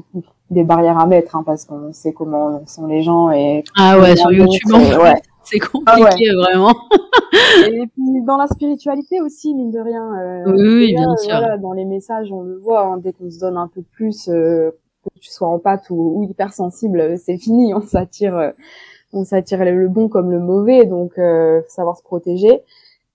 des 0.51 0.65
barrières 0.65 0.99
à 0.99 1.07
mettre 1.07 1.37
hein, 1.37 1.43
parce 1.45 1.65
qu'on 1.65 1.93
sait 1.93 2.13
comment 2.13 2.63
sont 2.67 2.87
les 2.87 3.03
gens. 3.03 3.31
Et 3.31 3.65
ah 3.77 3.99
ouais, 3.99 4.17
sur 4.17 4.33
YouTube, 4.33 4.73
ouais. 4.73 5.15
c'est 5.45 5.59
compliqué 5.59 6.31
ah 6.31 6.43
vraiment. 6.43 6.75
et 7.67 7.87
puis 7.87 8.23
dans 8.27 8.37
la 8.37 8.47
spiritualité 8.47 9.21
aussi, 9.21 9.55
mine 9.55 9.71
de 9.71 9.81
rien. 9.81 10.15
Euh, 10.19 10.53
oui, 10.53 10.95
bien 10.95 11.17
sûr. 11.17 11.37
Voilà, 11.39 11.57
dans 11.57 11.73
les 11.73 11.85
messages, 11.85 12.33
on 12.33 12.43
le 12.43 12.59
voit 12.59 12.85
hein, 12.85 12.99
dès 12.99 13.13
qu'on 13.13 13.31
se 13.31 13.39
donne 13.39 13.57
un 13.57 13.69
peu 13.69 13.83
plus, 13.93 14.29
euh, 14.29 14.71
que 15.05 15.21
tu 15.21 15.31
sois 15.31 15.49
en 15.49 15.59
pâte 15.59 15.91
ou, 15.91 16.15
ou 16.17 16.23
hypersensible, 16.25 17.19
c'est 17.19 17.37
fini, 17.37 17.75
on 17.75 17.83
s'attire, 17.83 18.53
on 19.13 19.25
s'attire 19.25 19.65
le 19.65 19.89
bon 19.89 20.09
comme 20.09 20.31
le 20.31 20.41
mauvais, 20.41 20.87
donc 20.87 21.15
savoir 21.69 21.97
se 21.97 22.03
protéger. 22.03 22.63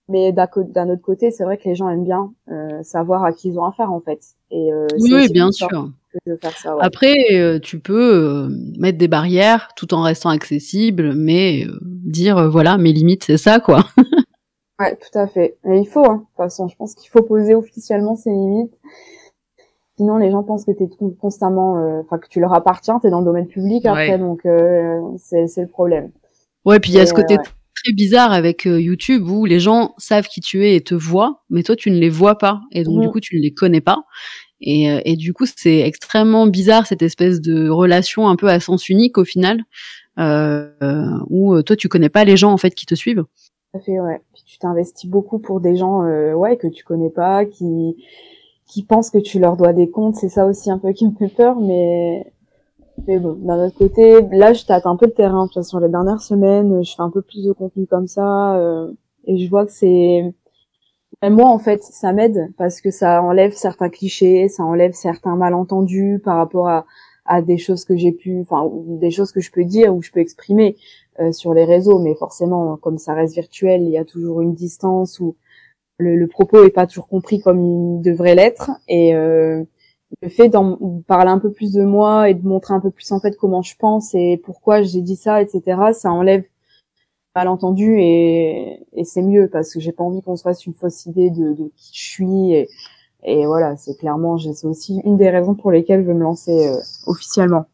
Mais 0.09 0.33
d'un 0.33 0.89
autre 0.89 1.01
côté, 1.01 1.31
c'est 1.31 1.43
vrai 1.43 1.57
que 1.57 1.67
les 1.67 1.75
gens 1.75 1.89
aiment 1.89 2.03
bien 2.03 2.33
euh, 2.51 2.83
savoir 2.83 3.23
à 3.23 3.31
qui 3.31 3.49
ils 3.49 3.59
ont 3.59 3.63
affaire 3.63 3.91
en 3.91 3.99
fait. 3.99 4.19
Et, 4.51 4.73
euh, 4.73 4.87
oui, 4.99 5.29
bien 5.31 5.51
sûr. 5.51 5.89
Faire 6.39 6.57
ça, 6.57 6.75
ouais. 6.75 6.83
Après, 6.83 7.15
euh, 7.33 7.59
tu 7.59 7.79
peux 7.79 8.13
euh, 8.13 8.49
mettre 8.77 8.97
des 8.97 9.07
barrières 9.07 9.69
tout 9.75 9.93
en 9.93 10.03
restant 10.03 10.29
accessible, 10.29 11.13
mais 11.13 11.65
euh, 11.65 11.79
dire 11.81 12.49
voilà 12.49 12.77
mes 12.77 12.93
limites, 12.93 13.23
c'est 13.23 13.37
ça 13.37 13.59
quoi. 13.59 13.85
ouais, 14.79 14.95
tout 14.95 15.17
à 15.17 15.27
fait. 15.27 15.57
Et 15.65 15.77
il 15.77 15.87
faut, 15.87 16.05
hein. 16.05 16.15
de 16.15 16.19
toute 16.19 16.37
façon, 16.37 16.67
je 16.67 16.75
pense 16.75 16.95
qu'il 16.95 17.09
faut 17.09 17.23
poser 17.23 17.55
officiellement 17.55 18.15
ses 18.15 18.29
limites. 18.29 18.73
Sinon, 19.97 20.17
les 20.17 20.31
gens 20.31 20.43
pensent 20.43 20.65
que 20.65 20.71
tu 20.71 20.83
es 20.83 20.89
constamment, 21.19 22.01
enfin 22.03 22.17
que 22.17 22.27
tu 22.27 22.39
leur 22.39 22.53
appartiens, 22.53 22.99
tu 22.99 23.07
es 23.07 23.09
dans 23.11 23.19
le 23.19 23.25
domaine 23.25 23.47
public 23.47 23.85
après, 23.85 24.17
donc 24.17 24.41
c'est 25.17 25.61
le 25.61 25.67
problème. 25.67 26.11
Ouais, 26.65 26.79
puis 26.79 26.91
il 26.91 26.95
y 26.95 26.99
a 26.99 27.05
ce 27.05 27.13
côté 27.13 27.37
très 27.83 27.93
bizarre 27.93 28.31
avec 28.31 28.65
euh, 28.65 28.79
YouTube 28.79 29.27
où 29.27 29.45
les 29.45 29.59
gens 29.59 29.93
savent 29.97 30.27
qui 30.27 30.41
tu 30.41 30.65
es 30.65 30.75
et 30.75 30.81
te 30.81 30.95
voient, 30.95 31.43
mais 31.49 31.63
toi 31.63 31.75
tu 31.75 31.91
ne 31.91 31.97
les 31.97 32.09
vois 32.09 32.37
pas 32.37 32.61
et 32.71 32.83
donc 32.83 33.01
du 33.01 33.09
coup 33.09 33.19
tu 33.19 33.37
ne 33.37 33.41
les 33.41 33.53
connais 33.53 33.81
pas. 33.81 34.03
Et, 34.65 34.89
euh, 34.89 35.01
et 35.05 35.15
du 35.15 35.33
coup 35.33 35.45
c'est 35.45 35.79
extrêmement 35.79 36.47
bizarre 36.47 36.87
cette 36.87 37.01
espèce 37.01 37.41
de 37.41 37.69
relation 37.69 38.27
un 38.27 38.35
peu 38.35 38.47
à 38.47 38.59
sens 38.59 38.89
unique 38.89 39.17
au 39.17 39.25
final, 39.25 39.61
euh, 40.19 40.69
où 41.29 41.61
toi 41.61 41.75
tu 41.75 41.89
connais 41.89 42.09
pas 42.09 42.23
les 42.23 42.37
gens 42.37 42.51
en 42.51 42.57
fait 42.57 42.73
qui 42.73 42.85
te 42.85 42.95
suivent. 42.95 43.25
Ça 43.73 43.79
fait 43.79 43.99
ouais. 43.99 44.21
Puis 44.33 44.43
tu 44.45 44.57
t'investis 44.57 45.09
beaucoup 45.09 45.39
pour 45.39 45.59
des 45.59 45.75
gens 45.75 46.01
ouais 46.33 46.57
que 46.57 46.67
tu 46.67 46.83
connais 46.83 47.09
pas, 47.09 47.45
qui 47.45 47.95
qui 48.67 48.83
pensent 48.83 49.11
que 49.11 49.19
tu 49.19 49.39
leur 49.39 49.57
dois 49.57 49.73
des 49.73 49.89
comptes. 49.89 50.15
C'est 50.15 50.29
ça 50.29 50.45
aussi 50.45 50.71
un 50.71 50.79
peu 50.79 50.93
qui 50.93 51.05
me 51.05 51.15
fait 51.15 51.27
peur, 51.27 51.59
mais 51.59 52.25
mais 53.07 53.19
bon, 53.19 53.33
d'un 53.33 53.65
autre 53.65 53.77
côté, 53.77 54.21
là, 54.31 54.53
je 54.53 54.65
tâte 54.65 54.85
un 54.85 54.95
peu 54.95 55.07
le 55.07 55.13
terrain. 55.13 55.43
De 55.43 55.47
toute 55.47 55.55
façon, 55.55 55.79
les 55.79 55.89
dernières 55.89 56.21
semaines, 56.21 56.83
je 56.83 56.93
fais 56.95 57.01
un 57.01 57.09
peu 57.09 57.21
plus 57.21 57.43
de 57.43 57.51
contenu 57.51 57.87
comme 57.87 58.07
ça, 58.07 58.55
euh, 58.55 58.91
et 59.25 59.37
je 59.37 59.49
vois 59.49 59.65
que 59.65 59.71
c'est, 59.71 60.33
moi, 61.29 61.49
en 61.49 61.59
fait, 61.59 61.83
ça 61.83 62.13
m'aide 62.13 62.51
parce 62.57 62.81
que 62.81 62.91
ça 62.91 63.21
enlève 63.23 63.53
certains 63.53 63.89
clichés, 63.89 64.47
ça 64.49 64.63
enlève 64.63 64.93
certains 64.93 65.35
malentendus 65.35 66.19
par 66.23 66.37
rapport 66.37 66.67
à, 66.67 67.41
des 67.41 67.57
choses 67.57 67.85
que 67.85 67.95
j'ai 67.95 68.11
pu, 68.11 68.41
enfin, 68.41 68.69
des 68.99 69.11
choses 69.11 69.31
que 69.31 69.39
je 69.39 69.49
peux 69.51 69.63
dire 69.63 69.95
ou 69.95 70.01
je 70.01 70.11
peux 70.11 70.19
exprimer 70.19 70.75
euh, 71.19 71.31
sur 71.31 71.53
les 71.53 71.63
réseaux. 71.63 71.99
Mais 71.99 72.15
forcément, 72.15 72.77
comme 72.77 72.97
ça 72.97 73.13
reste 73.13 73.35
virtuel, 73.35 73.83
il 73.83 73.89
y 73.89 73.97
a 73.97 74.05
toujours 74.05 74.41
une 74.41 74.53
distance 74.53 75.19
où 75.19 75.37
le, 75.97 76.27
propos 76.27 76.65
est 76.65 76.69
pas 76.69 76.87
toujours 76.87 77.07
compris 77.07 77.39
comme 77.41 77.63
il 77.63 78.01
devrait 78.01 78.35
l'être, 78.35 78.71
et 78.87 79.15
euh, 79.15 79.63
le 80.21 80.29
fait 80.29 80.49
d'en 80.49 81.01
parler 81.07 81.31
un 81.31 81.39
peu 81.39 81.51
plus 81.51 81.73
de 81.73 81.83
moi 81.83 82.29
et 82.29 82.33
de 82.33 82.45
montrer 82.45 82.73
un 82.73 82.79
peu 82.79 82.91
plus 82.91 83.11
en 83.11 83.19
fait 83.19 83.35
comment 83.37 83.61
je 83.61 83.75
pense 83.77 84.13
et 84.13 84.39
pourquoi 84.43 84.81
j'ai 84.81 85.01
dit 85.01 85.15
ça, 85.15 85.41
etc. 85.41 85.61
Ça 85.93 86.11
enlève 86.11 86.43
malentendu 87.35 87.99
et, 87.99 88.79
et 88.93 89.03
c'est 89.03 89.21
mieux 89.21 89.49
parce 89.51 89.73
que 89.73 89.79
j'ai 89.79 89.91
pas 89.91 90.03
envie 90.03 90.21
qu'on 90.21 90.35
se 90.35 90.43
fasse 90.43 90.65
une 90.65 90.73
fausse 90.73 91.05
idée 91.05 91.29
de, 91.29 91.53
de 91.53 91.71
qui 91.75 91.91
je 91.93 92.03
suis 92.03 92.53
et, 92.53 92.69
et 93.23 93.45
voilà, 93.45 93.75
c'est 93.77 93.97
clairement, 93.97 94.37
c'est 94.37 94.67
aussi 94.67 94.99
une 95.05 95.17
des 95.17 95.29
raisons 95.29 95.55
pour 95.55 95.71
lesquelles 95.71 96.01
je 96.01 96.07
veux 96.07 96.13
me 96.13 96.23
lancer 96.23 96.67
euh, 96.67 96.77
officiellement. 97.07 97.65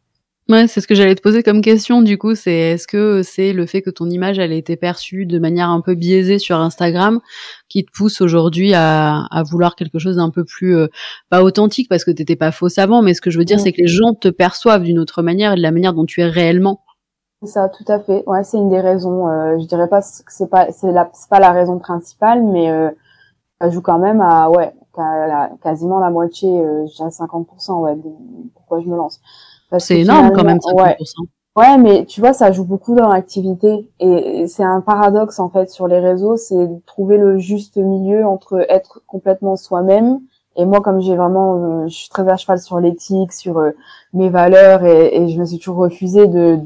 Ouais, 0.47 0.67
c'est 0.67 0.81
ce 0.81 0.87
que 0.87 0.95
j'allais 0.95 1.13
te 1.13 1.21
poser 1.21 1.43
comme 1.43 1.61
question. 1.61 2.01
Du 2.01 2.17
coup, 2.17 2.33
c'est 2.33 2.51
est-ce 2.51 2.87
que 2.87 3.21
c'est 3.21 3.53
le 3.53 3.67
fait 3.67 3.83
que 3.83 3.91
ton 3.91 4.09
image 4.09 4.39
elle 4.39 4.51
a 4.51 4.55
été 4.55 4.77
perçue 4.77 5.27
de 5.27 5.37
manière 5.37 5.69
un 5.69 5.79
peu 5.79 5.93
biaisée 5.93 6.39
sur 6.39 6.57
Instagram 6.57 7.19
qui 7.67 7.85
te 7.85 7.91
pousse 7.91 8.19
aujourd'hui 8.21 8.73
à, 8.73 9.25
à 9.29 9.43
vouloir 9.43 9.75
quelque 9.75 9.99
chose 9.99 10.15
d'un 10.15 10.31
peu 10.31 10.43
plus 10.43 10.75
euh, 10.75 10.87
pas 11.29 11.43
authentique 11.43 11.87
parce 11.87 12.03
que 12.03 12.09
t'étais 12.09 12.35
pas 12.35 12.51
fausse 12.51 12.79
avant, 12.79 13.03
mais 13.03 13.13
ce 13.13 13.21
que 13.21 13.29
je 13.29 13.37
veux 13.37 13.45
dire, 13.45 13.59
c'est 13.59 13.71
que 13.71 13.81
les 13.81 13.87
gens 13.87 14.15
te 14.15 14.27
perçoivent 14.27 14.81
d'une 14.81 14.97
autre 14.97 15.21
manière 15.21 15.53
et 15.53 15.55
de 15.55 15.61
la 15.61 15.71
manière 15.71 15.93
dont 15.93 16.05
tu 16.05 16.21
es 16.21 16.25
réellement. 16.25 16.81
C'est 17.41 17.49
ça, 17.49 17.69
tout 17.69 17.85
à 17.87 17.99
fait. 17.99 18.23
Ouais, 18.27 18.43
c'est 18.43 18.57
une 18.57 18.69
des 18.69 18.81
raisons. 18.81 19.27
Euh, 19.29 19.57
je 19.59 19.65
dirais 19.65 19.87
pas 19.87 20.01
que 20.01 20.07
c'est 20.27 20.49
pas 20.49 20.71
c'est 20.71 20.91
la 20.91 21.09
c'est 21.13 21.29
pas 21.29 21.39
la 21.39 21.51
raison 21.51 21.79
principale, 21.79 22.43
mais 22.43 22.69
euh, 22.69 22.89
ça 23.61 23.69
joue 23.69 23.81
quand 23.81 23.99
même 23.99 24.19
à 24.21 24.49
ouais 24.49 24.73
quasiment 25.63 25.99
la 25.99 26.09
moitié, 26.09 26.49
euh, 26.49 26.85
je 26.87 26.95
dirais 26.95 27.09
50%. 27.09 27.81
Ouais, 27.81 27.97
pourquoi 28.55 28.81
je 28.81 28.87
me 28.87 28.95
lance. 28.95 29.19
C'est 29.77 29.99
énorme 29.99 30.31
quand 30.33 30.43
même, 30.43 30.57
50%. 30.57 30.81
Ouais. 30.81 30.97
ouais. 31.55 31.77
mais 31.77 32.05
tu 32.05 32.21
vois, 32.21 32.33
ça 32.33 32.51
joue 32.51 32.65
beaucoup 32.65 32.95
dans 32.95 33.09
l'activité. 33.09 33.89
Et 33.99 34.47
c'est 34.47 34.63
un 34.63 34.81
paradoxe, 34.81 35.39
en 35.39 35.49
fait, 35.49 35.69
sur 35.69 35.87
les 35.87 35.99
réseaux, 35.99 36.37
c'est 36.37 36.67
de 36.67 36.79
trouver 36.85 37.17
le 37.17 37.37
juste 37.37 37.77
milieu 37.77 38.25
entre 38.25 38.65
être 38.69 39.01
complètement 39.07 39.55
soi-même. 39.55 40.19
Et 40.55 40.65
moi, 40.65 40.81
comme 40.81 40.99
j'ai 41.01 41.15
vraiment, 41.15 41.83
euh, 41.83 41.87
je 41.87 41.93
suis 41.93 42.09
très 42.09 42.27
à 42.27 42.35
cheval 42.35 42.59
sur 42.59 42.79
l'éthique, 42.79 43.31
sur 43.31 43.59
euh, 43.59 43.71
mes 44.13 44.29
valeurs, 44.29 44.83
et, 44.83 45.15
et, 45.15 45.29
je 45.29 45.39
me 45.39 45.45
suis 45.45 45.59
toujours 45.59 45.77
refusée 45.77 46.27
de 46.27 46.57
de 46.57 46.65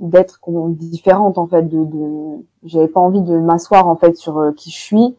d'être 0.00 0.40
différente 0.70 1.38
en 1.38 1.46
fait 1.46 1.62
de, 1.62 1.84
de 1.84 2.44
j'avais 2.64 2.88
pas 2.88 3.00
envie 3.00 3.22
de 3.22 3.38
m'asseoir 3.38 3.88
en 3.88 3.96
fait 3.96 4.16
sur 4.16 4.38
euh, 4.38 4.52
qui 4.52 4.70
je 4.70 4.78
suis 4.78 5.16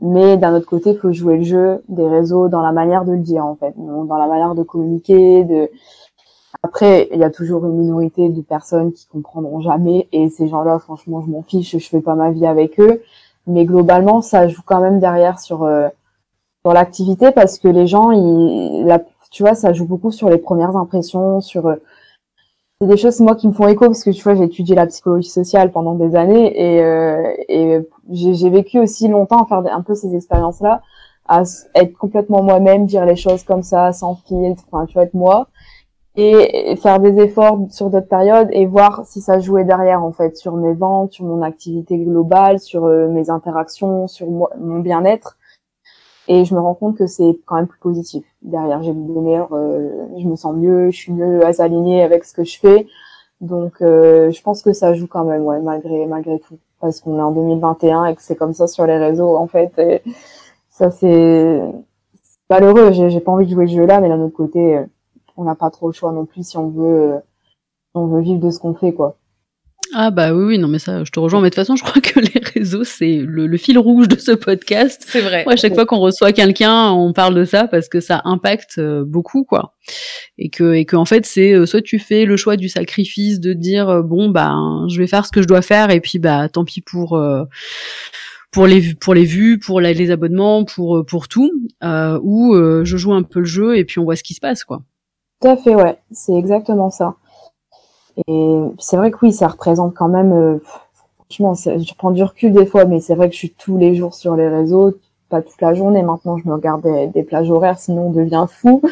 mais 0.00 0.36
d'un 0.36 0.54
autre 0.54 0.66
côté, 0.66 0.90
il 0.90 0.98
faut 0.98 1.12
jouer 1.12 1.38
le 1.38 1.44
jeu 1.44 1.82
des 1.88 2.06
réseaux 2.06 2.48
dans 2.48 2.62
la 2.62 2.72
manière 2.72 3.04
de 3.04 3.12
le 3.12 3.18
dire, 3.18 3.44
en 3.44 3.56
fait, 3.56 3.74
dans 3.76 4.16
la 4.16 4.26
manière 4.28 4.54
de 4.54 4.62
communiquer. 4.62 5.44
De... 5.44 5.70
Après, 6.62 7.08
il 7.12 7.18
y 7.18 7.24
a 7.24 7.30
toujours 7.30 7.66
une 7.66 7.78
minorité 7.78 8.28
de 8.28 8.40
personnes 8.40 8.92
qui 8.92 9.06
comprendront 9.06 9.60
jamais, 9.60 10.08
et 10.12 10.30
ces 10.30 10.48
gens-là, 10.48 10.78
franchement, 10.78 11.22
je 11.22 11.30
m'en 11.30 11.42
fiche, 11.42 11.76
je 11.76 11.88
fais 11.88 12.00
pas 12.00 12.14
ma 12.14 12.30
vie 12.30 12.46
avec 12.46 12.78
eux. 12.78 13.02
Mais 13.46 13.64
globalement, 13.64 14.22
ça 14.22 14.46
joue 14.46 14.62
quand 14.64 14.80
même 14.80 15.00
derrière 15.00 15.40
sur 15.40 15.64
euh, 15.64 15.88
sur 16.64 16.72
l'activité 16.74 17.32
parce 17.32 17.58
que 17.58 17.68
les 17.68 17.86
gens, 17.86 18.10
ils, 18.10 18.84
la, 18.86 19.00
tu 19.30 19.42
vois, 19.42 19.54
ça 19.54 19.72
joue 19.72 19.86
beaucoup 19.86 20.12
sur 20.12 20.28
les 20.28 20.38
premières 20.38 20.76
impressions, 20.76 21.40
sur 21.40 21.66
euh, 21.66 21.76
c'est 22.80 22.86
des 22.86 22.96
choses 22.96 23.18
moi 23.18 23.34
qui 23.34 23.48
me 23.48 23.52
font 23.52 23.66
écho 23.66 23.86
parce 23.86 24.04
que 24.04 24.10
tu 24.10 24.22
vois 24.22 24.36
j'ai 24.36 24.44
étudié 24.44 24.76
la 24.76 24.86
psychologie 24.86 25.28
sociale 25.28 25.72
pendant 25.72 25.96
des 25.96 26.14
années 26.14 26.76
et, 26.76 26.80
euh, 26.80 27.82
j'ai 28.10 28.50
vécu 28.50 28.78
aussi 28.78 29.08
longtemps 29.08 29.42
à 29.42 29.46
faire 29.46 29.74
un 29.74 29.82
peu 29.82 29.96
ces 29.96 30.14
expériences 30.14 30.60
là 30.60 30.80
à 31.26 31.42
être 31.74 31.98
complètement 31.98 32.42
moi-même 32.42 32.86
dire 32.86 33.04
les 33.04 33.16
choses 33.16 33.42
comme 33.42 33.64
ça 33.64 33.92
sans 33.92 34.14
filtre 34.14 34.62
enfin 34.70 34.86
tu 34.86 34.94
vois 34.94 35.02
être 35.02 35.14
moi 35.14 35.48
et 36.14 36.76
faire 36.76 37.00
des 37.00 37.18
efforts 37.20 37.58
sur 37.70 37.90
d'autres 37.90 38.08
périodes 38.08 38.48
et 38.52 38.64
voir 38.66 39.04
si 39.06 39.20
ça 39.20 39.40
jouait 39.40 39.64
derrière 39.64 40.04
en 40.04 40.12
fait 40.12 40.36
sur 40.36 40.54
mes 40.54 40.72
ventes 40.72 41.12
sur 41.12 41.24
mon 41.24 41.42
activité 41.42 41.98
globale 41.98 42.60
sur 42.60 42.84
euh, 42.84 43.08
mes 43.08 43.28
interactions 43.28 44.06
sur 44.06 44.28
mon 44.28 44.78
bien-être 44.78 45.37
et 46.28 46.44
je 46.44 46.54
me 46.54 46.60
rends 46.60 46.74
compte 46.74 46.96
que 46.96 47.06
c'est 47.06 47.38
quand 47.46 47.56
même 47.56 47.66
plus 47.66 47.80
positif. 47.80 48.24
Derrière, 48.42 48.82
j'ai 48.82 48.92
des 48.92 49.20
meilleurs, 49.20 49.52
euh, 49.52 50.06
je 50.18 50.26
me 50.26 50.36
sens 50.36 50.54
mieux, 50.54 50.90
je 50.90 50.96
suis 50.96 51.12
mieux 51.12 51.44
alignée 51.60 52.02
avec 52.02 52.24
ce 52.24 52.34
que 52.34 52.44
je 52.44 52.58
fais. 52.58 52.86
Donc, 53.40 53.80
euh, 53.82 54.30
je 54.30 54.42
pense 54.42 54.62
que 54.62 54.72
ça 54.72 54.94
joue 54.94 55.06
quand 55.06 55.24
même, 55.24 55.42
ouais, 55.44 55.60
malgré 55.60 56.06
malgré 56.06 56.38
tout, 56.40 56.58
parce 56.80 57.00
qu'on 57.00 57.18
est 57.18 57.22
en 57.22 57.32
2021 57.32 58.06
et 58.06 58.14
que 58.14 58.22
c'est 58.22 58.36
comme 58.36 58.54
ça 58.54 58.66
sur 58.66 58.86
les 58.86 58.98
réseaux, 58.98 59.36
en 59.36 59.46
fait. 59.48 59.72
Et 59.78 60.02
ça, 60.70 60.90
c'est 60.90 61.62
malheureux. 62.50 62.92
J'ai 62.92 63.20
pas 63.20 63.32
envie 63.32 63.46
de 63.46 63.52
jouer 63.52 63.66
ce 63.66 63.74
jeu-là, 63.74 64.00
mais 64.00 64.08
d'un 64.08 64.20
autre 64.20 64.36
côté, 64.36 64.80
on 65.36 65.44
n'a 65.44 65.54
pas 65.54 65.70
trop 65.70 65.88
le 65.88 65.94
choix 65.94 66.12
non 66.12 66.26
plus 66.26 66.46
si 66.46 66.58
on 66.58 66.68
veut, 66.68 67.20
si 67.92 67.96
on 67.96 68.06
veut 68.06 68.20
vivre 68.20 68.40
de 68.40 68.50
ce 68.50 68.58
qu'on 68.58 68.74
fait, 68.74 68.92
quoi. 68.92 69.16
Ah 69.94 70.10
bah 70.10 70.34
oui, 70.34 70.44
oui, 70.44 70.58
non 70.58 70.68
mais 70.68 70.78
ça, 70.78 71.04
je 71.04 71.10
te 71.10 71.18
rejoins. 71.18 71.40
Mais 71.40 71.50
de 71.50 71.54
toute 71.54 71.62
façon, 71.62 71.76
je 71.76 71.82
crois 71.82 72.00
que 72.00 72.20
les 72.20 72.40
réseaux, 72.54 72.84
c'est 72.84 73.20
le, 73.24 73.56
fil 73.56 73.78
rouge 73.78 74.08
de 74.08 74.18
ce 74.18 74.32
podcast. 74.32 75.04
C'est 75.06 75.20
vrai. 75.20 75.44
à 75.46 75.56
chaque 75.56 75.74
fois 75.74 75.86
qu'on 75.86 75.98
reçoit 75.98 76.32
quelqu'un, 76.32 76.90
on 76.90 77.12
parle 77.12 77.34
de 77.34 77.44
ça 77.44 77.66
parce 77.66 77.88
que 77.88 78.00
ça 78.00 78.20
impacte 78.24 78.78
euh, 78.78 79.04
beaucoup, 79.04 79.44
quoi. 79.44 79.74
Et 80.36 80.50
que, 80.50 80.74
et 80.74 80.84
que 80.84 80.96
en 80.96 81.04
fait, 81.04 81.26
c'est 81.26 81.52
euh, 81.52 81.66
soit 81.66 81.82
tu 81.82 81.98
fais 81.98 82.24
le 82.24 82.36
choix 82.36 82.56
du 82.56 82.68
sacrifice 82.68 83.40
de 83.40 83.52
dire 83.52 83.88
euh, 83.88 84.02
bon 84.02 84.28
bah 84.28 84.54
je 84.88 84.98
vais 84.98 85.06
faire 85.06 85.24
ce 85.26 85.32
que 85.32 85.42
je 85.42 85.46
dois 85.46 85.62
faire 85.62 85.90
et 85.90 86.00
puis 86.00 86.18
bah 86.18 86.48
tant 86.48 86.64
pis 86.64 86.80
pour 86.80 87.20
pour 88.52 88.66
les 88.66 88.94
pour 88.94 89.14
les 89.14 89.24
vues, 89.24 89.58
pour 89.58 89.80
les 89.80 90.10
abonnements, 90.10 90.64
pour 90.64 91.04
pour 91.06 91.28
tout, 91.28 91.50
ou 91.82 92.54
je 92.54 92.96
joue 92.96 93.14
un 93.14 93.22
peu 93.22 93.40
le 93.40 93.46
jeu 93.46 93.76
et 93.76 93.84
puis 93.84 93.98
on 93.98 94.04
voit 94.04 94.16
ce 94.16 94.22
qui 94.22 94.34
se 94.34 94.40
passe, 94.40 94.64
quoi. 94.64 94.82
Tout 95.40 95.48
à 95.48 95.56
fait, 95.56 95.74
ouais. 95.74 95.96
C'est 96.10 96.34
exactement 96.34 96.90
ça. 96.90 97.14
Et 98.26 98.60
c'est 98.78 98.96
vrai 98.96 99.10
que 99.10 99.18
oui, 99.22 99.32
ça 99.32 99.48
représente 99.48 99.94
quand 99.94 100.08
même. 100.08 100.32
Euh, 100.32 100.58
franchement, 101.30 101.54
je 101.54 101.94
prends 101.94 102.10
du 102.10 102.22
recul 102.22 102.52
des 102.52 102.66
fois, 102.66 102.84
mais 102.84 103.00
c'est 103.00 103.14
vrai 103.14 103.28
que 103.28 103.34
je 103.34 103.38
suis 103.38 103.50
tous 103.50 103.78
les 103.78 103.94
jours 103.94 104.14
sur 104.14 104.34
les 104.34 104.48
réseaux, 104.48 104.94
pas 105.28 105.42
toute 105.42 105.60
la 105.60 105.74
journée. 105.74 106.02
Maintenant, 106.02 106.36
je 106.36 106.48
me 106.48 106.54
regarde 106.54 106.86
des, 107.12 107.22
plages 107.22 107.50
horaires, 107.50 107.78
sinon 107.78 108.08
on 108.08 108.10
devient 108.10 108.46
fou. 108.48 108.82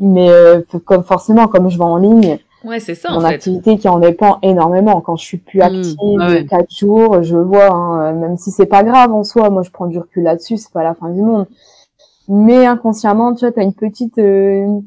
Mais 0.00 0.30
euh, 0.30 0.62
comme 0.84 1.04
forcément, 1.04 1.48
comme 1.48 1.70
je 1.70 1.76
vais 1.76 1.84
en 1.84 1.98
ligne, 1.98 2.38
ouais, 2.64 2.80
c'est 2.80 2.94
ça. 2.94 3.10
Mon 3.12 3.24
activité 3.24 3.76
qui 3.76 3.88
en 3.88 3.98
dépend 3.98 4.38
énormément. 4.42 5.00
Quand 5.00 5.16
je 5.16 5.24
suis 5.24 5.38
plus 5.38 5.58
mmh, 5.58 5.62
active, 5.62 6.46
quatre 6.48 6.74
jours, 6.74 7.22
je 7.22 7.36
vois, 7.36 7.70
hein, 7.70 8.12
même 8.12 8.36
si 8.36 8.50
c'est 8.50 8.66
pas 8.66 8.82
grave 8.82 9.12
en 9.12 9.22
soi, 9.22 9.50
moi 9.50 9.62
je 9.62 9.70
prends 9.70 9.86
du 9.86 9.98
recul 9.98 10.24
là-dessus, 10.24 10.56
c'est 10.56 10.72
pas 10.72 10.82
la 10.82 10.94
fin 10.94 11.10
du 11.10 11.22
monde. 11.22 11.46
Mais 12.28 12.66
inconsciemment, 12.66 13.34
tu 13.34 13.40
vois, 13.40 13.52
t'as 13.52 13.62
une 13.62 13.74
petite 13.74 14.18
euh, 14.18 14.64
une 14.64 14.82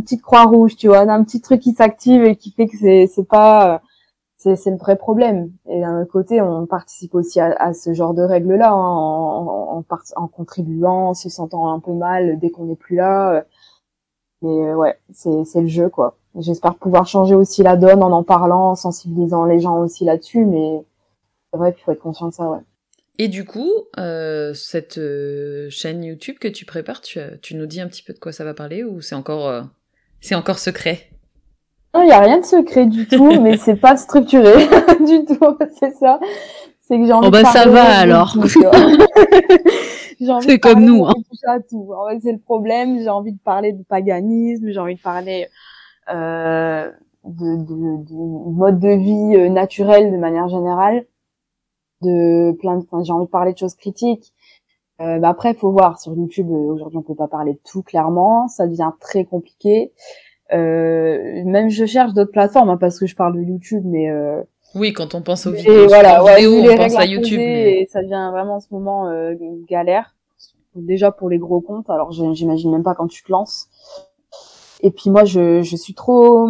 petite 0.00 0.22
croix 0.22 0.44
rouge, 0.44 0.76
tu 0.76 0.88
vois, 0.88 1.00
un 1.00 1.24
petit 1.24 1.40
truc 1.40 1.60
qui 1.60 1.72
s'active 1.72 2.24
et 2.24 2.36
qui 2.36 2.50
fait 2.52 2.66
que 2.66 2.76
c'est 2.78 3.06
c'est 3.06 3.24
pas 3.28 3.82
c'est 4.36 4.56
c'est 4.56 4.70
le 4.70 4.76
vrai 4.76 4.96
problème. 4.96 5.52
Et 5.68 5.80
d'un 5.80 6.02
autre 6.02 6.10
côté, 6.12 6.40
on 6.40 6.66
participe 6.66 7.14
aussi 7.14 7.40
à, 7.40 7.52
à 7.58 7.72
ce 7.74 7.94
genre 7.94 8.14
de 8.14 8.22
règles 8.22 8.54
là 8.56 8.70
hein, 8.72 8.74
en, 8.74 9.78
en, 9.78 9.84
en, 10.16 10.28
contribuant, 10.28 11.10
en 11.10 11.14
se 11.14 11.28
sentant 11.28 11.68
un 11.72 11.80
peu 11.80 11.92
mal 11.92 12.38
dès 12.38 12.50
qu'on 12.50 12.64
n'est 12.66 12.76
plus 12.76 12.96
là. 12.96 13.44
Mais 14.42 14.74
ouais, 14.74 14.98
c'est 15.12 15.44
c'est 15.44 15.62
le 15.62 15.68
jeu 15.68 15.88
quoi. 15.88 16.16
J'espère 16.36 16.74
pouvoir 16.76 17.06
changer 17.06 17.34
aussi 17.34 17.62
la 17.62 17.76
donne 17.76 18.02
en 18.02 18.10
en 18.12 18.24
parlant, 18.24 18.70
en 18.70 18.74
sensibilisant 18.74 19.44
les 19.44 19.60
gens 19.60 19.78
aussi 19.80 20.04
là-dessus, 20.04 20.44
mais 20.46 20.84
c'est 21.52 21.58
vrai 21.58 21.72
qu'il 21.74 21.82
faut 21.84 21.92
être 21.92 22.00
conscient 22.02 22.28
de 22.28 22.32
ça, 22.34 22.50
ouais. 22.50 22.60
Et 23.18 23.28
du 23.28 23.44
coup, 23.44 23.70
euh, 23.98 24.54
cette 24.54 24.98
euh, 24.98 25.68
chaîne 25.70 26.02
YouTube 26.02 26.36
que 26.40 26.48
tu 26.48 26.64
prépares, 26.64 27.00
tu, 27.00 27.20
tu, 27.42 27.54
nous 27.54 27.66
dis 27.66 27.80
un 27.80 27.86
petit 27.86 28.02
peu 28.02 28.12
de 28.12 28.18
quoi 28.18 28.32
ça 28.32 28.44
va 28.44 28.54
parler 28.54 28.82
ou 28.82 29.00
c'est 29.00 29.14
encore, 29.14 29.48
euh, 29.48 29.62
c'est 30.20 30.34
encore 30.34 30.58
secret? 30.58 31.10
Non, 31.94 32.02
il 32.02 32.08
y 32.08 32.12
a 32.12 32.18
rien 32.18 32.40
de 32.40 32.44
secret 32.44 32.86
du 32.86 33.06
tout, 33.06 33.40
mais 33.40 33.56
c'est 33.56 33.76
pas 33.76 33.96
structuré 33.96 34.66
du 35.06 35.24
tout, 35.26 35.58
c'est 35.78 35.94
ça. 35.94 36.18
C'est 36.80 36.98
que 36.98 37.06
j'ai 37.06 37.12
envie 37.12 37.28
oh 37.28 37.30
bah 37.30 37.42
de 37.42 37.46
ça 37.46 37.66
va 37.66 37.84
alors. 37.84 38.36
c'est 40.42 40.58
comme 40.58 40.84
nous. 40.84 41.06
Hein. 41.06 41.14
Tout. 41.70 41.94
En 41.94 42.10
fait, 42.10 42.18
c'est 42.22 42.32
le 42.32 42.38
problème. 42.38 42.98
J'ai 43.00 43.08
envie 43.08 43.32
de 43.32 43.38
parler 43.38 43.72
de 43.72 43.82
paganisme, 43.84 44.68
j'ai 44.70 44.78
envie 44.78 44.96
de 44.96 45.00
parler 45.00 45.48
euh, 46.10 46.90
de, 47.24 47.56
de, 47.56 48.04
de, 48.04 48.50
mode 48.52 48.78
de 48.80 48.90
vie 48.90 49.36
euh, 49.36 49.48
naturel 49.48 50.12
de 50.12 50.16
manière 50.18 50.48
générale, 50.48 51.06
de 52.04 52.52
plein 52.52 52.78
de, 52.78 52.84
j'ai 53.02 53.12
envie 53.12 53.26
de 53.26 53.30
parler 53.30 53.52
de 53.52 53.58
choses 53.58 53.74
critiques. 53.74 54.32
Euh, 55.00 55.18
bah 55.18 55.28
après, 55.28 55.54
faut 55.54 55.72
voir 55.72 55.98
sur 55.98 56.14
YouTube. 56.14 56.50
Euh, 56.50 56.72
aujourd'hui, 56.72 56.98
on 56.98 57.02
peut 57.02 57.14
pas 57.14 57.28
parler 57.28 57.54
de 57.54 57.60
tout 57.64 57.82
clairement. 57.82 58.46
Ça 58.48 58.66
devient 58.66 58.92
très 59.00 59.24
compliqué. 59.24 59.92
Euh, 60.52 61.42
même 61.44 61.70
je 61.70 61.86
cherche 61.86 62.12
d'autres 62.12 62.30
plateformes 62.30 62.68
hein, 62.68 62.76
parce 62.76 63.00
que 63.00 63.06
je 63.06 63.16
parle 63.16 63.34
de 63.34 63.42
YouTube, 63.42 63.82
mais 63.86 64.10
euh, 64.10 64.42
oui, 64.74 64.92
quand 64.92 65.14
on 65.14 65.22
pense 65.22 65.46
aux 65.46 65.52
vidéos, 65.52 65.86
voilà, 65.88 66.22
ouais, 66.22 66.46
on 66.46 66.76
pense 66.76 66.96
à 66.96 67.06
YouTube. 67.06 67.38
Et 67.40 67.88
ça 67.90 68.02
devient 68.02 68.30
vraiment 68.32 68.56
en 68.56 68.60
ce 68.60 68.66
moment 68.72 69.08
euh, 69.08 69.34
galère. 69.68 70.14
Déjà 70.74 71.12
pour 71.12 71.28
les 71.28 71.38
gros 71.38 71.60
comptes, 71.60 71.88
alors 71.88 72.10
j'imagine 72.10 72.72
même 72.72 72.82
pas 72.82 72.94
quand 72.94 73.06
tu 73.06 73.22
te 73.22 73.30
lances. 73.30 73.68
Et 74.80 74.90
puis 74.90 75.10
moi, 75.10 75.24
je, 75.24 75.62
je 75.62 75.76
suis 75.76 75.94
trop, 75.94 76.48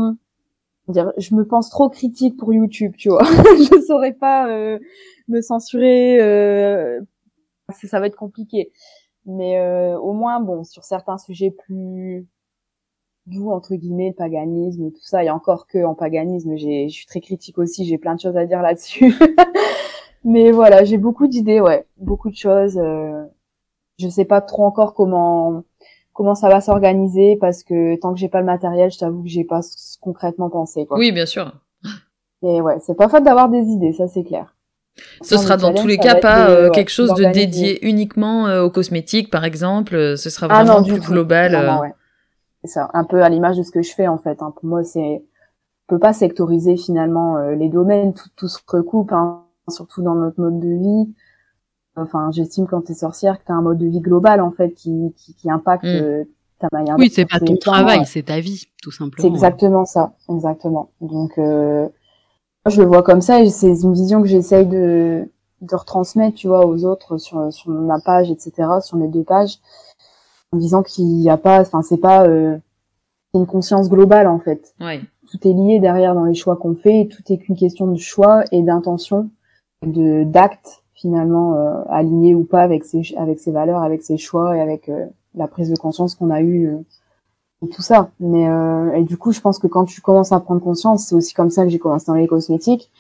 dire, 0.93 1.13
je 1.17 1.35
me 1.35 1.47
pense 1.47 1.71
trop 1.71 1.89
critique 1.89 2.37
pour 2.37 2.53
YouTube, 2.53 2.95
tu 2.97 3.09
vois. 3.09 3.25
je 3.25 3.85
saurais 3.87 4.13
pas 4.13 4.49
euh, 4.49 4.79
me 5.29 5.41
censurer, 5.41 6.21
euh, 6.21 7.01
ça 7.73 8.01
va 8.01 8.07
être 8.07 8.17
compliqué. 8.17 8.73
Mais 9.27 9.59
euh, 9.59 9.99
au 9.99 10.13
moins, 10.13 10.41
bon, 10.41 10.65
sur 10.65 10.85
certains 10.85 11.19
sujets 11.19 11.51
plus 11.51 12.27
doux 13.27 13.51
entre 13.51 13.75
guillemets, 13.75 14.11
le 14.11 14.15
paganisme, 14.15 14.91
tout 14.91 15.03
ça, 15.03 15.25
et 15.25 15.31
encore 15.31 15.67
que 15.67 15.85
en 15.85 15.95
paganisme, 15.95 16.57
je 16.57 16.89
suis 16.89 17.07
très 17.07 17.21
critique 17.21 17.59
aussi, 17.59 17.87
j'ai 17.87 17.99
plein 17.99 18.15
de 18.15 18.21
choses 18.21 18.37
à 18.37 18.45
dire 18.45 18.63
là-dessus. 18.63 19.15
Mais 20.25 20.53
voilà, 20.53 20.85
j'ai 20.85 20.99
beaucoup 20.99 21.27
d'idées, 21.27 21.61
ouais, 21.61 21.87
beaucoup 21.99 22.31
de 22.31 22.37
choses. 22.37 22.79
Euh, 22.79 23.25
je 23.99 24.09
sais 24.09 24.25
pas 24.25 24.41
trop 24.41 24.65
encore 24.65 24.95
comment 24.95 25.63
comment 26.15 26.35
ça 26.35 26.49
va 26.49 26.63
s'organiser 26.63 27.37
parce 27.37 27.63
que 27.63 27.97
tant 28.01 28.15
que 28.15 28.19
j'ai 28.19 28.29
pas 28.29 28.41
le 28.41 28.47
matériel, 28.47 28.91
je 28.91 28.99
t'avoue 28.99 29.23
que 29.23 29.29
j'ai 29.29 29.45
pas 29.45 29.61
concrètement 30.01 30.49
pensé. 30.49 30.87
Quoi. 30.87 30.97
Oui, 30.97 31.13
bien 31.13 31.27
sûr. 31.27 31.53
Et 32.43 32.61
ouais, 32.61 32.79
c'est 32.81 32.97
pas 32.97 33.09
faute 33.09 33.25
d'avoir 33.25 33.51
des 33.51 33.65
idées, 33.65 33.93
ça 33.93 34.09
c'est 34.09 34.23
clair. 34.23 34.55
Ce 35.23 35.37
sera 35.37 35.57
dans 35.57 35.75
tous 35.75 35.89
les 35.89 35.99
cas 35.99 36.15
pas 36.15 36.49
euh, 36.49 36.71
quelque 36.71 36.91
chose 36.91 37.15
de 37.15 37.25
dédié 37.25 37.85
uniquement 37.87 38.47
euh, 38.47 38.63
aux 38.63 38.71
cosmétiques, 38.71 39.31
par 39.31 39.45
exemple. 39.45 39.97
Euh, 39.97 40.17
ce 40.17 40.31
sera 40.31 40.47
ah 40.51 40.63
vraiment 40.63 40.85
plus 40.85 41.01
global. 41.01 41.81
ouais. 41.81 41.93
C'est 42.63 42.71
ça, 42.71 42.91
un 42.95 43.05
peu 43.05 43.23
à 43.23 43.29
l'image 43.29 43.59
de 43.59 43.63
ce 43.63 43.71
que 43.71 43.83
je 43.83 43.93
fais 43.93 44.07
en 44.07 44.17
fait. 44.17 44.41
Hein. 44.41 44.55
Pour 44.55 44.65
moi, 44.65 44.85
c'est, 44.85 45.01
on 45.01 45.23
peut 45.89 45.99
pas 45.99 46.13
sectoriser 46.13 46.77
finalement 46.77 47.39
les 47.51 47.69
domaines, 47.69 48.15
tout, 48.15 48.29
tout 48.37 48.49
se 48.49 48.59
recoupe, 48.67 49.13
hein, 49.13 49.43
surtout 49.69 50.03
dans 50.03 50.15
notre 50.15 50.41
mode 50.41 50.61
de 50.61 50.69
vie. 50.69 51.15
Enfin, 51.97 52.31
j'estime 52.33 52.67
quand 52.67 52.83
t'es 52.83 52.95
sorcière 52.95 53.39
que 53.39 53.45
t'as 53.47 53.55
un 53.55 53.63
mode 53.63 53.79
de 53.79 53.87
vie 53.87 54.01
global 54.01 54.41
en 54.41 54.51
fait 54.51 54.71
qui, 54.71 55.15
qui, 55.17 55.35
qui 55.35 55.51
impacte 55.51 55.85
mm. 55.85 55.89
euh, 55.89 56.25
ta 56.59 56.69
manière. 56.73 56.97
Oui, 56.99 57.11
c'est 57.13 57.27
pas 57.27 57.39
ton 57.39 57.57
travail, 57.57 58.05
c'est 58.07 58.25
ta 58.25 58.41
vie, 58.41 58.67
tout 58.83 58.91
simplement. 58.91 59.23
C'est 59.23 59.33
exactement 59.33 59.85
ça, 59.85 60.13
exactement. 60.29 60.89
Donc, 61.01 61.39
euh, 61.39 61.89
je 62.67 62.81
le 62.81 62.89
vois 62.89 63.03
comme 63.03 63.21
ça 63.21 63.43
et 63.43 63.51
c'est 63.51 63.83
une 63.83 63.95
vision 63.95 64.23
que 64.23 64.29
j'essaye 64.29 64.67
de, 64.67 65.29
de 65.61 65.77
retransmettre, 65.77 66.37
tu 66.37 66.49
vois, 66.49 66.67
aux 66.67 66.85
autres 66.85 67.19
sur, 67.19 67.53
sur 67.53 67.71
ma 67.71 68.01
page, 68.01 68.31
etc., 68.31 68.69
sur 68.83 68.97
mes 68.97 69.09
deux 69.09 69.25
pages, 69.25 69.59
en 70.53 70.57
disant 70.57 70.83
qu'il 70.83 71.07
n'y 71.07 71.31
a 71.31 71.37
pas, 71.37 71.61
enfin, 71.61 71.83
c'est 71.83 71.99
pas 71.99 72.27
euh, 72.27 72.57
une 73.35 73.47
conscience 73.47 73.89
globale 73.89 74.27
en 74.27 74.39
fait. 74.39 74.75
Ouais. 74.81 75.01
Tout 75.31 75.47
est 75.47 75.53
lié 75.53 75.79
derrière 75.81 76.15
dans 76.15 76.25
les 76.25 76.35
choix 76.35 76.57
qu'on 76.57 76.75
fait, 76.75 77.03
et 77.03 77.09
tout 77.09 77.23
est 77.29 77.39
qu'une 77.39 77.57
question 77.57 77.87
de 77.87 77.99
choix 77.99 78.45
et 78.51 78.63
d'intention, 78.63 79.31
de 79.83 80.25
d'actes 80.25 80.84
finalement 81.05 81.55
euh, 81.55 81.83
aligné 81.91 82.35
ou 82.35 82.45
pas 82.45 82.63
avec 82.63 82.83
ses 82.83 83.15
avec 83.19 83.39
ses 83.39 83.51
valeurs, 83.51 83.83
avec 83.83 84.03
ses 84.03 84.17
choix 84.17 84.57
et 84.57 84.61
avec 84.63 84.89
euh, 84.89 85.05
la 85.35 85.47
prise 85.47 85.69
de 85.69 85.77
conscience 85.77 86.15
qu'on 86.15 86.31
a 86.31 86.41
eue 86.41 86.69
euh, 86.69 86.79
et 87.63 87.69
tout 87.69 87.83
ça. 87.83 88.09
Mais 88.21 88.45
et 88.99 89.05
du 89.05 89.19
coup, 89.19 89.33
je 89.33 89.41
pense 89.41 89.59
que 89.59 89.67
quand 89.67 89.85
tu 89.85 90.01
commences 90.01 90.33
à 90.33 90.41
prendre 90.41 90.63
conscience, 90.63 91.09
c'est 91.09 91.15
aussi 91.15 91.35
comme 91.35 91.51
ça 91.51 91.65
que 91.65 91.69
j'ai 91.69 91.79
commencé 91.79 92.07
dans 92.07 92.15
les 92.15 92.27
cosmétiques. 92.27 92.91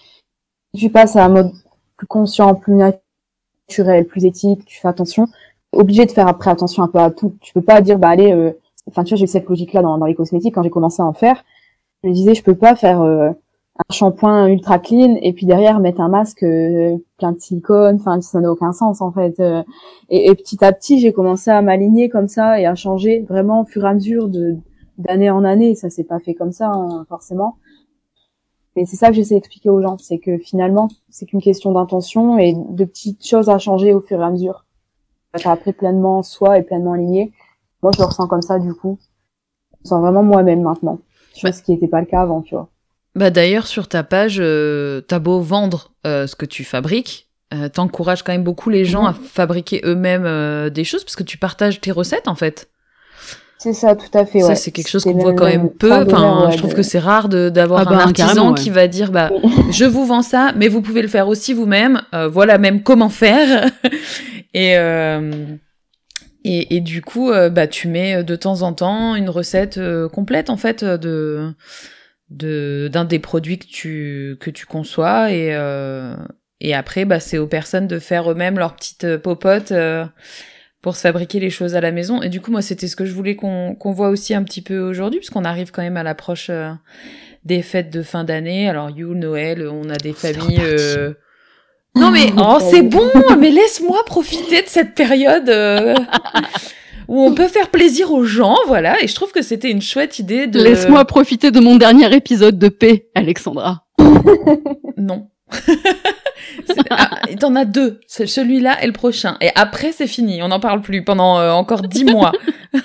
Tu 0.76 0.90
passes 0.90 1.16
à 1.16 1.24
un 1.24 1.28
mode 1.30 1.52
plus 1.96 2.06
conscient, 2.06 2.54
plus 2.54 2.74
naturel, 2.74 4.06
plus 4.06 4.24
éthique, 4.26 4.64
tu 4.66 4.80
fais 4.80 4.88
attention. 4.88 5.26
Obligé 5.72 6.04
de 6.04 6.10
faire 6.10 6.28
après 6.28 6.50
attention 6.50 6.82
un 6.82 6.88
peu 6.88 6.98
à 6.98 7.10
tout. 7.10 7.34
Tu 7.40 7.54
peux 7.54 7.62
pas 7.62 7.80
dire 7.80 7.98
bah 7.98 8.10
allez, 8.10 8.52
enfin 8.86 9.04
tu 9.04 9.14
vois 9.14 9.18
j'ai 9.18 9.26
cette 9.26 9.48
logique 9.48 9.72
là 9.72 9.82
dans, 9.82 9.96
dans 9.98 10.06
les 10.06 10.14
cosmétiques 10.14 10.54
quand 10.54 10.62
j'ai 10.62 10.70
commencé 10.70 11.02
à 11.02 11.06
en 11.06 11.14
faire. 11.14 11.42
Je 12.02 12.08
me 12.10 12.14
disais 12.14 12.34
je 12.34 12.42
peux 12.42 12.56
pas 12.56 12.76
faire 12.76 13.34
un 13.76 13.92
shampoing 13.92 14.46
ultra 14.46 14.78
clean 14.78 15.16
et 15.20 15.32
puis 15.32 15.46
derrière 15.46 15.80
mettre 15.80 16.00
un 16.00 16.08
masque 16.08 16.44
euh, 16.44 16.96
plein 17.18 17.32
de 17.32 17.40
silicone 17.40 17.96
enfin 17.96 18.20
ça 18.20 18.40
n'a 18.40 18.52
aucun 18.52 18.72
sens 18.72 19.00
en 19.00 19.10
fait 19.10 19.40
euh. 19.40 19.64
et, 20.10 20.28
et, 20.28 20.34
petit 20.36 20.64
à 20.64 20.72
petit 20.72 21.00
j'ai 21.00 21.12
commencé 21.12 21.50
à 21.50 21.60
m'aligner 21.60 22.08
comme 22.08 22.28
ça 22.28 22.60
et 22.60 22.66
à 22.66 22.76
changer 22.76 23.20
vraiment 23.28 23.62
au 23.62 23.64
fur 23.64 23.84
et 23.84 23.88
à 23.88 23.94
mesure 23.94 24.28
de 24.28 24.58
d'année 24.98 25.30
en 25.30 25.44
année. 25.44 25.74
Ça 25.74 25.90
s'est 25.90 26.04
pas 26.04 26.20
fait 26.20 26.34
comme 26.34 26.52
ça 26.52 26.70
hein, 26.70 27.04
forcément. 27.08 27.56
Mais 28.76 28.86
c'est 28.86 28.96
ça 28.96 29.08
que 29.08 29.14
j'essaie 29.14 29.36
d'expliquer 29.36 29.70
aux 29.70 29.80
gens 29.80 29.98
c'est 29.98 30.18
que 30.18 30.36
finalement 30.38 30.88
c'est 31.08 31.26
qu'une 31.26 31.42
question 31.42 31.72
d'intention 31.72 32.38
et 32.38 32.54
de 32.54 32.84
petites 32.84 33.24
choses 33.26 33.48
à 33.48 33.58
changer 33.58 33.92
au 33.92 34.00
fur 34.00 34.20
et 34.20 34.24
à 34.24 34.30
mesure. 34.30 34.64
Après 35.44 35.72
pleinement 35.72 36.22
soi 36.22 36.58
et 36.58 36.62
pleinement 36.62 36.92
aligné. 36.92 37.32
Moi 37.82 37.92
je 37.94 38.00
le 38.00 38.06
ressens 38.06 38.26
comme 38.26 38.42
ça 38.42 38.58
du 38.58 38.74
coup. 38.74 38.98
Je 39.82 39.88
sens 39.88 40.00
vraiment 40.00 40.22
moi-même 40.22 40.62
maintenant. 40.62 40.98
Chose 41.36 41.60
qui 41.60 41.72
n'était 41.72 41.88
pas 41.88 42.00
le 42.00 42.06
cas 42.06 42.22
avant 42.22 42.42
tu 42.42 42.54
vois 42.54 42.68
bah 43.14 43.30
d'ailleurs 43.30 43.66
sur 43.66 43.88
ta 43.88 44.02
page, 44.02 44.38
euh, 44.40 45.00
t'as 45.00 45.18
beau 45.18 45.40
vendre 45.40 45.92
euh, 46.06 46.26
ce 46.26 46.34
que 46.34 46.46
tu 46.46 46.64
fabriques, 46.64 47.28
euh, 47.52 47.68
t'encourages 47.68 48.22
quand 48.22 48.32
même 48.32 48.42
beaucoup 48.42 48.70
les 48.70 48.84
gens 48.84 49.06
à 49.06 49.12
fabriquer 49.12 49.80
eux-mêmes 49.84 50.26
euh, 50.26 50.68
des 50.68 50.84
choses 50.84 51.04
parce 51.04 51.16
que 51.16 51.22
tu 51.22 51.38
partages 51.38 51.80
tes 51.80 51.92
recettes 51.92 52.26
en 52.26 52.34
fait. 52.34 52.68
C'est 53.58 53.72
ça, 53.72 53.94
tout 53.94 54.18
à 54.18 54.26
fait. 54.26 54.40
Ça 54.40 54.56
c'est 54.56 54.72
quelque 54.72 54.88
chose 54.88 55.04
qu'on 55.04 55.12
voit 55.12 55.32
quand 55.32 55.46
même 55.46 55.70
peu. 55.70 55.92
Enfin, 55.92 56.50
je 56.50 56.58
trouve 56.58 56.74
que 56.74 56.82
c'est 56.82 56.98
rare 56.98 57.28
d'avoir 57.28 57.86
ah 57.86 57.92
un 57.92 57.96
bah, 57.96 58.02
artisan 58.02 58.52
qui 58.52 58.70
va 58.70 58.88
dire 58.88 59.12
bah 59.12 59.30
je 59.70 59.84
vous 59.84 60.04
vends 60.04 60.22
ça, 60.22 60.52
mais 60.56 60.66
vous 60.66 60.82
pouvez 60.82 61.00
le 61.00 61.08
faire 61.08 61.28
aussi 61.28 61.54
vous-même. 61.54 62.02
voilà 62.30 62.58
même 62.58 62.82
comment 62.82 63.08
faire. 63.08 63.70
et 64.54 64.74
et, 66.46 66.76
et, 66.76 66.80
du 66.82 67.00
coup, 67.00 67.30
bah, 67.52 67.66
tu 67.66 67.88
mets 67.88 68.22
de 68.22 68.36
temps 68.36 68.60
en 68.60 68.74
temps 68.74 69.14
une 69.14 69.30
recette 69.30 69.80
complète 70.12 70.50
en 70.50 70.58
fait 70.58 70.84
de 70.84 71.54
de 72.30 72.88
d'un 72.92 73.04
des 73.04 73.18
produits 73.18 73.58
que 73.58 73.66
tu 73.66 74.36
que 74.40 74.50
tu 74.50 74.66
conçois 74.66 75.30
et 75.30 75.54
euh, 75.54 76.16
et 76.60 76.74
après 76.74 77.04
bah 77.04 77.20
c'est 77.20 77.38
aux 77.38 77.46
personnes 77.46 77.86
de 77.86 77.98
faire 77.98 78.30
eux-mêmes 78.30 78.58
leur 78.58 78.74
petite 78.74 79.04
euh, 79.04 79.18
popote 79.18 79.72
euh, 79.72 80.06
pour 80.80 80.96
se 80.96 81.02
fabriquer 81.02 81.40
les 81.40 81.50
choses 81.50 81.76
à 81.76 81.80
la 81.80 81.92
maison. 81.92 82.22
Et 82.22 82.28
du 82.28 82.40
coup 82.40 82.50
moi 82.50 82.62
c'était 82.62 82.88
ce 82.88 82.96
que 82.96 83.04
je 83.04 83.12
voulais 83.12 83.36
qu'on 83.36 83.74
qu'on 83.74 83.92
voit 83.92 84.08
aussi 84.08 84.34
un 84.34 84.42
petit 84.42 84.62
peu 84.62 84.78
aujourd'hui 84.80 85.20
puisqu'on 85.20 85.44
arrive 85.44 85.70
quand 85.70 85.82
même 85.82 85.96
à 85.96 86.02
l'approche 86.02 86.50
des 87.44 87.62
fêtes 87.62 87.90
de 87.90 88.02
fin 88.02 88.24
d'année. 88.24 88.68
Alors 88.68 88.90
You 88.90 89.14
Noël 89.14 89.68
on 89.68 89.88
a 89.90 89.96
des 89.96 90.12
familles 90.12 90.62
non 91.94 92.10
mais 92.10 92.32
oh 92.36 92.58
c'est 92.60 92.82
bon 92.82 93.10
mais 93.38 93.50
laisse-moi 93.50 94.04
profiter 94.06 94.62
de 94.62 94.68
cette 94.68 94.94
période 94.94 95.48
où 97.08 97.20
on 97.20 97.34
peut 97.34 97.48
faire 97.48 97.70
plaisir 97.70 98.12
aux 98.12 98.24
gens, 98.24 98.56
voilà. 98.66 99.02
Et 99.02 99.08
je 99.08 99.14
trouve 99.14 99.32
que 99.32 99.42
c'était 99.42 99.70
une 99.70 99.82
chouette 99.82 100.18
idée 100.18 100.46
de. 100.46 100.62
Laisse-moi 100.62 101.04
profiter 101.04 101.50
de 101.50 101.60
mon 101.60 101.76
dernier 101.76 102.14
épisode 102.14 102.58
de 102.58 102.68
paix, 102.68 103.08
Alexandra. 103.14 103.84
non. 104.96 105.28
ah, 106.90 107.10
T'en 107.38 107.54
as 107.54 107.64
deux, 107.64 108.00
celui-là 108.06 108.82
et 108.82 108.86
le 108.86 108.92
prochain. 108.92 109.36
Et 109.40 109.50
après, 109.54 109.92
c'est 109.92 110.06
fini, 110.06 110.42
on 110.42 110.48
n'en 110.48 110.60
parle 110.60 110.82
plus 110.82 111.04
pendant 111.04 111.38
euh, 111.38 111.50
encore 111.50 111.82
dix 111.82 112.04
mois. 112.04 112.32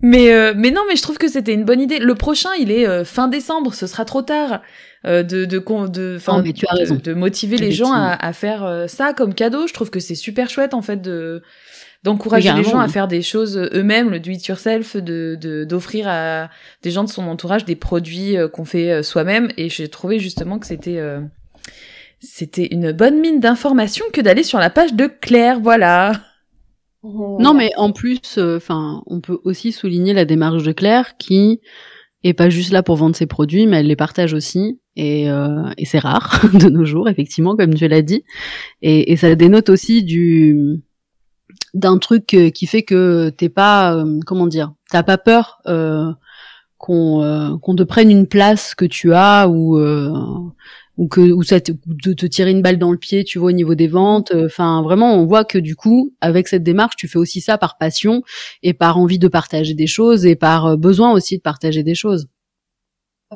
mais 0.00 0.32
euh, 0.32 0.54
mais 0.56 0.70
non, 0.70 0.82
mais 0.88 0.96
je 0.96 1.02
trouve 1.02 1.18
que 1.18 1.28
c'était 1.28 1.54
une 1.54 1.64
bonne 1.64 1.80
idée. 1.80 1.98
Le 1.98 2.14
prochain, 2.14 2.50
il 2.58 2.70
est 2.70 2.86
euh, 2.86 3.04
fin 3.04 3.28
décembre, 3.28 3.74
ce 3.74 3.86
sera 3.86 4.04
trop 4.04 4.22
tard. 4.22 4.62
de 5.04 5.22
de 5.22 5.44
de, 5.44 5.58
de, 5.88 6.96
de, 6.96 7.14
motiver 7.14 7.56
les 7.56 7.72
gens 7.72 7.92
à, 7.92 8.14
à 8.14 8.32
faire 8.32 8.84
ça 8.86 9.12
comme 9.12 9.34
cadeau. 9.34 9.66
Je 9.66 9.74
trouve 9.74 9.90
que 9.90 10.00
c'est 10.00 10.14
super 10.14 10.48
chouette 10.48 10.74
en 10.74 10.82
fait 10.82 11.02
de 11.02 11.42
d'encourager 12.02 12.52
les 12.52 12.64
gens 12.64 12.80
à 12.80 12.88
faire 12.88 13.06
des 13.06 13.22
choses 13.22 13.56
eux-mêmes, 13.72 14.10
le 14.10 14.18
do 14.18 14.30
it 14.30 14.44
yourself, 14.46 14.96
de 14.96 15.64
d'offrir 15.64 16.06
à 16.08 16.50
des 16.82 16.90
gens 16.90 17.04
de 17.04 17.08
son 17.08 17.22
entourage 17.28 17.64
des 17.64 17.76
produits 17.76 18.36
euh, 18.36 18.48
qu'on 18.48 18.64
fait 18.64 18.90
euh, 18.90 19.02
soi-même. 19.02 19.48
Et 19.56 19.68
j'ai 19.68 19.88
trouvé 19.88 20.18
justement 20.18 20.58
que 20.58 20.66
c'était 20.66 20.98
euh, 20.98 21.20
c'était 22.18 22.68
une 22.72 22.92
bonne 22.92 23.20
mine 23.20 23.40
d'informations 23.40 24.04
que 24.12 24.20
d'aller 24.20 24.42
sur 24.42 24.58
la 24.58 24.70
page 24.70 24.94
de 24.94 25.06
Claire, 25.06 25.60
voilà. 25.60 26.12
Non, 27.04 27.52
mais 27.52 27.72
en 27.76 27.90
plus, 27.90 28.38
enfin, 28.38 29.02
on 29.06 29.20
peut 29.20 29.40
aussi 29.42 29.72
souligner 29.72 30.12
la 30.12 30.24
démarche 30.24 30.62
de 30.62 30.70
Claire 30.70 31.16
qui 31.16 31.60
est 32.22 32.32
pas 32.32 32.48
juste 32.48 32.70
là 32.70 32.84
pour 32.84 32.94
vendre 32.94 33.16
ses 33.16 33.26
produits, 33.26 33.66
mais 33.66 33.80
elle 33.80 33.88
les 33.88 33.96
partage 33.96 34.34
aussi. 34.34 34.78
Et, 34.94 35.24
et 35.24 35.84
c'est 35.84 35.98
rare 35.98 36.44
de 36.54 36.68
nos 36.68 36.84
jours, 36.84 37.08
effectivement, 37.08 37.56
comme 37.56 37.74
tu 37.74 37.88
l'as 37.88 38.02
dit. 38.02 38.22
Et, 38.82 39.10
et 39.10 39.16
ça 39.16 39.34
dénote 39.34 39.68
aussi 39.68 40.04
du 40.04 40.84
d'un 41.74 41.98
truc 41.98 42.26
qui 42.26 42.66
fait 42.66 42.82
que 42.82 43.30
t'es 43.30 43.48
pas, 43.48 44.04
comment 44.26 44.46
dire, 44.46 44.72
t'as 44.92 45.02
pas 45.02 45.18
peur 45.18 45.60
euh, 45.66 46.12
qu'on 46.78 47.22
euh, 47.22 47.56
qu'on 47.58 47.74
te 47.74 47.82
prenne 47.82 48.10
une 48.10 48.26
place 48.26 48.74
que 48.74 48.84
tu 48.84 49.14
as 49.14 49.48
ou 49.48 49.78
euh, 49.78 50.12
ou 50.98 51.08
que 51.08 51.20
ou 51.20 51.42
ça 51.42 51.60
te, 51.60 51.72
de 51.86 52.12
te 52.12 52.26
tirer 52.26 52.50
une 52.50 52.62
balle 52.62 52.78
dans 52.78 52.92
le 52.92 52.98
pied, 52.98 53.24
tu 53.24 53.38
vois, 53.38 53.48
au 53.48 53.52
niveau 53.52 53.74
des 53.74 53.88
ventes. 53.88 54.32
Enfin, 54.34 54.82
vraiment, 54.82 55.14
on 55.14 55.26
voit 55.26 55.44
que 55.44 55.58
du 55.58 55.74
coup, 55.74 56.12
avec 56.20 56.48
cette 56.48 56.62
démarche, 56.62 56.96
tu 56.96 57.08
fais 57.08 57.18
aussi 57.18 57.40
ça 57.40 57.56
par 57.56 57.78
passion 57.78 58.22
et 58.62 58.74
par 58.74 58.98
envie 58.98 59.18
de 59.18 59.28
partager 59.28 59.74
des 59.74 59.86
choses 59.86 60.26
et 60.26 60.36
par 60.36 60.76
besoin 60.76 61.12
aussi 61.12 61.38
de 61.38 61.42
partager 61.42 61.82
des 61.82 61.94
choses. 61.94 62.28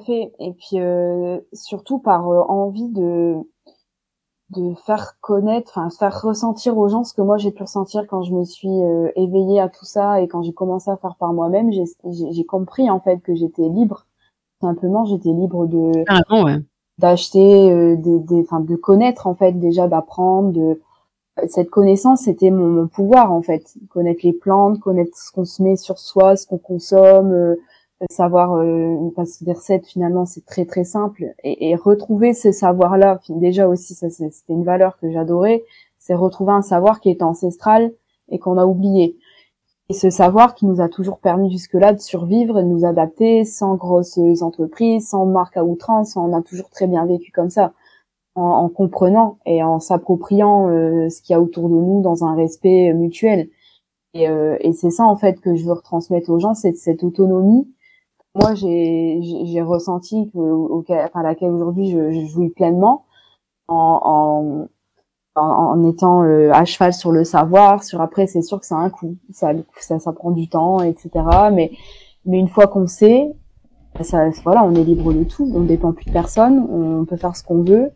Et 0.08 0.52
puis 0.58 0.78
surtout 1.54 1.98
par 1.98 2.28
envie 2.28 2.90
de 2.92 3.36
de 4.50 4.74
faire 4.74 5.16
connaître, 5.20 5.72
enfin 5.76 5.90
faire 5.90 6.22
ressentir 6.22 6.78
aux 6.78 6.88
gens 6.88 7.02
ce 7.02 7.14
que 7.14 7.22
moi 7.22 7.36
j'ai 7.36 7.50
pu 7.50 7.64
ressentir 7.64 8.06
quand 8.06 8.22
je 8.22 8.32
me 8.32 8.44
suis 8.44 8.68
euh, 8.68 9.10
éveillée 9.16 9.60
à 9.60 9.68
tout 9.68 9.84
ça 9.84 10.20
et 10.20 10.28
quand 10.28 10.42
j'ai 10.42 10.52
commencé 10.52 10.88
à 10.88 10.96
faire 10.96 11.16
par 11.16 11.32
moi-même, 11.32 11.72
j'ai 11.72 12.44
compris 12.44 12.88
en 12.88 13.00
fait 13.00 13.18
que 13.18 13.34
j'étais 13.34 13.68
libre. 13.68 14.06
Simplement, 14.60 15.04
j'étais 15.04 15.30
libre 15.30 15.66
de 15.66 16.04
d'acheter, 16.98 17.70
euh, 17.70 17.96
de, 17.96 18.40
enfin 18.40 18.60
de 18.60 18.74
connaître 18.74 19.26
en 19.26 19.34
fait 19.34 19.52
déjà, 19.52 19.88
d'apprendre. 19.88 20.52
De 20.52 20.80
cette 21.48 21.68
connaissance, 21.68 22.22
c'était 22.22 22.50
mon, 22.50 22.68
mon, 22.68 22.88
pouvoir 22.88 23.32
en 23.32 23.42
fait, 23.42 23.74
connaître 23.90 24.20
les 24.22 24.32
plantes, 24.32 24.80
connaître 24.80 25.14
ce 25.14 25.30
qu'on 25.32 25.44
se 25.44 25.62
met 25.62 25.76
sur 25.76 25.98
soi, 25.98 26.36
ce 26.36 26.46
qu'on 26.46 26.56
consomme. 26.56 27.56
Savoir 28.10 28.54
euh, 28.56 29.10
parce 29.16 29.42
des 29.42 29.54
recettes 29.54 29.86
finalement 29.86 30.26
c'est 30.26 30.44
très 30.44 30.66
très 30.66 30.84
simple. 30.84 31.34
Et, 31.42 31.70
et 31.70 31.76
retrouver 31.76 32.34
ce 32.34 32.52
savoir 32.52 32.98
là 32.98 33.20
déjà 33.30 33.68
aussi 33.68 33.94
ça 33.94 34.10
c'était 34.10 34.52
une 34.52 34.64
valeur 34.64 34.98
que 34.98 35.10
j'adorais 35.10 35.64
c'est 35.98 36.14
retrouver 36.14 36.52
un 36.52 36.62
savoir 36.62 37.00
qui 37.00 37.10
est 37.10 37.22
ancestral 37.22 37.92
et 38.28 38.38
qu'on 38.38 38.58
a 38.58 38.64
oublié. 38.64 39.16
Et 39.88 39.94
ce 39.94 40.10
savoir 40.10 40.54
qui 40.54 40.66
nous 40.66 40.80
a 40.80 40.88
toujours 40.88 41.18
permis 41.18 41.50
jusque-là 41.50 41.92
de 41.92 42.00
survivre 42.00 42.58
et 42.58 42.62
de 42.62 42.68
nous 42.68 42.84
adapter 42.84 43.44
sans 43.44 43.76
grosses 43.76 44.18
entreprises 44.42 45.08
sans 45.08 45.26
marque 45.26 45.56
à 45.56 45.64
outrance 45.64 46.16
on 46.16 46.32
a 46.32 46.42
toujours 46.42 46.70
très 46.70 46.86
bien 46.86 47.06
vécu 47.06 47.32
comme 47.32 47.50
ça 47.50 47.72
en, 48.34 48.42
en 48.42 48.68
comprenant 48.68 49.38
et 49.46 49.62
en 49.62 49.80
s'appropriant 49.80 50.68
euh, 50.68 51.08
ce 51.08 51.22
qu'il 51.22 51.32
y 51.32 51.36
a 51.36 51.40
autour 51.40 51.68
de 51.68 51.74
nous 51.74 52.02
dans 52.02 52.24
un 52.24 52.34
respect 52.36 52.92
mutuel. 52.92 53.48
Et, 54.14 54.28
euh, 54.28 54.56
et 54.60 54.72
c'est 54.74 54.90
ça 54.90 55.04
en 55.04 55.16
fait 55.16 55.40
que 55.40 55.56
je 55.56 55.64
veux 55.64 55.72
retransmettre 55.72 56.30
aux 56.30 56.38
gens 56.38 56.54
c'est 56.54 56.76
cette 56.76 57.02
autonomie 57.02 57.66
moi 58.36 58.54
j'ai 58.54 59.62
ressenti 59.62 60.30
au, 60.34 60.84
enfin, 60.88 61.08
à 61.20 61.22
laquelle 61.22 61.50
aujourd'hui 61.50 61.90
je, 61.90 62.12
je 62.12 62.26
jouis 62.26 62.50
pleinement 62.50 63.04
en, 63.68 64.68
en, 65.34 65.40
en 65.40 65.88
étant 65.88 66.22
euh, 66.22 66.50
à 66.52 66.64
cheval 66.64 66.92
sur 66.92 67.12
le 67.12 67.24
savoir 67.24 67.82
sur 67.82 68.00
après 68.00 68.26
c'est 68.26 68.42
sûr 68.42 68.60
que 68.60 68.66
ça 68.66 68.76
a 68.76 68.80
un 68.80 68.90
coût 68.90 69.16
ça 69.32 69.52
ça, 69.80 69.98
ça 69.98 70.12
prend 70.12 70.30
du 70.30 70.48
temps 70.48 70.80
etc 70.80 71.10
mais 71.52 71.72
mais 72.24 72.38
une 72.38 72.48
fois 72.48 72.66
qu'on 72.66 72.86
sait 72.86 73.34
ça 74.04 74.28
voilà 74.44 74.64
on 74.64 74.74
est 74.74 74.84
libre 74.84 75.12
de 75.12 75.24
tout. 75.24 75.50
On 75.54 75.60
dépend 75.60 75.92
plus 75.92 76.06
de 76.06 76.12
personne. 76.12 76.58
On 76.58 77.04
peut 77.04 77.16
faire 77.16 77.36
ce 77.36 77.42
qu'on 77.42 77.62
veut 77.62 77.90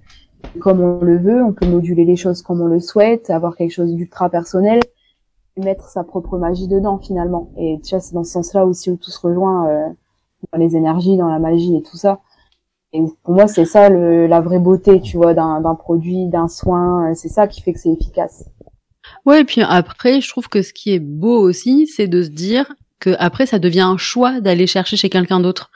comme 0.61 0.81
on 0.81 1.01
le 1.01 1.19
veut. 1.19 1.43
On 1.43 1.53
peut 1.53 1.67
moduler 1.67 2.05
les 2.05 2.17
choses 2.17 2.43
comme 2.43 2.61
on 2.61 2.67
le 2.67 2.81
souhaite 2.81 3.31
avoir 3.31 3.57
quelque 3.57 3.73
chose 3.73 3.95
d'ultra 3.95 4.31
personnel 4.31 4.81
mettre 5.57 5.91
sa 5.91 6.05
propre 6.05 6.39
magie 6.39 6.69
dedans 6.69 6.99
finalement. 6.99 7.51
Et 7.59 7.81
tu 7.85 7.95
vois 7.95 8.01
c'est 8.01 8.15
dans 8.15 8.25
ce 8.25 8.33
sens 8.33 8.55
là 8.55 8.65
aussi 8.65 8.91
où 8.91 8.97
tout 8.97 9.11
se 9.11 9.21
rejoint 9.21 9.69
euh, 9.69 9.89
dans 10.53 10.59
les 10.59 10.77
énergies, 10.77 11.17
dans 11.17 11.29
la 11.29 11.39
magie 11.39 11.77
et 11.77 11.83
tout 11.83 11.97
ça. 11.97 12.21
Et 12.93 13.01
pour 13.23 13.35
moi, 13.35 13.47
c'est 13.47 13.65
ça 13.65 13.89
le, 13.89 14.27
la 14.27 14.41
vraie 14.41 14.59
beauté, 14.59 15.01
tu 15.01 15.17
vois, 15.17 15.33
d'un 15.33 15.75
produit, 15.77 16.27
d'un 16.27 16.49
soin. 16.49 17.15
C'est 17.15 17.29
ça 17.29 17.47
qui 17.47 17.61
fait 17.63 17.73
que 17.73 17.79
c'est 17.79 17.91
efficace. 17.91 18.45
Ouais, 19.27 19.43
et 19.43 19.45
puis 19.45 19.63
après, 19.63 20.21
je 20.21 20.29
trouve 20.29 20.49
que 20.49 20.63
ce 20.63 20.73
qui 20.73 20.93
est 20.93 21.01
beau 21.01 21.39
aussi, 21.39 21.87
c'est 21.87 22.09
de 22.09 22.23
se 22.23 22.31
dire 22.31 22.67
que 23.01 23.17
après, 23.19 23.47
ça 23.47 23.59
devient 23.59 23.81
un 23.81 23.97
choix 23.97 24.41
d'aller 24.41 24.67
chercher 24.67 24.97
chez 24.97 25.09
quelqu'un 25.09 25.41
d'autre 25.41 25.71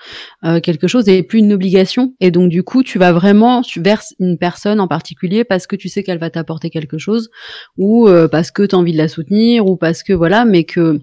euh, 0.45 0.61
quelque 0.61 0.87
chose 0.87 1.09
et 1.09 1.23
plus 1.23 1.39
une 1.39 1.53
obligation. 1.55 2.15
Et 2.21 2.31
donc, 2.31 2.51
du 2.51 2.63
coup, 2.63 2.83
tu 2.83 2.99
vas 2.99 3.13
vraiment 3.13 3.63
vers 3.77 4.03
une 4.21 4.37
personne 4.37 4.79
en 4.79 4.89
particulier 4.89 5.43
parce 5.43 5.67
que 5.67 5.75
tu 5.75 5.89
sais 5.89 6.03
qu'elle 6.03 6.19
va 6.19 6.31
t'apporter 6.31 6.69
quelque 6.69 6.99
chose 6.99 7.31
ou 7.79 8.09
euh, 8.09 8.29
parce 8.29 8.51
que 8.51 8.63
tu 8.63 8.75
as 8.75 8.79
envie 8.79 8.93
de 8.93 8.99
la 8.99 9.09
soutenir 9.09 9.67
ou 9.67 9.77
parce 9.77 10.03
que 10.03 10.13
voilà, 10.13 10.45
mais 10.45 10.65
que 10.65 11.01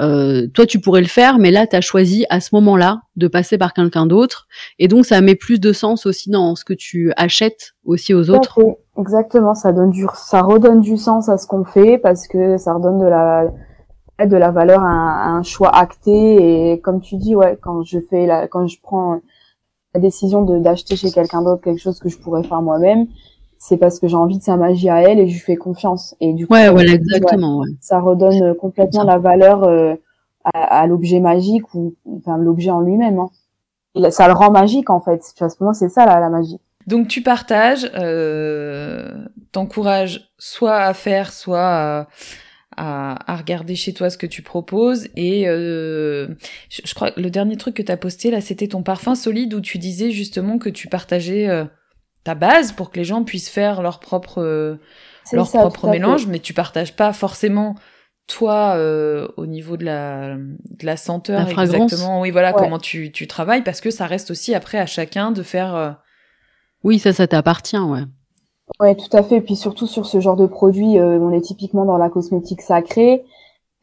euh, 0.00 0.48
toi 0.48 0.66
tu 0.66 0.80
pourrais 0.80 1.00
le 1.00 1.06
faire, 1.06 1.38
mais 1.38 1.50
là 1.50 1.66
tu 1.66 1.76
as 1.76 1.80
choisi 1.80 2.26
à 2.28 2.40
ce 2.40 2.54
moment-là 2.54 3.02
de 3.16 3.28
passer 3.28 3.58
par 3.58 3.72
quelqu'un 3.72 4.06
d'autre, 4.06 4.46
et 4.78 4.88
donc 4.88 5.06
ça 5.06 5.20
met 5.20 5.36
plus 5.36 5.60
de 5.60 5.72
sens 5.72 6.06
aussi 6.06 6.30
dans 6.30 6.56
ce 6.56 6.64
que 6.64 6.74
tu 6.74 7.12
achètes 7.16 7.74
aussi 7.84 8.12
aux 8.14 8.30
autres. 8.30 8.60
Exactement, 8.98 9.54
ça 9.54 9.72
donne 9.72 9.90
du, 9.90 10.06
ça 10.14 10.42
redonne 10.42 10.80
du 10.80 10.96
sens 10.96 11.28
à 11.28 11.38
ce 11.38 11.46
qu'on 11.46 11.64
fait 11.64 11.98
parce 11.98 12.26
que 12.26 12.56
ça 12.56 12.74
redonne 12.74 12.98
de 12.98 13.06
la 13.06 13.48
de 14.24 14.36
la 14.36 14.52
valeur 14.52 14.80
à 14.82 15.28
un, 15.28 15.42
choix 15.42 15.74
acté. 15.74 16.72
Et 16.72 16.80
comme 16.80 17.00
tu 17.00 17.16
dis 17.16 17.34
ouais 17.34 17.58
quand 17.60 17.82
je 17.84 17.98
fais 18.10 18.26
la 18.26 18.48
quand 18.48 18.66
je 18.66 18.78
prends 18.82 19.20
la 19.94 20.00
décision 20.00 20.42
de 20.42 20.58
d'acheter 20.58 20.96
chez 20.96 21.10
quelqu'un 21.10 21.42
d'autre 21.42 21.62
quelque 21.62 21.80
chose 21.80 21.98
que 21.98 22.08
je 22.08 22.18
pourrais 22.18 22.42
faire 22.42 22.62
moi-même 22.62 23.06
c'est 23.66 23.78
parce 23.78 23.98
que 23.98 24.08
j'ai 24.08 24.16
envie 24.16 24.36
de 24.36 24.42
sa 24.42 24.58
magie 24.58 24.90
à 24.90 25.00
elle 25.00 25.18
et 25.18 25.26
je 25.26 25.32
lui 25.32 25.40
fais 25.40 25.56
confiance. 25.56 26.14
Et 26.20 26.34
du 26.34 26.46
coup, 26.46 26.52
ouais, 26.52 26.68
voilà, 26.68 26.92
exactement. 26.92 27.60
Ouais. 27.60 27.68
Ça 27.80 27.98
redonne 27.98 28.54
complètement 28.56 29.04
la 29.04 29.16
valeur 29.16 29.64
euh, 29.64 29.94
à, 30.52 30.86
l'objet 30.86 31.18
magique 31.18 31.72
ou 31.72 31.94
enfin 32.18 32.36
l'objet 32.36 32.68
en 32.68 32.82
lui-même. 32.82 33.18
Hein. 33.18 34.10
Ça 34.10 34.26
le 34.26 34.34
rend 34.34 34.50
magique 34.50 34.90
en 34.90 35.00
fait. 35.00 35.22
Tu 35.34 35.42
vois, 35.42 35.48
pour 35.48 35.64
moi, 35.64 35.72
c'est 35.72 35.88
ça 35.88 36.04
la, 36.04 36.20
la 36.20 36.28
magie. 36.28 36.60
Donc 36.86 37.08
tu 37.08 37.22
partages, 37.22 37.90
euh, 37.94 39.24
t'encourages 39.50 40.30
soit 40.36 40.76
à 40.76 40.92
faire, 40.92 41.32
soit 41.32 41.58
à, 41.58 42.06
à, 42.76 43.32
à, 43.32 43.36
regarder 43.36 43.76
chez 43.76 43.94
toi 43.94 44.10
ce 44.10 44.18
que 44.18 44.26
tu 44.26 44.42
proposes. 44.42 45.08
Et 45.16 45.48
euh, 45.48 46.26
je, 46.68 46.82
je, 46.84 46.94
crois 46.94 47.12
que 47.12 47.20
le 47.22 47.30
dernier 47.30 47.56
truc 47.56 47.76
que 47.76 47.82
tu 47.82 47.90
as 47.90 47.96
posté 47.96 48.30
là, 48.30 48.42
c'était 48.42 48.68
ton 48.68 48.82
parfum 48.82 49.14
solide 49.14 49.54
où 49.54 49.62
tu 49.62 49.78
disais 49.78 50.10
justement 50.10 50.58
que 50.58 50.68
tu 50.68 50.88
partageais 50.88 51.48
euh, 51.48 51.64
ta 52.24 52.34
base 52.34 52.72
pour 52.72 52.90
que 52.90 52.98
les 52.98 53.04
gens 53.04 53.22
puissent 53.22 53.50
faire 53.50 53.82
leur 53.82 54.00
propre 54.00 54.40
euh, 54.42 54.76
leur 55.32 55.50
propre 55.50 55.88
mélange, 55.88 56.26
mais 56.26 56.38
tu 56.38 56.54
partages 56.54 56.96
pas 56.96 57.12
forcément 57.12 57.76
toi 58.26 58.74
euh, 58.76 59.28
au 59.36 59.44
niveau 59.44 59.76
de 59.76 59.84
la 59.84 60.36
de 60.36 60.86
la 60.86 60.96
senteur 60.96 61.44
la 61.44 61.62
exactement 61.62 62.22
oui 62.22 62.30
voilà 62.30 62.54
comment 62.54 62.78
tu 62.78 63.12
tu 63.12 63.26
travailles 63.26 63.62
parce 63.62 63.82
que 63.82 63.90
ça 63.90 64.06
reste 64.06 64.30
aussi 64.30 64.54
après 64.54 64.78
à 64.78 64.86
chacun 64.86 65.30
de 65.30 65.42
faire 65.42 65.74
euh, 65.74 65.90
oui 66.82 66.98
ça 66.98 67.12
ça 67.12 67.26
t'appartient 67.26 67.78
ouais. 67.78 68.04
Ouais 68.80 68.94
tout 68.94 69.14
à 69.14 69.22
fait. 69.22 69.36
Et 69.36 69.40
puis 69.42 69.56
surtout 69.56 69.86
sur 69.86 70.06
ce 70.06 70.20
genre 70.20 70.36
de 70.36 70.46
produit 70.46 70.98
on 70.98 71.32
est 71.32 71.42
typiquement 71.42 71.84
dans 71.84 71.98
la 71.98 72.08
cosmétique 72.08 72.62
sacrée 72.62 73.24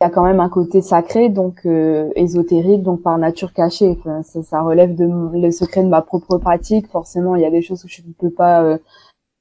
il 0.02 0.06
y 0.06 0.08
a 0.08 0.10
quand 0.10 0.24
même 0.24 0.40
un 0.40 0.50
côté 0.50 0.82
sacré, 0.82 1.30
donc 1.30 1.62
euh, 1.68 2.10
ésotérique, 2.16 2.82
donc 2.82 3.04
par 3.04 3.20
nature 3.20 3.54
cachée. 3.54 3.88
Enfin, 4.00 4.24
ça, 4.24 4.42
ça, 4.42 4.64
relève 4.64 4.96
de 4.96 5.08
le 5.38 5.52
secret 5.52 5.84
de 5.84 5.90
ma 5.90 6.02
propre 6.02 6.40
pratique. 6.40 6.88
Forcément, 6.88 7.36
il 7.36 7.44
y 7.44 7.46
a 7.46 7.52
des 7.52 7.62
choses 7.62 7.84
que 7.84 7.88
je 7.88 8.02
ne 8.02 8.12
peux 8.14 8.32
pas 8.32 8.64
euh, 8.64 8.80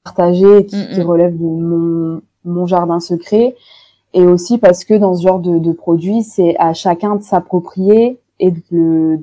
partager, 0.05 0.67
qui, 0.67 0.77
qui, 0.89 1.01
relèvent 1.01 1.39
de 1.39 1.45
mon, 1.45 2.21
mon 2.45 2.67
jardin 2.67 3.01
secret. 3.01 3.57
Et 4.13 4.27
aussi 4.27 4.59
parce 4.59 4.85
que 4.85 4.93
dans 4.93 5.15
ce 5.15 5.23
genre 5.23 5.39
de, 5.39 5.59
de 5.59 5.73
produit, 5.73 6.23
c'est 6.23 6.57
à 6.59 6.75
chacun 6.75 7.17
de 7.17 7.23
s'approprier 7.23 8.19
et 8.39 8.53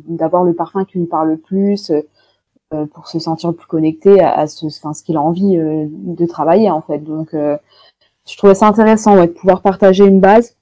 d'avoir 0.07 0.43
le 0.43 0.55
parfum 0.55 0.85
qui 0.85 0.97
lui 0.97 1.05
parle 1.05 1.29
le 1.29 1.37
plus 1.37 1.91
euh, 1.91 2.85
pour 2.95 3.07
se 3.07 3.19
sentir 3.19 3.53
plus 3.53 3.67
connecté 3.67 4.21
à, 4.21 4.47
ce, 4.47 4.65
enfin, 4.65 4.95
ce 4.95 5.03
qu'il 5.03 5.17
a 5.17 5.21
envie 5.21 5.55
de 5.55 6.25
travailler 6.25 6.71
en 6.71 6.81
fait. 6.81 6.99
Donc, 6.99 7.29
je 7.33 8.37
trouvais 8.37 8.55
ça 8.55 8.67
intéressant 8.67 9.17
ouais, 9.17 9.27
de 9.27 9.33
pouvoir 9.33 9.61
partager 9.61 10.05
une 10.05 10.19
base 10.19 10.56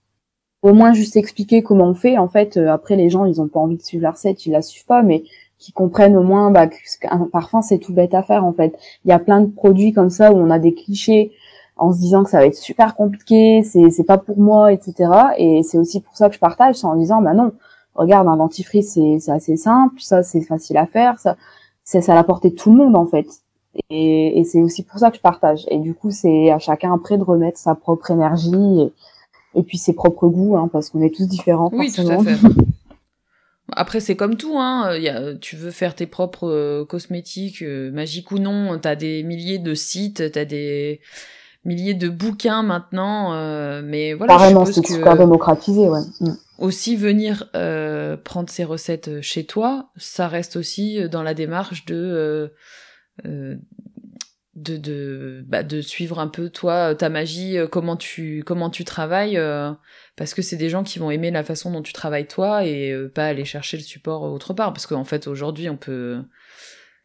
au 0.65 0.73
moins 0.73 0.93
juste 0.93 1.15
expliquer 1.15 1.61
comment 1.61 1.85
on 1.85 1.93
fait. 1.93 2.17
En 2.17 2.27
fait, 2.27 2.57
euh, 2.57 2.69
après 2.69 2.95
les 2.95 3.09
gens, 3.11 3.25
ils 3.25 3.39
ont 3.39 3.47
pas 3.47 3.59
envie 3.59 3.77
de 3.77 3.83
suivre 3.83 4.01
la 4.01 4.11
recette, 4.11 4.45
ils 4.47 4.51
la 4.51 4.63
suivent 4.63 4.85
pas, 4.85 5.03
mais 5.03 5.23
qui 5.59 5.71
comprennent 5.71 6.17
au 6.17 6.23
moins 6.23 6.49
bah, 6.51 6.67
qu'un 6.67 7.29
parfum 7.31 7.61
c'est 7.61 7.77
tout 7.77 7.93
bête 7.93 8.13
à 8.15 8.23
faire 8.23 8.43
en 8.43 8.51
fait. 8.51 8.75
Il 9.05 9.09
y 9.09 9.11
a 9.11 9.19
plein 9.19 9.41
de 9.41 9.47
produits 9.47 9.93
comme 9.93 10.09
ça 10.09 10.33
où 10.33 10.37
on 10.37 10.49
a 10.49 10.59
des 10.59 10.73
clichés 10.73 11.31
en 11.77 11.93
se 11.93 11.99
disant 11.99 12.23
que 12.23 12.31
ça 12.31 12.39
va 12.39 12.47
être 12.47 12.55
super 12.55 12.95
compliqué, 12.95 13.63
c'est 13.63 13.89
c'est 13.91 14.03
pas 14.03 14.17
pour 14.17 14.39
moi, 14.39 14.73
etc. 14.73 15.11
Et 15.37 15.61
c'est 15.63 15.77
aussi 15.77 16.01
pour 16.01 16.17
ça 16.17 16.29
que 16.29 16.35
je 16.35 16.39
partage, 16.39 16.75
c'est 16.75 16.87
en 16.87 16.95
disant 16.95 17.21
bah 17.21 17.33
non, 17.33 17.51
regarde 17.93 18.27
un 18.27 18.37
dentifrice 18.37 18.93
c'est 18.93 19.19
c'est 19.19 19.31
assez 19.31 19.57
simple, 19.57 20.01
ça 20.01 20.23
c'est 20.23 20.41
facile 20.41 20.77
à 20.77 20.87
faire, 20.87 21.19
ça 21.19 21.35
c'est 21.83 22.09
à 22.09 22.15
la 22.15 22.23
portée 22.23 22.49
de 22.49 22.55
tout 22.55 22.71
le 22.71 22.77
monde 22.77 22.95
en 22.95 23.05
fait. 23.05 23.27
Et, 23.89 24.39
et 24.39 24.43
c'est 24.45 24.61
aussi 24.61 24.83
pour 24.83 24.99
ça 24.99 25.11
que 25.11 25.17
je 25.17 25.21
partage. 25.21 25.65
Et 25.69 25.77
du 25.79 25.93
coup 25.93 26.11
c'est 26.11 26.51
à 26.51 26.59
chacun 26.59 26.93
après 26.93 27.17
de 27.17 27.23
remettre 27.23 27.59
sa 27.59 27.75
propre 27.75 28.11
énergie. 28.11 28.81
Et, 28.81 28.91
et 29.55 29.63
puis 29.63 29.77
ses 29.77 29.93
propres 29.93 30.27
goûts, 30.27 30.57
hein, 30.57 30.69
parce 30.71 30.89
qu'on 30.89 31.01
est 31.01 31.13
tous 31.13 31.27
différents. 31.27 31.69
Oui, 31.73 31.91
tout 31.91 32.07
à 32.09 32.23
fait. 32.23 32.37
Après, 33.71 33.99
c'est 33.99 34.15
comme 34.15 34.35
tout, 34.35 34.57
hein. 34.59 34.95
Y 34.95 35.09
a, 35.09 35.33
tu 35.35 35.55
veux 35.55 35.71
faire 35.71 35.95
tes 35.95 36.05
propres 36.05 36.47
euh, 36.47 36.85
cosmétiques, 36.85 37.63
euh, 37.63 37.91
magiques 37.91 38.31
ou 38.31 38.37
non, 38.37 38.77
t'as 38.77 38.95
des 38.95 39.23
milliers 39.23 39.57
de 39.57 39.73
sites, 39.73 40.31
t'as 40.31 40.45
des. 40.45 41.01
milliers 41.65 41.95
de 41.95 42.09
bouquins 42.09 42.61
maintenant, 42.61 43.31
mais 43.81 44.13
voilà. 44.13 44.37
Carrément, 44.37 44.65
c'est 44.65 44.85
super 44.85 45.17
démocratisé, 45.17 45.89
ouais. 45.89 46.01
Mm. 46.21 46.33
Aussi 46.59 46.95
venir 46.95 47.49
prendre 48.23 48.49
ces 48.49 48.63
recettes 48.63 49.21
chez 49.21 49.45
toi, 49.45 49.89
ça 49.97 50.27
reste 50.27 50.57
aussi 50.57 51.09
dans 51.09 51.23
la 51.23 51.33
démarche 51.33 51.85
de 51.85 52.51
de 54.55 54.77
de 54.77 55.43
bah, 55.47 55.63
de 55.63 55.81
suivre 55.81 56.19
un 56.19 56.27
peu 56.27 56.49
toi 56.49 56.95
ta 56.95 57.09
magie 57.09 57.57
euh, 57.57 57.67
comment 57.67 57.97
tu 57.97 58.43
comment 58.45 58.69
tu 58.69 58.85
travailles 58.85 59.37
euh, 59.37 59.71
parce 60.15 60.33
que 60.33 60.41
c'est 60.41 60.55
des 60.55 60.69
gens 60.69 60.83
qui 60.83 60.97
vont 60.97 61.11
aimer 61.11 61.29
la 61.29 61.43
façon 61.43 61.71
dont 61.71 61.81
tu 61.81 61.91
travailles 61.91 62.27
toi 62.27 62.65
et 62.65 62.91
euh, 62.91 63.11
pas 63.13 63.25
aller 63.25 63.43
chercher 63.43 63.75
le 63.75 63.83
support 63.83 64.23
autre 64.23 64.53
part 64.53 64.71
parce 64.71 64.87
qu'en 64.87 65.03
fait 65.03 65.27
aujourd'hui 65.27 65.69
on 65.69 65.75
peut 65.75 66.19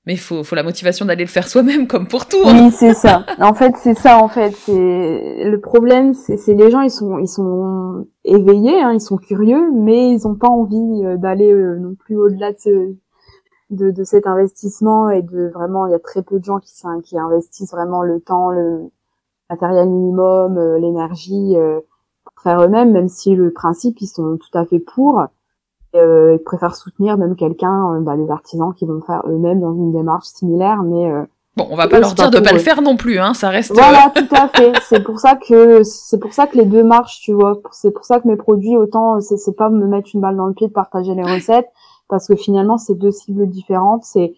mais 0.07 0.15
faut 0.15 0.45
faut 0.45 0.55
la 0.55 0.63
motivation 0.63 1.05
d'aller 1.07 1.25
le 1.25 1.31
faire 1.31 1.49
soi-même 1.49 1.89
comme 1.89 2.07
pour 2.07 2.27
tout 2.27 2.39
hein. 2.45 2.67
oui 2.67 2.71
c'est 2.71 2.95
ça 2.95 3.27
en 3.41 3.53
fait 3.53 3.75
c'est 3.83 3.95
ça 3.95 4.19
en 4.19 4.29
fait 4.29 4.55
c'est 4.55 4.73
le 5.45 5.59
problème 5.61 6.15
c'est 6.15 6.55
les 6.55 6.71
gens 6.71 6.83
ils 6.83 6.91
sont 6.91 7.19
ils 7.19 7.29
sont 7.29 8.07
éveillés 8.25 8.81
hein, 8.81 8.93
ils 8.95 9.01
sont 9.01 9.17
curieux 9.17 9.73
mais 9.75 10.13
ils 10.13 10.29
ont 10.29 10.37
pas 10.37 10.49
envie 10.49 11.03
d'aller 11.19 11.53
non 11.53 11.97
plus 11.97 12.17
au-delà 12.17 12.53
de 12.53 12.59
ce 12.59 12.95
de, 13.71 13.91
de 13.91 14.05
cet 14.05 14.27
investissement 14.27 15.11
et 15.11 15.23
de 15.23 15.51
vraiment 15.55 15.87
il 15.87 15.93
y 15.93 15.95
a 15.95 15.99
très 15.99 16.23
peu 16.23 16.39
de 16.39 16.45
gens 16.45 16.59
qui 16.59 16.73
qui 17.05 17.19
investissent 17.19 17.71
vraiment 17.71 18.03
le 18.03 18.21
temps 18.21 18.51
le 18.51 18.91
matériel 19.49 19.89
minimum 19.89 20.59
euh, 20.59 20.79
l'énergie 20.79 21.57
euh, 21.57 21.81
pour 22.25 22.43
faire 22.43 22.63
eux-mêmes 22.63 22.93
même 22.93 23.09
si 23.09 23.35
le 23.35 23.53
principe 23.53 24.01
ils 24.01 24.07
sont 24.07 24.37
tout 24.37 24.59
à 24.59 24.65
fait 24.65 24.81
pour 24.81 25.25
euh, 25.97 26.37
ils 26.39 26.45
préfèrent 26.45 26.77
soutenir 26.77 27.17
même 27.17 27.37
quelqu'un 27.37 27.95
euh, 27.95 28.01
bah, 28.01 28.17
les 28.17 28.31
artisans 28.31 28.75
qui 28.75 28.87
vont 28.87 29.01
faire 29.01 29.23
eux-mêmes 29.27 29.61
dans 29.61 29.75
une 29.75 29.93
démarche 29.93 30.27
similaire 30.27 30.83
mais 30.83 31.13
Bon, 31.57 31.67
on 31.69 31.75
va 31.75 31.89
pas 31.89 31.99
leur 31.99 32.15
dire 32.15 32.31
de 32.31 32.39
pas 32.39 32.53
le 32.53 32.61
faire 32.61 32.81
non 32.81 32.97
plus, 32.97 33.19
hein, 33.19 33.35
ça 33.35 33.49
reste. 33.49 33.73
Voilà, 33.73 34.13
tout 34.15 34.29
à 34.31 34.47
fait. 34.49 34.73
C'est 34.89 35.03
pour 35.03 35.19
ça 35.19 35.35
que 35.35 35.83
c'est 35.83 36.19
pour 36.19 36.33
ça 36.33 36.47
que 36.47 36.57
les 36.57 36.65
deux 36.65 36.85
marchent, 36.85 37.21
tu 37.23 37.33
vois. 37.33 37.61
C'est 37.73 37.91
pour 37.91 38.05
ça 38.05 38.21
que 38.21 38.29
mes 38.29 38.37
produits, 38.37 38.77
autant 38.77 39.21
c'est 39.21 39.57
pas 39.57 39.69
me 39.69 39.87
mettre 39.89 40.11
une 40.15 40.21
balle 40.21 40.37
dans 40.37 40.47
le 40.47 40.55
pied 40.55 40.69
de 40.69 40.73
partager 40.73 41.13
les 41.13 41.25
recettes, 41.25 41.69
parce 42.11 42.27
que 42.27 42.37
finalement 42.37 42.77
c'est 42.77 42.95
deux 42.95 43.13
cibles 43.13 43.49
différentes. 43.49 44.05
C'est 44.05 44.35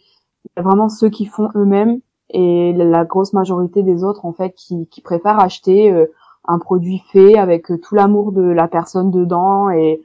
vraiment 0.56 0.88
ceux 0.88 1.08
qui 1.08 1.26
font 1.26 1.48
eux-mêmes 1.56 2.00
et 2.30 2.72
la 2.72 3.04
grosse 3.04 3.32
majorité 3.32 3.82
des 3.82 4.04
autres 4.04 4.24
en 4.24 4.32
fait 4.32 4.54
qui, 4.54 4.86
qui 4.88 5.00
préfèrent 5.00 5.40
acheter 5.40 5.92
euh, 5.92 6.06
un 6.44 6.58
produit 6.58 7.02
fait 7.10 7.36
avec 7.36 7.70
euh, 7.70 7.78
tout 7.78 7.94
l'amour 7.94 8.32
de 8.32 8.42
la 8.42 8.68
personne 8.68 9.10
dedans 9.10 9.70
et 9.70 10.02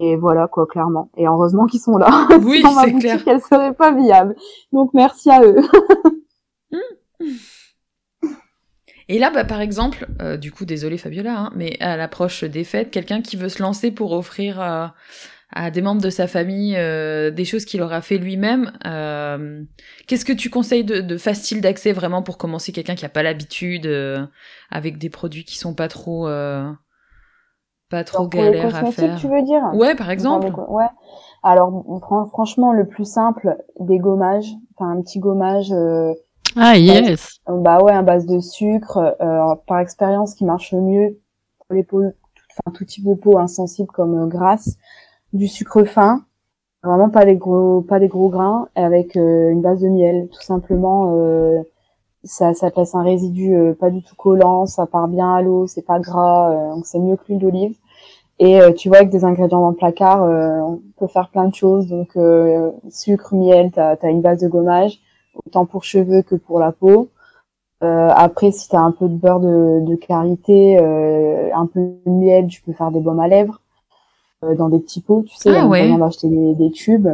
et 0.00 0.16
voilà 0.16 0.48
quoi 0.48 0.66
clairement. 0.66 1.10
Et 1.16 1.26
heureusement 1.26 1.66
qu'ils 1.66 1.80
sont 1.80 1.96
là. 1.96 2.26
Oui 2.42 2.64
c'est 2.82 2.92
clair. 2.94 3.24
qu'elle 3.24 3.40
serait 3.40 3.74
pas 3.74 3.92
viable. 3.92 4.34
Donc 4.72 4.90
merci 4.94 5.30
à 5.30 5.42
eux. 5.42 5.60
Et 9.08 9.18
là, 9.18 9.30
bah, 9.30 9.44
par 9.44 9.60
exemple, 9.60 10.06
euh, 10.22 10.36
du 10.38 10.52
coup, 10.52 10.64
désolé 10.64 10.96
Fabiola, 10.96 11.38
hein, 11.38 11.52
mais 11.54 11.76
à 11.80 11.96
l'approche 11.98 12.44
des 12.44 12.64
fêtes, 12.64 12.90
quelqu'un 12.90 13.20
qui 13.20 13.36
veut 13.36 13.50
se 13.50 13.60
lancer 13.60 13.90
pour 13.90 14.12
offrir 14.12 14.58
à 15.52 15.70
des 15.70 15.82
membres 15.82 16.00
de 16.00 16.10
sa 16.10 16.26
famille 16.26 16.76
euh, 16.76 17.30
des 17.30 17.44
choses 17.44 17.64
qu'il 17.64 17.82
aura 17.82 18.00
fait 18.00 18.18
lui-même. 18.18 18.72
Euh, 18.86 19.62
Qu'est-ce 20.06 20.24
que 20.24 20.32
tu 20.32 20.50
conseilles 20.50 20.84
de, 20.84 21.00
de 21.00 21.16
facile 21.16 21.60
d'accès 21.60 21.92
vraiment 21.92 22.22
pour 22.22 22.38
commencer 22.38 22.72
quelqu'un 22.72 22.94
qui 22.94 23.04
a 23.04 23.10
pas 23.10 23.22
l'habitude 23.22 23.86
euh, 23.86 24.24
avec 24.70 24.98
des 24.98 25.10
produits 25.10 25.44
qui 25.44 25.58
sont 25.58 25.74
pas 25.74 25.88
trop 25.88 26.26
euh, 26.26 26.70
pas 27.90 28.04
trop 28.04 28.26
galères 28.26 28.74
à 28.74 28.90
faire? 28.90 29.18
Tu 29.18 29.28
veux 29.28 29.42
dire? 29.42 29.62
Ouais, 29.74 29.94
par 29.94 30.10
exemple. 30.10 30.50
Ouais. 30.68 30.88
Alors 31.42 31.84
franchement, 32.30 32.72
le 32.72 32.86
plus 32.86 33.04
simple, 33.04 33.56
des 33.78 33.98
gommages, 33.98 34.50
enfin 34.76 34.90
un 34.90 35.02
petit 35.02 35.18
gommage. 35.18 35.70
Euh, 35.72 36.12
ah 36.56 36.76
yes. 36.76 37.40
Bah 37.46 37.82
ouais, 37.82 37.92
à 37.92 38.02
base 38.02 38.26
de 38.26 38.40
sucre. 38.40 39.16
par 39.66 39.80
expérience, 39.80 40.34
qui 40.34 40.44
marche 40.44 40.72
le 40.72 40.80
mieux 40.80 41.18
pour 41.58 41.74
les 41.74 41.82
peaux, 41.82 42.02
enfin 42.04 42.72
tout 42.74 42.84
type 42.84 43.04
de 43.04 43.14
peau 43.14 43.38
insensible 43.38 43.88
comme 43.88 44.28
grasse 44.28 44.76
du 45.32 45.48
sucre 45.48 45.84
fin, 45.84 46.24
vraiment 46.82 47.10
pas 47.10 47.24
des 47.24 47.36
gros 47.36 47.82
pas 47.82 47.98
des 47.98 48.08
gros 48.08 48.28
grains, 48.28 48.68
avec 48.74 49.16
euh, 49.16 49.50
une 49.50 49.62
base 49.62 49.80
de 49.80 49.88
miel, 49.88 50.28
tout 50.32 50.42
simplement. 50.42 51.12
Euh, 51.16 51.62
ça, 52.24 52.54
ça 52.54 52.70
laisse 52.76 52.94
un 52.94 53.02
résidu 53.02 53.54
euh, 53.54 53.74
pas 53.74 53.90
du 53.90 54.02
tout 54.02 54.14
collant, 54.16 54.66
ça 54.66 54.86
part 54.86 55.08
bien 55.08 55.34
à 55.34 55.42
l'eau, 55.42 55.66
c'est 55.66 55.82
pas 55.84 55.98
gras, 55.98 56.74
donc 56.74 56.86
c'est 56.86 56.98
mieux 56.98 57.16
que 57.16 57.24
l'huile 57.28 57.40
d'olive. 57.40 57.74
Et 58.38 58.60
tu 58.76 58.88
vois, 58.88 58.98
avec 58.98 59.10
des 59.10 59.24
ingrédients 59.24 59.60
dans 59.60 59.70
le 59.70 59.76
placard, 59.76 60.22
on 60.22 60.80
peut 60.98 61.06
faire 61.06 61.28
plein 61.28 61.46
de 61.46 61.54
choses. 61.54 61.86
Donc 61.86 62.16
sucre, 62.90 63.34
miel, 63.34 63.70
t'as 63.72 63.96
as 64.02 64.10
une 64.10 64.22
base 64.22 64.40
de 64.40 64.48
gommage, 64.48 64.98
autant 65.46 65.64
pour 65.66 65.84
cheveux 65.84 66.22
que 66.22 66.34
pour 66.34 66.58
la 66.58 66.72
peau. 66.72 67.08
après, 67.80 68.50
si 68.50 68.68
t'as 68.68 68.80
un 68.80 68.92
peu 68.92 69.08
de 69.08 69.14
beurre 69.14 69.40
de, 69.40 69.84
de 69.86 69.94
karité, 69.96 70.78
un 70.78 71.66
peu 71.66 71.80
de 71.80 72.10
miel, 72.10 72.48
tu 72.48 72.62
peux 72.62 72.72
faire 72.72 72.90
des 72.90 73.00
baumes 73.00 73.20
à 73.20 73.28
lèvres. 73.28 73.61
Euh, 74.44 74.56
dans 74.56 74.68
des 74.68 74.80
petits 74.80 75.00
pots, 75.00 75.22
tu 75.24 75.36
sais, 75.36 75.56
ah, 75.56 75.68
ouais. 75.68 75.88
on 75.92 75.98
va 75.98 76.06
acheter 76.06 76.26
des, 76.28 76.54
des 76.54 76.72
tubes. 76.72 77.06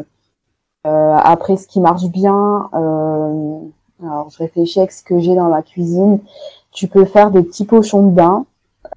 Euh, 0.86 1.16
après, 1.22 1.58
ce 1.58 1.66
qui 1.66 1.78
marche 1.78 2.06
bien, 2.06 2.70
euh, 2.72 3.58
alors 4.02 4.30
je 4.30 4.38
réfléchis 4.38 4.78
avec 4.78 4.92
ce 4.92 5.02
que 5.02 5.18
j'ai 5.18 5.34
dans 5.34 5.48
la 5.48 5.60
cuisine. 5.60 6.20
Tu 6.72 6.88
peux 6.88 7.04
faire 7.04 7.30
des 7.30 7.42
petits 7.42 7.66
pochons 7.66 8.06
de 8.06 8.12
bain, 8.12 8.46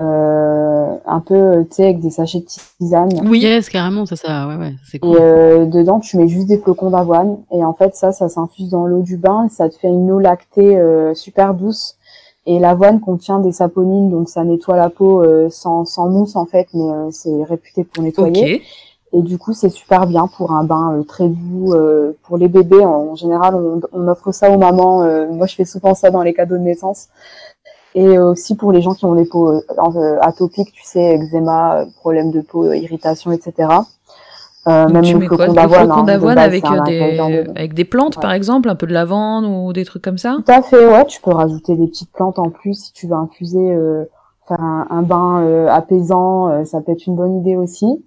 euh, 0.01 0.95
un 1.05 1.19
peu, 1.19 1.65
tu 1.69 1.75
sais, 1.75 1.83
avec 1.83 1.99
des 1.99 2.09
sachets 2.09 2.39
de 2.39 2.45
tisane. 2.45 3.09
Oui, 3.27 3.39
yes, 3.39 3.67
carrément, 3.67 4.05
ça, 4.05 4.15
ça, 4.15 4.47
ouais, 4.47 4.55
ouais, 4.55 4.75
c'est 4.89 4.99
cool. 4.99 5.17
Et 5.17 5.19
euh, 5.19 5.65
dedans, 5.65 5.99
tu 5.99 6.15
mets 6.15 6.29
juste 6.29 6.47
des 6.47 6.57
flocons 6.57 6.91
d'avoine, 6.91 7.35
et 7.51 7.65
en 7.65 7.73
fait, 7.73 7.95
ça, 7.97 8.13
ça 8.13 8.29
s'infuse 8.29 8.69
dans 8.69 8.85
l'eau 8.85 9.01
du 9.01 9.17
bain, 9.17 9.47
et 9.47 9.49
ça 9.49 9.67
te 9.67 9.75
fait 9.75 9.89
une 9.89 10.09
eau 10.09 10.19
lactée 10.19 10.77
euh, 10.77 11.13
super 11.15 11.53
douce. 11.53 11.97
Et 12.47 12.57
l'avoine 12.57 12.99
contient 12.99 13.39
des 13.39 13.51
saponines, 13.51 14.09
donc 14.09 14.27
ça 14.27 14.43
nettoie 14.43 14.75
la 14.75 14.89
peau 14.89 15.21
euh, 15.21 15.49
sans, 15.51 15.85
sans 15.85 16.09
mousse 16.09 16.35
en 16.35 16.45
fait, 16.45 16.67
mais 16.73 16.89
euh, 16.89 17.11
c'est 17.11 17.43
réputé 17.43 17.83
pour 17.83 18.03
nettoyer. 18.03 18.63
Et 19.13 19.21
du 19.21 19.37
coup, 19.37 19.53
c'est 19.53 19.69
super 19.69 20.07
bien 20.07 20.27
pour 20.27 20.53
un 20.53 20.63
bain 20.63 20.93
euh, 20.93 21.03
très 21.03 21.27
doux. 21.27 21.75
pour 22.23 22.37
les 22.37 22.47
bébés, 22.47 22.83
en, 22.83 23.15
général, 23.15 23.55
on, 23.55 23.81
on, 23.91 24.07
offre 24.07 24.31
ça 24.31 24.49
aux 24.49 24.57
mamans. 24.57 25.05
moi, 25.31 25.47
je 25.47 25.55
fais 25.55 25.65
souvent 25.65 25.93
ça 25.93 26.09
dans 26.09 26.23
les 26.23 26.33
cadeaux 26.33 26.57
de 26.57 26.63
naissance. 26.63 27.09
Et 27.93 28.17
aussi 28.17 28.55
pour 28.55 28.71
les 28.71 28.81
gens 28.81 28.93
qui 28.93 29.03
ont 29.03 29.15
des 29.15 29.25
peaux 29.25 29.61
atopiques, 30.21 30.71
tu 30.71 30.83
sais, 30.83 31.15
eczéma, 31.15 31.85
problème 31.97 32.31
de 32.31 32.39
peau, 32.39 32.71
irritation, 32.71 33.33
etc. 33.33 33.67
Euh, 34.67 34.87
même 34.89 35.03
tu 35.03 35.15
mets 35.15 35.27
quoi 35.27 35.47
Des 35.47 35.59
flocons 35.59 36.03
d'avoine 36.03 36.37
avec, 36.37 36.63
euh, 36.65 36.83
des... 36.85 37.49
avec 37.55 37.73
des 37.73 37.85
plantes, 37.85 38.19
par 38.21 38.31
exemple, 38.31 38.69
un 38.69 38.75
peu 38.75 38.85
de 38.85 38.93
lavande 38.93 39.45
ou 39.45 39.73
des 39.73 39.85
trucs 39.85 40.03
comme 40.03 40.19
ça 40.19 40.37
Tout 40.45 40.51
à 40.51 40.61
fait, 40.61 40.85
ouais. 40.87 41.05
Tu 41.05 41.19
peux 41.21 41.31
rajouter 41.31 41.75
des 41.75 41.87
petites 41.87 42.11
plantes 42.11 42.37
en 42.37 42.49
plus 42.49 42.75
si 42.75 42.93
tu 42.93 43.07
veux 43.07 43.15
infuser, 43.15 43.73
euh, 43.73 44.05
faire 44.47 44.61
un, 44.61 44.85
un 44.91 45.01
bain 45.01 45.41
euh, 45.41 45.67
apaisant, 45.67 46.47
euh, 46.49 46.65
ça 46.65 46.81
peut 46.81 46.91
être 46.91 47.07
une 47.07 47.15
bonne 47.15 47.37
idée 47.37 47.55
aussi. 47.55 48.05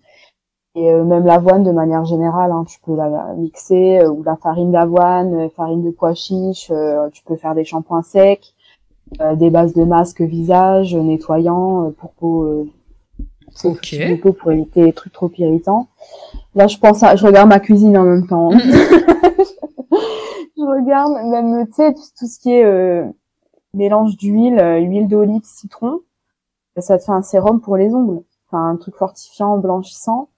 Et 0.77 0.93
même 0.93 1.25
l'avoine 1.25 1.63
de 1.63 1.71
manière 1.71 2.05
générale, 2.05 2.51
hein, 2.51 2.65
tu 2.67 2.81
peux 2.85 2.97
la 2.97 3.33
mixer 3.37 4.05
ou 4.07 4.25
la 4.25 4.35
farine 4.35 4.73
d'avoine, 4.73 5.49
farine 5.51 5.85
de 5.85 5.91
pois 5.91 6.15
chiche. 6.15 6.73
tu 7.13 7.23
peux 7.25 7.37
faire 7.37 7.55
des 7.55 7.65
shampoings 7.65 8.03
secs, 8.03 8.55
des 9.37 9.51
bases 9.51 9.75
de 9.75 9.85
masque 9.85 10.21
visage 10.21 10.97
nettoyant 10.97 11.93
pour 11.97 12.11
peau 12.15 12.67
Ok. 13.63 13.97
pour 14.41 14.51
éviter 14.51 14.83
les 14.87 14.93
trucs 14.93 15.13
trop 15.13 15.31
irritants. 15.39 15.87
Là, 16.55 16.67
je 16.67 16.79
pense 16.79 17.03
à, 17.03 17.17
je 17.17 17.27
regarde 17.27 17.49
ma 17.49 17.61
cuisine 17.61 17.97
en 17.99 18.05
même 18.05 18.27
temps. 18.27 18.51
je 20.57 20.63
regarde 20.63 21.13
même, 21.27 21.67
tu 21.67 21.73
sais, 21.75 21.93
tout, 21.93 22.27
ce 22.27 22.39
qui 22.39 22.53
est 22.53 22.65
euh, 22.65 23.05
mélange 23.75 24.17
d'huile, 24.17 24.59
euh, 24.59 24.79
huile 24.79 25.09
d'olive, 25.09 25.43
citron. 25.45 26.01
Ça 26.79 26.99
te 26.99 27.05
fait 27.05 27.13
un 27.13 27.23
sérum 27.23 27.61
pour 27.61 27.77
les 27.77 27.95
ongles. 27.95 28.23
Enfin, 28.49 28.71
un 28.71 28.77
truc 28.77 28.97
fortifiant, 28.97 29.59
blanchissant. 29.59 30.29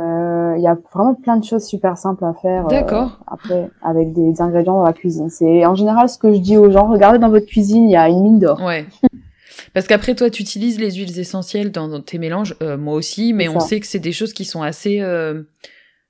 Euh, 0.00 0.54
il 0.56 0.62
y 0.62 0.66
a 0.66 0.76
vraiment 0.92 1.14
plein 1.14 1.36
de 1.36 1.44
choses 1.44 1.64
super 1.64 1.98
simples 1.98 2.24
à 2.24 2.32
faire. 2.32 2.66
D'accord. 2.66 3.18
après, 3.26 3.70
avec 3.82 4.12
des 4.12 4.40
ingrédients 4.40 4.78
dans 4.78 4.84
la 4.84 4.92
cuisine. 4.92 5.30
C'est 5.30 5.66
en 5.66 5.74
général 5.74 6.08
ce 6.08 6.18
que 6.18 6.32
je 6.32 6.38
dis 6.38 6.56
aux 6.56 6.70
gens. 6.70 6.88
Regardez 6.88 7.18
dans 7.18 7.28
votre 7.28 7.46
cuisine, 7.46 7.84
il 7.84 7.92
y 7.92 7.96
a 7.96 8.08
une 8.08 8.22
mine 8.22 8.38
d'or. 8.38 8.60
Ouais. 8.62 8.86
Parce 9.72 9.86
qu'après, 9.86 10.14
toi, 10.14 10.30
tu 10.30 10.42
utilises 10.42 10.78
les 10.78 10.92
huiles 10.92 11.18
essentielles 11.18 11.72
dans, 11.72 12.00
tes 12.00 12.18
mélanges, 12.18 12.56
euh, 12.62 12.76
moi 12.76 12.94
aussi, 12.94 13.32
mais 13.32 13.48
on 13.48 13.60
sait 13.60 13.80
que 13.80 13.86
c'est 13.86 13.98
des 13.98 14.12
choses 14.12 14.32
qui 14.32 14.44
sont 14.44 14.62
assez 14.62 15.00
euh, 15.00 15.42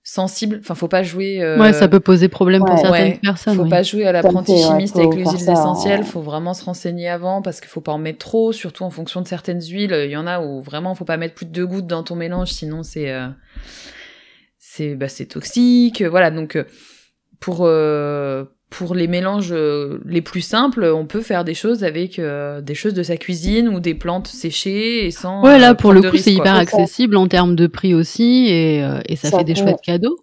sensibles. 0.02 0.58
Enfin, 0.60 0.74
faut 0.74 0.88
pas 0.88 1.02
jouer. 1.02 1.42
Euh... 1.42 1.58
Ouais, 1.58 1.72
ça 1.72 1.88
peut 1.88 2.00
poser 2.00 2.28
problème 2.28 2.64
pour 2.64 2.78
certaines 2.78 3.18
personnes. 3.18 3.56
Faut 3.56 3.66
pas 3.66 3.82
jouer 3.82 4.06
à 4.06 4.12
l'apprenti 4.12 4.56
chimiste 4.56 4.96
avec 4.96 5.14
les 5.14 5.24
huiles 5.24 5.50
essentielles. 5.50 6.04
Faut 6.04 6.22
vraiment 6.22 6.54
se 6.54 6.64
renseigner 6.64 7.08
avant 7.08 7.42
parce 7.42 7.60
qu'il 7.60 7.68
faut 7.68 7.80
pas 7.80 7.92
en 7.92 7.98
mettre 7.98 8.18
trop, 8.18 8.52
surtout 8.52 8.84
en 8.84 8.90
fonction 8.90 9.20
de 9.20 9.28
certaines 9.28 9.62
huiles. 9.62 9.96
Il 10.04 10.10
y 10.10 10.16
en 10.16 10.26
a 10.26 10.40
où 10.40 10.60
vraiment 10.60 10.94
faut 10.94 11.04
pas 11.04 11.16
mettre 11.16 11.34
plus 11.34 11.46
de 11.46 11.52
deux 11.52 11.66
gouttes 11.66 11.86
dans 11.86 12.02
ton 12.02 12.16
mélange, 12.16 12.50
sinon 12.50 12.82
c'est 12.82 13.10
euh, 13.10 13.28
c'est 14.58 14.94
bah, 14.94 15.08
c'est 15.08 15.26
toxique. 15.26 16.02
Voilà, 16.02 16.30
donc 16.30 16.58
pour 17.38 17.66
pour 18.70 18.94
les 18.94 19.08
mélanges 19.08 19.52
euh, 19.52 19.98
les 20.06 20.22
plus 20.22 20.40
simples, 20.40 20.84
on 20.84 21.04
peut 21.04 21.20
faire 21.20 21.44
des 21.44 21.54
choses 21.54 21.84
avec 21.84 22.18
euh, 22.18 22.60
des 22.60 22.74
choses 22.74 22.94
de 22.94 23.02
sa 23.02 23.16
cuisine 23.16 23.68
ou 23.68 23.80
des 23.80 23.94
plantes 23.94 24.28
séchées 24.28 25.06
et 25.06 25.10
sans. 25.10 25.42
Ouais, 25.44 25.58
là, 25.58 25.72
euh, 25.72 25.74
pour 25.74 25.92
le 25.92 26.02
coup, 26.02 26.16
c'est 26.16 26.32
hyper 26.32 26.54
accessible 26.54 27.16
en 27.16 27.28
termes 27.28 27.56
de 27.56 27.66
prix 27.66 27.94
aussi 27.94 28.46
et, 28.48 28.78
et 29.06 29.16
ça, 29.16 29.30
fait 29.30 29.44
des 29.44 29.54
chouettes 29.54 29.82
cadeaux. 29.82 30.18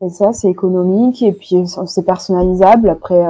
Et 0.00 0.10
ça, 0.10 0.32
c'est 0.32 0.48
économique 0.48 1.22
et 1.22 1.32
puis 1.32 1.56
c'est 1.86 2.04
personnalisable. 2.04 2.88
Après, 2.88 3.26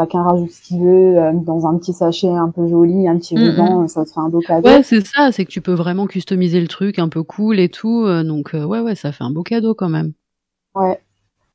chacun 0.00 0.22
rajoute 0.22 0.50
ce 0.50 0.62
qu'il 0.62 0.80
veut 0.80 1.18
euh, 1.18 1.32
dans 1.32 1.66
un 1.66 1.76
petit 1.78 1.92
sachet 1.92 2.28
un 2.28 2.50
peu 2.50 2.68
joli, 2.68 3.06
un 3.06 3.18
petit 3.18 3.36
Mm, 3.36 3.50
ruban, 3.50 3.88
ça 3.88 4.04
te 4.04 4.10
fait 4.10 4.20
un 4.20 4.28
beau 4.28 4.40
cadeau. 4.40 4.68
Ouais, 4.68 4.82
c'est 4.82 5.06
ça, 5.06 5.30
c'est 5.32 5.44
que 5.44 5.50
tu 5.50 5.60
peux 5.60 5.74
vraiment 5.74 6.06
customiser 6.06 6.60
le 6.60 6.68
truc 6.68 6.98
un 6.98 7.08
peu 7.08 7.22
cool 7.22 7.60
et 7.60 7.68
tout. 7.68 8.04
euh, 8.06 8.22
donc, 8.22 8.54
euh, 8.54 8.64
ouais, 8.64 8.80
ouais, 8.80 8.94
ça 8.94 9.12
fait 9.12 9.24
un 9.24 9.30
beau 9.30 9.42
cadeau 9.42 9.74
quand 9.74 9.88
même. 9.88 10.12
Ouais, 10.74 11.00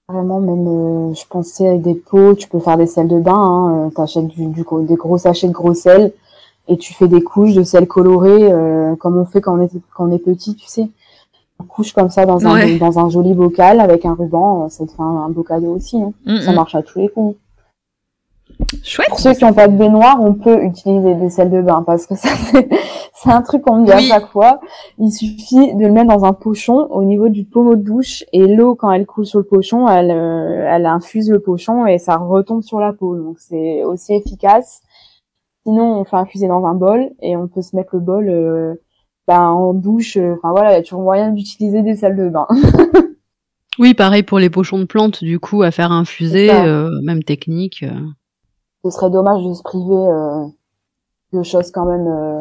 vraiment, 0.07 0.39
même, 0.39 0.67
euh, 0.67 1.13
je 1.13 1.23
pensais 1.27 1.67
avec 1.67 1.81
des 1.81 1.95
pots, 1.95 2.35
tu 2.35 2.47
peux 2.47 2.59
faire 2.59 2.77
des 2.77 2.85
sels 2.85 3.07
de 3.07 3.19
bain, 3.19 3.33
hein, 3.35 3.87
euh, 3.87 3.89
t'achètes 3.89 4.27
du, 4.27 4.45
du, 4.47 4.63
gros- 4.63 4.81
des 4.81 4.95
gros 4.95 5.17
sachets 5.17 5.47
de 5.47 5.53
gros 5.53 5.73
sel 5.73 6.13
et 6.67 6.77
tu 6.77 6.93
fais 6.93 7.07
des 7.07 7.21
couches 7.21 7.53
de 7.53 7.63
sel 7.63 7.87
coloré, 7.87 8.51
euh, 8.51 8.95
comme 8.95 9.17
on 9.17 9.25
fait 9.25 9.41
quand 9.41 9.57
on 9.57 9.61
est, 9.63 9.71
quand 9.95 10.07
on 10.07 10.11
est 10.11 10.19
petit, 10.19 10.55
tu 10.55 10.67
sais. 10.67 10.87
Une 11.61 11.67
couche 11.67 11.93
comme 11.93 12.09
ça 12.09 12.25
dans 12.25 12.45
un, 12.45 12.53
Ouais. 12.53 12.77
dans 12.77 12.99
un 12.99 13.09
joli 13.09 13.33
bocal 13.33 13.79
avec 13.79 14.05
un 14.05 14.13
ruban, 14.13 14.65
euh, 14.65 14.69
ça 14.69 14.85
te 14.85 14.91
fait 14.91 15.01
un, 15.01 15.05
un 15.25 15.29
beau 15.29 15.43
cadeau 15.43 15.73
aussi, 15.75 16.01
hein. 16.01 16.11
Mm, 16.25 16.37
Ça 16.41 16.51
mm. 16.51 16.55
marche 16.55 16.75
à 16.75 16.83
tous 16.83 16.99
les 16.99 17.09
coups. 17.09 17.37
Chouette. 18.83 19.09
Pour 19.09 19.19
ceux 19.19 19.33
qui 19.33 19.43
n'ont 19.43 19.53
pas 19.53 19.67
de 19.67 19.75
baignoire, 19.77 20.17
on 20.21 20.33
peut 20.33 20.63
utiliser 20.63 21.15
des 21.15 21.29
sels 21.29 21.51
de 21.51 21.61
bain 21.61 21.83
parce 21.85 22.05
que 22.07 22.15
ça, 22.17 22.29
c'est, 23.13 23.29
un 23.31 23.41
truc 23.41 23.63
qu'on 23.63 23.79
me 23.81 23.85
dit 23.85 23.91
Oui. 23.95 24.11
à 24.11 24.15
chaque 24.19 24.27
fois. 24.27 24.59
Il 24.99 25.11
suffit 25.11 25.73
de 25.75 25.85
le 25.85 25.91
mettre 25.91 26.07
dans 26.15 26.25
un 26.25 26.33
pochon 26.33 26.87
au 26.91 27.03
niveau 27.03 27.29
du 27.29 27.43
pommeau 27.45 27.75
de 27.75 27.81
douche 27.83 28.23
et 28.33 28.45
l'eau, 28.47 28.75
quand 28.75 28.91
elle 28.91 29.05
coule 29.05 29.25
sur 29.25 29.39
le 29.39 29.45
pochon, 29.45 29.87
elle, 29.89 30.11
euh, 30.11 30.67
elle 30.69 30.85
infuse 30.85 31.29
le 31.29 31.39
pochon 31.39 31.85
et 31.85 31.97
ça 31.97 32.17
retombe 32.17 32.61
sur 32.63 32.79
la 32.79 32.93
peau. 32.93 33.15
Donc 33.15 33.37
c'est 33.39 33.83
aussi 33.83 34.13
efficace. 34.13 34.81
Sinon, 35.65 35.99
on 35.99 36.03
fait 36.03 36.17
infuser 36.17 36.47
dans 36.47 36.63
un 36.65 36.75
bol 36.75 37.09
et 37.21 37.35
on 37.35 37.47
peut 37.47 37.61
se 37.63 37.75
mettre 37.75 37.95
le 37.95 37.99
bol 37.99 38.29
euh, 38.29 38.75
ben, 39.27 39.41
en 39.49 39.73
douche. 39.73 40.17
euh, 40.17 40.35
Enfin 40.37 40.51
voilà, 40.51 40.71
il 40.71 40.75
y 40.75 40.79
a 40.79 40.83
toujours 40.83 41.01
moyen 41.01 41.31
d'utiliser 41.31 41.81
des 41.81 41.95
sels 41.95 42.15
de 42.15 42.29
bain. 42.29 42.47
Oui, 43.77 43.93
pareil 43.93 44.23
pour 44.23 44.39
les 44.39 44.49
pochons 44.49 44.79
de 44.79 44.85
plantes, 44.85 45.21
du 45.21 45.37
coup, 45.37 45.61
à 45.61 45.69
faire 45.69 45.91
infuser, 45.91 46.49
euh, 46.49 46.89
même 47.03 47.23
technique. 47.23 47.83
euh. 47.83 47.99
Ce 48.85 48.91
serait 48.91 49.09
dommage 49.09 49.43
de 49.43 49.53
se 49.53 49.63
priver 49.63 49.95
euh, 49.95 50.45
de 51.33 51.41
choses 51.43 51.71
quand 51.71 51.85
même. 51.85 52.07
euh, 52.07 52.39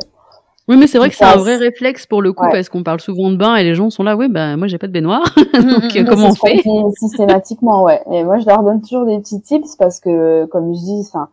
Oui, 0.68 0.76
mais 0.76 0.86
c'est 0.86 0.98
vrai 0.98 1.08
que 1.08 1.16
c'est 1.16 1.24
un 1.24 1.36
vrai 1.36 1.56
réflexe 1.56 2.04
pour 2.06 2.20
le 2.20 2.34
coup, 2.34 2.44
Ouais. 2.44 2.50
parce 2.52 2.68
qu'on 2.68 2.82
parle 2.82 3.00
souvent 3.00 3.30
de 3.30 3.36
bain 3.36 3.56
et 3.56 3.64
les 3.64 3.74
gens 3.74 3.88
sont 3.88 4.02
là, 4.02 4.14
ouais, 4.14 4.28
bah, 4.28 4.56
moi 4.58 4.66
j'ai 4.66 4.76
pas 4.78 4.86
de 4.86 4.92
baignoire. 4.92 5.24
Mm, 5.54 5.70
Donc, 5.70 5.94
mm, 5.94 5.96
euh, 5.96 6.02
mm. 6.02 6.06
comment 6.06 6.28
on 6.28 6.34
fait? 6.34 6.62
Systématiquement, 6.98 7.82
ouais. 7.84 8.02
Et 8.12 8.24
moi, 8.24 8.38
je 8.40 8.46
leur 8.46 8.62
donne 8.62 8.82
toujours 8.82 9.06
des 9.06 9.18
petits 9.20 9.40
tips 9.40 9.76
parce 9.76 10.00
que, 10.00 10.44
comme 10.46 10.74
je 10.74 10.78
dis, 10.80 11.00
enfin, 11.08 11.28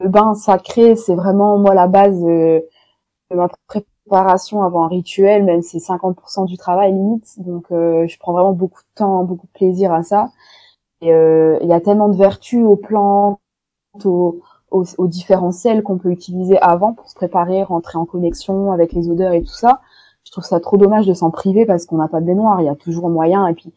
le 0.00 0.08
bain 0.08 0.34
sacré, 0.34 0.96
c'est 0.96 1.14
vraiment 1.14 1.56
moi 1.56 1.72
la 1.74 1.86
base 1.86 2.20
de, 2.20 2.64
ma 3.34 3.48
préparation 3.68 4.62
avant 4.62 4.84
un 4.84 4.88
rituel, 4.88 5.44
même 5.44 5.62
si 5.62 5.80
c'est 5.80 5.92
50% 5.92 6.46
du 6.46 6.56
travail 6.58 6.92
limite. 6.92 7.26
Donc, 7.38 7.66
euh, 7.72 8.06
je 8.08 8.18
prends 8.18 8.32
vraiment 8.32 8.52
beaucoup 8.52 8.80
de 8.82 8.94
temps, 8.96 9.24
beaucoup 9.24 9.46
de 9.46 9.52
plaisir 9.52 9.92
à 9.92 10.02
ça. 10.02 10.28
Et 11.00 11.12
euh, 11.12 11.58
il 11.62 11.68
y 11.68 11.72
a 11.72 11.80
tellement 11.80 12.08
de 12.08 12.16
vertus 12.16 12.64
aux 12.64 12.76
plantes, 12.76 13.38
aux, 14.04 14.40
aux, 14.70 14.84
aux 14.98 15.06
différents 15.06 15.52
sels 15.52 15.82
qu'on 15.82 15.98
peut 15.98 16.10
utiliser 16.10 16.58
avant 16.60 16.92
pour 16.92 17.08
se 17.08 17.14
préparer, 17.14 17.62
rentrer 17.62 17.98
en 17.98 18.04
connexion 18.04 18.72
avec 18.72 18.92
les 18.92 19.08
odeurs 19.08 19.32
et 19.32 19.42
tout 19.42 19.52
ça. 19.54 19.80
Je 20.24 20.32
trouve 20.32 20.44
ça 20.44 20.58
trop 20.60 20.76
dommage 20.76 21.06
de 21.06 21.14
s'en 21.14 21.30
priver 21.30 21.66
parce 21.66 21.86
qu'on 21.86 21.96
n'a 21.96 22.08
pas 22.08 22.20
de 22.20 22.26
baignoire. 22.26 22.60
Il 22.60 22.64
y 22.64 22.68
a 22.68 22.74
toujours 22.74 23.08
moyen. 23.10 23.46
Et 23.46 23.54
puis, 23.54 23.72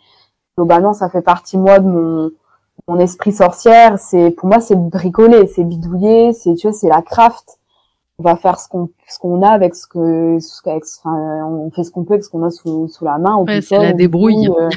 globalement, 0.58 0.94
ça 0.94 1.10
fait 1.10 1.22
partie 1.22 1.58
moi 1.58 1.80
de 1.80 1.88
mon 1.88 2.32
mon 2.88 3.00
esprit 3.00 3.34
sorcière. 3.34 4.00
C'est 4.00 4.32
pour 4.32 4.48
moi, 4.50 4.60
c'est 4.62 4.76
bricoler, 4.76 5.48
c'est 5.48 5.64
bidouiller, 5.64 6.34
c'est 6.34 6.56
tu 6.56 6.68
vois, 6.68 6.74
c'est 6.78 6.88
la 6.90 7.02
craft. 7.02 7.60
On 8.20 8.24
va 8.24 8.36
faire 8.36 8.60
ce 8.60 8.68
qu'on 8.70 8.90
ce 9.08 9.20
qu'on 9.20 9.44
a 9.44 9.50
avec 9.50 9.76
ce 9.76 9.86
que 9.88 10.40
ce 10.40 10.62
qu'avec- 10.64 10.86
enfin, 11.04 11.46
on 11.46 11.70
fait 11.70 11.84
ce 11.84 11.92
qu'on 11.92 12.04
peut 12.04 12.14
avec 12.14 12.24
ce 12.24 12.30
qu'on 12.30 12.44
a 12.44 12.50
sous 12.50 12.88
sous 12.88 13.04
la 13.06 13.18
main. 13.20 13.36
On 13.36 13.46
Ouais, 13.46 13.62
c'est 13.62 13.78
la 13.78 13.94
débrouille. 13.94 14.50
euh, 14.50 14.70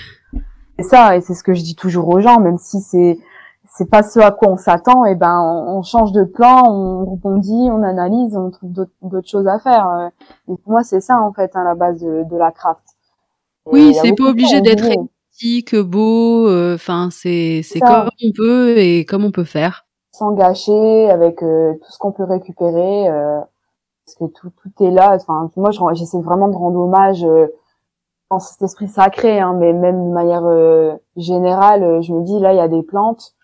c'est 0.78 0.84
ça, 0.88 1.16
et 1.16 1.20
c'est 1.20 1.34
ce 1.34 1.42
que 1.42 1.54
je 1.54 1.62
dis 1.62 1.74
toujours 1.76 2.08
aux 2.08 2.20
gens, 2.20 2.40
même 2.40 2.58
si 2.58 2.80
c'est 2.80 3.18
c'est 3.76 3.88
pas 3.90 4.02
ce 4.02 4.20
à 4.20 4.30
quoi 4.30 4.48
on 4.48 4.56
s'attend. 4.56 5.05
Et 5.05 5.14
ben, 5.14 5.40
on, 5.40 5.78
on 5.78 5.82
change 5.82 6.12
de 6.12 6.24
plan, 6.24 6.62
on 6.66 7.05
rebondit, 7.05 7.68
on 7.70 7.82
analyse, 7.82 8.36
on 8.36 8.51
trouve 8.51 8.72
d'autres 8.72 9.28
choses 9.28 9.47
à 9.47 9.59
faire. 9.59 9.88
euh. 9.88 10.09
Et 10.52 10.56
pour 10.56 10.72
moi, 10.72 10.82
c'est 10.82 11.01
ça 11.01 11.20
en 11.20 11.32
fait, 11.32 11.51
hein, 11.55 11.64
la 11.64 11.74
base 11.74 11.98
de, 12.01 12.24
de 12.24 12.36
la 12.36 12.51
craft. 12.51 12.82
Et 13.66 13.70
Oui, 13.72 13.94
c'est 13.94 14.14
pas 14.14 14.24
obligé 14.30 14.60
d'être 14.60 14.84
éthique, 15.32 15.76
beau, 15.76 16.48
euh, 16.48 16.74
enfin, 16.74 17.09
c'est, 17.10 17.62
c'est 17.62 17.78
Ça. 17.78 17.86
comme 17.86 18.10
on 18.24 18.32
peut 18.36 18.78
et 18.78 19.05
comme 19.05 19.24
on 19.24 19.30
peut 19.30 19.44
faire. 19.44 19.86
sans 20.12 20.32
gâcher, 20.32 21.09
avec 21.10 21.42
euh, 21.42 21.74
tout 21.74 21.92
ce 21.92 21.98
qu'on 21.98 22.12
peut 22.12 22.24
récupérer, 22.24 23.09
euh, 23.09 23.38
parce 24.05 24.16
que 24.18 24.24
tout, 24.34 24.51
tout 24.62 24.84
est 24.84 24.90
là. 24.90 25.14
Enfin, 25.14 25.48
moi, 25.56 25.70
j'essaie 25.94 26.20
vraiment 26.20 26.48
de 26.48 26.56
rendre 26.56 26.80
hommage 26.80 27.24
euh, 27.24 27.47
dans 28.30 28.38
cet 28.40 28.60
esprit 28.62 28.88
sacré, 28.88 29.40
hein, 29.40 29.55
mais 29.59 29.72
même 29.72 30.09
de 30.09 30.12
manière 30.12 30.44
euh, 30.44 30.94
générale, 31.16 31.82
euh, 31.84 32.02
je 32.02 32.12
me 32.12 32.22
dis 32.22 32.38
là, 32.40 32.52
il 32.52 32.56
y 32.56 32.60
a 32.60 32.68
des 32.68 32.82
plantes. 32.82 33.34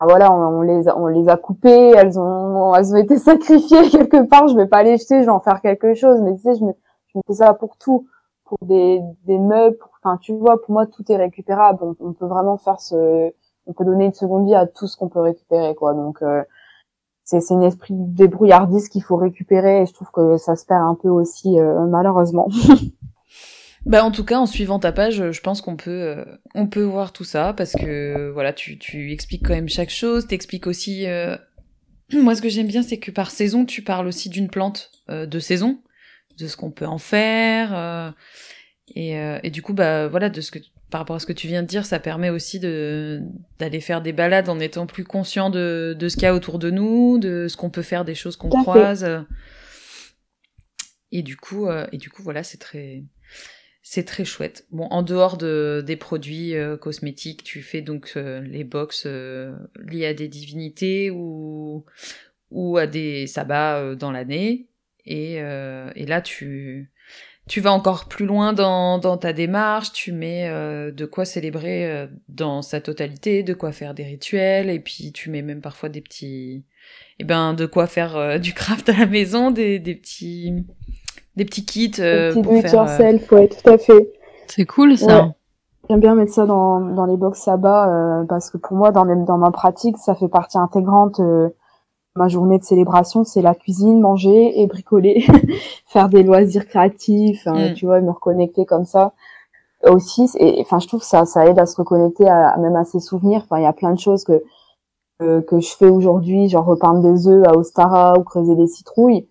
Ah, 0.00 0.06
voilà, 0.06 0.32
on, 0.32 0.62
les 0.62 0.88
a, 0.88 0.98
on 0.98 1.08
les 1.08 1.28
a 1.28 1.36
coupées, 1.36 1.90
elles 1.90 2.18
ont, 2.18 2.74
elles 2.74 2.94
ont 2.94 2.96
été 2.96 3.18
sacrifiées 3.18 3.88
quelque 3.90 4.26
part. 4.26 4.48
Je 4.48 4.56
vais 4.56 4.66
pas 4.66 4.82
les 4.82 4.96
jeter, 4.96 5.20
je 5.20 5.26
vais 5.26 5.30
en 5.30 5.40
faire 5.40 5.60
quelque 5.60 5.92
chose. 5.94 6.20
Mais 6.22 6.34
tu 6.36 6.40
sais, 6.40 6.54
je 6.54 6.64
me, 6.64 6.72
je 7.08 7.20
fais 7.26 7.34
ça 7.34 7.52
pour 7.52 7.76
tout, 7.76 8.06
pour 8.44 8.58
des, 8.62 9.02
des 9.26 9.38
meubles. 9.38 9.76
Enfin, 10.02 10.16
tu 10.16 10.34
vois, 10.34 10.60
pour 10.62 10.72
moi, 10.72 10.86
tout 10.86 11.04
est 11.12 11.16
récupérable. 11.16 11.94
On, 12.00 12.12
peut 12.14 12.26
vraiment 12.26 12.56
faire 12.56 12.80
ce, 12.80 13.30
on 13.66 13.72
peut 13.74 13.84
donner 13.84 14.06
une 14.06 14.14
seconde 14.14 14.46
vie 14.46 14.54
à 14.54 14.66
tout 14.66 14.86
ce 14.86 14.96
qu'on 14.96 15.08
peut 15.08 15.20
récupérer, 15.20 15.74
quoi. 15.74 15.92
Donc, 15.92 16.22
euh, 16.22 16.42
c'est 17.24 17.40
c'est 17.40 17.54
un 17.54 17.60
esprit 17.60 17.94
de 17.94 18.16
débrouillardise 18.16 18.88
qu'il 18.88 19.02
faut 19.02 19.16
récupérer 19.16 19.82
et 19.82 19.86
je 19.86 19.92
trouve 19.92 20.10
que 20.12 20.38
ça 20.38 20.56
se 20.56 20.64
perd 20.64 20.82
un 20.82 20.94
peu 20.94 21.08
aussi, 21.08 21.60
euh, 21.60 21.86
malheureusement. 21.86 22.48
Bah 23.86 24.04
en 24.04 24.10
tout 24.10 24.24
cas, 24.24 24.38
en 24.38 24.46
suivant 24.46 24.78
ta 24.78 24.92
page, 24.92 25.30
je 25.32 25.40
pense 25.40 25.62
qu'on 25.62 25.76
peut, 25.76 25.90
euh, 25.90 26.24
on 26.54 26.66
peut 26.66 26.82
voir 26.82 27.12
tout 27.12 27.24
ça 27.24 27.54
parce 27.54 27.72
que 27.72 28.30
voilà, 28.32 28.52
tu, 28.52 28.78
tu 28.78 29.10
expliques 29.12 29.44
quand 29.46 29.54
même 29.54 29.68
chaque 29.68 29.90
chose. 29.90 30.26
T'expliques 30.26 30.66
aussi. 30.66 31.06
euh, 31.06 31.36
Moi, 32.12 32.34
ce 32.34 32.42
que 32.42 32.48
j'aime 32.48 32.66
bien, 32.66 32.82
c'est 32.82 32.98
que 32.98 33.10
par 33.10 33.30
saison, 33.30 33.64
tu 33.64 33.82
parles 33.82 34.06
aussi 34.06 34.28
d'une 34.28 34.48
plante 34.50 34.90
euh, 35.08 35.26
de 35.26 35.38
saison, 35.38 35.80
de 36.38 36.46
ce 36.46 36.56
qu'on 36.56 36.70
peut 36.70 36.86
en 36.86 36.98
faire. 36.98 37.70
euh, 37.74 38.10
et, 38.94 39.18
euh, 39.18 39.38
et 39.44 39.50
du 39.50 39.62
coup, 39.62 39.72
bah 39.72 40.08
voilà, 40.08 40.28
de 40.28 40.40
ce 40.40 40.50
que 40.50 40.58
par 40.90 41.00
rapport 41.02 41.14
à 41.16 41.20
ce 41.20 41.26
que 41.26 41.32
tu 41.32 41.46
viens 41.46 41.62
de 41.62 41.68
dire, 41.68 41.86
ça 41.86 42.00
permet 42.00 42.30
aussi 42.30 42.58
de 42.58 43.20
d'aller 43.60 43.80
faire 43.80 44.02
des 44.02 44.12
balades 44.12 44.48
en 44.48 44.58
étant 44.58 44.86
plus 44.86 45.04
conscient 45.04 45.48
de, 45.48 45.96
de 45.96 46.08
ce 46.08 46.16
qu'il 46.16 46.24
y 46.24 46.26
a 46.26 46.34
autour 46.34 46.58
de 46.58 46.70
nous, 46.70 47.18
de 47.18 47.46
ce 47.48 47.56
qu'on 47.56 47.70
peut 47.70 47.82
faire, 47.82 48.04
des 48.04 48.16
choses 48.16 48.36
qu'on 48.36 48.48
croise. 48.62 49.04
Et 51.12 51.22
du 51.22 51.36
coup, 51.36 51.66
euh, 51.68 51.86
et 51.92 51.98
du 51.98 52.10
coup, 52.10 52.22
voilà, 52.22 52.42
c'est 52.42 52.58
très, 52.58 53.04
c'est 53.92 54.04
très 54.04 54.24
chouette. 54.24 54.66
Bon, 54.70 54.84
en 54.84 55.02
dehors 55.02 55.36
de 55.36 55.82
des 55.84 55.96
produits 55.96 56.54
euh, 56.54 56.76
cosmétiques, 56.76 57.42
tu 57.42 57.60
fais 57.60 57.80
donc 57.82 58.12
euh, 58.16 58.40
les 58.42 58.62
box 58.62 59.02
euh, 59.04 59.52
liés 59.84 60.06
à 60.06 60.14
des 60.14 60.28
divinités 60.28 61.10
ou 61.10 61.84
ou 62.52 62.78
à 62.78 62.86
des 62.86 63.26
sabbats 63.26 63.78
euh, 63.78 63.96
dans 63.96 64.12
l'année. 64.12 64.68
Et, 65.06 65.38
et 65.38 66.06
là, 66.06 66.20
tu 66.20 66.92
tu 67.48 67.60
vas 67.60 67.72
encore 67.72 68.06
plus 68.06 68.26
loin 68.26 68.52
dans, 68.52 68.98
dans 68.98 69.16
ta 69.16 69.32
démarche, 69.32 69.92
tu 69.92 70.12
mets 70.12 70.48
de 70.92 71.04
quoi 71.06 71.24
célébrer 71.24 72.08
dans 72.28 72.62
sa 72.62 72.80
totalité, 72.80 73.42
de 73.42 73.54
quoi 73.54 73.72
faire 73.72 73.94
des 73.94 74.04
rituels, 74.04 74.70
et 74.70 74.78
puis 74.78 75.10
tu 75.10 75.30
mets 75.30 75.42
même 75.42 75.62
parfois 75.62 75.88
des 75.88 76.00
petits, 76.00 76.64
eh 77.18 77.24
ben, 77.24 77.54
de 77.54 77.66
quoi 77.66 77.88
faire 77.88 78.38
du 78.40 78.52
craft 78.52 78.88
à 78.90 78.98
la 78.98 79.06
maison, 79.06 79.50
des, 79.50 79.80
des 79.80 79.96
petits, 79.96 80.64
des 81.36 81.44
petits 81.44 81.64
kits 81.64 81.92
euh, 82.00 82.32
Petit 82.32 82.42
pour 82.42 82.52
do 82.52 82.58
it 82.58 82.68
faire. 82.68 82.80
euh, 82.82 82.86
yourself, 82.86 83.32
ouais, 83.32 83.48
tout 83.48 83.70
à 83.70 83.78
fait. 83.78 84.12
C'est 84.46 84.64
cool, 84.66 84.96
ça. 84.98 85.24
Ouais. 85.26 85.30
J'aime 85.88 86.00
bien 86.00 86.14
mettre 86.14 86.32
ça 86.32 86.46
dans, 86.46 86.80
dans 86.80 87.04
les 87.06 87.16
box 87.16 87.40
sabbat 87.40 87.88
euh, 88.20 88.24
parce 88.24 88.50
que 88.50 88.58
pour 88.58 88.76
moi, 88.76 88.92
dans, 88.92 89.04
dans 89.24 89.38
ma 89.38 89.50
pratique, 89.50 89.96
ça 89.98 90.14
fait 90.14 90.28
partie 90.28 90.58
intégrante. 90.58 91.20
euh, 91.20 91.48
ma 92.16 92.26
journée 92.28 92.58
de 92.58 92.64
célébration, 92.64 93.22
c'est 93.24 93.40
la 93.42 93.54
cuisine, 93.54 94.00
manger 94.00 94.60
et 94.60 94.66
bricoler, 94.66 95.24
faire 95.86 96.08
des 96.08 96.22
loisirs 96.24 96.66
créatifs, 96.66 97.46
hein, 97.46 97.70
Mm. 97.70 97.74
tu 97.74 97.86
vois, 97.86 98.00
me 98.00 98.10
reconnecter 98.10 98.66
comme 98.66 98.84
ça. 98.84 99.12
Aussi, 99.88 100.28
et 100.38 100.58
enfin, 100.60 100.78
je 100.80 100.88
trouve 100.88 101.00
que 101.00 101.06
ça, 101.06 101.24
ça 101.24 101.46
aide 101.46 101.58
à 101.58 101.64
se 101.66 101.76
reconnecter 101.76 102.28
à, 102.28 102.50
à- 102.50 102.58
même 102.58 102.76
à 102.76 102.84
ses 102.84 103.00
souvenirs. 103.00 103.42
Enfin, 103.44 103.58
il 103.58 103.62
y 103.62 103.66
a 103.66 103.72
plein 103.72 103.92
de 103.92 103.98
choses 103.98 104.24
que 104.24 104.42
que, 105.20 105.40
que 105.40 105.60
je 105.60 105.68
fais 105.76 105.88
aujourd'hui, 105.88 106.48
genre 106.48 106.64
repeindre 106.64 107.00
des 107.02 107.28
œufs 107.28 107.46
à 107.46 107.54
Ostara 107.56 108.18
ou 108.18 108.22
creuser 108.24 108.56
des 108.56 108.66
citrouilles. 108.66 109.26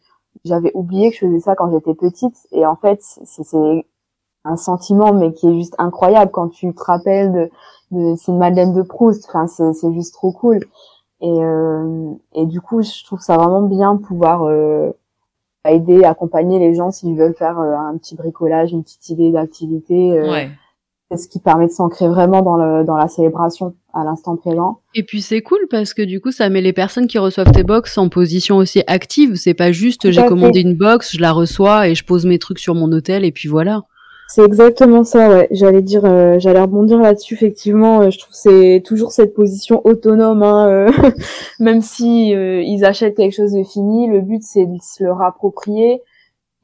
J'avais 0.49 0.71
oublié 0.73 1.09
que 1.11 1.15
je 1.15 1.25
faisais 1.27 1.39
ça 1.39 1.55
quand 1.55 1.71
j'étais 1.71 1.93
petite, 1.93 2.35
et 2.51 2.65
en 2.65 2.75
fait, 2.75 2.99
c'est 3.23 3.85
un 4.45 4.55
sentiment 4.57 5.13
mais 5.13 5.33
qui 5.33 5.47
est 5.47 5.55
juste 5.55 5.75
incroyable 5.77 6.31
quand 6.31 6.47
tu 6.49 6.73
te 6.73 6.83
rappelles 6.83 7.31
de, 7.33 7.49
de 7.91 8.15
c'est 8.15 8.31
une 8.31 8.37
Madeleine 8.39 8.73
de 8.73 8.81
Proust. 8.81 9.25
Enfin 9.29 9.47
c'est 9.47 9.73
c'est 9.73 9.93
juste 9.93 10.13
trop 10.13 10.31
cool. 10.31 10.59
Et 11.21 11.29
euh, 11.43 12.11
et 12.33 12.45
du 12.45 12.61
coup 12.61 12.81
je 12.81 13.03
trouve 13.05 13.19
ça 13.19 13.35
vraiment 13.37 13.61
bien 13.61 13.97
pouvoir 13.97 14.43
euh, 14.43 14.91
aider 15.65 16.03
accompagner 16.05 16.57
les 16.59 16.73
gens 16.73 16.89
s'ils 16.91 17.15
veulent 17.17 17.35
faire 17.35 17.59
euh, 17.59 17.75
un 17.75 17.97
petit 17.97 18.15
bricolage 18.15 18.71
une 18.71 18.83
petite 18.83 19.09
idée 19.09 19.31
d'activité 19.31 20.17
euh, 20.17 20.31
Ouais. 20.31 20.49
c'est 21.11 21.17
ce 21.17 21.27
qui 21.27 21.39
permet 21.39 21.67
de 21.67 21.71
s'ancrer 21.73 22.07
vraiment 22.07 22.41
dans 22.41 22.55
le 22.55 22.85
dans 22.85 22.95
la 22.95 23.09
célébration 23.09 23.75
à 23.93 24.03
l'instant 24.03 24.35
présent 24.35 24.79
Et 24.95 25.03
puis 25.03 25.21
c'est 25.21 25.41
cool 25.41 25.59
parce 25.69 25.93
que 25.93 26.01
du 26.01 26.21
coup 26.21 26.31
ça 26.31 26.49
met 26.49 26.61
les 26.61 26.73
personnes 26.73 27.07
qui 27.07 27.17
reçoivent 27.17 27.51
tes 27.51 27.63
box 27.63 27.97
en 27.97 28.09
position 28.09 28.57
aussi 28.57 28.83
active. 28.87 29.35
C'est 29.35 29.53
pas 29.53 29.71
juste 29.71 30.11
j'ai 30.11 30.25
commandé 30.25 30.61
une 30.61 30.75
box, 30.75 31.15
je 31.15 31.21
la 31.21 31.31
reçois 31.31 31.87
et 31.87 31.95
je 31.95 32.05
pose 32.05 32.25
mes 32.25 32.39
trucs 32.39 32.59
sur 32.59 32.75
mon 32.75 32.91
hôtel 32.91 33.25
et 33.25 33.31
puis 33.31 33.49
voilà. 33.49 33.83
C'est 34.31 34.43
exactement 34.45 35.03
ça, 35.03 35.27
ouais. 35.27 35.47
J'allais 35.49 35.81
dire, 35.81 36.05
euh, 36.05 36.37
j'allais 36.37 36.61
rebondir 36.61 36.99
là-dessus. 36.99 37.33
Effectivement, 37.33 38.01
euh, 38.01 38.11
je 38.11 38.19
trouve 38.19 38.35
c'est 38.35 38.83
toujours 38.85 39.11
cette 39.11 39.33
position 39.33 39.81
autonome, 39.85 40.43
hein, 40.43 40.67
euh, 40.69 40.91
même 41.59 41.81
si 41.81 42.29
ils 42.29 42.85
achètent 42.85 43.17
quelque 43.17 43.35
chose 43.35 43.53
de 43.53 43.63
fini. 43.63 44.07
Le 44.07 44.21
but 44.21 44.43
c'est 44.43 44.67
de 44.67 44.77
se 44.83 45.03
le 45.03 45.11
rapproprier 45.11 46.03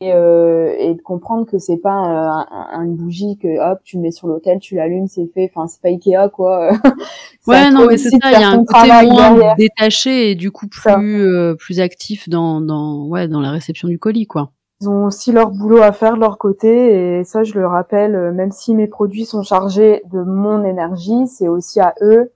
et, 0.01 0.09
et 0.09 0.93
de 0.93 1.01
comprendre 1.01 1.45
que 1.45 1.57
c'est 1.57 1.77
pas 1.77 1.91
un, 1.91 2.84
une 2.84 2.95
bougie 2.95 3.38
que 3.38 3.47
hop 3.59 3.80
tu 3.84 3.97
mets 3.97 4.11
sur 4.11 4.27
l'hôtel, 4.27 4.59
tu 4.59 4.76
l'allumes, 4.76 5.07
c'est 5.07 5.27
fait. 5.27 5.49
Enfin, 5.53 5.67
c'est 5.67 5.81
pas 5.81 5.89
Ikea 5.89 6.30
quoi. 6.34 6.72
ouais, 7.47 7.72
non, 7.72 7.88
mais 7.88 7.97
c'est 7.97 8.09
ça. 8.09 8.17
Il 8.23 8.39
y 8.39 8.43
a 8.43 8.49
un 8.49 8.63
côté 8.65 9.07
moins 9.09 9.55
détaché 9.57 10.31
et 10.31 10.35
du 10.35 10.51
coup 10.51 10.67
plus 10.67 11.55
plus 11.57 11.80
actif 11.80 12.27
dans 12.30 12.61
dans 12.61 13.07
ouais 13.07 13.27
dans 13.27 13.39
la 13.39 13.51
réception 13.51 13.88
du 13.88 13.97
colis, 13.99 14.27
quoi. 14.27 14.51
Ils 14.81 14.89
ont 14.89 15.05
aussi 15.05 15.31
leur 15.31 15.51
boulot 15.51 15.81
à 15.81 15.93
faire 15.93 16.15
de 16.15 16.19
leur 16.19 16.38
côté 16.38 17.19
et 17.19 17.23
ça 17.23 17.43
je 17.43 17.53
le 17.53 17.65
rappelle, 17.65 18.13
euh, 18.13 18.34
même 18.34 18.51
si 18.51 18.76
mes 18.76 18.88
produits 18.88 19.26
sont 19.26 19.41
chargés 19.41 20.03
de 20.11 20.22
mon 20.22 20.65
énergie, 20.65 21.27
c'est 21.27 21.47
aussi 21.47 21.80
à 21.80 21.93
eux, 22.01 22.34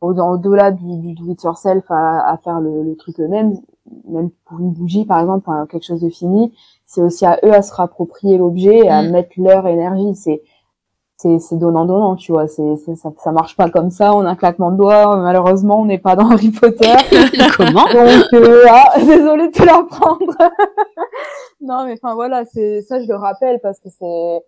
au-delà 0.00 0.72
du, 0.72 0.98
du 0.98 1.14
do 1.14 1.30
it 1.30 1.40
yourself, 1.44 1.84
à, 1.88 2.28
à 2.28 2.36
faire 2.38 2.60
le, 2.60 2.82
le 2.82 2.96
truc 2.96 3.20
eux-mêmes, 3.20 3.54
même 4.08 4.30
pour 4.46 4.58
une 4.58 4.72
bougie 4.72 5.04
par 5.04 5.20
exemple, 5.20 5.48
quelque 5.70 5.84
chose 5.84 6.00
de 6.00 6.08
fini, 6.08 6.52
c'est 6.90 7.02
aussi 7.02 7.24
à 7.24 7.38
eux 7.44 7.54
à 7.54 7.62
se 7.62 7.72
rapproprier 7.72 8.36
l'objet 8.36 8.78
et 8.78 8.88
à 8.88 9.02
mm. 9.02 9.10
mettre 9.10 9.30
leur 9.36 9.66
énergie. 9.68 10.14
C'est 10.16 10.42
c'est 11.16 11.58
donnant 11.58 11.84
donnant 11.84 12.16
tu 12.16 12.32
vois. 12.32 12.48
C'est 12.48 12.76
ça, 12.96 13.10
ça 13.16 13.30
marche 13.30 13.56
pas 13.56 13.70
comme 13.70 13.90
ça. 13.90 14.12
On 14.14 14.22
a 14.26 14.30
un 14.30 14.34
claquement 14.34 14.72
de 14.72 14.76
doigts. 14.76 15.16
Malheureusement 15.16 15.80
on 15.80 15.84
n'est 15.84 15.98
pas 15.98 16.16
dans 16.16 16.30
Harry 16.30 16.50
Potter. 16.50 16.94
Comment? 17.56 17.84
Donc 17.84 18.32
euh, 18.32 18.64
ah, 18.68 18.98
désolé 19.06 19.48
de 19.48 19.52
te 19.52 19.62
l'apprendre. 19.62 20.36
Non 21.62 21.84
mais 21.84 21.92
enfin 21.92 22.14
voilà 22.14 22.46
c'est 22.46 22.80
ça 22.80 23.02
je 23.02 23.06
le 23.06 23.16
rappelle 23.16 23.60
parce 23.62 23.78
que 23.80 23.90
c'est 23.90 24.40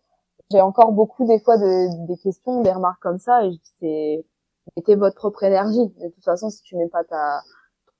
j'ai 0.51 0.62
encore 0.62 0.93
beaucoup 0.93 1.27
des 1.27 1.39
fois 1.40 1.59
de, 1.59 2.06
des 2.06 2.16
questions 2.16 2.62
des 2.62 2.73
remarques 2.73 3.02
comme 3.02 3.19
ça 3.19 3.44
et 3.44 3.52
c'est 3.78 4.24
mettez 4.77 4.94
votre 4.94 5.16
propre 5.16 5.43
énergie. 5.44 5.93
De 6.01 6.09
toute 6.09 6.24
façon 6.24 6.48
si 6.48 6.62
tu 6.62 6.74
mets 6.74 6.89
pas 6.89 7.05
ta 7.05 7.43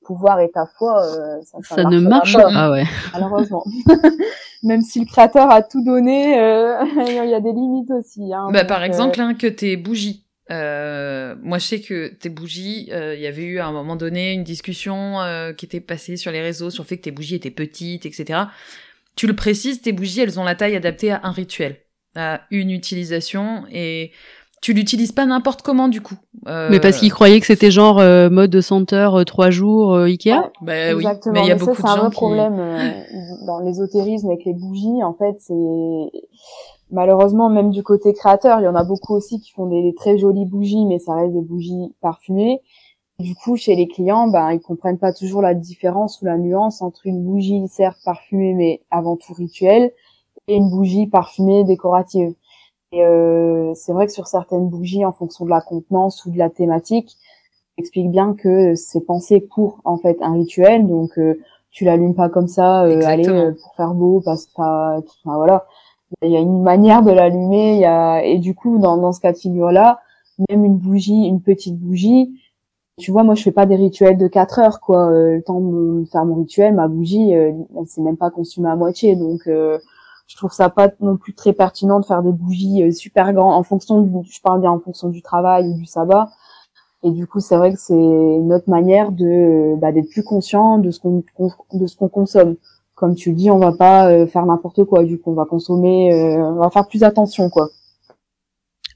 pouvoir 0.05 0.41
et 0.41 0.51
ta 0.51 0.66
foi, 0.79 1.05
euh, 1.05 1.41
ça, 1.43 1.59
ça, 1.62 1.85
ne 1.85 2.01
marche 2.01 2.35
pas, 2.35 2.51
ah 2.55 2.70
ouais. 2.70 2.85
malheureusement. 3.12 3.65
Même 4.62 4.83
si 4.83 5.01
le 5.01 5.07
créateur 5.07 5.51
a 5.51 5.62
tout 5.62 5.85
donné, 5.85 6.39
euh, 6.39 6.85
il 7.07 7.31
y 7.31 7.35
a 7.35 7.41
des 7.41 7.53
limites 7.53 7.91
aussi. 7.91 8.33
Hein, 8.33 8.49
bah, 8.53 8.65
par 8.65 8.85
exemple, 8.85 9.20
hein, 9.20 9.35
que 9.35 9.47
tes 9.47 9.77
bougies. 9.77 10.24
Euh, 10.51 11.35
moi, 11.43 11.59
je 11.59 11.66
sais 11.66 11.81
que 11.81 12.09
tes 12.09 12.29
bougies, 12.29 12.91
il 12.91 13.20
y 13.20 13.27
avait 13.27 13.45
eu 13.45 13.59
à 13.59 13.66
un 13.66 13.73
moment 13.73 13.97
donné 13.97 14.33
une 14.33 14.45
discussion 14.45 15.16
qui 15.57 15.65
était 15.65 15.81
passée 15.81 16.16
sur 16.16 16.31
les 16.31 16.43
réseaux 16.43 16.70
sur 16.70 16.83
le 16.83 16.89
fait 16.89 16.99
que 16.99 17.03
tes 17.03 17.11
bougies 17.11 17.37
étaient 17.37 17.51
petites, 17.51 18.05
etc. 18.05 18.41
Tu 19.16 19.27
le 19.27 19.35
précises, 19.35 19.81
tes 19.81 19.93
bougies, 19.93 20.20
elles 20.20 20.39
ont 20.39 20.45
la 20.45 20.55
taille 20.55 20.77
adaptée 20.77 21.12
à 21.12 21.20
un 21.23 21.31
rituel, 21.31 21.77
à 22.16 22.43
une 22.51 22.70
utilisation 22.70 23.65
et 23.70 24.12
tu 24.63 24.73
l'utilises 24.73 25.13
pas 25.13 25.27
n'importe 25.27 25.61
comment 25.61 25.89
du 25.89 26.01
coup. 26.01 26.15
Euh... 26.47 26.69
Mais 26.71 26.81
parce 26.81 26.99
qu'ils 26.99 27.13
croyaient 27.13 27.41
que 27.41 27.47
c'était 27.47 27.73
genre 27.73 27.99
euh, 27.99 28.31
mode 28.31 28.59
senteur 28.61 29.17
euh, 29.17 29.25
trois 29.25 29.51
jours 29.51 29.93
euh, 29.93 30.05
Ikea. 30.05 30.53
bah 30.63 30.95
oui. 30.95 31.05
Mais 31.33 31.41
il 31.41 31.49
y 31.49 31.51
a 31.51 31.57
beaucoup 31.57 31.83
de 31.83 31.87
gens 31.87 32.05
un 32.05 32.11
problème 32.11 32.59
euh, 32.59 33.47
dans 33.47 33.59
l'ésotérisme 33.59 34.29
avec 34.29 34.45
les 34.45 34.55
bougies. 34.55 35.03
En 35.03 35.15
fait, 35.15 35.35
c'est 35.41 36.23
malheureusement 36.93 37.51
même 37.51 37.71
du 37.71 37.83
côté 37.83 38.15
créateur, 38.15 38.61
il 38.61 38.65
y 38.65 38.69
en 38.69 38.77
a 38.77 38.85
beaucoup 38.85 39.15
aussi 39.15 39.41
qui 39.41 39.51
font 39.51 39.67
des, 39.67 39.95
très 39.97 40.17
jolies 40.17 40.47
bougies, 40.47 40.87
mais 40.87 41.01
ça 41.01 41.15
reste 41.15 41.35
des 41.35 41.43
bougies 41.43 41.93
parfumées. 42.01 42.63
Du 43.19 43.35
coup, 43.35 43.57
chez 43.57 43.75
les 43.75 43.89
clients, 43.89 44.29
ben 44.29 44.53
ils 44.53 44.61
comprennent 44.61 44.99
pas 44.99 45.13
toujours 45.13 45.43
la 45.43 45.55
différence 45.55 46.23
ou 46.23 46.25
la 46.25 46.39
nuance 46.39 46.83
entre 46.83 47.07
une 47.07 47.23
bougie 47.25 47.67
certes 47.69 47.99
parfumée 48.05 48.55
mais 48.55 48.83
avant 48.91 49.17
tout 49.17 49.35
rituelle 49.35 49.91
et 50.47 50.55
une 50.55 50.71
bougie 50.71 51.09
parfumée 51.09 51.65
décorative. 51.65 52.35
Et 52.93 53.05
euh, 53.05 53.73
c'est 53.74 53.93
vrai 53.93 54.06
que 54.06 54.12
sur 54.12 54.27
certaines 54.27 54.69
bougies, 54.69 55.05
en 55.05 55.12
fonction 55.12 55.44
de 55.44 55.51
la 55.51 55.60
contenance 55.60 56.24
ou 56.27 56.31
de 56.31 56.39
la 56.39 56.51
thématique, 56.51 57.16
explique 57.78 58.10
bien 58.10 58.35
que 58.35 58.74
c'est 58.74 59.01
pensé 59.01 59.40
pour 59.40 59.81
en 59.85 59.97
fait 59.97 60.19
un 60.20 60.35
rituel. 60.35 60.86
Donc 60.86 61.19
euh, 61.19 61.40
tu 61.70 61.85
l'allumes 61.85 62.14
pas 62.14 62.28
comme 62.28 62.48
ça, 62.48 62.85
euh, 62.85 63.01
allez 63.05 63.28
euh, 63.28 63.52
pour 63.52 63.74
faire 63.74 63.94
beau, 63.94 64.20
parce 64.24 64.47
que 64.47 64.52
enfin, 64.60 65.36
voilà. 65.36 65.66
Il 66.20 66.31
y 66.31 66.36
a 66.36 66.40
une 66.40 66.62
manière 66.62 67.02
de 67.02 67.10
l'allumer. 67.10 67.74
Il 67.74 67.81
y 67.81 67.86
a 67.86 68.23
et 68.23 68.39
du 68.39 68.55
coup 68.55 68.78
dans, 68.78 68.98
dans 68.98 69.12
ce 69.12 69.20
cas 69.20 69.32
de 69.32 69.39
figure 69.39 69.73
là, 69.73 70.01
même 70.51 70.64
une 70.64 70.77
bougie, 70.77 71.24
une 71.27 71.40
petite 71.40 71.78
bougie, 71.78 72.39
tu 72.98 73.10
vois, 73.10 73.23
moi 73.23 73.35
je 73.35 73.43
fais 73.43 73.52
pas 73.52 73.64
des 73.64 73.77
rituels 73.77 74.19
de 74.19 74.28
4 74.28 74.59
heures 74.59 74.81
quoi. 74.81 75.10
Euh, 75.10 75.36
le 75.36 75.43
temps 75.43 75.60
de 75.60 76.05
faire 76.12 76.27
mon 76.27 76.35
rituel, 76.35 76.74
ma 76.74 76.89
bougie, 76.89 77.31
elle 77.31 77.64
s'est 77.86 78.02
même 78.02 78.19
pas 78.19 78.31
consumée 78.31 78.69
à 78.69 78.77
moitié, 78.77 79.16
donc 79.16 79.48
je 80.33 80.37
trouve 80.39 80.51
ça 80.51 80.71
pas 80.71 80.89
non 81.01 81.19
plus 81.19 81.35
très 81.35 81.53
pertinent 81.53 82.01
de 82.01 82.07
faire 82.07 82.23
des 82.23 82.33
bougies 82.33 82.83
euh, 82.83 82.91
super 82.91 83.35
grandes 83.35 83.53
en 83.53 83.63
fonction 83.63 84.01
du, 84.01 84.11
je 84.31 84.41
parle 84.41 84.63
bien 84.63 84.71
en 84.71 84.81
fonction 84.81 85.11
du 85.11 85.21
travail 85.21 85.69
ou 85.69 85.75
du 85.75 85.85
sabbat. 85.85 86.31
Et 87.03 87.11
du 87.11 87.27
coup, 87.27 87.41
c'est 87.41 87.57
vrai 87.57 87.75
que 87.75 87.79
c'est 87.79 87.95
notre 87.95 88.71
manière 88.71 89.13
de 89.13 89.79
bah, 89.79 89.93
d'être 89.93 90.09
plus 90.09 90.23
conscient 90.23 90.79
de 90.79 90.91
ce 90.91 91.01
qu'on 91.01 91.23
de 91.75 91.87
ce 91.87 91.97
qu'on 91.97 92.09
consomme. 92.09 92.57
Comme 92.95 93.15
tu 93.15 93.33
dis, 93.35 93.51
on 93.51 93.59
va 93.59 93.73
pas 93.73 94.11
euh, 94.11 94.27
faire 94.27 94.47
n'importe 94.47 94.85
quoi. 94.85 95.05
Du 95.05 95.21
coup, 95.21 95.33
on 95.33 95.35
va 95.35 95.45
consommer, 95.45 96.15
euh, 96.15 96.39
on 96.39 96.61
va 96.61 96.71
faire 96.71 96.89
plus 96.89 97.03
attention, 97.03 97.51
quoi. 97.51 97.69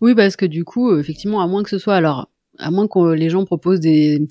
Oui, 0.01 0.15
parce 0.15 0.37
que 0.37 0.47
du 0.47 0.65
coup, 0.65 0.97
effectivement, 0.97 1.43
à 1.43 1.47
moins 1.47 1.63
que 1.63 1.71
ce 1.71 1.79
soit 1.79 1.97
alors 1.97 2.29
à 2.59 2.70
moins 2.70 2.87
que 2.87 3.12
les 3.12 3.31
gens 3.31 3.45
proposent 3.45 3.81
des 3.81 4.27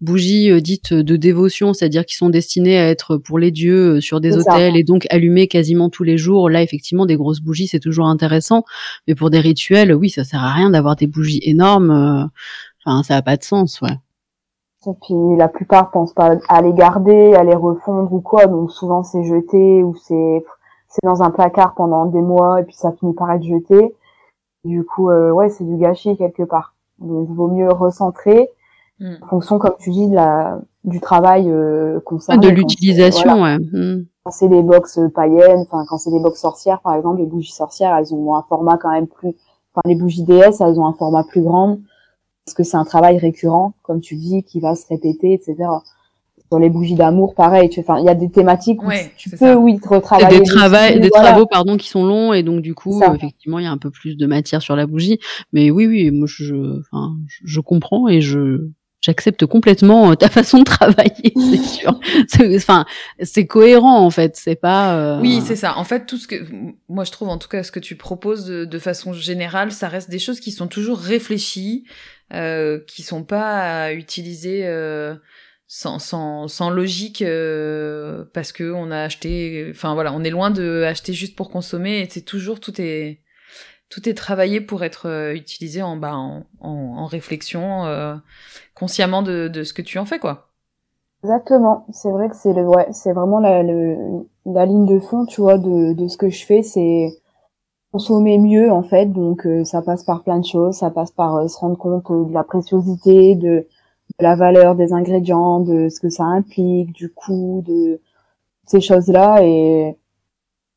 bougies 0.00 0.50
euh, 0.50 0.60
dites 0.60 0.92
de 0.92 1.16
dévotion, 1.16 1.72
c'est-à-dire 1.72 2.04
qui 2.04 2.16
sont 2.16 2.30
destinées 2.30 2.78
à 2.78 2.88
être 2.88 3.16
pour 3.16 3.38
les 3.38 3.50
dieux 3.50 3.96
euh, 3.96 4.00
sur 4.00 4.20
des 4.20 4.36
hôtels 4.36 4.76
et 4.76 4.84
donc 4.84 5.06
allumées 5.10 5.48
quasiment 5.48 5.90
tous 5.90 6.04
les 6.04 6.18
jours. 6.18 6.50
Là, 6.50 6.62
effectivement, 6.62 7.06
des 7.06 7.16
grosses 7.16 7.40
bougies, 7.40 7.66
c'est 7.66 7.80
toujours 7.80 8.06
intéressant. 8.06 8.64
Mais 9.06 9.14
pour 9.14 9.30
des 9.30 9.40
rituels, 9.40 9.94
oui, 9.94 10.10
ça 10.10 10.24
sert 10.24 10.42
à 10.42 10.52
rien 10.52 10.70
d'avoir 10.70 10.96
des 10.96 11.06
bougies 11.06 11.40
énormes. 11.42 11.90
Euh, 11.90 12.24
enfin, 12.84 13.02
ça 13.02 13.14
n'a 13.14 13.22
pas 13.22 13.36
de 13.36 13.44
sens, 13.44 13.80
ouais. 13.80 13.98
Et 14.86 14.94
puis 15.02 15.36
la 15.36 15.48
plupart 15.48 15.90
pensent 15.90 16.14
pas 16.14 16.36
à 16.48 16.62
les 16.62 16.72
garder, 16.72 17.34
à 17.34 17.44
les 17.44 17.54
refondre 17.54 18.10
ou 18.14 18.22
quoi, 18.22 18.46
donc 18.46 18.70
souvent 18.72 19.02
c'est 19.02 19.24
jeté 19.24 19.82
ou 19.82 19.94
c'est 19.94 20.42
c'est 20.88 21.04
dans 21.04 21.22
un 21.22 21.30
placard 21.30 21.74
pendant 21.74 22.06
des 22.06 22.22
mois 22.22 22.62
et 22.62 22.64
puis 22.64 22.74
ça 22.74 22.90
finit 22.92 23.12
par 23.12 23.30
être 23.30 23.42
jeté. 23.42 23.94
Du 24.64 24.86
coup, 24.86 25.10
ouais, 25.10 25.50
c'est 25.50 25.64
du 25.64 25.76
gâchis 25.76 26.16
quelque 26.16 26.44
part. 26.44 26.74
Donc, 27.00 27.28
il 27.28 27.34
vaut 27.34 27.48
mieux 27.48 27.70
recentrer 27.70 28.48
mm. 29.00 29.14
en 29.22 29.26
fonction, 29.26 29.58
comme 29.58 29.74
tu 29.78 29.90
dis, 29.90 30.08
de 30.08 30.14
la, 30.14 30.60
du 30.84 31.00
travail 31.00 31.50
euh, 31.50 32.00
De 32.00 32.48
l'utilisation, 32.48 33.42
ouais. 33.42 33.58
Mm. 33.58 34.06
Quand 34.24 34.30
c'est 34.30 34.48
des 34.48 34.62
box 34.62 35.00
païennes, 35.14 35.60
enfin 35.60 35.84
quand 35.88 35.98
c'est 35.98 36.10
des 36.10 36.20
box 36.20 36.40
sorcières, 36.40 36.80
par 36.80 36.94
exemple, 36.94 37.20
les 37.20 37.26
bougies 37.26 37.52
sorcières, 37.52 37.96
elles 37.96 38.14
ont 38.14 38.34
un 38.34 38.42
format 38.42 38.76
quand 38.76 38.90
même 38.90 39.06
plus. 39.06 39.34
Enfin, 39.72 39.82
les 39.86 39.94
bougies 39.94 40.24
DS, 40.24 40.60
elles 40.60 40.78
ont 40.78 40.86
un 40.86 40.92
format 40.92 41.24
plus 41.24 41.42
grand 41.42 41.78
parce 42.44 42.54
que 42.54 42.62
c'est 42.64 42.76
un 42.76 42.84
travail 42.84 43.18
récurrent, 43.18 43.74
comme 43.82 44.00
tu 44.00 44.16
dis, 44.16 44.42
qui 44.42 44.60
va 44.60 44.74
se 44.74 44.86
répéter, 44.88 45.34
etc. 45.34 45.56
Sur 46.50 46.58
les 46.58 46.70
bougies 46.70 46.94
d'amour, 46.94 47.34
pareil. 47.34 47.68
Tu 47.68 47.80
enfin, 47.80 47.98
il 48.00 48.04
y 48.04 48.08
a 48.08 48.14
des 48.14 48.30
thématiques 48.30 48.82
où 48.82 48.90
tu 49.16 49.30
peux, 49.30 49.54
oui, 49.54 49.78
retravailler. 49.82 50.40
Des, 50.40 50.44
travaux, 50.44 50.98
des 50.98 51.10
travaux, 51.10 51.46
pardon, 51.46 51.76
qui 51.76 51.88
sont 51.88 52.04
longs 52.04 52.32
et 52.32 52.42
donc 52.42 52.60
du 52.60 52.74
coup, 52.74 53.00
effectivement, 53.14 53.58
il 53.58 53.64
y 53.64 53.68
a 53.68 53.70
un 53.70 53.78
peu 53.78 53.90
plus 53.90 54.16
de 54.16 54.26
matière 54.26 54.60
sur 54.60 54.74
la 54.74 54.86
bougie. 54.86 55.18
Mais 55.52 55.70
oui, 55.70 55.86
oui, 55.86 56.10
moi, 56.10 56.26
je, 56.28 56.80
enfin, 56.80 57.14
je 57.44 57.60
comprends 57.60 58.08
et 58.08 58.20
je, 58.20 58.68
j'accepte 59.00 59.46
complètement 59.46 60.10
euh, 60.10 60.14
ta 60.14 60.28
façon 60.30 60.58
de 60.58 60.64
travailler, 60.64 61.32
c'est 61.34 61.62
sûr. 61.62 61.98
Enfin, 62.56 62.84
c'est 63.22 63.46
cohérent 63.46 64.04
en 64.04 64.10
fait, 64.10 64.36
c'est 64.36 64.56
pas. 64.56 64.96
Euh... 64.96 65.20
Oui, 65.20 65.42
c'est 65.44 65.56
ça. 65.56 65.76
En 65.78 65.84
fait, 65.84 66.06
tout 66.06 66.16
ce 66.16 66.26
que 66.26 66.36
moi 66.88 67.04
je 67.04 67.12
trouve, 67.12 67.28
en 67.28 67.38
tout 67.38 67.48
cas, 67.48 67.62
ce 67.62 67.72
que 67.72 67.80
tu 67.80 67.96
proposes 67.96 68.44
de, 68.44 68.64
de 68.64 68.78
façon 68.78 69.12
générale, 69.12 69.72
ça 69.72 69.88
reste 69.88 70.10
des 70.10 70.18
choses 70.18 70.40
qui 70.40 70.52
sont 70.52 70.68
toujours 70.68 70.98
réfléchies, 70.98 71.84
euh, 72.32 72.80
qui 72.86 73.02
sont 73.02 73.24
pas 73.24 73.92
utilisées 73.92 74.66
euh, 74.66 75.14
sans, 75.72 76.00
sans, 76.00 76.48
sans 76.48 76.68
logique 76.68 77.22
euh, 77.22 78.24
parce 78.34 78.50
que 78.50 78.72
on 78.72 78.90
a 78.90 79.02
acheté 79.02 79.68
enfin 79.70 79.94
voilà 79.94 80.12
on 80.12 80.24
est 80.24 80.30
loin 80.30 80.50
de 80.50 80.82
acheter 80.82 81.12
juste 81.12 81.36
pour 81.36 81.48
consommer 81.48 82.00
et 82.00 82.08
c'est 82.10 82.22
toujours 82.22 82.58
tout 82.58 82.80
est 82.80 83.20
tout 83.88 84.08
est 84.08 84.14
travaillé 84.14 84.60
pour 84.60 84.82
être 84.82 85.06
euh, 85.06 85.32
utilisé 85.32 85.80
en 85.80 85.96
bah 85.96 86.16
en, 86.16 86.42
en, 86.58 87.06
réflexion 87.06 87.86
euh, 87.86 88.16
consciemment 88.74 89.22
de, 89.22 89.46
de 89.46 89.62
ce 89.62 89.72
que 89.72 89.80
tu 89.80 90.00
en 90.00 90.04
fais 90.04 90.18
quoi. 90.18 90.48
Exactement. 91.22 91.86
C'est 91.92 92.10
vrai 92.10 92.28
que 92.28 92.34
c'est 92.34 92.52
le 92.52 92.62
ouais 92.62 92.88
c'est 92.90 93.12
vraiment 93.12 93.38
la, 93.38 93.62
la 93.62 94.66
ligne 94.66 94.86
de 94.86 94.98
fond 94.98 95.24
tu 95.24 95.40
vois 95.40 95.58
de, 95.58 95.92
de 95.92 96.08
ce 96.08 96.16
que 96.16 96.30
je 96.30 96.44
fais 96.46 96.64
c'est 96.64 97.10
consommer 97.92 98.38
mieux 98.38 98.72
en 98.72 98.82
fait. 98.82 99.06
Donc 99.06 99.46
ça 99.62 99.82
passe 99.82 100.02
par 100.02 100.24
plein 100.24 100.40
de 100.40 100.46
choses. 100.46 100.78
Ça 100.78 100.90
passe 100.90 101.12
par 101.12 101.48
se 101.48 101.56
rendre 101.58 101.78
compte 101.78 102.28
de 102.28 102.34
la 102.34 102.42
préciosité 102.42 103.36
de 103.36 103.68
de 104.20 104.24
la 104.24 104.36
valeur 104.36 104.74
des 104.74 104.92
ingrédients, 104.92 105.60
de 105.60 105.88
ce 105.88 105.98
que 105.98 106.10
ça 106.10 106.24
implique, 106.24 106.92
du 106.92 107.10
coût, 107.10 107.64
de 107.66 108.00
ces 108.66 108.80
choses-là. 108.80 109.42
Et, 109.42 109.96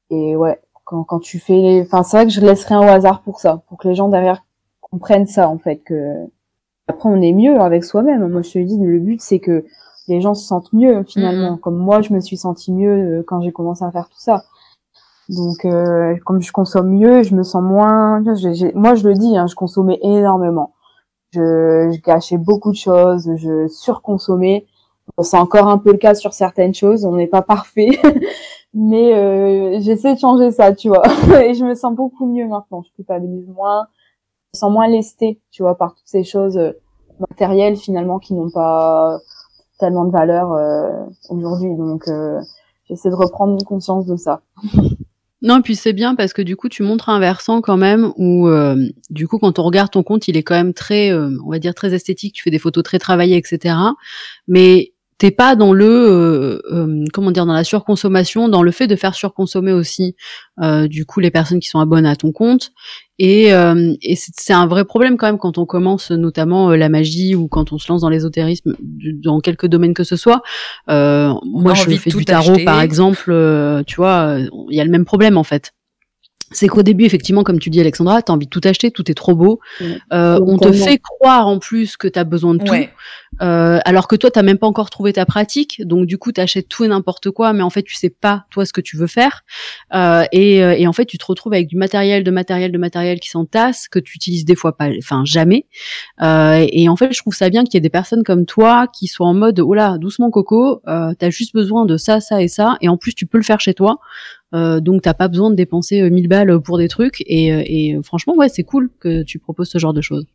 et 0.10 0.36
ouais, 0.36 0.60
quand, 0.86 1.04
quand 1.04 1.20
tu 1.20 1.40
fais, 1.40 1.82
enfin, 1.82 2.04
c'est 2.04 2.18
vrai 2.18 2.26
que 2.26 2.32
je 2.32 2.42
laisse 2.42 2.66
rien 2.66 2.80
au 2.80 2.90
hasard 2.90 3.22
pour 3.22 3.40
ça, 3.40 3.62
pour 3.68 3.78
que 3.78 3.88
les 3.88 3.96
gens 3.96 4.08
derrière 4.10 4.44
comprennent 4.82 5.28
ça, 5.28 5.50
en 5.50 5.58
fait, 5.58 5.78
que 5.78 6.28
après, 6.88 7.10
on 7.10 7.22
est 7.22 7.32
mieux 7.34 7.60
avec 7.60 7.84
soi-même. 7.84 8.28
Moi, 8.28 8.42
je 8.42 8.52
te 8.52 8.60
dis, 8.60 8.78
le 8.78 9.00
but, 9.00 9.22
c'est 9.22 9.40
que 9.40 9.66
les 10.08 10.22
gens 10.22 10.34
se 10.34 10.46
sentent 10.46 10.74
mieux, 10.74 11.04
finalement. 11.04 11.58
Comme 11.58 11.78
moi, 11.78 12.02
je 12.02 12.14
me 12.14 12.20
suis 12.20 12.38
senti 12.38 12.74
mieux 12.74 13.20
euh, 13.20 13.24
quand 13.26 13.42
j'ai 13.42 13.52
commencé 13.52 13.86
à 13.86 13.92
faire 13.92 14.10
tout 14.10 14.20
ça. 14.20 14.44
Donc, 15.30 15.64
euh, 15.64 16.18
comme 16.26 16.42
je 16.42 16.52
consomme 16.52 16.90
mieux, 16.90 17.24
je 17.24 17.36
me 17.36 17.44
sens 17.44 17.64
moins. 17.64 18.22
moi, 18.76 18.96
je 18.96 19.08
le 19.08 19.14
dis, 19.14 19.38
hein, 19.38 19.48
je 19.48 19.56
consommais 19.56 19.98
énormément. 20.02 20.73
Je, 21.34 21.92
je, 21.92 22.02
gâchais 22.02 22.38
beaucoup 22.38 22.72
de 22.72 22.78
choses, 22.78 23.30
je 23.38 23.68
surconsommais. 23.68 24.66
C'est 25.22 25.38
encore 25.38 25.68
un 25.68 25.78
peu 25.78 25.92
le 25.92 25.98
cas 25.98 26.16
sur 26.16 26.34
certaines 26.34 26.74
choses. 26.74 27.06
On 27.06 27.16
n'est 27.16 27.28
pas 27.28 27.42
parfait, 27.42 28.00
mais 28.74 29.14
euh, 29.14 29.80
j'essaie 29.82 30.16
de 30.16 30.20
changer 30.20 30.52
ça, 30.52 30.74
tu 30.74 30.90
vois. 30.90 31.04
Et 31.44 31.54
je 31.54 31.66
me 31.66 31.76
sens 31.76 31.94
beaucoup 31.94 32.26
mieux 32.26 32.48
maintenant. 32.48 32.84
Je 32.84 32.92
culpabilise 32.96 33.48
moins, 33.48 33.88
je 34.54 34.58
me 34.58 34.60
sens 34.60 34.72
moins 34.72 34.88
lestée, 34.88 35.42
tu 35.52 35.64
vois, 35.64 35.78
par 35.78 35.96
toutes 35.96 36.08
ces 36.08 36.24
choses 36.24 36.58
euh, 36.58 36.72
matérielles 37.20 37.78
finalement 37.78 38.20
qui 38.20 38.34
n'ont 38.34 38.52
pas 38.52 39.20
tellement 39.80 40.06
de 40.06 40.12
valeur 40.12 40.54
euh, 40.54 41.06
aujourd'hui. 41.30 41.76
Donc, 41.76 42.08
euh, 42.08 42.40
j'essaie 42.86 43.10
de 43.10 43.16
reprendre 43.16 43.64
conscience 43.66 44.06
de 44.06 44.16
ça. 44.16 44.42
Non, 45.44 45.62
puis 45.62 45.76
c'est 45.76 45.92
bien 45.92 46.16
parce 46.16 46.32
que 46.32 46.42
du 46.42 46.56
coup, 46.56 46.70
tu 46.70 46.84
montres 46.84 47.10
un 47.10 47.20
versant 47.20 47.60
quand 47.60 47.76
même 47.76 48.14
où, 48.16 48.48
euh, 48.48 48.78
du 49.10 49.28
coup, 49.28 49.40
quand 49.40 49.60
on 49.60 49.64
regarde 49.64 49.92
ton 49.92 50.02
compte, 50.02 50.30
il 50.30 50.38
est 50.38 50.44
quand 50.44 50.56
même 50.56 50.74
très, 50.74 51.12
euh, 51.12 51.38
on 51.46 51.52
va 51.52 51.60
dire, 51.60 51.76
très 51.76 51.94
esthétique. 51.94 52.34
Tu 52.34 52.44
fais 52.44 52.50
des 52.50 52.60
photos 52.60 52.82
très 52.82 52.98
travaillées, 52.98 53.36
etc. 53.36 53.76
Mais 54.48 54.93
t'es 55.18 55.32
pas 55.32 55.56
dans 55.56 55.74
le 55.74 55.86
euh, 55.86 56.62
euh, 56.72 57.06
comment 57.14 57.32
dire 57.32 57.46
dans 57.46 57.54
la 57.54 57.64
surconsommation, 57.64 58.50
dans 58.50 58.64
le 58.64 58.72
fait 58.72 58.88
de 58.88 58.96
faire 58.96 59.16
surconsommer 59.16 59.72
aussi 59.72 60.16
euh, 60.62 60.88
du 60.88 61.06
coup 61.06 61.20
les 61.20 61.32
personnes 61.32 61.60
qui 61.60 61.70
sont 61.70 61.80
abonnées 61.80 62.10
à 62.10 62.16
ton 62.16 62.32
compte. 62.32 62.72
Et, 63.20 63.50
et 63.50 64.16
c'est 64.16 64.54
un 64.54 64.66
vrai 64.66 64.86
problème 64.86 65.18
quand 65.18 65.28
même 65.28 65.38
quand 65.38 65.60
on 65.60 65.68
commence 65.68 66.10
notamment 66.10 66.72
la 66.72 66.90
magie 66.90 67.36
ou 67.36 67.48
quand 67.48 67.72
on 67.72 67.78
se 67.78 67.88
lance 67.92 68.02
dans 68.02 68.10
l'ésotérisme 68.10 68.76
dans 69.24 69.40
quelques 69.40 69.68
domaines 69.68 69.94
que 69.94 70.04
ce 70.04 70.16
soit. 70.16 70.42
moi 70.88 71.74
je 71.76 71.96
fais 71.96 72.10
du 72.10 72.26
tarot 72.26 72.58
par 72.66 72.82
exemple, 72.82 73.26
tu 73.86 73.96
vois, 73.98 74.40
il 74.70 74.76
y 74.76 74.82
a 74.82 74.84
le 74.84 74.90
même 74.90 75.06
problème 75.06 75.38
en 75.38 75.44
fait 75.44 75.74
c'est 76.54 76.68
qu'au 76.68 76.84
début, 76.84 77.06
effectivement, 77.06 77.44
comme 77.44 77.60
tu 77.60 77.70
dis, 77.70 77.80
Alexandra, 77.80 78.22
tu 78.22 78.32
as 78.32 78.36
envie 78.36 78.46
de 78.46 78.50
tout 78.50 78.62
acheter, 78.64 78.92
tout 78.92 79.10
est 79.10 79.14
trop 79.14 79.36
beau. 79.36 79.60
Euh, 80.12 80.40
on 80.46 80.58
te 80.58 80.72
fait 80.72 81.00
croire 81.00 81.48
en 81.48 81.60
plus 81.60 81.98
que 81.98 82.08
tu 82.08 82.20
as 82.20 82.24
besoin 82.24 82.56
de 82.56 82.64
tout, 82.64 82.74
euh, 83.42 83.80
alors 83.86 84.08
que 84.08 84.16
toi, 84.16 84.32
tu 84.32 84.42
même 84.42 84.58
pas 84.58 84.68
encore 84.68 84.90
trouvé 84.90 85.14
ta 85.14 85.26
pratique. 85.26 85.82
Donc, 85.86 86.06
du 86.06 86.18
coup, 86.18 86.32
tu 86.32 86.42
achètes 86.42 86.68
tout 86.68 86.84
et 86.84 86.88
n'importe 86.88 87.32
quoi, 87.32 87.54
mais 87.54 87.64
en 87.64 87.70
fait, 87.70 87.84
tu 87.84 87.96
sais 87.96 88.10
pas, 88.10 88.46
toi, 88.52 88.66
ce 88.66 88.74
que 88.74 88.82
tu 88.82 88.98
veux 88.98 89.08
faire. 89.08 89.44
Euh, 89.94 90.24
et, 90.32 90.58
et, 90.58 90.88
en 90.88 90.94
fait, 90.94 91.06
tu 91.06 91.18
te 91.18 91.26
retrouves 91.26 91.54
avec 91.54 91.68
du 91.68 91.78
matériel, 91.78 92.24
de 92.24 92.32
matériel, 92.32 92.72
de 92.72 92.78
matériel 92.78 93.20
qui 93.20 93.30
s'entasse, 93.30 93.88
que 93.88 94.00
tu 94.00 94.16
utilises 94.16 94.46
des 94.46 94.56
fois 94.56 94.78
pas, 94.78 94.90
enfin, 94.98 95.24
jamais. 95.26 95.66
et 96.22 96.90
en 96.90 96.96
fait, 96.96 97.14
je 97.14 97.20
trouve 97.20 97.34
ça 97.34 97.50
bien 97.50 97.64
qu'il 97.64 97.76
y 97.76 97.78
ait 97.78 97.82
des 97.82 97.90
personnes 97.90 98.24
comme 98.24 98.46
toi 98.46 98.88
qui 98.88 99.08
soient 99.08 99.28
en 99.28 99.34
mode, 99.34 99.60
oh 99.60 99.74
là, 99.74 99.98
doucement, 99.98 100.30
Coco, 100.30 100.82
euh, 100.88 101.14
tu 101.18 101.26
as 101.26 101.30
juste 101.30 101.54
besoin 101.54 101.86
de 101.86 101.98
ça, 101.98 102.20
ça 102.20 102.42
et 102.42 102.48
ça. 102.48 102.78
Et 102.82 102.90
en 102.90 102.98
plus, 102.98 103.14
tu 103.14 103.26
peux 103.26 103.38
le 103.38 103.44
faire 103.44 103.60
chez 103.60 103.74
toi. 103.74 104.00
Euh, 104.54 104.80
donc 104.80 105.02
t'as 105.02 105.14
pas 105.14 105.28
besoin 105.28 105.50
de 105.50 105.56
dépenser 105.56 106.10
1000 106.10 106.26
euh, 106.26 106.28
balles 106.28 106.62
pour 106.62 106.78
des 106.78 106.88
trucs 106.88 107.24
et, 107.26 107.52
euh, 107.52 107.64
et 107.66 107.98
franchement 108.04 108.36
ouais 108.36 108.50
c'est 108.50 108.64
cool 108.64 108.92
que 109.00 109.24
tu 109.24 109.40
proposes 109.40 109.70
ce 109.70 109.80
genre 109.80 109.94
de 109.94 110.02
choses. 110.02 110.26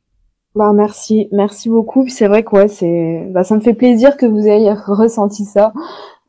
Bah 0.54 0.72
merci, 0.72 1.28
merci 1.30 1.68
beaucoup. 1.68 2.08
C'est 2.08 2.26
vrai 2.26 2.42
que 2.42 2.56
ouais 2.56 2.68
c'est, 2.68 3.28
bah 3.30 3.44
ça 3.44 3.54
me 3.54 3.60
fait 3.60 3.74
plaisir 3.74 4.16
que 4.16 4.26
vous 4.26 4.46
ayez 4.46 4.72
ressenti 4.86 5.44
ça. 5.44 5.72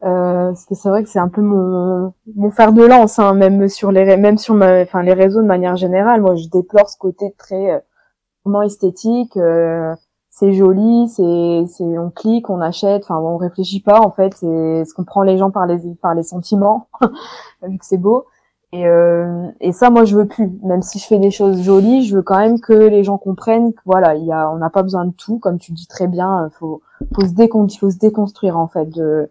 Euh, 0.04 0.50
parce 0.50 0.66
que 0.66 0.76
c'est 0.76 0.88
vrai 0.88 1.04
que 1.04 1.10
c'est 1.10 1.20
un 1.20 1.28
peu 1.28 1.42
mon, 1.42 2.14
mon 2.36 2.52
fer 2.52 2.72
de 2.72 2.84
lance, 2.84 3.20
hein, 3.20 3.34
même 3.34 3.68
sur 3.68 3.92
les 3.92 4.16
même 4.16 4.38
sur 4.38 4.54
ma, 4.54 4.82
enfin 4.82 5.04
les 5.04 5.14
réseaux 5.14 5.42
de 5.42 5.48
manière 5.48 5.76
générale. 5.76 6.22
Moi, 6.22 6.36
je 6.36 6.48
déplore 6.48 6.90
ce 6.90 6.98
côté 6.98 7.34
très 7.38 7.72
euh, 7.72 8.62
esthétique. 8.64 9.36
Euh, 9.38 9.94
c'est 10.40 10.54
joli, 10.54 11.10
c'est, 11.10 11.66
c'est, 11.68 11.98
on 11.98 12.10
clique, 12.12 12.50
on 12.50 12.62
achète, 12.62 13.04
enfin 13.04 13.18
on 13.18 13.36
réfléchit 13.36 13.82
pas 13.82 14.00
en 14.00 14.10
fait, 14.10 14.34
c'est 14.36 14.86
ce 14.86 14.94
qu'on 14.94 15.04
prend 15.04 15.22
les 15.24 15.38
gens 15.38 15.52
par 15.52 15.66
les 15.66 15.78
par 16.02 16.16
les 16.16 16.24
sentiments, 16.24 16.88
vu 17.64 17.78
que 17.78 17.86
c'est 17.86 17.98
beau. 17.98 18.26
Et, 18.72 18.88
euh, 18.88 19.50
et 19.62 19.72
ça, 19.72 19.90
moi, 19.90 20.06
je 20.06 20.16
veux 20.16 20.28
plus. 20.28 20.52
Même 20.64 20.84
si 20.84 21.00
je 21.00 21.08
fais 21.08 21.18
des 21.18 21.32
choses 21.32 21.62
jolies, 21.64 22.06
je 22.06 22.16
veux 22.16 22.22
quand 22.22 22.38
même 22.38 22.60
que 22.60 22.74
les 22.74 23.04
gens 23.04 23.18
comprennent 23.18 23.74
que 23.74 23.82
voilà, 23.86 24.16
il 24.16 24.26
y 24.26 24.32
a, 24.32 24.50
on 24.52 24.58
n'a 24.58 24.70
pas 24.70 24.84
besoin 24.84 25.06
de 25.06 25.12
tout, 25.12 25.40
comme 25.40 25.58
tu 25.58 25.72
dis 25.74 25.88
très 25.88 26.08
bien. 26.08 26.50
Faut, 26.54 26.82
faut 27.16 27.22
se 27.22 27.78
faut 27.80 27.90
se 27.90 27.98
déconstruire 27.98 28.58
en 28.58 28.68
fait 28.68 28.86
de 28.86 29.30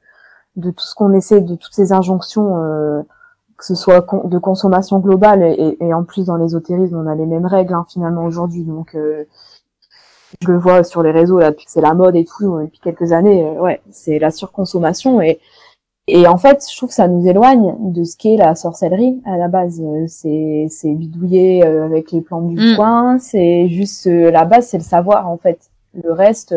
de 0.56 0.70
tout 0.70 0.84
ce 0.84 0.94
qu'on 0.94 1.12
essaie, 1.12 1.40
de 1.40 1.54
toutes 1.54 1.74
ces 1.74 1.92
injonctions, 1.92 2.56
euh, 2.58 3.02
que 3.56 3.64
ce 3.64 3.74
soit 3.76 4.04
de 4.24 4.38
consommation 4.38 4.98
globale 4.98 5.42
et, 5.42 5.76
et, 5.80 5.94
en 5.94 6.04
plus 6.04 6.26
dans 6.26 6.36
l'ésotérisme, 6.36 6.96
on 6.96 7.06
a 7.06 7.14
les 7.14 7.26
mêmes 7.26 7.46
règles 7.46 7.74
hein, 7.74 7.86
finalement 7.88 8.24
aujourd'hui. 8.24 8.64
Donc 8.64 8.94
euh, 8.94 9.24
je 10.42 10.50
le 10.50 10.58
vois 10.58 10.84
sur 10.84 11.02
les 11.02 11.10
réseaux 11.10 11.38
là, 11.38 11.50
depuis 11.50 11.66
que 11.66 11.72
c'est 11.72 11.80
la 11.80 11.94
mode 11.94 12.16
et 12.16 12.24
tout, 12.24 12.58
depuis 12.60 12.80
quelques 12.80 13.12
années, 13.12 13.44
euh, 13.44 13.60
ouais, 13.60 13.80
c'est 13.90 14.18
la 14.18 14.30
surconsommation 14.30 15.20
et 15.20 15.38
et 16.10 16.26
en 16.26 16.38
fait, 16.38 16.64
je 16.70 16.74
trouve 16.74 16.88
que 16.88 16.94
ça 16.94 17.06
nous 17.06 17.28
éloigne 17.28 17.74
de 17.92 18.02
ce 18.02 18.16
qu'est 18.16 18.38
la 18.38 18.54
sorcellerie 18.54 19.20
à 19.26 19.36
la 19.36 19.48
base. 19.48 19.78
Euh, 19.78 20.06
c'est 20.08 20.66
c'est 20.70 20.94
bidouiller 20.94 21.62
euh, 21.62 21.84
avec 21.84 22.12
les 22.12 22.22
plantes 22.22 22.48
du 22.48 22.56
mm. 22.56 22.76
coin, 22.76 23.18
c'est 23.18 23.68
juste 23.68 24.06
la 24.06 24.46
base, 24.46 24.68
c'est 24.68 24.78
le 24.78 24.84
savoir 24.84 25.28
en 25.28 25.36
fait. 25.36 25.58
Le 25.92 26.12
reste, 26.12 26.54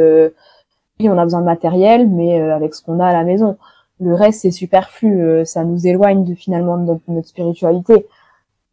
oui, 1.00 1.10
on 1.10 1.18
a 1.18 1.24
besoin 1.24 1.42
de 1.42 1.46
matériel, 1.46 2.08
mais 2.08 2.40
avec 2.40 2.76
ce 2.76 2.82
qu'on 2.84 3.00
a 3.00 3.08
à 3.08 3.14
la 3.14 3.24
maison, 3.24 3.58
le 4.00 4.14
reste 4.14 4.42
c'est 4.42 4.52
superflu. 4.52 5.46
ça 5.46 5.64
nous 5.64 5.88
éloigne 5.88 6.24
de 6.24 6.36
finalement 6.36 6.78
de 6.78 6.84
notre, 6.84 7.04
notre 7.08 7.28
spiritualité. 7.28 8.06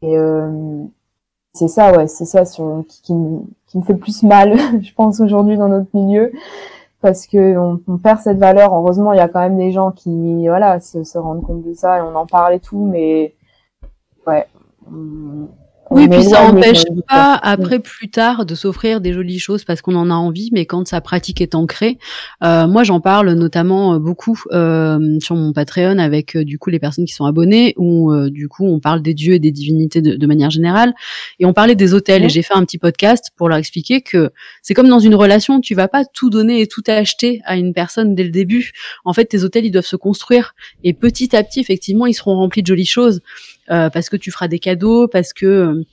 Et 0.03 0.17
c'est 1.59 1.69
ça, 1.69 1.97
ouais, 1.97 2.07
c'est 2.07 2.25
ça 2.25 2.45
qui, 2.45 3.03
qui, 3.03 3.15
qui, 3.67 3.79
me 3.79 3.83
fait 3.83 3.95
le 3.95 3.99
plus 3.99 4.23
mal, 4.23 4.57
je 4.83 4.95
pense, 4.95 5.21
aujourd'hui 5.21 5.57
dans 5.57 5.69
notre 5.69 5.91
milieu, 5.95 6.33
parce 7.01 7.27
que 7.27 7.57
on, 7.59 7.99
perd 7.99 8.21
cette 8.21 8.39
valeur. 8.39 8.75
Heureusement, 8.75 9.13
il 9.13 9.17
y 9.17 9.21
a 9.21 9.29
quand 9.29 9.41
même 9.41 9.59
des 9.59 9.73
gens 9.73 9.91
qui, 9.91 10.47
voilà, 10.49 10.81
se, 10.81 11.05
se 11.05 11.19
rendent 11.19 11.43
compte 11.43 11.63
de 11.63 11.75
ça 11.75 11.99
et 11.99 12.03
on 12.03 12.15
en 12.15 12.27
parle 12.27 12.55
et 12.55 12.61
tout, 12.61 12.85
mais 12.85 13.35
ouais, 14.27 14.47
oui, 15.91 16.09
puis 16.09 16.25
ça 16.25 16.53
n'empêche 16.53 16.85
pas 17.09 17.35
après 17.35 17.79
plus 17.79 18.11
tard 18.11 18.45
de 18.45 18.55
s'offrir 18.55 19.01
des 19.01 19.13
jolies 19.13 19.39
choses 19.39 19.65
parce 19.65 19.81
qu'on 19.81 19.95
en 19.95 20.11
a 20.11 20.15
envie, 20.15 20.51
mais 20.53 20.67
quand 20.67 20.87
sa 20.87 21.01
pratique 21.01 21.41
est 21.41 21.55
ancrée, 21.55 21.99
euh, 22.45 22.67
moi 22.67 22.85
j'en 22.85 23.01
parle 23.01 23.33
notamment 23.33 23.95
euh, 23.95 23.99
beaucoup 23.99 24.41
euh, 24.53 25.19
sur 25.21 25.35
mon 25.35 25.53
Patreon 25.53 25.99
avec 25.99 26.37
euh, 26.37 26.45
du 26.45 26.59
coup 26.59 26.71
les 26.71 26.79
personnes 26.79 27.07
qui 27.07 27.15
sont 27.15 27.25
abonnées 27.25 27.75
où 27.77 28.13
euh, 28.13 28.29
du 28.31 28.49
coup 28.49 28.67
on 28.67 28.81
parle 28.81 29.03
des 29.03 29.15
dieux 29.15 29.35
et 29.35 29.39
des 29.39 29.51
divinités 29.51 30.03
de, 30.03 30.15
de 30.15 30.27
manière 30.27 30.51
générale. 30.51 30.95
Et 31.39 31.47
on 31.47 31.53
parlait 31.53 31.75
des 31.75 31.95
hôtels 31.95 32.25
et 32.25 32.29
j'ai 32.29 32.43
fait 32.43 32.55
un 32.55 32.65
petit 32.65 32.79
podcast 32.79 33.31
pour 33.37 33.49
leur 33.49 33.59
expliquer 33.59 34.03
que 34.03 34.31
c'est 34.63 34.75
comme 34.75 34.89
dans 34.89 34.99
une 34.99 35.15
relation, 35.15 35.61
tu 35.61 35.75
vas 35.75 35.89
pas 35.89 36.05
tout 36.05 36.31
donner 36.31 36.61
et 36.61 36.67
tout 36.67 36.83
acheter 36.87 37.41
à 37.45 37.57
une 37.57 37.73
personne 37.73 38.15
dès 38.15 38.25
le 38.25 38.31
début. 38.31 38.73
En 39.05 39.13
fait, 39.13 39.25
tes 39.27 39.45
hôtels 39.45 39.65
ils 39.65 39.71
doivent 39.71 39.87
se 39.87 39.97
construire. 39.97 40.55
Et 40.85 40.93
petit 40.93 41.35
à 41.35 41.43
petit 41.43 41.61
effectivement 41.61 42.07
ils 42.07 42.15
seront 42.15 42.37
remplis 42.37 42.63
de 42.63 42.67
jolies 42.67 42.85
choses. 42.87 43.21
Euh, 43.71 43.91
parce 43.91 44.09
que 44.09 44.17
tu 44.17 44.31
feras 44.31 44.49
des 44.49 44.59
cadeaux, 44.59 45.09
parce 45.09 45.33
que 45.33 45.47
euh, 45.47 45.85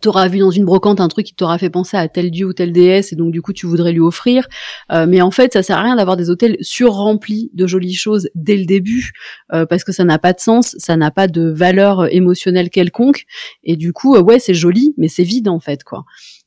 tu 0.00 0.08
auras 0.08 0.28
vu 0.28 0.40
dans 0.40 0.50
une 0.50 0.64
brocante 0.64 1.00
un 1.00 1.08
truc 1.08 1.26
qui 1.26 1.34
t'aura 1.34 1.58
fait 1.58 1.70
penser 1.70 1.96
à 1.96 2.08
tel 2.08 2.30
dieu 2.30 2.46
ou 2.46 2.52
telle 2.52 2.72
déesse 2.72 3.12
et 3.12 3.16
donc 3.16 3.30
du 3.30 3.40
coup 3.40 3.52
tu 3.52 3.66
voudrais 3.66 3.92
lui 3.92 4.00
offrir. 4.00 4.46
Euh, 4.92 5.06
mais 5.08 5.22
en 5.22 5.30
fait, 5.30 5.52
ça 5.52 5.62
sert 5.62 5.78
à 5.78 5.82
rien 5.82 5.96
d'avoir 5.96 6.16
des 6.16 6.28
hôtels 6.28 6.56
surremplis 6.60 7.50
de 7.54 7.66
jolies 7.66 7.94
choses 7.94 8.28
dès 8.34 8.56
le 8.56 8.66
début 8.66 9.12
parce 9.48 9.84
que 9.84 9.92
ça 9.92 10.04
n'a 10.04 10.18
pas 10.18 10.32
de 10.32 10.40
sens, 10.40 10.74
ça 10.78 10.96
n'a 10.96 11.10
pas 11.10 11.28
de 11.28 11.48
valeur 11.48 12.12
émotionnelle 12.12 12.68
quelconque 12.68 13.24
et 13.64 13.76
du 13.76 13.92
coup 13.92 14.16
ouais 14.16 14.38
c'est 14.38 14.54
joli 14.54 14.94
mais 14.98 15.08
c'est 15.08 15.22
vide 15.22 15.48
en 15.48 15.60
fait 15.60 15.84
quoi 15.84 16.04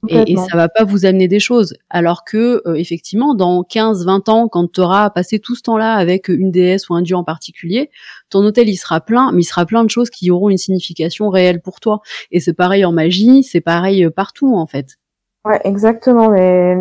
et, 0.08 0.32
et, 0.32 0.38
ça 0.38 0.56
va 0.56 0.70
pas 0.70 0.86
vous 0.86 1.06
amener 1.06 1.28
des 1.28 1.40
choses. 1.40 1.76
Alors 1.90 2.24
que 2.24 2.62
euh, 2.66 2.76
effectivement, 2.76 3.34
dans 3.36 3.64
15-20 3.64 4.30
ans, 4.30 4.48
quand 4.48 4.72
tu 4.72 4.80
auras 4.80 5.10
passé 5.10 5.40
tout 5.40 5.56
ce 5.56 5.62
temps-là 5.64 5.96
avec 5.96 6.30
une 6.30 6.52
déesse 6.52 6.90
ou 6.90 6.96
un 6.96 7.02
dieu 7.02 7.18
en 7.18 7.26
particulier, 7.26 7.90
ton 8.30 8.40
hôtel 8.46 8.70
il 8.70 8.78
sera 8.78 9.02
plein, 9.02 9.32
mais 9.34 9.42
il 9.42 9.46
sera 9.46 9.66
plein 9.66 9.84
de 9.84 9.90
choses 9.90 10.10
qui 10.10 10.32
auront 10.32 10.50
une 10.50 10.58
signification 10.58 11.30
réelle 11.30 11.62
pour 11.62 11.82
toi. 11.82 12.02
Et 12.32 12.40
c'est 12.40 12.54
pareil 12.54 12.86
en 12.86 12.94
magie, 12.94 13.44
c'est 13.44 13.62
pareil 13.62 14.06
euh, 14.06 14.10
partout 14.10 14.56
en 14.56 14.68
fait. 14.68 14.98
Ouais, 15.46 15.60
exactement. 15.64 16.30
Mais 16.30 16.78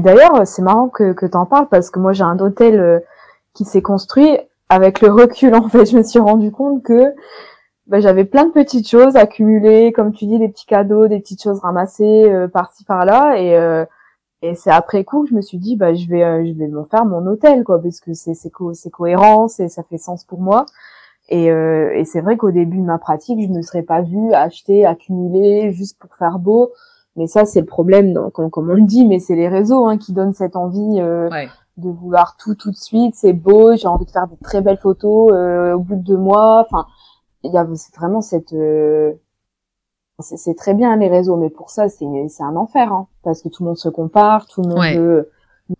d'ailleurs, 0.00 0.46
c'est 0.46 0.62
marrant 0.62 0.88
que, 0.88 1.12
que 1.12 1.26
tu 1.26 1.36
en 1.36 1.46
parles 1.46 1.68
parce 1.70 1.90
que 1.90 1.98
moi 1.98 2.12
j'ai 2.12 2.24
un 2.24 2.38
hôtel 2.38 2.80
euh, 2.80 3.00
qui 3.54 3.64
s'est 3.64 3.82
construit 3.82 4.38
avec 4.70 5.02
le 5.02 5.12
recul. 5.12 5.54
En 5.54 5.68
fait, 5.68 5.84
je 5.90 5.96
me 5.96 6.02
suis 6.02 6.20
rendu 6.20 6.50
compte 6.50 6.82
que 6.82 7.12
bah, 7.92 8.00
j'avais 8.00 8.24
plein 8.24 8.46
de 8.46 8.52
petites 8.52 8.88
choses 8.88 9.16
accumulées, 9.16 9.92
comme 9.92 10.12
tu 10.12 10.24
dis, 10.24 10.38
des 10.38 10.48
petits 10.48 10.64
cadeaux, 10.64 11.08
des 11.08 11.20
petites 11.20 11.42
choses 11.42 11.60
ramassées 11.60 12.24
euh, 12.24 12.48
par-ci 12.48 12.84
par-là, 12.84 13.36
et, 13.36 13.54
euh, 13.54 13.84
et 14.40 14.54
c'est 14.54 14.70
après 14.70 15.04
coup 15.04 15.24
que 15.24 15.28
je 15.28 15.34
me 15.34 15.42
suis 15.42 15.58
dit, 15.58 15.76
bah 15.76 15.92
je 15.92 16.08
vais, 16.08 16.24
euh, 16.24 16.42
je 16.42 16.54
vais 16.54 16.68
m'en 16.68 16.84
faire 16.84 17.04
mon 17.04 17.26
hôtel, 17.26 17.64
quoi, 17.64 17.82
parce 17.82 18.00
que 18.00 18.14
c'est 18.14 18.32
c'est 18.32 18.48
co 18.48 18.72
c'est 18.72 18.88
cohérent, 18.88 19.46
c'est 19.46 19.68
ça 19.68 19.82
fait 19.82 19.98
sens 19.98 20.24
pour 20.24 20.40
moi. 20.40 20.64
Et, 21.28 21.46
et 21.46 22.04
c'est 22.04 22.20
vrai 22.20 22.36
qu'au 22.36 22.50
début 22.50 22.78
de 22.78 22.82
ma 22.84 22.98
pratique, 22.98 23.40
je 23.40 23.48
ne 23.48 23.62
serais 23.62 23.82
pas 23.82 24.02
vue 24.02 24.34
acheter, 24.34 24.84
accumuler 24.86 25.72
juste 25.72 25.98
pour 25.98 26.14
faire 26.16 26.38
beau. 26.38 26.72
Mais 27.16 27.26
ça, 27.26 27.44
c'est 27.44 27.60
le 27.60 27.66
problème, 27.66 28.12
donc, 28.12 28.32
comme, 28.32 28.50
comme, 28.50 28.70
on 28.70 28.74
le 28.74 28.82
dit, 28.82 29.06
mais 29.06 29.18
c'est 29.18 29.36
les 29.36 29.48
réseaux 29.48 29.86
hein, 29.86 29.98
qui 29.98 30.12
donnent 30.12 30.34
cette 30.34 30.56
envie 30.56 30.98
de 30.98 31.90
vouloir 31.90 32.36
tout 32.38 32.54
tout 32.54 32.70
de 32.70 32.76
suite. 32.76 33.14
C'est 33.16 33.32
beau, 33.34 33.76
j'ai 33.76 33.86
envie 33.86 34.06
de 34.06 34.10
faire 34.10 34.28
de 34.28 34.36
très 34.42 34.62
belles 34.62 34.78
photos 34.78 35.32
au 35.74 35.78
bout 35.78 35.96
de 35.96 36.02
deux 36.02 36.18
mois. 36.18 36.66
Enfin, 36.66 36.86
il 37.44 37.52
y 37.52 37.58
a 37.58 37.66
vraiment 37.96 38.20
cette 38.20 38.52
euh, 38.52 39.12
c'est 40.20 40.56
très 40.56 40.74
bien 40.74 40.96
les 40.96 41.08
réseaux 41.08 41.36
mais 41.36 41.50
pour 41.50 41.70
ça 41.70 41.88
c'est 41.88 42.06
c'est 42.28 42.42
un 42.42 42.56
enfer 42.56 42.92
hein, 42.92 43.08
parce 43.22 43.42
que 43.42 43.48
tout 43.48 43.62
le 43.62 43.68
monde 43.68 43.78
se 43.78 43.88
compare 43.88 44.46
tout 44.46 44.62
le 44.62 44.68
monde 44.68 44.96
veut, 44.96 45.30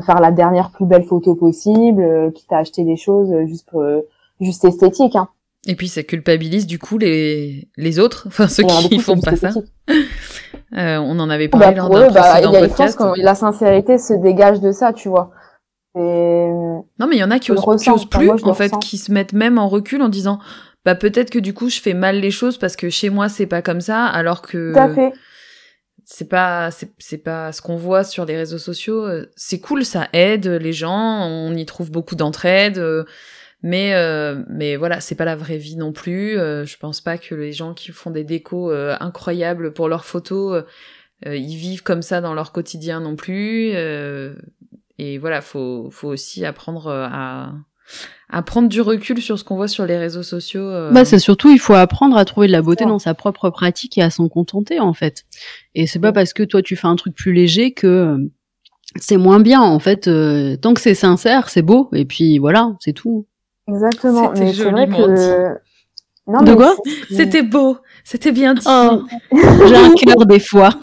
faire 0.04 0.20
la 0.20 0.32
dernière 0.32 0.70
plus 0.70 0.86
belle 0.86 1.04
photo 1.04 1.34
possible 1.34 2.02
euh, 2.02 2.30
quitte 2.30 2.52
à 2.52 2.58
acheter 2.58 2.84
des 2.84 2.96
choses 2.96 3.32
juste 3.46 3.68
pour 3.68 3.82
euh, 3.82 4.00
juste 4.40 4.64
esthétique 4.64 5.16
hein. 5.16 5.28
Et 5.68 5.76
puis 5.76 5.86
ça 5.86 6.02
culpabilise 6.02 6.66
du 6.66 6.80
coup 6.80 6.98
les, 6.98 7.68
les 7.76 8.00
autres, 8.00 8.24
enfin 8.26 8.48
ceux 8.48 8.64
qui 8.64 8.98
font 8.98 9.20
pas 9.20 9.36
ça. 9.36 9.50
Euh, 10.74 10.96
on 10.96 11.18
en 11.18 11.28
avait 11.28 11.48
parlé 11.48 11.66
bah, 11.66 11.72
dans 11.82 11.94
un 11.94 12.10
bah, 12.10 12.22
précédent 12.22 12.52
podcast. 12.52 12.98
la 13.16 13.34
sincérité 13.34 13.98
se 13.98 14.14
dégage 14.14 14.58
de 14.60 14.72
ça, 14.72 14.94
tu 14.94 15.10
vois. 15.10 15.30
Non 15.94 16.84
mais 16.98 17.16
il 17.16 17.18
y 17.18 17.24
en 17.24 17.30
a 17.30 17.38
qui 17.38 17.52
osent, 17.52 17.82
qui 17.82 17.90
osent 17.90 18.08
plus, 18.08 18.30
en 18.42 18.54
fait, 18.54 18.72
qui 18.78 18.96
se 18.96 19.12
mettent 19.12 19.34
même 19.34 19.58
en 19.58 19.68
recul 19.68 20.00
en 20.00 20.08
disant 20.08 20.38
bah 20.84 20.94
peut-être 20.94 21.30
que 21.30 21.38
du 21.38 21.54
coup 21.54 21.68
je 21.68 21.80
fais 21.80 21.94
mal 21.94 22.20
les 22.20 22.30
choses 22.30 22.58
parce 22.58 22.76
que 22.76 22.90
chez 22.90 23.10
moi 23.10 23.28
c'est 23.28 23.46
pas 23.46 23.62
comme 23.62 23.80
ça, 23.80 24.06
alors 24.06 24.42
que 24.42 24.72
c'est 26.04 26.28
pas 26.28 26.70
c'est 26.70 27.18
pas 27.18 27.52
ce 27.52 27.62
qu'on 27.62 27.76
voit 27.76 28.04
sur 28.04 28.24
les 28.24 28.36
réseaux 28.36 28.58
sociaux. 28.58 29.06
C'est 29.36 29.60
cool, 29.60 29.84
ça 29.84 30.08
aide 30.12 30.46
les 30.46 30.72
gens, 30.72 31.26
on 31.26 31.54
y 31.54 31.64
trouve 31.66 31.90
beaucoup 31.90 32.16
d'entraide. 32.16 32.78
Euh, 32.78 33.04
mais 33.62 33.94
euh, 33.94 34.42
mais 34.48 34.76
voilà, 34.76 35.00
c'est 35.00 35.14
pas 35.14 35.24
la 35.24 35.36
vraie 35.36 35.56
vie 35.56 35.76
non 35.76 35.92
plus. 35.92 36.38
Euh, 36.38 36.64
je 36.66 36.76
pense 36.78 37.00
pas 37.00 37.16
que 37.16 37.34
les 37.34 37.52
gens 37.52 37.74
qui 37.74 37.92
font 37.92 38.10
des 38.10 38.24
décos 38.24 38.72
euh, 38.72 38.96
incroyables 39.00 39.72
pour 39.72 39.88
leurs 39.88 40.04
photos, 40.04 40.64
ils 41.24 41.56
vivent 41.56 41.84
comme 41.84 42.02
ça 42.02 42.20
dans 42.20 42.34
leur 42.34 42.52
quotidien 42.52 43.00
non 43.00 43.14
plus. 43.16 43.70
et 44.98 45.18
voilà, 45.18 45.40
faut 45.40 45.90
faut 45.90 46.08
aussi 46.08 46.44
apprendre 46.44 46.88
à 46.90 47.52
à 48.28 48.42
prendre 48.42 48.68
du 48.68 48.80
recul 48.80 49.20
sur 49.20 49.38
ce 49.38 49.44
qu'on 49.44 49.56
voit 49.56 49.68
sur 49.68 49.84
les 49.84 49.98
réseaux 49.98 50.22
sociaux. 50.22 50.70
Bah 50.90 51.04
c'est 51.04 51.18
surtout 51.18 51.50
il 51.50 51.58
faut 51.58 51.74
apprendre 51.74 52.16
à 52.16 52.24
trouver 52.24 52.46
de 52.46 52.52
la 52.52 52.62
beauté 52.62 52.84
dans 52.84 52.98
sa 52.98 53.14
propre 53.14 53.50
pratique 53.50 53.98
et 53.98 54.02
à 54.02 54.10
s'en 54.10 54.28
contenter 54.28 54.80
en 54.80 54.94
fait. 54.94 55.24
Et 55.74 55.86
c'est 55.86 55.98
pas 55.98 56.12
parce 56.12 56.32
que 56.32 56.42
toi 56.42 56.62
tu 56.62 56.76
fais 56.76 56.86
un 56.86 56.96
truc 56.96 57.14
plus 57.14 57.32
léger 57.32 57.72
que 57.72 58.16
c'est 58.96 59.18
moins 59.18 59.40
bien 59.40 59.60
en 59.60 59.78
fait. 59.78 60.10
tant 60.60 60.74
que 60.74 60.80
c'est 60.80 60.94
sincère, 60.94 61.50
c'est 61.50 61.62
beau 61.62 61.90
et 61.92 62.06
puis 62.06 62.38
voilà, 62.38 62.72
c'est 62.80 62.94
tout. 62.94 63.26
Exactement. 63.68 64.32
Mais 64.36 64.52
c'est 64.52 64.70
vrai 64.70 64.88
que. 64.88 65.54
Non, 66.26 66.42
de 66.42 66.54
quoi 66.54 66.76
C'était 67.10 67.42
beau, 67.42 67.78
c'était 68.04 68.32
bien 68.32 68.54
dit. 68.54 68.66
Oh, 68.68 69.02
J'ai 69.32 69.76
un 69.76 69.92
cœur 69.94 70.24
des 70.26 70.38
fois. 70.38 70.70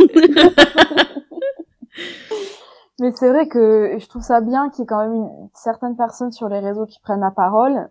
mais 2.99 3.11
c'est 3.13 3.29
vrai 3.29 3.47
que 3.47 3.97
je 3.97 4.07
trouve 4.07 4.21
ça 4.21 4.41
bien 4.41 4.69
qu'il 4.69 4.81
y 4.81 4.83
ait 4.83 4.87
quand 4.87 4.99
même 4.99 5.13
une, 5.13 5.49
certaines 5.53 5.95
personnes 5.95 6.31
sur 6.31 6.49
les 6.49 6.59
réseaux 6.59 6.85
qui 6.85 6.99
prennent 6.99 7.21
la 7.21 7.31
parole 7.31 7.89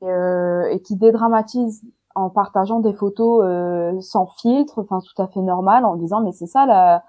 et, 0.00 0.10
euh, 0.10 0.68
et 0.70 0.80
qui 0.80 0.96
dédramatisent 0.96 1.82
en 2.14 2.30
partageant 2.30 2.80
des 2.80 2.92
photos 2.92 3.42
euh, 3.44 3.98
sans 4.00 4.26
filtre, 4.26 4.78
enfin 4.78 5.00
tout 5.00 5.22
à 5.22 5.28
fait 5.28 5.40
normal, 5.40 5.84
en 5.84 5.96
disant 5.96 6.20
mais 6.22 6.32
c'est 6.32 6.46
ça 6.46 6.66
la, 6.66 7.04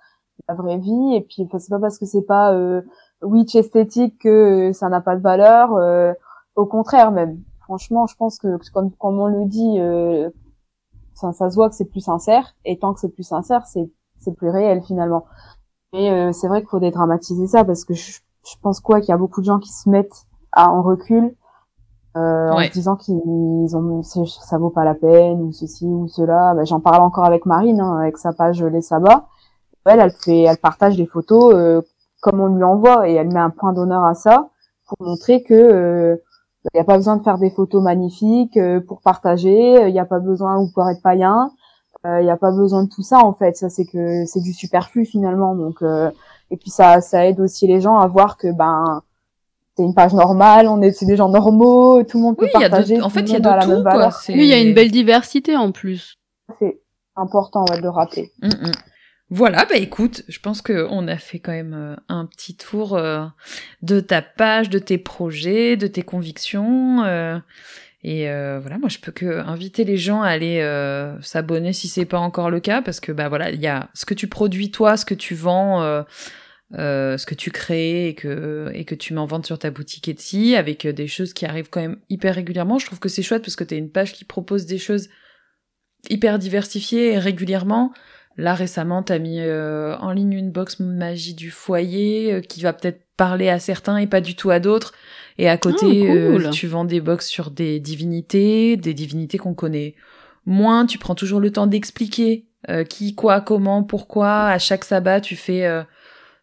la 0.48 0.56
vraie 0.56 0.78
vie 0.78 1.16
et 1.16 1.22
puis 1.22 1.48
c'est 1.60 1.70
pas 1.70 1.80
parce 1.80 1.98
que 1.98 2.06
c'est 2.06 2.26
pas 2.26 2.54
euh, 2.54 2.82
witch 3.22 3.56
esthétique 3.56 4.20
que 4.20 4.72
ça 4.74 4.90
n'a 4.90 5.02
pas 5.02 5.16
de 5.16 5.22
valeur. 5.22 5.74
Euh, 5.74 6.14
au 6.56 6.66
contraire 6.66 7.12
même. 7.12 7.42
Franchement, 7.62 8.08
je 8.08 8.16
pense 8.16 8.38
que 8.38 8.58
comme, 8.74 8.92
comme 8.98 9.20
on 9.20 9.28
le 9.28 9.46
dit, 9.46 9.80
euh, 9.80 10.30
ça, 11.14 11.32
ça, 11.32 11.50
se 11.50 11.56
voit 11.56 11.70
que 11.70 11.76
c'est 11.76 11.86
plus 11.86 12.02
sincère. 12.02 12.56
Et 12.66 12.78
tant 12.78 12.94
que 12.94 13.00
c'est 13.00 13.10
plus 13.14 13.24
sincère, 13.24 13.66
c'est 13.66 13.90
c'est 14.20 14.34
plus 14.36 14.50
réel 14.50 14.82
finalement. 14.82 15.26
Et 15.94 16.12
euh, 16.12 16.32
c'est 16.32 16.48
vrai 16.48 16.62
qu'il 16.62 16.70
faut 16.70 16.80
dédramatiser 16.80 17.48
ça 17.48 17.64
parce 17.64 17.86
que 17.86 17.94
je, 17.94 18.20
je 18.46 18.56
pense 18.62 18.80
quoi 18.80 19.00
qu'il 19.00 19.10
y 19.10 19.14
a 19.14 19.18
beaucoup 19.18 19.42
de 19.42 19.46
gens 19.46 19.60
qui 19.60 19.72
se 19.72 19.90
mettent 19.90 20.26
à 20.52 20.70
en 20.70 20.82
recul 20.82 21.36
euh, 22.16 22.52
en 22.52 22.60
se 22.62 22.72
disant 22.72 22.96
qu'ils 22.96 23.76
ont 23.76 24.04
ça 24.04 24.58
vaut 24.60 24.70
pas 24.70 24.84
la 24.84 24.94
peine 24.94 25.42
ou 25.42 25.52
ceci 25.52 25.86
ou 25.86 26.08
cela. 26.08 26.54
Ben, 26.54 26.66
J'en 26.66 26.80
parle 26.80 27.02
encore 27.02 27.26
avec 27.26 27.46
Marine 27.46 27.80
hein, 27.80 27.98
avec 27.98 28.18
sa 28.18 28.34
page 28.34 28.64
Les 28.64 28.82
Sabbats. 28.82 29.26
Elle, 29.86 30.00
elle 30.00 30.12
fait, 30.12 30.42
elle 30.42 30.58
partage 30.58 30.96
des 30.96 31.06
photos 31.06 31.54
euh, 31.56 31.82
comme 32.22 32.40
on 32.40 32.56
lui 32.56 32.64
envoie 32.64 33.10
et 33.10 33.14
elle 33.14 33.34
met 33.34 33.40
un 33.40 33.50
point 33.50 33.74
d'honneur 33.74 34.06
à 34.06 34.14
ça 34.14 34.50
pour 34.88 35.08
montrer 35.08 35.44
que 35.44 35.54
euh, 35.54 36.16
il 36.66 36.78
n'y 36.78 36.80
a 36.80 36.86
pas 36.86 36.96
besoin 36.96 37.18
de 37.18 37.24
faire 37.24 37.38
des 37.38 37.50
photos 37.50 37.84
magnifiques 37.84 38.58
euh, 38.58 38.80
pour 38.80 39.02
partager. 39.02 39.88
Il 39.88 39.92
n'y 39.92 40.00
a 40.00 40.06
pas 40.06 40.20
besoin 40.20 40.58
ou 40.58 40.70
pour 40.74 40.88
être 40.90 41.02
païen. 41.02 41.52
Euh, 42.06 42.20
il 42.20 42.26
n'y 42.26 42.32
a 42.32 42.38
pas 42.38 42.52
besoin 42.52 42.84
de 42.84 42.90
tout 42.90 43.02
ça 43.02 43.20
en 43.20 43.34
fait. 43.34 43.56
Ça 43.56 43.70
c'est 43.70 43.86
que 43.86 44.26
c'est 44.26 44.42
du 44.42 44.54
superflu 44.54 45.06
finalement. 45.06 45.56
Donc 45.56 45.82
euh, 45.82 46.12
et 46.52 46.58
puis 46.58 46.70
ça 46.70 47.02
ça 47.02 47.26
aide 47.26 47.40
aussi 47.40 47.66
les 47.68 47.80
gens 47.80 47.98
à 47.98 48.08
voir 48.08 48.38
que 48.38 48.52
ben 48.52 49.02
c'est 49.76 49.84
une 49.84 49.94
page 49.94 50.14
normale. 50.14 50.68
On 50.68 50.82
est 50.82 50.92
c'est 50.92 51.06
des 51.06 51.16
gens 51.16 51.30
normaux. 51.30 52.04
Tout 52.04 52.18
le 52.18 52.24
monde 52.24 52.38
peut 52.38 52.50
partager. 52.52 53.02
en 53.02 53.10
fait 53.10 53.22
il 53.22 53.32
y 53.32 53.36
a 53.36 53.40
de 53.40 53.76
tout 53.76 53.84
quoi. 53.84 54.10
Oui 54.30 54.36
il 54.36 54.46
y 54.46 54.54
a 54.54 54.62
une 54.62 54.74
belle 54.74 54.92
diversité 54.92 55.56
en 55.56 55.72
plus. 55.72 56.16
C'est 56.60 56.82
important 57.16 57.64
de 57.66 57.82
le 57.82 57.90
rappeler. 57.90 58.32
Mm, 58.42 58.48
mm. 58.48 58.72
Voilà, 59.30 59.66
bah 59.66 59.78
écoute, 59.78 60.24
je 60.28 60.40
pense 60.40 60.62
qu'on 60.62 61.08
a 61.08 61.18
fait 61.18 61.40
quand 61.40 61.54
même 61.54 61.74
euh, 61.74 61.96
un 62.08 62.28
petit 62.28 62.56
tour 62.56 62.96
euh, 62.96 63.26
de 63.82 64.00
ta 64.00 64.22
page, 64.22 64.70
de 64.70 64.78
tes 64.78 65.00
projets, 65.00 65.76
de 65.76 65.88
tes 65.88 66.04
convictions. 66.04 67.04
Euh, 68.06 68.58
et 68.58 68.60
voilà, 68.60 68.78
moi 68.78 68.90
je 68.90 69.00
peux 69.00 69.12
que 69.12 69.40
inviter 69.40 69.84
les 69.84 69.98
gens 69.98 70.22
à 70.22 70.30
aller 70.30 70.62
s'abonner 71.22 71.74
si 71.74 71.88
c'est 71.88 72.06
pas 72.06 72.20
encore 72.20 72.50
le 72.50 72.60
cas, 72.60 72.82
parce 72.82 73.00
que 73.00 73.12
bah 73.12 73.30
voilà, 73.30 73.52
il 73.52 73.62
y 73.62 73.68
a 73.68 73.90
ce 73.94 74.06
que 74.06 74.14
tu 74.14 74.28
produis 74.28 74.72
toi, 74.72 74.98
ce 74.98 75.06
que 75.06 75.14
tu 75.14 75.36
vends, 75.36 76.04
ce 76.72 77.26
que 77.26 77.36
tu 77.36 77.52
crées 77.52 78.08
et 78.10 78.16
que 78.16 78.72
et 78.74 78.86
que 78.86 78.96
tu 78.96 79.14
m'en 79.14 79.26
vends 79.26 79.44
sur 79.44 79.60
ta 79.60 79.72
boutique 79.72 80.08
Etsy, 80.08 80.56
avec 80.56 80.88
des 80.88 81.08
choses 81.08 81.34
qui 81.34 81.46
arrivent 81.46 81.70
quand 81.70 81.82
même 81.82 82.00
hyper 82.10 82.36
régulièrement. 82.36 82.80
Je 82.80 82.86
trouve 82.86 83.00
que 83.00 83.10
c'est 83.10 83.24
chouette 83.24 83.44
parce 83.44 83.56
que 83.56 83.64
t'es 83.64 83.78
une 83.78 83.92
page 83.92 84.14
qui 84.14 84.26
propose 84.26 84.66
des 84.66 84.78
choses 84.78 85.10
hyper 86.10 86.40
diversifiées 86.40 87.14
et 87.14 87.20
régulièrement. 87.20 87.94
Là 88.38 88.56
récemment, 88.56 89.04
t'as 89.04 89.20
mis 89.20 89.40
euh, 89.40 89.96
en 89.98 90.12
ligne 90.12 90.34
une 90.34 90.52
box 90.52 90.80
magie 90.80 91.36
du 91.36 91.52
foyer 91.52 92.34
euh, 92.34 92.42
qui 92.42 92.62
va 92.62 92.74
peut-être 92.74 93.02
parler 93.16 93.50
à 93.50 93.60
certains 93.60 93.98
et 93.98 94.08
pas 94.08 94.22
du 94.22 94.36
tout 94.36 94.50
à 94.50 94.60
d'autres. 94.60 94.94
Et 95.38 95.50
à 95.50 95.58
côté, 95.58 96.08
ah, 96.10 96.14
euh, 96.14 96.50
tu 96.52 96.68
vends 96.68 96.86
des 96.86 97.02
box 97.02 97.28
sur 97.28 97.52
des 97.52 97.80
divinités, 97.80 98.78
des 98.78 98.94
divinités 98.94 99.38
qu'on 99.38 99.54
connaît 99.54 99.96
moins. 100.46 100.86
Tu 100.86 100.98
prends 100.98 101.16
toujours 101.16 101.40
le 101.40 101.52
temps 101.52 101.68
d'expliquer 101.68 102.46
qui, 102.90 103.14
quoi, 103.14 103.42
comment, 103.42 103.84
pourquoi. 103.84 104.46
À 104.46 104.58
chaque 104.58 104.86
sabbat, 104.86 105.20
tu 105.20 105.36
fais 105.36 105.68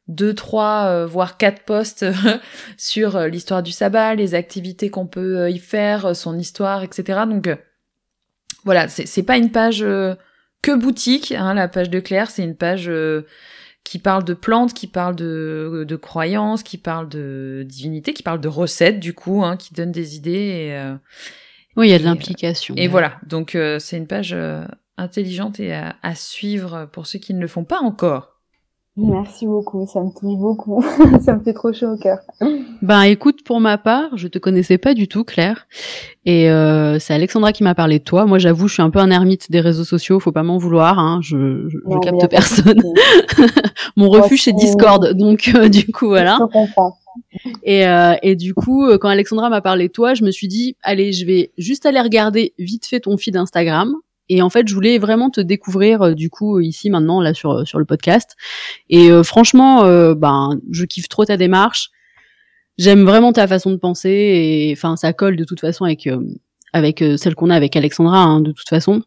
deux, 0.07 0.35
trois, 0.35 1.07
voire 1.07 1.39
quatre 1.39 1.63
posts 1.63 2.05
sur 2.77 3.19
l'histoire 3.21 3.63
du 3.63 3.73
sabbat, 3.73 4.17
les 4.17 4.35
activités 4.35 4.91
qu'on 4.91 5.07
peut 5.07 5.51
y 5.51 5.59
faire, 5.59 6.15
son 6.15 6.39
histoire, 6.39 6.83
etc. 6.83 7.21
Donc 7.27 7.49
voilà, 8.65 8.89
c'est 8.89 9.23
pas 9.23 9.39
une 9.39 9.51
page 9.51 9.83
que 10.63 10.73
boutique. 10.73 11.33
Hein, 11.33 11.55
la 11.55 11.69
page 11.69 11.91
de 11.91 12.01
Claire, 12.01 12.31
c'est 12.31 12.45
une 12.45 12.57
page 12.57 12.89
euh, 12.89 13.27
qui 13.85 13.99
parle 13.99 14.25
de 14.25 14.35
plantes, 14.35 14.75
qui 14.75 14.87
parle 14.87 15.17
de, 15.17 15.85
de 15.87 15.97
croyances, 15.97 16.63
qui 16.63 16.79
parle 16.79 17.09
de 17.09 17.65
divinité, 17.69 18.13
qui 18.13 18.23
parle 18.23 18.41
de 18.41 18.49
recettes 18.49 19.01
du 19.01 19.15
coup, 19.15 19.43
hein, 19.43 19.57
qui 19.57 19.75
donne 19.75 19.93
des 19.93 20.17
idées. 20.17 20.31
Et, 20.31 20.77
euh, 20.77 20.95
oui, 21.77 21.89
il 21.89 21.91
y 21.91 21.95
a 21.95 21.99
de 21.99 22.05
l'implication. 22.05 22.75
Et, 22.77 22.89
voilà, 22.89 23.15
donc 23.27 23.55
euh, 23.55 23.79
c'est 23.79 23.97
une 23.97 24.07
page 24.07 24.37
intelligente 24.97 25.61
et 25.61 25.73
à, 25.73 25.97
à, 26.03 26.15
suivre 26.15 26.89
pour 26.93 27.07
ceux 27.07 27.19
qui 27.19 27.35
ne 27.35 27.41
le 27.41 27.49
font 27.49 27.65
pas 27.65 27.81
encore. 27.81 28.41
Merci 28.97 29.47
beaucoup, 29.47 29.87
ça 29.87 30.01
me 30.01 30.11
touche 30.11 30.39
beaucoup, 30.39 30.85
ça 31.25 31.37
me 31.37 31.43
fait 31.43 31.55
trop 31.55 31.73
chaud 31.73 31.95
au 31.95 31.99
cœur. 31.99 32.19
Ben 32.83 33.03
écoute, 33.03 33.45
pour 33.45 33.61
ma 33.61 33.79
part, 33.79 34.17
je 34.17 34.29
te 34.29 34.39
connaissais 34.39 34.79
pas 34.79 34.95
du 34.95 35.09
tout, 35.09 35.25
Claire, 35.25 35.67
et 36.25 36.51
euh, 36.51 36.99
c'est 36.99 37.13
Alexandra 37.13 37.53
qui 37.53 37.63
m'a 37.63 37.75
parlé 37.75 37.99
de 37.99 38.05
toi. 38.05 38.27
Moi, 38.27 38.39
j'avoue, 38.39 38.69
je 38.69 38.75
suis 38.75 38.83
un 38.83 38.91
peu 38.91 38.99
un 38.99 39.11
ermite 39.11 39.51
des 39.51 39.61
réseaux 39.61 39.85
sociaux, 39.85 40.19
faut 40.21 40.33
pas 40.33 40.43
m'en 40.43 40.59
vouloir, 40.59 40.99
hein, 40.99 41.21
je, 41.23 41.69
je, 41.69 41.79
je 41.79 41.99
capte 41.99 42.29
personne. 42.31 42.81
Mon 43.97 44.09
refuge 44.09 44.43
c'est 44.43 44.53
Discord, 44.53 45.15
donc 45.15 45.51
euh, 45.55 45.69
du 45.69 45.87
coup 45.93 46.09
voilà. 46.09 46.39
Et, 47.65 47.87
euh, 47.87 48.15
et 48.23 48.37
du 48.37 48.55
coup, 48.55 48.87
euh, 48.87 48.99
quand 48.99 49.09
Alexandra 49.09 49.51
m'a 49.51 49.61
parlé 49.61 49.89
de 49.89 49.93
toi, 49.93 50.15
je 50.15 50.25
me 50.25 50.31
suis 50.31 50.49
dit, 50.49 50.77
allez, 50.83 51.13
je 51.13 51.27
vais 51.27 51.51
juste 51.59 51.85
aller 51.87 52.01
regarder 52.01 52.55
vite 52.59 52.87
fait 52.87 53.01
ton 53.01 53.17
feed 53.17 53.37
Instagram 53.37 53.95
et 54.31 54.43
en 54.43 54.49
fait, 54.49 54.69
je 54.69 54.75
voulais 54.75 54.99
vraiment 54.99 55.29
te 55.29 55.41
découvrir 55.41 56.03
euh, 56.03 56.15
du 56.15 56.31
coup 56.31 56.61
ici 56.61 56.89
maintenant 56.89 57.21
là 57.21 57.35
sur 57.35 57.67
sur 57.67 57.81
le 57.81 57.85
podcast. 57.85 58.37
Et 58.89 59.11
euh, 59.11 59.25
franchement, 59.25 59.85
euh, 59.85 60.15
ben 60.15 60.61
je 60.71 60.85
kiffe 60.85 61.09
trop 61.09 61.25
ta 61.25 61.37
démarche. 61.37 61.91
J'aime 62.81 63.05
vraiment 63.05 63.33
ta 63.33 63.47
façon 63.47 63.71
de 63.71 63.77
penser 63.77 64.09
et 64.11 64.73
enfin 64.73 64.97
ça 64.97 65.13
colle 65.13 65.37
de 65.37 65.45
toute 65.45 65.61
façon 65.61 65.85
avec 65.85 66.09
avec 66.73 67.05
celle 67.19 67.35
qu'on 67.35 67.51
a 67.51 67.55
avec 67.55 67.77
Alexandra 67.77 68.23
hein, 68.23 68.41
de 68.41 68.53
toute 68.53 68.69
façon. 68.69 69.03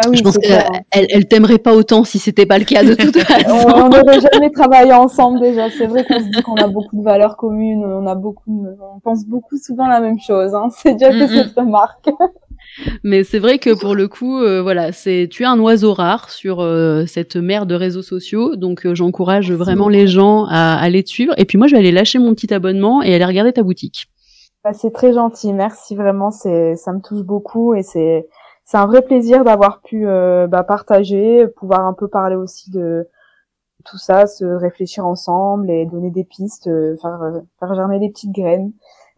Ah 0.00 0.08
oui, 0.08 0.16
je 0.16 0.22
pense 0.22 0.38
qu'elle 0.38 0.64
elle, 0.92 1.06
elle 1.10 1.26
t'aimerait 1.26 1.58
pas 1.58 1.74
autant 1.74 2.04
si 2.04 2.20
c'était 2.20 2.46
pas 2.46 2.58
le 2.58 2.64
cas 2.64 2.84
de 2.84 2.94
toute 2.94 3.18
façon. 3.22 3.66
on 3.66 3.88
n'aurait 3.88 4.20
jamais 4.20 4.50
travaillé 4.50 4.92
ensemble 4.92 5.40
déjà. 5.40 5.70
C'est 5.70 5.86
vrai 5.86 6.04
qu'on 6.04 6.20
se 6.20 6.26
dit 6.26 6.42
qu'on 6.42 6.54
a 6.54 6.68
beaucoup 6.68 6.96
de 6.96 7.02
valeurs 7.02 7.36
communes, 7.36 7.84
on 7.84 8.06
a 8.06 8.14
beaucoup, 8.14 8.66
on 8.94 9.00
pense 9.00 9.24
beaucoup 9.26 9.56
souvent 9.56 9.88
la 9.88 10.00
même 10.00 10.20
chose. 10.20 10.54
Hein. 10.54 10.68
C'est 10.70 10.92
déjà 10.92 11.10
fait 11.10 11.26
cette 11.26 11.54
remarque. 11.56 12.08
Mais 13.04 13.24
c'est 13.24 13.38
vrai 13.38 13.58
que 13.58 13.78
pour 13.78 13.94
le 13.94 14.08
coup, 14.08 14.40
euh, 14.40 14.62
voilà, 14.62 14.92
c'est 14.92 15.28
tu 15.30 15.42
es 15.42 15.46
un 15.46 15.58
oiseau 15.58 15.94
rare 15.94 16.30
sur 16.30 16.60
euh, 16.60 17.06
cette 17.06 17.36
mer 17.36 17.66
de 17.66 17.74
réseaux 17.74 18.02
sociaux, 18.02 18.56
donc 18.56 18.86
euh, 18.86 18.94
j'encourage 18.94 19.52
vraiment 19.52 19.88
les 19.88 20.06
gens 20.06 20.44
à, 20.48 20.76
aller 20.76 21.02
te 21.02 21.08
suivre. 21.08 21.34
Et 21.36 21.44
puis 21.44 21.58
moi, 21.58 21.66
je 21.66 21.72
vais 21.72 21.78
aller 21.78 21.92
lâcher 21.92 22.18
mon 22.18 22.34
petit 22.34 22.52
abonnement 22.52 23.02
et 23.02 23.14
aller 23.14 23.24
regarder 23.24 23.52
ta 23.52 23.62
boutique. 23.62 24.06
Bah, 24.64 24.72
c'est 24.72 24.92
très 24.92 25.12
gentil, 25.12 25.52
merci 25.52 25.94
vraiment, 25.94 26.30
c'est 26.30 26.76
ça 26.76 26.92
me 26.92 27.00
touche 27.00 27.22
beaucoup 27.22 27.74
et 27.74 27.82
c'est 27.82 28.26
c'est 28.64 28.76
un 28.76 28.86
vrai 28.86 29.02
plaisir 29.02 29.44
d'avoir 29.44 29.80
pu 29.80 30.04
bah, 30.04 30.62
partager, 30.62 31.46
pouvoir 31.56 31.86
un 31.86 31.94
peu 31.94 32.06
parler 32.06 32.36
aussi 32.36 32.70
de 32.70 33.08
tout 33.86 33.96
ça, 33.96 34.26
se 34.26 34.44
réfléchir 34.44 35.06
ensemble 35.06 35.70
et 35.70 35.86
donner 35.86 36.10
des 36.10 36.24
pistes, 36.24 36.68
faire 37.00 37.18
faire 37.58 37.74
germer 37.74 37.98
des 37.98 38.10
petites 38.10 38.32
graines. 38.32 38.72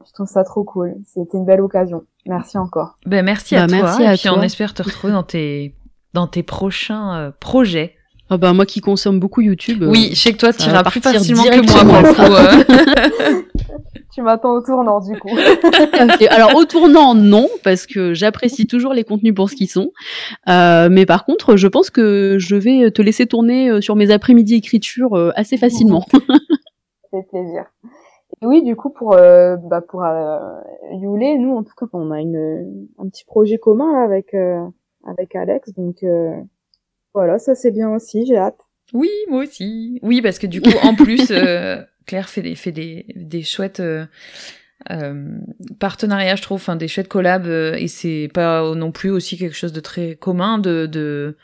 Je 0.06 0.12
trouve 0.12 0.28
ça 0.28 0.44
trop 0.44 0.62
cool. 0.62 0.94
C'était 1.04 1.36
une 1.36 1.44
belle 1.44 1.60
occasion. 1.60 2.04
Merci 2.26 2.58
encore. 2.58 2.96
Ben, 3.06 3.24
merci 3.24 3.56
à 3.56 3.66
Bah, 3.66 3.78
toi. 3.78 3.82
merci 3.82 4.02
et 4.02 4.06
à 4.06 4.12
puis 4.12 4.28
toi. 4.28 4.38
on 4.38 4.42
espère 4.42 4.74
te 4.74 4.82
retrouver 4.82 5.12
dans 5.12 5.22
tes, 5.22 5.74
dans 6.14 6.26
tes 6.26 6.42
prochains 6.42 7.14
euh, 7.16 7.30
projets. 7.40 7.94
Ah 8.32 8.36
bah, 8.36 8.52
moi 8.52 8.64
qui 8.66 8.80
consomme 8.80 9.18
beaucoup 9.18 9.40
YouTube. 9.40 9.82
euh, 9.82 9.88
oui, 9.90 10.10
je 10.12 10.20
sais 10.20 10.32
que 10.32 10.38
toi, 10.38 10.52
tu 10.52 10.68
iras 10.68 10.84
plus 10.84 11.00
facilement 11.00 11.42
que 11.42 11.66
moi 11.66 11.82
pour 11.84 12.02
le 12.02 12.14
coup. 12.14 12.32
euh. 12.34 13.42
Tu 14.12 14.22
m'attends 14.22 14.54
au 14.54 14.60
tournant 14.60 15.00
du 15.00 15.16
coup. 15.18 15.30
Et 16.20 16.28
alors 16.28 16.56
au 16.56 16.64
tournant 16.64 17.14
non 17.14 17.48
parce 17.62 17.86
que 17.86 18.12
j'apprécie 18.12 18.66
toujours 18.66 18.92
les 18.92 19.04
contenus 19.04 19.32
pour 19.34 19.48
ce 19.48 19.54
qu'ils 19.54 19.68
sont 19.70 19.92
Euh, 20.48 20.88
mais 20.90 21.06
par 21.06 21.24
contre 21.24 21.56
je 21.56 21.68
pense 21.68 21.90
que 21.90 22.36
je 22.38 22.56
vais 22.56 22.90
te 22.90 23.02
laisser 23.02 23.26
tourner 23.26 23.70
euh, 23.70 23.80
sur 23.80 23.94
mes 23.94 24.10
après-midi 24.10 24.56
écriture 24.56 25.14
euh, 25.16 25.30
assez 25.36 25.56
facilement 25.56 26.04
fait 26.10 27.22
plaisir. 27.30 27.64
Oui, 28.42 28.62
du 28.62 28.74
coup, 28.74 28.90
pour 28.90 29.14
euh, 29.14 29.56
bah, 29.56 29.82
pour 29.82 30.02
euh, 30.04 30.38
Yulé, 30.92 31.36
nous, 31.38 31.54
en 31.56 31.62
tout 31.62 31.74
cas, 31.76 31.86
on 31.92 32.10
a 32.10 32.20
une 32.20 32.88
un 32.98 33.08
petit 33.08 33.24
projet 33.24 33.58
commun 33.58 33.92
là, 33.92 34.02
avec 34.02 34.32
euh, 34.34 34.66
avec 35.06 35.36
Alex, 35.36 35.72
donc 35.74 36.02
euh, 36.02 36.34
voilà, 37.12 37.38
ça 37.38 37.54
c'est 37.54 37.70
bien 37.70 37.90
aussi. 37.94 38.24
J'ai 38.26 38.38
hâte. 38.38 38.60
Oui, 38.94 39.10
moi 39.28 39.42
aussi. 39.42 39.98
Oui, 40.02 40.22
parce 40.22 40.38
que 40.38 40.46
du 40.46 40.60
coup, 40.62 40.70
en 40.82 40.94
plus, 40.94 41.30
euh, 41.30 41.82
Claire 42.06 42.28
fait 42.28 42.42
des, 42.42 42.54
fait 42.54 42.72
des, 42.72 43.06
des 43.14 43.42
chouettes 43.42 43.80
euh, 43.80 44.06
euh, 44.90 45.38
partenariats, 45.78 46.36
je 46.36 46.42
trouve, 46.42 46.56
enfin 46.56 46.76
des 46.76 46.88
chouettes 46.88 47.08
collabs, 47.08 47.46
euh, 47.46 47.74
et 47.74 47.88
c'est 47.88 48.28
pas 48.32 48.74
non 48.74 48.90
plus 48.90 49.10
aussi 49.10 49.36
quelque 49.36 49.54
chose 49.54 49.72
de 49.72 49.80
très 49.80 50.16
commun 50.16 50.58
de 50.58 50.86
de 50.86 51.36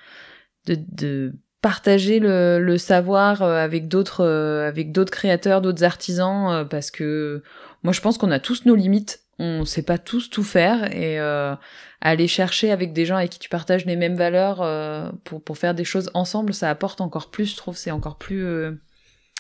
de, 0.67 0.77
de 0.93 1.33
partager 1.67 2.21
le, 2.21 2.61
le 2.61 2.79
savoir 2.79 3.43
euh, 3.43 3.57
avec 3.57 3.89
d'autres 3.89 4.25
euh, 4.25 4.69
avec 4.69 4.93
d'autres 4.93 5.11
créateurs, 5.11 5.61
d'autres 5.61 5.83
artisans, 5.83 6.49
euh, 6.53 6.65
parce 6.65 6.93
que 6.93 7.43
moi 7.83 7.93
je 7.93 8.01
pense 8.01 8.19
qu'on 8.19 8.31
a 8.31 8.39
tous 8.39 8.67
nos 8.67 8.77
limites, 8.77 9.25
on 9.41 9.65
sait 9.65 9.83
pas 9.83 9.99
tous 9.99 10.31
tout 10.31 10.45
faire, 10.45 10.85
et 10.95 11.19
euh, 11.19 11.57
aller 12.01 12.29
chercher 12.29 12.71
avec 12.71 12.93
des 12.93 13.05
gens 13.05 13.17
avec 13.17 13.31
qui 13.31 13.41
tu 13.41 13.49
partages 13.49 13.85
les 13.85 13.97
mêmes 13.97 14.15
valeurs 14.15 14.63
euh, 14.63 15.11
pour, 15.25 15.43
pour 15.43 15.59
faire 15.59 15.75
des 15.75 15.83
choses 15.85 16.09
ensemble, 16.15 16.55
ça 16.55 16.71
apporte 16.71 17.01
encore 17.01 17.31
plus, 17.33 17.47
je 17.51 17.57
trouve, 17.57 17.77
c'est 17.77 17.91
encore 17.91 18.17
plus 18.17 18.45
euh, 18.45 18.73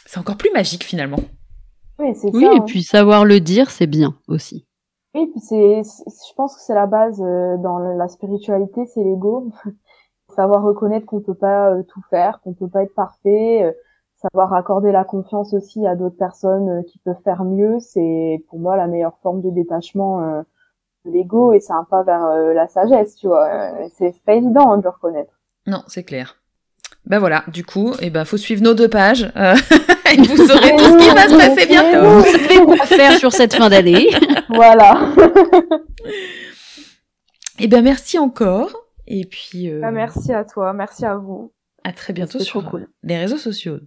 c'est 0.04 0.18
encore 0.18 0.36
plus 0.36 0.50
magique 0.52 0.82
finalement. 0.84 1.20
Oui, 2.00 2.08
c'est 2.16 2.34
oui 2.34 2.44
ça. 2.44 2.52
et 2.52 2.56
hein. 2.56 2.64
puis 2.66 2.82
savoir 2.82 3.24
le 3.24 3.38
dire 3.38 3.70
c'est 3.70 3.86
bien 3.86 4.16
aussi 4.26 4.66
Oui, 5.14 5.28
puis 5.30 5.40
c'est, 5.40 5.82
c'est- 5.84 6.10
je 6.28 6.34
pense 6.34 6.56
que 6.56 6.60
c'est 6.60 6.74
la 6.74 6.86
base 6.86 7.20
euh, 7.22 7.56
dans 7.62 7.78
la 7.78 8.08
spiritualité, 8.08 8.80
c'est 8.92 9.04
l'ego. 9.04 9.52
savoir 10.36 10.62
reconnaître 10.62 11.06
qu'on 11.06 11.20
peut 11.20 11.34
pas 11.34 11.70
euh, 11.70 11.82
tout 11.82 12.02
faire, 12.10 12.40
qu'on 12.42 12.54
peut 12.54 12.68
pas 12.68 12.82
être 12.82 12.94
parfait, 12.94 13.64
euh, 13.64 13.72
savoir 14.22 14.54
accorder 14.54 14.92
la 14.92 15.04
confiance 15.04 15.52
aussi 15.54 15.86
à 15.86 15.94
d'autres 15.94 16.16
personnes 16.16 16.68
euh, 16.68 16.82
qui 16.82 16.98
peuvent 16.98 17.20
faire 17.24 17.44
mieux, 17.44 17.78
c'est 17.80 18.42
pour 18.48 18.58
moi 18.58 18.76
la 18.76 18.86
meilleure 18.86 19.18
forme 19.22 19.42
de 19.42 19.50
détachement 19.50 20.22
euh, 20.22 20.42
de 21.04 21.10
l'ego 21.12 21.52
et 21.52 21.60
c'est 21.60 21.72
un 21.72 21.84
pas 21.84 22.02
vers 22.02 22.24
euh, 22.24 22.52
la 22.52 22.66
sagesse, 22.66 23.16
tu 23.16 23.26
vois. 23.26 23.48
C'est 23.96 24.14
pas 24.24 24.34
évident 24.34 24.72
hein, 24.72 24.78
de 24.78 24.84
le 24.84 24.90
reconnaître. 24.90 25.32
Non, 25.66 25.82
c'est 25.86 26.04
clair. 26.04 26.36
Ben 27.04 27.18
voilà, 27.18 27.44
du 27.48 27.64
coup, 27.64 27.92
eh 28.00 28.10
ben 28.10 28.24
faut 28.24 28.36
suivre 28.36 28.62
nos 28.62 28.74
deux 28.74 28.88
pages 28.88 29.30
euh, 29.36 29.54
et 30.12 30.16
vous 30.22 30.36
saurez 30.36 30.74
tout 30.76 30.84
ce 30.84 30.98
qui 30.98 31.14
va 31.14 31.28
se 31.28 31.36
passer 31.36 31.66
bientôt. 31.68 32.08
vous 32.08 32.24
savez 32.24 32.64
quoi 32.64 32.84
faire 32.84 33.12
sur 33.18 33.32
cette 33.32 33.54
fin 33.54 33.68
d'année 33.68 34.08
Voilà. 34.48 35.00
Eh 37.58 37.68
ben 37.68 37.82
merci 37.82 38.18
encore 38.18 38.85
et 39.06 39.24
puis 39.24 39.70
euh, 39.70 39.80
Bah, 39.80 39.90
merci 39.90 40.32
à 40.32 40.44
toi, 40.44 40.72
merci 40.72 41.04
à 41.04 41.16
vous. 41.16 41.52
à 41.84 41.92
très 41.92 42.12
bientôt 42.12 42.38
sur 42.40 42.64
cool. 42.68 42.88
les 43.02 43.16
réseaux 43.18 43.36
sociaux. 43.38 43.78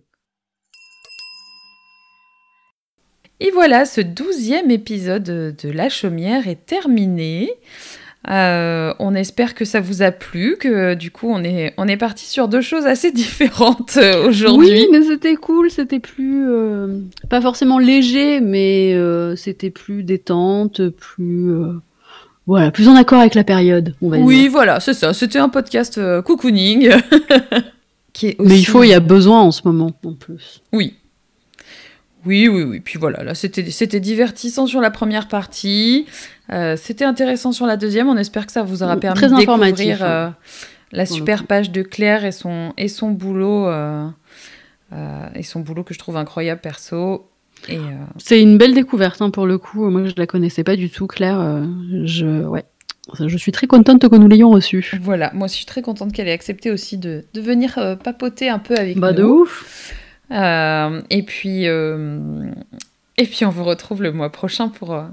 Et 3.42 3.52
voilà, 3.52 3.86
ce 3.86 4.02
douzième 4.02 4.70
épisode 4.70 5.24
de 5.24 5.70
La 5.72 5.88
Chaumière 5.90 6.48
est 6.48 6.66
terminé. 6.66 7.50
Euh, 8.30 8.94
on 9.00 9.16
espère 9.16 9.56
que 9.56 9.64
ça 9.64 9.80
vous 9.80 10.02
a 10.02 10.12
plu, 10.12 10.58
que 10.60 10.94
du 10.94 11.10
coup 11.10 11.30
on 11.32 11.42
est, 11.42 11.74
on 11.78 11.88
est 11.88 11.96
parti 11.96 12.26
sur 12.26 12.50
deux 12.50 12.60
choses 12.60 12.86
assez 12.86 13.12
différentes 13.14 13.96
euh, 13.96 14.28
aujourd'hui. 14.28 14.68
oui 14.72 14.88
mais 14.92 15.02
c'était 15.04 15.36
cool 15.36 15.72
c'était 15.72 16.02
plus 16.02 16.46
euh, 16.50 17.00
pas 17.30 17.40
forcément 17.40 17.80
léger 17.80 18.42
mais 18.42 18.92
euh, 18.94 19.38
c'était 19.38 19.70
plus 19.70 20.04
détente 20.04 20.90
plus 20.90 21.50
euh, 21.50 21.76
voilà 22.48 22.72
plus 22.72 22.88
en 22.88 22.96
accord 22.96 23.20
avec 23.20 23.36
la 23.36 23.44
période 23.44 23.96
on 24.02 24.10
va 24.10 24.18
Oui, 24.18 24.44
dire 24.44 24.52
voilà, 24.52 24.80
c'est 24.80 24.94
ça. 24.94 25.14
C'était 25.14 25.40
un 25.40 25.50
podcast 25.50 25.98
euh, 25.98 26.22
cocooning. 26.22 26.90
qui 28.14 28.28
est 28.28 28.38
mais 28.40 28.60
il 28.60 28.66
faut 28.66 28.84
il 28.84 28.90
y 28.90 28.94
a 28.94 29.00
besoin 29.00 29.42
en 29.42 29.52
ce 29.52 29.62
moment 29.66 29.92
en 30.06 30.14
plus 30.14 30.62
Oui. 30.74 30.96
Oui, 32.26 32.48
oui, 32.50 32.64
oui. 32.64 32.80
Puis 32.82 33.00
voilà, 33.00 33.24
là, 33.24 33.34
c'était 33.34 34.00
divertissant 34.02 34.68
sur 34.68 34.82
la 34.82 34.92
première 34.92 35.30
partie. 35.30 36.06
Euh, 36.52 36.76
c'était 36.76 37.06
intéressant 37.06 37.54
sur 37.54 37.66
la 37.66 37.78
deuxième. 37.78 38.10
On 38.10 38.18
espère 38.18 38.46
que 38.46 38.52
ça 38.52 38.62
vous 38.62 38.84
aura 38.84 38.98
permis 38.98 39.18
très 39.18 39.30
de 39.30 39.38
découvrir 39.38 40.04
euh, 40.04 40.28
hein, 40.28 40.36
la 40.92 41.06
pour 41.06 41.16
le 41.16 41.18
super 41.18 41.46
page 41.48 41.72
de 41.72 41.82
Claire 41.82 42.26
et 42.26 42.34
son, 42.34 42.74
et 42.78 42.90
son 42.90 43.12
boulot. 43.12 43.68
euh, 43.68 44.06
euh, 44.92 45.28
et 45.36 45.44
son 45.44 45.60
boulot 45.60 45.84
que 45.84 45.94
je 45.94 46.00
trouve 46.00 46.18
incroyable 46.18 46.62
perso. 46.62 47.29
Euh, 47.70 47.78
c'est 48.18 48.42
une 48.42 48.58
belle 48.58 48.74
découverte 48.74 49.22
hein, 49.22 49.30
pour 49.30 49.46
le 49.46 49.58
coup 49.58 49.90
moi 49.90 50.06
je 50.06 50.14
la 50.18 50.26
connaissais 50.26 50.64
pas 50.64 50.76
du 50.76 50.90
tout 50.90 51.08
Claire 51.08 51.40
euh, 51.40 51.66
je 52.06 52.26
ouais 52.26 52.64
je 53.20 53.38
suis 53.38 53.52
très 53.52 53.68
contente 53.68 54.08
que 54.08 54.16
nous 54.16 54.28
l'ayons 54.28 54.52
reçue 54.52 54.92
voilà, 55.02 55.32
moi 55.34 55.46
aussi, 55.46 55.56
je 55.56 55.58
suis 55.60 55.66
très 55.66 55.82
contente 55.82 56.14
qu'elle 56.14 56.28
ait 56.28 56.34
accepté 56.34 56.72
aussi 56.72 56.98
de, 56.98 57.26
de 57.34 57.42
venir 57.42 57.78
euh, 57.78 57.96
papoter 57.96 58.50
un 58.50 58.60
peu 58.60 58.76
avec 58.76 58.98
bah 58.98 59.12
nous. 59.12 59.18
de 59.18 59.24
ouf 59.24 59.94
Euh, 60.32 61.02
et 61.10 61.24
puis, 61.24 61.64
et 61.64 63.26
puis 63.26 63.46
on 63.46 63.50
vous 63.50 63.64
retrouve 63.64 64.04
le 64.04 64.12
mois 64.12 64.32
prochain 64.32 64.68
pour 64.70 65.04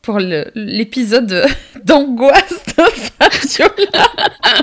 pour 0.00 0.18
l'épisode 0.18 1.44
d'angoisse 1.84 2.64
de 2.78 2.82
Fabiola. 2.84 4.06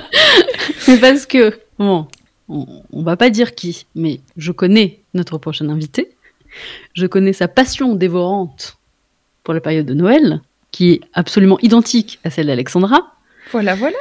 Mais 0.88 0.96
parce 0.96 1.26
que, 1.26 1.56
bon, 1.78 2.08
on, 2.48 2.66
on 2.92 3.02
va 3.02 3.16
pas 3.16 3.30
dire 3.30 3.54
qui, 3.54 3.86
mais 3.94 4.20
je 4.36 4.52
connais 4.52 5.00
notre 5.12 5.38
prochain 5.38 5.68
invité. 5.68 6.13
Je 6.94 7.06
connais 7.06 7.32
sa 7.32 7.48
passion 7.48 7.94
dévorante 7.94 8.78
pour 9.42 9.54
la 9.54 9.60
période 9.60 9.86
de 9.86 9.94
Noël, 9.94 10.40
qui 10.70 10.92
est 10.92 11.00
absolument 11.12 11.58
identique 11.60 12.18
à 12.24 12.30
celle 12.30 12.46
d'Alexandra. 12.46 13.14
Voilà, 13.52 13.74
voilà. 13.74 13.98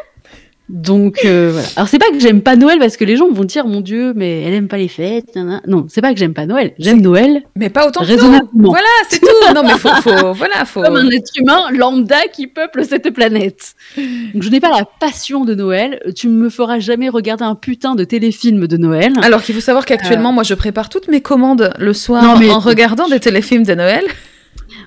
Donc, 0.69 1.19
euh, 1.25 1.49
voilà. 1.51 1.67
Alors, 1.75 1.87
c'est 1.89 1.99
pas 1.99 2.09
que 2.09 2.19
j'aime 2.19 2.41
pas 2.41 2.55
Noël 2.55 2.79
parce 2.79 2.95
que 2.97 3.03
les 3.03 3.17
gens 3.17 3.29
vont 3.29 3.43
dire, 3.43 3.67
mon 3.67 3.81
Dieu, 3.81 4.13
mais 4.15 4.41
elle 4.43 4.53
aime 4.53 4.67
pas 4.69 4.77
les 4.77 4.87
fêtes. 4.87 5.37
Non, 5.67 5.85
c'est 5.89 6.01
pas 6.01 6.13
que 6.13 6.19
j'aime 6.19 6.33
pas 6.33 6.45
Noël. 6.45 6.73
J'aime 6.79 7.01
Noël 7.01 7.43
Mais 7.57 7.69
pas 7.69 7.85
autant 7.85 7.99
que 8.01 8.05
nous. 8.07 8.15
raisonnablement. 8.15 8.69
Voilà, 8.69 8.87
c'est 9.09 9.19
tout. 9.19 9.27
Non, 9.53 9.61
mais 9.63 9.71
faut, 9.77 9.89
faut 10.01 10.33
voilà, 10.33 10.63
faut. 10.65 10.81
Comme 10.81 10.95
un 10.95 11.09
être 11.09 11.31
humain 11.37 11.69
lambda 11.71 12.27
qui 12.31 12.47
peuple 12.47 12.85
cette 12.85 13.09
planète. 13.11 13.73
Donc, 13.97 14.41
je 14.41 14.49
n'ai 14.49 14.59
pas 14.61 14.69
la 14.69 14.85
passion 14.99 15.43
de 15.43 15.53
Noël. 15.53 15.99
Tu 16.15 16.29
me 16.29 16.49
feras 16.49 16.79
jamais 16.79 17.09
regarder 17.09 17.43
un 17.43 17.55
putain 17.55 17.95
de 17.95 18.03
téléfilm 18.05 18.65
de 18.65 18.77
Noël. 18.77 19.11
Alors 19.21 19.43
qu'il 19.43 19.53
faut 19.53 19.61
savoir 19.61 19.85
qu'actuellement, 19.85 20.31
moi, 20.31 20.43
je 20.43 20.53
prépare 20.53 20.87
toutes 20.89 21.09
mes 21.09 21.21
commandes 21.21 21.73
le 21.77 21.93
soir 21.93 22.23
Non, 22.23 22.39
mais- 22.39 22.49
en 22.49 22.59
regardant 22.59 23.07
des 23.09 23.19
téléfilms 23.19 23.63
de 23.63 23.75
Noël. 23.75 24.03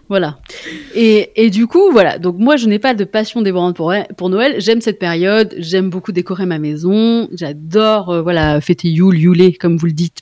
Voilà. 0.09 0.39
Et, 0.95 1.31
et 1.35 1.51
du 1.51 1.67
coup, 1.67 1.91
voilà. 1.91 2.19
Donc 2.19 2.37
moi, 2.39 2.57
je 2.57 2.69
n'ai 2.69 2.79
pas 2.79 2.95
de 2.95 3.03
passion 3.05 3.43
dévorante 3.43 3.75
pour, 3.77 3.93
pour 4.17 4.29
Noël. 4.29 4.55
J'aime 4.59 4.81
cette 4.81 4.99
période. 5.01 5.53
J'aime 5.59 5.91
beaucoup 5.91 6.13
décorer 6.13 6.47
ma 6.47 6.59
maison. 6.59 7.29
J'adore, 7.35 8.11
euh, 8.11 8.23
voilà, 8.23 8.61
fêter 8.61 8.89
Yule, 8.89 9.19
Yulé, 9.19 9.53
comme 9.55 9.77
vous 9.77 9.87
le 9.87 9.93
dites. 9.93 10.19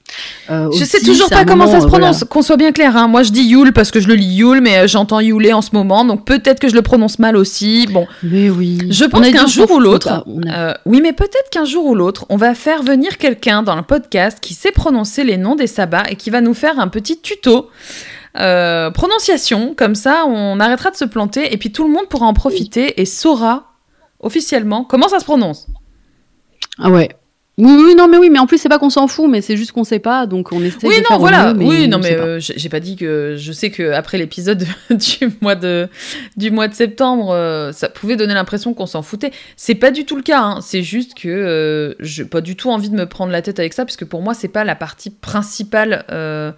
Euh, 0.50 0.64
Je 0.72 0.82
aussi, 0.82 0.86
sais 0.86 1.00
toujours 1.00 1.28
pas 1.28 1.44
comment 1.44 1.66
moment, 1.66 1.72
ça 1.72 1.80
se 1.80 1.84
euh, 1.84 1.88
voilà. 1.88 2.06
prononce, 2.06 2.24
qu'on 2.24 2.40
soit 2.42 2.56
bien 2.56 2.72
clair. 2.72 2.96
Hein. 2.96 3.08
Moi, 3.08 3.22
je 3.24 3.30
dis 3.30 3.42
Yule 3.42 3.72
parce 3.74 3.90
que 3.90 4.00
je 4.00 4.08
le 4.08 4.14
lis 4.14 4.36
Yule, 4.36 4.60
mais 4.62 4.88
j'entends 4.88 5.20
Yulé 5.20 5.52
en 5.52 5.60
ce 5.62 5.70
moment, 5.74 6.04
donc 6.06 6.24
peut-être 6.24 6.60
que 6.60 6.68
je 6.68 6.74
le 6.74 6.82
prononce 6.82 7.18
mal 7.18 7.36
aussi. 7.36 7.86
Bon, 7.92 8.06
Mais 8.22 8.48
oui. 8.48 8.78
Je 8.90 9.04
pense 9.04 9.28
qu'un 9.28 9.46
jour 9.46 9.70
ou 9.70 9.80
l'autre, 9.80 10.08
a- 10.08 10.24
euh, 10.48 10.72
oui, 10.86 11.00
mais 11.02 11.12
peut-être 11.12 11.50
qu'un 11.50 11.64
jour 11.66 11.84
ou 11.84 11.94
l'autre, 11.94 12.24
on 12.30 12.36
va 12.36 12.54
faire 12.54 12.82
venir 12.82 13.18
quelqu'un 13.18 13.62
dans 13.62 13.76
le 13.76 13.82
podcast 13.82 14.38
qui 14.40 14.54
sait 14.54 14.72
prononcer 14.72 15.24
les 15.24 15.36
noms 15.36 15.56
des 15.56 15.66
sabbats 15.66 16.04
et 16.08 16.16
qui 16.16 16.30
va 16.30 16.40
nous 16.40 16.54
faire 16.54 16.78
un 16.78 16.88
petit 16.88 17.18
tuto. 17.20 17.68
Euh, 18.36 18.90
prononciation, 18.90 19.74
comme 19.74 19.94
ça 19.94 20.24
on 20.26 20.58
arrêtera 20.60 20.90
de 20.90 20.96
se 20.96 21.04
planter 21.04 21.52
et 21.52 21.56
puis 21.56 21.72
tout 21.72 21.84
le 21.84 21.92
monde 21.92 22.08
pourra 22.08 22.26
en 22.26 22.34
profiter 22.34 23.00
et 23.00 23.04
saura 23.04 23.74
officiellement 24.20 24.84
comment 24.84 25.08
ça 25.08 25.20
se 25.20 25.24
prononce. 25.24 25.66
Ah 26.78 26.90
ouais. 26.90 27.10
Oui, 27.56 27.70
oui, 27.86 27.94
non, 27.94 28.08
mais 28.08 28.16
oui, 28.18 28.30
mais 28.30 28.40
en 28.40 28.48
plus, 28.48 28.58
c'est 28.58 28.68
pas 28.68 28.80
qu'on 28.80 28.90
s'en 28.90 29.06
fout, 29.06 29.30
mais 29.30 29.40
c'est 29.40 29.56
juste 29.56 29.70
qu'on 29.70 29.84
sait 29.84 30.00
pas, 30.00 30.26
donc 30.26 30.50
on 30.50 30.60
essaie 30.60 30.76
Oui, 30.82 30.96
de 30.96 31.02
non, 31.02 31.06
faire 31.06 31.16
au 31.18 31.20
voilà. 31.20 31.54
mieux, 31.54 31.64
oui, 31.64 31.86
non, 31.86 31.98
on 31.98 32.00
mais 32.00 32.16
euh, 32.16 32.40
j'ai 32.40 32.68
pas 32.68 32.80
dit 32.80 32.96
que 32.96 33.36
je 33.38 33.52
sais 33.52 33.70
que 33.70 33.92
après 33.92 34.18
l'épisode 34.18 34.66
du 34.90 35.28
mois 35.40 35.54
de 35.54 35.88
du 36.36 36.50
mois 36.50 36.66
de 36.66 36.74
septembre, 36.74 37.30
euh, 37.30 37.70
ça 37.70 37.88
pouvait 37.88 38.16
donner 38.16 38.34
l'impression 38.34 38.74
qu'on 38.74 38.86
s'en 38.86 39.02
foutait. 39.02 39.30
C'est 39.56 39.76
pas 39.76 39.92
du 39.92 40.04
tout 40.04 40.16
le 40.16 40.22
cas. 40.22 40.40
hein. 40.42 40.58
C'est 40.62 40.82
juste 40.82 41.14
que 41.14 41.28
euh, 41.28 41.94
j'ai 42.00 42.24
pas 42.24 42.40
du 42.40 42.56
tout 42.56 42.70
envie 42.70 42.90
de 42.90 42.96
me 42.96 43.06
prendre 43.06 43.30
la 43.30 43.40
tête 43.40 43.60
avec 43.60 43.72
ça, 43.72 43.84
parce 43.84 43.96
que 43.96 44.04
pour 44.04 44.20
moi, 44.20 44.34
c'est 44.34 44.48
pas 44.48 44.64
la 44.64 44.74
partie 44.74 45.10
principale 45.10 46.04
de 46.10 46.54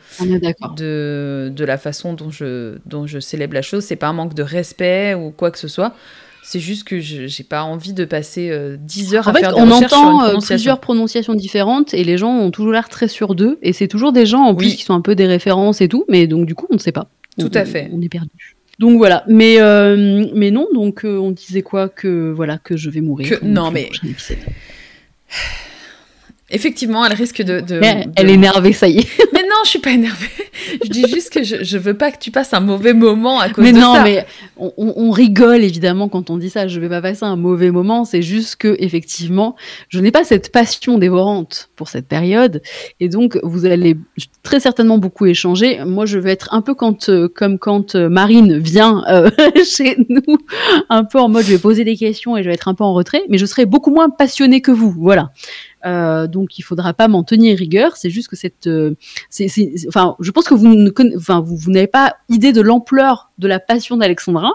la 1.64 1.78
façon 1.78 2.14
dont 2.14 2.30
je 2.30 2.78
dont 2.86 3.06
je 3.06 3.20
célèbre 3.20 3.54
la 3.54 3.62
chose. 3.62 3.84
C'est 3.84 3.96
pas 3.96 4.08
un 4.08 4.12
manque 4.14 4.34
de 4.34 4.42
respect 4.42 5.14
ou 5.14 5.30
quoi 5.30 5.50
que 5.50 5.58
ce 5.58 5.68
soit. 5.68 5.92
C'est 6.48 6.60
juste 6.60 6.84
que 6.84 7.00
je- 7.00 7.26
j'ai 7.26 7.42
pas 7.42 7.64
envie 7.64 7.92
de 7.92 8.04
passer 8.04 8.50
euh, 8.50 8.76
10 8.78 9.16
heures 9.16 9.26
En 9.26 9.30
à 9.32 9.34
fait, 9.34 9.40
faire 9.40 9.54
des 9.56 9.60
on 9.62 9.70
entend 9.72 10.20
euh, 10.20 10.24
prononciation. 10.26 10.54
plusieurs 10.54 10.80
prononciations 10.80 11.34
différentes 11.34 11.92
et 11.92 12.04
les 12.04 12.16
gens 12.18 12.30
ont 12.30 12.52
toujours 12.52 12.72
l'air 12.72 12.88
très 12.88 13.08
sûrs 13.08 13.34
d'eux. 13.34 13.58
Et 13.62 13.72
c'est 13.72 13.88
toujours 13.88 14.12
des 14.12 14.26
gens 14.26 14.42
en 14.42 14.54
plus 14.54 14.76
qui 14.76 14.84
sont 14.84 14.94
un 14.94 15.00
peu 15.00 15.16
des 15.16 15.26
références 15.26 15.80
et 15.80 15.88
tout, 15.88 16.04
mais 16.08 16.28
donc 16.28 16.46
du 16.46 16.54
coup, 16.54 16.66
on 16.70 16.74
ne 16.74 16.78
sait 16.78 16.92
pas. 16.92 17.08
Tout 17.36 17.50
On- 17.52 17.56
à 17.58 17.64
fait. 17.64 17.90
On 17.92 18.00
est 18.00 18.08
perdu. 18.08 18.54
Donc 18.78 18.96
voilà, 18.98 19.24
mais 19.26 19.56
euh, 19.58 20.26
mais 20.34 20.52
non, 20.52 20.68
donc 20.72 21.04
euh, 21.04 21.18
on 21.18 21.32
disait 21.32 21.62
quoi 21.62 21.88
que 21.88 22.30
voilà 22.30 22.58
que 22.58 22.76
je 22.76 22.90
vais 22.90 23.00
mourir. 23.00 23.28
Que- 23.40 23.44
non, 23.44 23.72
mais-. 23.72 23.90
Effectivement, 26.48 27.04
elle 27.04 27.14
risque 27.14 27.42
de. 27.42 27.58
de- 27.60 27.80
Elle, 27.82 28.04
de- 28.06 28.10
elle 28.14 28.30
est 28.30 28.34
énervée, 28.34 28.72
ça 28.72 28.86
y 28.86 28.98
est. 28.98 29.08
Mais 29.56 29.58
non, 29.58 29.64
je 29.64 29.70
suis 29.70 29.78
pas 29.78 29.90
énervée. 29.92 30.26
je 30.84 30.90
dis 30.90 31.04
juste 31.08 31.30
que 31.30 31.42
je, 31.42 31.62
je 31.62 31.78
veux 31.78 31.94
pas 31.94 32.10
que 32.10 32.18
tu 32.18 32.30
passes 32.30 32.52
un 32.54 32.60
mauvais 32.60 32.92
moment 32.94 33.38
à 33.38 33.48
cause 33.48 33.64
Mais 33.64 33.72
de 33.72 33.78
non, 33.78 33.94
ça. 33.94 34.02
mais 34.02 34.26
on, 34.56 34.72
on- 34.76 34.94
on 34.96 35.10
rigole 35.10 35.62
évidemment 35.62 36.08
quand 36.08 36.30
on 36.30 36.36
dit 36.36 36.50
ça. 36.50 36.66
Je 36.68 36.80
vais 36.80 36.88
pas 36.88 37.00
passer 37.02 37.24
un 37.24 37.36
mauvais 37.36 37.70
moment. 37.70 38.04
C'est 38.04 38.22
juste 38.22 38.56
que 38.56 38.76
effectivement, 38.78 39.56
je 39.88 40.00
n'ai 40.00 40.10
pas 40.10 40.24
cette 40.24 40.50
passion 40.52 40.98
dévorante 40.98 41.70
pour 41.76 41.88
cette 41.88 42.06
période, 42.08 42.62
et 43.00 43.08
donc 43.08 43.38
vous 43.42 43.66
allez 43.66 43.96
très 44.42 44.60
certainement 44.60 44.98
beaucoup 44.98 45.26
échanger. 45.26 45.80
Moi, 45.84 46.06
je 46.06 46.18
vais 46.18 46.32
être 46.32 46.52
un 46.52 46.62
peu 46.62 46.74
quand, 46.74 47.08
euh, 47.08 47.28
comme 47.28 47.58
quand 47.58 47.94
euh, 47.94 48.08
Marine 48.08 48.58
vient 48.58 49.04
euh, 49.08 49.30
chez 49.64 49.96
nous, 50.08 50.38
un 50.88 51.04
peu 51.04 51.18
en 51.20 51.28
mode 51.28 51.44
je 51.44 51.52
vais 51.52 51.58
poser 51.58 51.84
des 51.84 51.96
questions 51.96 52.36
et 52.36 52.42
je 52.42 52.48
vais 52.48 52.54
être 52.54 52.68
un 52.68 52.74
peu 52.74 52.84
en 52.84 52.94
retrait, 52.94 53.22
mais 53.28 53.38
je 53.38 53.46
serai 53.46 53.66
beaucoup 53.66 53.90
moins 53.90 54.10
passionnée 54.10 54.60
que 54.60 54.70
vous. 54.72 54.94
Voilà. 54.98 55.30
Euh, 55.84 56.26
donc 56.26 56.58
il 56.58 56.62
faudra 56.62 56.94
pas 56.94 57.06
m'en 57.06 57.22
tenir 57.22 57.56
rigueur. 57.58 57.96
C'est 57.96 58.10
juste 58.10 58.28
que 58.28 58.36
cette, 58.36 58.66
euh, 58.66 58.94
c'est, 59.30 59.46
c'est- 59.48 59.72
c'est- 59.76 59.88
enfin, 59.88 60.16
je 60.20 60.30
pense 60.30 60.48
que 60.48 60.54
vous 60.54 60.66
ne 60.74 60.90
conna- 60.90 61.16
enfin, 61.16 61.40
vous, 61.40 61.56
vous 61.56 61.70
n'avez 61.70 61.86
pas 61.86 62.16
idée 62.28 62.52
de 62.52 62.60
l'ampleur 62.60 63.30
de 63.38 63.46
la 63.46 63.60
passion 63.60 63.96
d'Alexandra, 63.96 64.50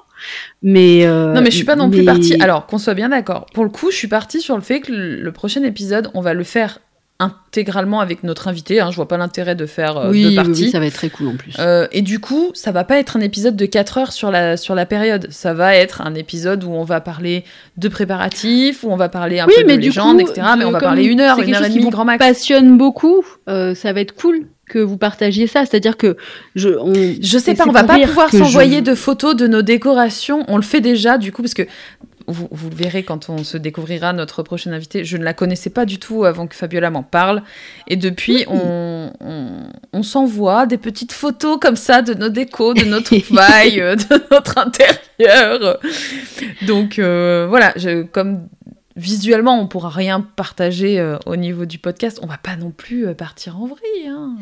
mais 0.61 1.05
euh, 1.05 1.33
Non, 1.33 1.41
mais 1.41 1.51
je 1.51 1.55
suis 1.55 1.65
pas 1.65 1.75
non 1.75 1.89
plus 1.89 2.03
partie. 2.03 2.35
Alors, 2.41 2.65
qu'on 2.65 2.77
soit 2.79 2.95
bien 2.95 3.09
d'accord. 3.09 3.45
Pour 3.53 3.63
le 3.63 3.69
coup, 3.69 3.91
je 3.91 3.95
suis 3.95 4.07
partie 4.07 4.41
sur 4.41 4.55
le 4.55 4.61
fait 4.61 4.81
que 4.81 4.91
le 4.91 5.31
prochain 5.31 5.63
épisode, 5.63 6.09
on 6.13 6.21
va 6.21 6.33
le 6.33 6.43
faire 6.43 6.79
intégralement 7.21 7.99
avec 8.01 8.23
notre 8.23 8.47
invité. 8.47 8.81
Hein. 8.81 8.89
Je 8.91 8.95
vois 8.97 9.07
pas 9.07 9.17
l'intérêt 9.17 9.55
de 9.55 9.65
faire 9.65 9.97
euh, 9.97 10.09
oui, 10.11 10.23
deux 10.23 10.35
parties. 10.35 10.63
oui, 10.65 10.69
ça 10.71 10.79
va 10.79 10.87
être 10.87 10.93
très 10.95 11.09
cool 11.09 11.27
en 11.29 11.35
plus. 11.35 11.53
Euh, 11.59 11.87
et 11.91 12.01
du 12.01 12.19
coup, 12.19 12.51
ça 12.53 12.71
va 12.71 12.83
pas 12.83 12.97
être 12.99 13.15
un 13.15 13.21
épisode 13.21 13.55
de 13.55 13.65
4 13.65 13.97
heures 13.97 14.11
sur 14.13 14.31
la, 14.31 14.57
sur 14.57 14.75
la 14.75 14.85
période. 14.85 15.27
Ça 15.29 15.53
va 15.53 15.75
être 15.75 16.01
un 16.01 16.15
épisode 16.15 16.63
où 16.63 16.71
on 16.71 16.83
va 16.83 16.99
parler 17.01 17.43
de 17.77 17.87
préparatifs, 17.87 18.83
où 18.83 18.91
on 18.91 18.97
va 18.97 19.09
parler 19.09 19.39
un 19.39 19.47
oui, 19.47 19.53
peu 19.57 19.63
mais 19.65 19.77
de 19.77 19.81
du 19.81 19.87
légende, 19.89 20.21
coup, 20.21 20.29
etc. 20.29 20.47
Mais 20.57 20.65
on 20.65 20.71
va 20.71 20.79
parler 20.79 21.03
une 21.05 21.19
heure, 21.21 21.39
une 21.39 21.53
heure 21.55 21.63
et 21.63 21.69
demie, 21.69 21.89
grand 21.89 22.05
max. 22.05 22.17
passionne 22.19 22.77
beaucoup. 22.77 23.23
euh, 23.47 23.73
ça 23.75 23.93
va 23.93 24.01
être 24.01 24.15
cool 24.15 24.47
que 24.69 24.79
vous 24.79 24.97
partagiez 24.97 25.47
ça. 25.47 25.65
C'est-à-dire 25.65 25.97
que 25.97 26.15
je, 26.55 26.69
on, 26.69 26.93
Je 26.93 27.37
sais 27.37 27.55
pas, 27.55 27.65
on 27.67 27.71
va 27.73 27.83
pas 27.83 27.99
pouvoir 27.99 28.29
je- 28.31 28.37
s'envoyer 28.37 28.81
de 28.81 28.95
photos 28.95 29.35
de 29.35 29.45
nos 29.47 29.61
décorations. 29.61 30.45
On 30.47 30.55
le 30.55 30.61
fait 30.63 30.79
déjà, 30.81 31.17
du 31.17 31.31
coup, 31.33 31.41
parce 31.41 31.53
que 31.53 31.63
vous, 32.31 32.47
vous 32.51 32.69
le 32.69 32.75
verrez 32.75 33.03
quand 33.03 33.29
on 33.29 33.43
se 33.43 33.57
découvrira 33.57 34.13
notre 34.13 34.43
prochaine 34.43 34.73
invitée. 34.73 35.03
Je 35.05 35.17
ne 35.17 35.23
la 35.23 35.33
connaissais 35.33 35.69
pas 35.69 35.85
du 35.85 35.99
tout 35.99 36.23
avant 36.25 36.47
que 36.47 36.55
Fabiola 36.55 36.89
m'en 36.89 37.03
parle. 37.03 37.43
Et 37.87 37.95
depuis, 37.95 38.45
on, 38.47 39.11
on, 39.19 39.47
on 39.93 40.03
s'envoie 40.03 40.65
des 40.65 40.77
petites 40.77 41.11
photos 41.11 41.57
comme 41.61 41.75
ça 41.75 42.01
de 42.01 42.13
nos 42.13 42.29
décos, 42.29 42.73
de 42.73 42.85
nos 42.85 43.01
trouvailles, 43.01 43.79
euh, 43.81 43.95
de 43.95 44.05
notre 44.31 44.57
intérieur. 44.57 45.77
Donc 46.65 46.99
euh, 46.99 47.45
voilà, 47.49 47.73
je, 47.75 48.03
comme 48.03 48.47
visuellement 48.97 49.59
on 49.59 49.67
pourra 49.67 49.89
rien 49.89 50.19
partager 50.19 50.99
euh, 50.99 51.17
au 51.25 51.37
niveau 51.37 51.65
du 51.65 51.77
podcast, 51.77 52.19
on 52.21 52.27
va 52.27 52.37
pas 52.37 52.57
non 52.57 52.71
plus 52.71 53.07
euh, 53.07 53.13
partir 53.13 53.57
en 53.57 53.65
vrille. 53.65 54.07
hein. 54.09 54.35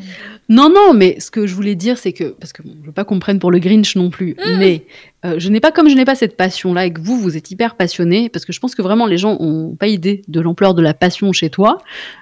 Non, 0.49 0.69
non, 0.69 0.93
mais 0.93 1.19
ce 1.19 1.29
que 1.29 1.45
je 1.45 1.53
voulais 1.53 1.75
dire, 1.75 1.97
c'est 1.97 2.13
que, 2.13 2.29
parce 2.39 2.51
que 2.51 2.63
bon, 2.63 2.71
je 2.81 2.87
veux 2.87 2.91
pas 2.91 3.05
qu'on 3.05 3.19
prenne 3.19 3.39
pour 3.39 3.51
le 3.51 3.59
Grinch 3.59 3.95
non 3.95 4.09
plus, 4.09 4.35
Mmh. 4.39 4.57
mais 4.57 4.85
euh, 5.25 5.35
je 5.37 5.49
n'ai 5.49 5.59
pas, 5.59 5.71
comme 5.71 5.89
je 5.89 5.95
n'ai 5.95 6.05
pas 6.05 6.15
cette 6.15 6.37
passion-là, 6.37 6.85
et 6.85 6.93
que 6.93 7.01
vous, 7.01 7.19
vous 7.19 7.35
êtes 7.35 7.51
hyper 7.51 7.75
passionné, 7.75 8.29
parce 8.29 8.45
que 8.45 8.53
je 8.53 8.59
pense 8.59 8.75
que 8.75 8.81
vraiment 8.81 9.05
les 9.05 9.17
gens 9.17 9.35
ont 9.39 9.75
pas 9.75 9.87
idée 9.87 10.21
de 10.27 10.39
l'ampleur 10.39 10.73
de 10.73 10.81
la 10.81 10.93
passion 10.93 11.31
chez 11.33 11.49
toi, 11.49 11.79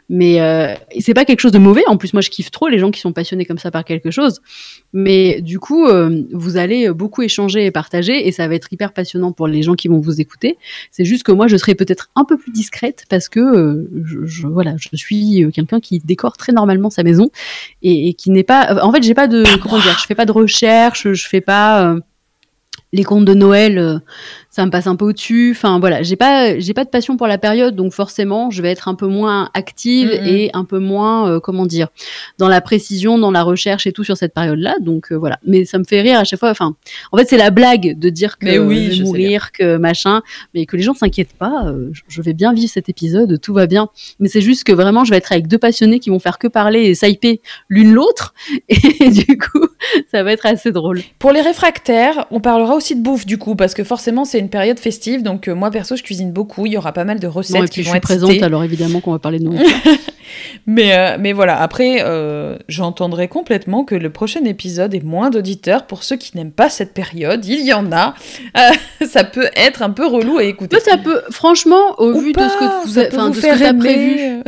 mais 0.10 0.42
euh, 0.42 0.74
c'est 1.00 1.14
pas 1.14 1.26
quelque 1.26 1.42
chose 1.42 1.52
de 1.52 1.60
mauvais. 1.60 1.84
En 1.88 1.98
plus, 1.98 2.14
moi, 2.14 2.22
je 2.22 2.30
kiffe 2.30 2.50
trop 2.52 2.68
les 2.68 2.80
gens 2.80 2.92
qui 2.92 3.00
sont 3.00 3.14
passionnés 3.14 3.46
comme 3.46 3.58
ça 3.58 3.72
par 3.72 3.84
quelque 3.86 4.10
chose, 4.10 4.42
mais 4.94 5.42
du 5.42 5.60
coup, 5.60 5.86
euh, 5.86 6.24
vous 6.32 6.58
allez 6.58 6.90
beaucoup 6.92 7.22
échanger 7.22 7.66
et 7.66 7.72
partager, 7.72 8.28
et 8.28 8.32
ça 8.32 8.48
va 8.48 8.56
être 8.56 8.72
hyper 8.72 8.94
passionnant 8.94 9.32
pour 9.32 9.48
les 9.48 9.62
gens 9.62 9.76
qui 9.76 9.88
vont 9.88 10.00
vous 10.00 10.20
écouter. 10.22 10.58
C'est 10.92 11.06
juste 11.06 11.24
que 11.24 11.32
moi, 11.32 11.48
je 11.48 11.58
serai 11.58 11.76
peut-être 11.76 12.10
un 12.16 12.26
peu 12.26 12.38
plus 12.38 12.52
discrète 12.52 13.06
parce 13.10 13.30
que 13.30 13.40
euh, 13.40 13.90
je, 14.06 14.26
je- 14.26 14.48
voilà, 14.48 14.76
je 14.78 14.96
suis 14.96 15.44
euh, 15.44 15.52
quelqu'un 15.52 15.80
qui 15.80 16.00
décore 16.00 16.38
très 16.38 16.52
normalement 16.54 16.90
sa 16.90 17.04
maison 17.04 17.30
et, 17.84 18.10
et 18.10 18.14
qui 18.14 18.32
n'est 18.32 18.44
pas. 18.44 18.84
En 18.84 18.92
fait, 18.92 19.04
j'ai 19.04 19.14
pas 19.14 19.28
de 19.28 19.44
comment 19.62 19.80
dire, 19.80 19.98
je 20.00 20.06
fais 20.06 20.16
pas 20.16 20.26
de 20.26 20.32
recherche, 20.32 21.12
je 21.12 21.28
fais 21.28 21.42
pas 21.42 21.96
les 22.94 23.04
contes 23.04 23.26
de 23.26 23.34
Noël. 23.34 24.02
Ça 24.58 24.66
me 24.66 24.72
passe 24.72 24.88
un 24.88 24.96
peu 24.96 25.06
au-dessus. 25.06 25.52
Enfin 25.56 25.80
voilà, 25.80 26.02
j'ai 26.02 26.16
pas 26.16 26.60
j'ai 26.60 26.74
pas 26.74 26.84
de 26.84 26.90
passion 26.90 27.16
pour 27.16 27.28
la 27.28 27.38
période, 27.38 27.76
donc 27.76 27.94
forcément, 27.94 28.50
je 28.50 28.62
vais 28.64 28.72
être 28.72 28.88
un 28.88 28.96
peu 28.96 29.06
moins 29.08 29.50
active 29.54 30.10
et 30.28 30.50
un 30.54 30.66
peu 30.66 30.80
moins 30.80 31.30
euh, 31.32 31.40
comment 31.40 31.66
dire 31.68 31.88
dans 32.40 32.48
la 32.48 32.60
précision, 32.60 33.18
dans 33.20 33.30
la 33.32 33.44
recherche 33.44 33.86
et 33.88 33.92
tout 33.92 34.04
sur 34.04 34.18
cette 34.18 34.34
période-là. 34.34 34.76
Donc 34.82 35.12
euh, 35.12 35.16
voilà, 35.16 35.38
mais 35.46 35.64
ça 35.66 35.78
me 35.78 35.84
fait 35.84 36.02
rire 36.02 36.18
à 36.20 36.24
chaque 36.24 36.40
fois. 36.40 36.50
Enfin, 36.50 36.76
en 37.12 37.18
fait, 37.18 37.26
c'est 37.30 37.38
la 37.38 37.52
blague 37.52 37.98
de 38.00 38.10
dire 38.10 38.38
que 38.40 38.46
Mais 38.46 38.58
oui, 38.58 38.90
je 38.92 38.98
vais 39.00 39.04
mourir, 39.04 39.52
que 39.52 39.78
machin, 39.78 40.22
mais 40.56 40.66
que 40.66 40.76
les 40.76 40.82
gens 40.84 40.96
s'inquiètent 40.96 41.38
pas. 41.38 41.66
euh, 41.68 41.90
je- 41.94 42.02
je 42.08 42.22
vais 42.24 42.34
bien 42.34 42.52
vivre 42.54 42.70
cet 42.72 42.90
épisode, 42.90 43.40
tout 43.40 43.54
va 43.54 43.68
bien. 43.68 43.90
Mais 44.20 44.28
c'est 44.28 44.42
juste 44.42 44.64
que 44.64 44.72
vraiment, 44.72 45.04
je 45.06 45.12
vais 45.12 45.18
être 45.18 45.32
avec 45.32 45.48
deux 45.48 45.60
passionnés 45.60 46.00
qui 46.00 46.10
vont 46.10 46.20
faire 46.20 46.40
que 46.40 46.48
parler 46.48 46.82
et 46.86 46.96
s'hyper 46.96 47.40
l'une 47.70 47.94
l'autre, 47.94 48.34
et 48.70 49.10
du 49.12 49.38
coup, 49.38 49.68
ça 50.12 50.24
va 50.24 50.32
être 50.32 50.46
assez 50.48 50.72
drôle. 50.72 51.02
Pour 51.20 51.32
les 51.32 51.42
réfractaires, 51.42 52.26
on 52.32 52.40
parlera 52.40 52.76
aussi 52.76 52.96
de 52.96 53.02
bouffe 53.04 53.26
du 53.28 53.38
coup, 53.38 53.56
parce 53.56 53.74
que 53.76 53.84
forcément 53.84 54.26
c'est 54.26 54.40
une 54.40 54.47
période 54.50 54.80
festive, 54.80 55.24
donc 55.24 55.48
euh, 55.48 55.56
moi 55.56 55.72
perso 55.72 55.96
je 55.96 56.04
cuisine 56.04 56.32
beaucoup, 56.32 56.66
il 56.66 56.74
y 56.74 56.78
aura 56.78 56.94
pas 56.94 57.04
mal 57.04 57.20
de 57.20 57.28
recettes 57.28 57.64
et 57.64 57.68
qui 57.68 57.82
je 57.82 57.88
vont 57.88 57.92
suis 57.92 57.98
être 57.98 58.04
présente, 58.04 58.32
citées. 58.32 58.44
alors 58.44 58.64
évidemment 58.64 59.00
qu'on 59.00 59.12
va 59.12 59.20
parler 59.20 59.40
de 59.40 59.44
nourriture. 59.46 59.76
Mais, 60.66 60.98
euh, 60.98 61.18
mais 61.20 61.34
voilà, 61.34 61.62
après 61.62 62.02
euh, 62.02 62.58
j'entendrai 62.68 63.28
complètement 63.28 63.86
que 63.86 63.96
le 63.96 64.10
prochain 64.10 64.44
épisode 64.44 64.94
est 64.94 65.04
moins 65.04 65.30
d'auditeurs 65.30 65.86
pour 65.88 66.04
ceux 66.04 66.18
qui 66.18 66.36
n'aiment 66.36 66.52
pas 66.52 66.70
cette 66.70 66.94
période, 66.94 67.46
il 67.46 67.66
y 67.66 67.74
en 67.74 67.92
a, 67.92 68.14
ça 69.08 69.24
peut 69.24 69.50
être 69.56 69.82
un 69.82 69.92
peu 69.92 70.06
relou 70.06 70.38
à 70.38 70.44
écouter. 70.44 70.80
Ça 70.80 70.98
peut, 70.98 71.22
franchement, 71.32 71.96
au 72.00 72.14
Ou 72.14 72.20
vu 72.20 72.32
pas, 72.34 72.48
de 72.48 72.52
ce 72.52 72.58
que 72.58 72.84
vous, 72.84 72.94
ce 73.34 73.42
que 73.42 73.64
aimer, 73.64 73.80
prévu. 73.80 74.44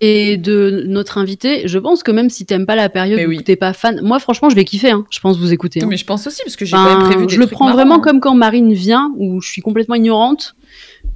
Et 0.00 0.36
de 0.36 0.84
notre 0.86 1.18
invité, 1.18 1.66
je 1.68 1.78
pense 1.78 2.02
que 2.02 2.10
même 2.10 2.30
si 2.30 2.46
t'aimes 2.46 2.66
pas 2.66 2.76
la 2.76 2.88
période 2.88 3.20
oui. 3.28 3.42
t'es 3.42 3.56
pas 3.56 3.72
fan, 3.72 4.00
moi 4.02 4.18
franchement, 4.18 4.50
je 4.50 4.54
vais 4.56 4.64
kiffer. 4.64 4.90
Hein, 4.90 5.04
je 5.10 5.20
pense 5.20 5.38
vous 5.38 5.52
écouter. 5.52 5.82
hein. 5.82 5.86
Mais 5.88 5.96
je 5.96 6.04
pense 6.04 6.26
aussi, 6.26 6.40
parce 6.44 6.56
que 6.56 6.64
j'ai 6.64 6.76
Enfin, 6.76 6.84
quand 6.94 6.98
même 7.00 7.08
prévu 7.10 7.26
des 7.26 7.34
je 7.34 7.40
le 7.40 7.46
prends 7.46 7.66
marrants, 7.66 7.76
vraiment 7.76 7.94
hein. 7.96 8.00
comme 8.00 8.20
quand 8.20 8.34
Marine 8.34 8.72
vient, 8.72 9.12
où 9.16 9.40
je 9.40 9.48
suis 9.50 9.62
complètement 9.62 9.94
ignorante, 9.94 10.54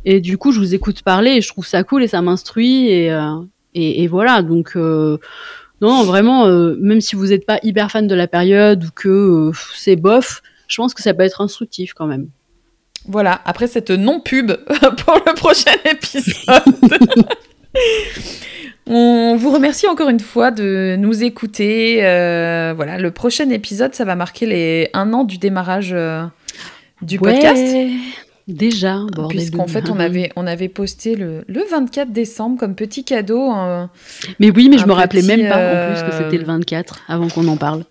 et 0.05 0.21
du 0.21 0.39
coup, 0.39 0.53
je 0.53 0.59
vous 0.59 0.75
écoute 0.75 1.03
parler, 1.03 1.33
et 1.33 1.41
je 1.41 1.49
trouve 1.49 1.67
ça 1.67 1.83
cool, 1.85 2.03
et 2.03 2.09
ça 2.09 2.23
m'instruit, 2.23 2.89
et, 2.89 3.11
euh, 3.13 3.31
et, 3.75 4.03
et 4.03 4.07
voilà. 4.09 4.43
Donc, 4.43 4.73
euh, 4.77 5.19
non, 5.81 6.03
vraiment, 6.05 6.47
euh, 6.47 6.77
même 6.81 7.01
si 7.01 7.17
vous 7.17 7.27
n'êtes 7.29 7.47
pas 7.47 7.59
hyper 7.63 7.91
fan 7.91 8.07
de 8.07 8.15
la 8.15 8.27
période, 8.29 8.85
ou 8.85 8.89
que 8.95 9.51
c'est 9.75 9.97
bof, 9.97 10.43
je 10.69 10.77
pense 10.77 10.95
que 10.95 11.03
ça 11.03 11.15
peut 11.15 11.23
être 11.23 11.41
instructif 11.41 11.93
quand 11.95 12.07
même. 12.07 12.29
Voilà, 13.09 13.41
après 13.45 13.67
cette 13.67 13.91
non-pub 13.91 14.53
pour 15.05 15.15
le 15.27 15.35
prochain 15.35 15.73
épisode. 15.91 16.63
On 18.87 19.37
vous 19.37 19.53
remercie 19.53 19.87
encore 19.87 20.09
une 20.09 20.21
fois 20.21 20.51
de 20.51 20.97
nous 20.99 21.23
écouter. 21.23 22.05
Euh, 22.05 22.73
voilà, 22.75 22.99
le 22.99 23.11
prochain 23.13 23.49
épisode, 23.51 23.95
ça 23.95 24.05
va 24.05 24.17
marquer 24.17 24.45
les 24.47 24.91
un 24.93 25.13
an 25.13 25.23
du 25.25 25.39
démarrage 25.39 25.91
euh, 25.93 26.25
du 27.01 27.19
podcast. 27.19 27.75
Déjà, 28.49 28.99
Puisqu'en 29.29 29.69
fait, 29.69 29.89
on 29.89 30.01
avait, 30.01 30.31
on 30.35 30.49
avait 30.49 30.69
posté 30.69 31.15
le, 31.15 31.45
le 31.47 31.63
24 31.71 32.11
décembre 32.11 32.59
comme 32.59 32.75
petit 32.75 33.05
cadeau. 33.05 33.51
un- 33.51 33.89
Mais 34.41 34.51
oui, 34.51 34.69
mais 34.69 34.79
je 34.79 34.87
me 34.87 34.93
rappelais 34.93 35.23
même 35.23 35.49
pas 35.49 35.57
en 35.57 35.61
euh, 35.61 35.93
plus 35.95 36.03
que 36.03 36.17
c'était 36.17 36.39
le 36.39 36.45
24 36.45 37.03
avant 37.09 37.29
qu'on 37.29 37.47
en 37.47 37.57
parle. 37.57 37.85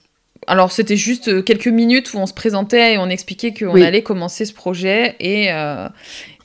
Alors, 0.48 0.74
c'était 0.74 0.98
juste 0.98 1.46
quelques 1.46 1.68
minutes 1.68 2.14
où 2.14 2.18
on 2.18 2.26
se 2.26 2.34
présentait 2.34 2.96
et 2.96 2.98
on 2.98 3.08
expliquait 3.08 3.54
qu'on 3.54 3.72
Oui. 3.72 3.84
allait 3.86 4.02
commencer 4.04 4.44
ce 4.44 4.54
projet. 4.54 5.16
Et, 5.22 5.54
euh, 5.54 5.88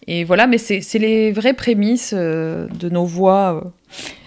et 0.09 0.25
voilà, 0.25 0.47
mais 0.47 0.59
c'est 0.59 0.99
les 0.99 1.33
vraies 1.33 1.55
prémices 1.55 2.15
euh, 2.17 2.67
de 2.79 2.89
nos 2.89 3.05
voix. 3.05 3.63
euh, 3.65 3.69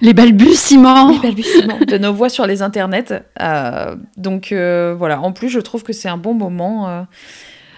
Les 0.02 0.14
balbutiements. 0.14 1.12
les 1.12 1.20
balbutiements 1.20 1.80
de 1.88 1.98
nos 1.98 2.14
voix 2.14 2.30
sur 2.30 2.46
les 2.46 2.62
internets. 2.62 3.14
Euh, 3.42 3.96
donc 4.18 4.52
euh, 4.52 4.96
voilà, 4.98 5.22
en 5.22 5.32
plus, 5.32 5.50
je 5.50 5.60
trouve 5.60 5.84
que 5.84 5.94
c'est 5.94 6.10
un 6.10 6.18
bon 6.18 6.34
moment. 6.34 6.90
euh, 6.90 7.02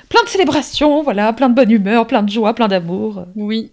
plein 0.10 0.24
de 0.24 0.30
célébrations, 0.30 1.04
voilà, 1.04 1.32
plein 1.34 1.48
de 1.50 1.56
bonne 1.56 1.72
humeur, 1.72 2.06
plein 2.08 2.24
de 2.24 2.30
joie, 2.30 2.54
plein 2.54 2.68
d'amour. 2.68 3.26
Oui. 3.36 3.72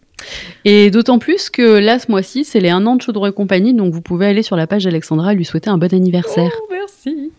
Et 0.65 0.91
d'autant 0.91 1.19
plus 1.19 1.49
que 1.51 1.63
là, 1.79 1.99
ce 1.99 2.11
mois-ci, 2.11 2.45
c'est 2.45 2.61
les 2.61 2.71
1 2.71 2.87
an 2.87 2.97
de 2.97 3.03
Chaudron 3.03 3.27
et 3.27 3.33
compagnie, 3.33 3.73
donc 3.75 3.93
vous 3.95 4.03
pouvez 4.03 4.27
aller 4.27 4.43
sur 4.43 4.57
la 4.57 4.67
page 4.67 4.85
d'Alexandra 4.85 5.33
et 5.33 5.37
lui 5.37 5.45
souhaiter 5.45 5.71
un 5.71 5.79
bon 5.79 5.93
anniversaire. 5.95 6.51
Oh, 6.61 6.67
merci. 6.73 7.31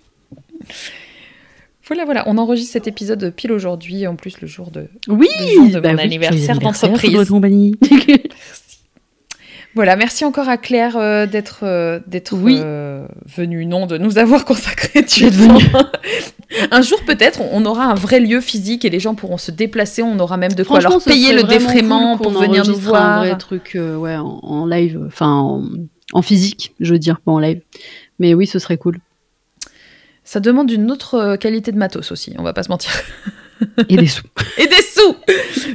Voilà, 1.90 2.06
voilà, 2.06 2.24
on 2.28 2.38
enregistre 2.38 2.72
cet 2.74 2.88
épisode 2.88 3.34
pile 3.36 3.52
aujourd'hui, 3.52 4.06
en 4.06 4.16
plus 4.16 4.40
le 4.42 4.48
jour 4.48 4.70
de. 4.70 4.88
oui, 5.08 5.28
le 5.42 5.54
jour 5.56 5.68
de 5.72 5.80
bah 5.80 5.90
mon 5.90 5.98
oui, 5.98 6.04
anniversaire 6.04 6.60
d'entreprise. 6.60 7.28
Compagnie. 7.30 7.76
Voilà, 9.76 9.96
merci 9.96 10.26
encore 10.26 10.50
à 10.50 10.58
Claire 10.58 10.98
euh, 10.98 11.28
d'être 11.28 11.60
euh, 11.64 12.00
d'être 12.08 12.34
Oui. 12.34 12.60
euh, 12.60 13.08
venue, 13.26 13.68
non, 13.68 13.86
de 13.86 13.98
nous 14.00 14.18
avoir 14.18 14.44
consacré 14.44 15.04
du 15.04 15.30
temps. 15.30 15.60
un 16.72 16.82
jour 16.82 17.00
peut-être, 17.06 17.40
on 17.52 17.64
aura 17.66 17.86
un 17.86 17.94
vrai 17.94 18.20
lieu 18.20 18.42
physique 18.42 18.84
et 18.84 18.90
les 18.90 19.00
gens 19.00 19.14
pourront 19.14 19.38
se 19.38 19.52
déplacer. 19.52 20.02
On 20.02 20.18
aura 20.20 20.38
même 20.38 20.54
de 20.54 20.64
quoi 20.64 20.80
leur 20.80 21.02
payer 21.04 21.34
le 21.34 21.44
défraiement 21.44 22.18
cool 22.18 22.24
pour 22.24 22.42
venir 22.42 22.64
nous 22.66 22.72
enregistre 22.72 22.88
un 22.88 22.90
voir. 22.90 23.20
vrai 23.20 23.38
truc 23.38 23.78
ouais, 23.78 24.16
en, 24.18 24.40
en 24.42 24.66
live, 24.66 25.00
enfin 25.06 25.32
en, 25.32 25.64
en 26.14 26.22
physique, 26.24 26.74
je 26.80 26.92
veux 26.92 27.00
dire, 27.00 27.20
pas 27.20 27.32
en 27.32 27.40
live. 27.40 27.62
Mais 28.18 28.34
oui, 28.34 28.48
ce 28.48 28.58
serait 28.58 28.78
cool. 28.78 29.00
Ça 30.30 30.40
demande 30.40 30.70
une 30.70 30.92
autre 30.92 31.16
euh, 31.16 31.38
qualité 31.38 31.72
de 31.72 31.78
matos 31.78 32.12
aussi, 32.12 32.36
on 32.38 32.44
va 32.44 32.54
pas 32.54 32.62
se 32.62 32.70
mentir. 32.70 32.92
Et 33.90 33.98
des 33.98 34.06
sous. 34.06 34.28
Et 34.60 34.68
des 34.68 34.84
sous 34.84 35.16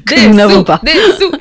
Des 0.07 0.29
nous 0.29 0.35
n'avons 0.35 0.59
sous 0.59 0.65
pas. 0.65 0.81
Des 0.85 0.93
sous 1.19 1.33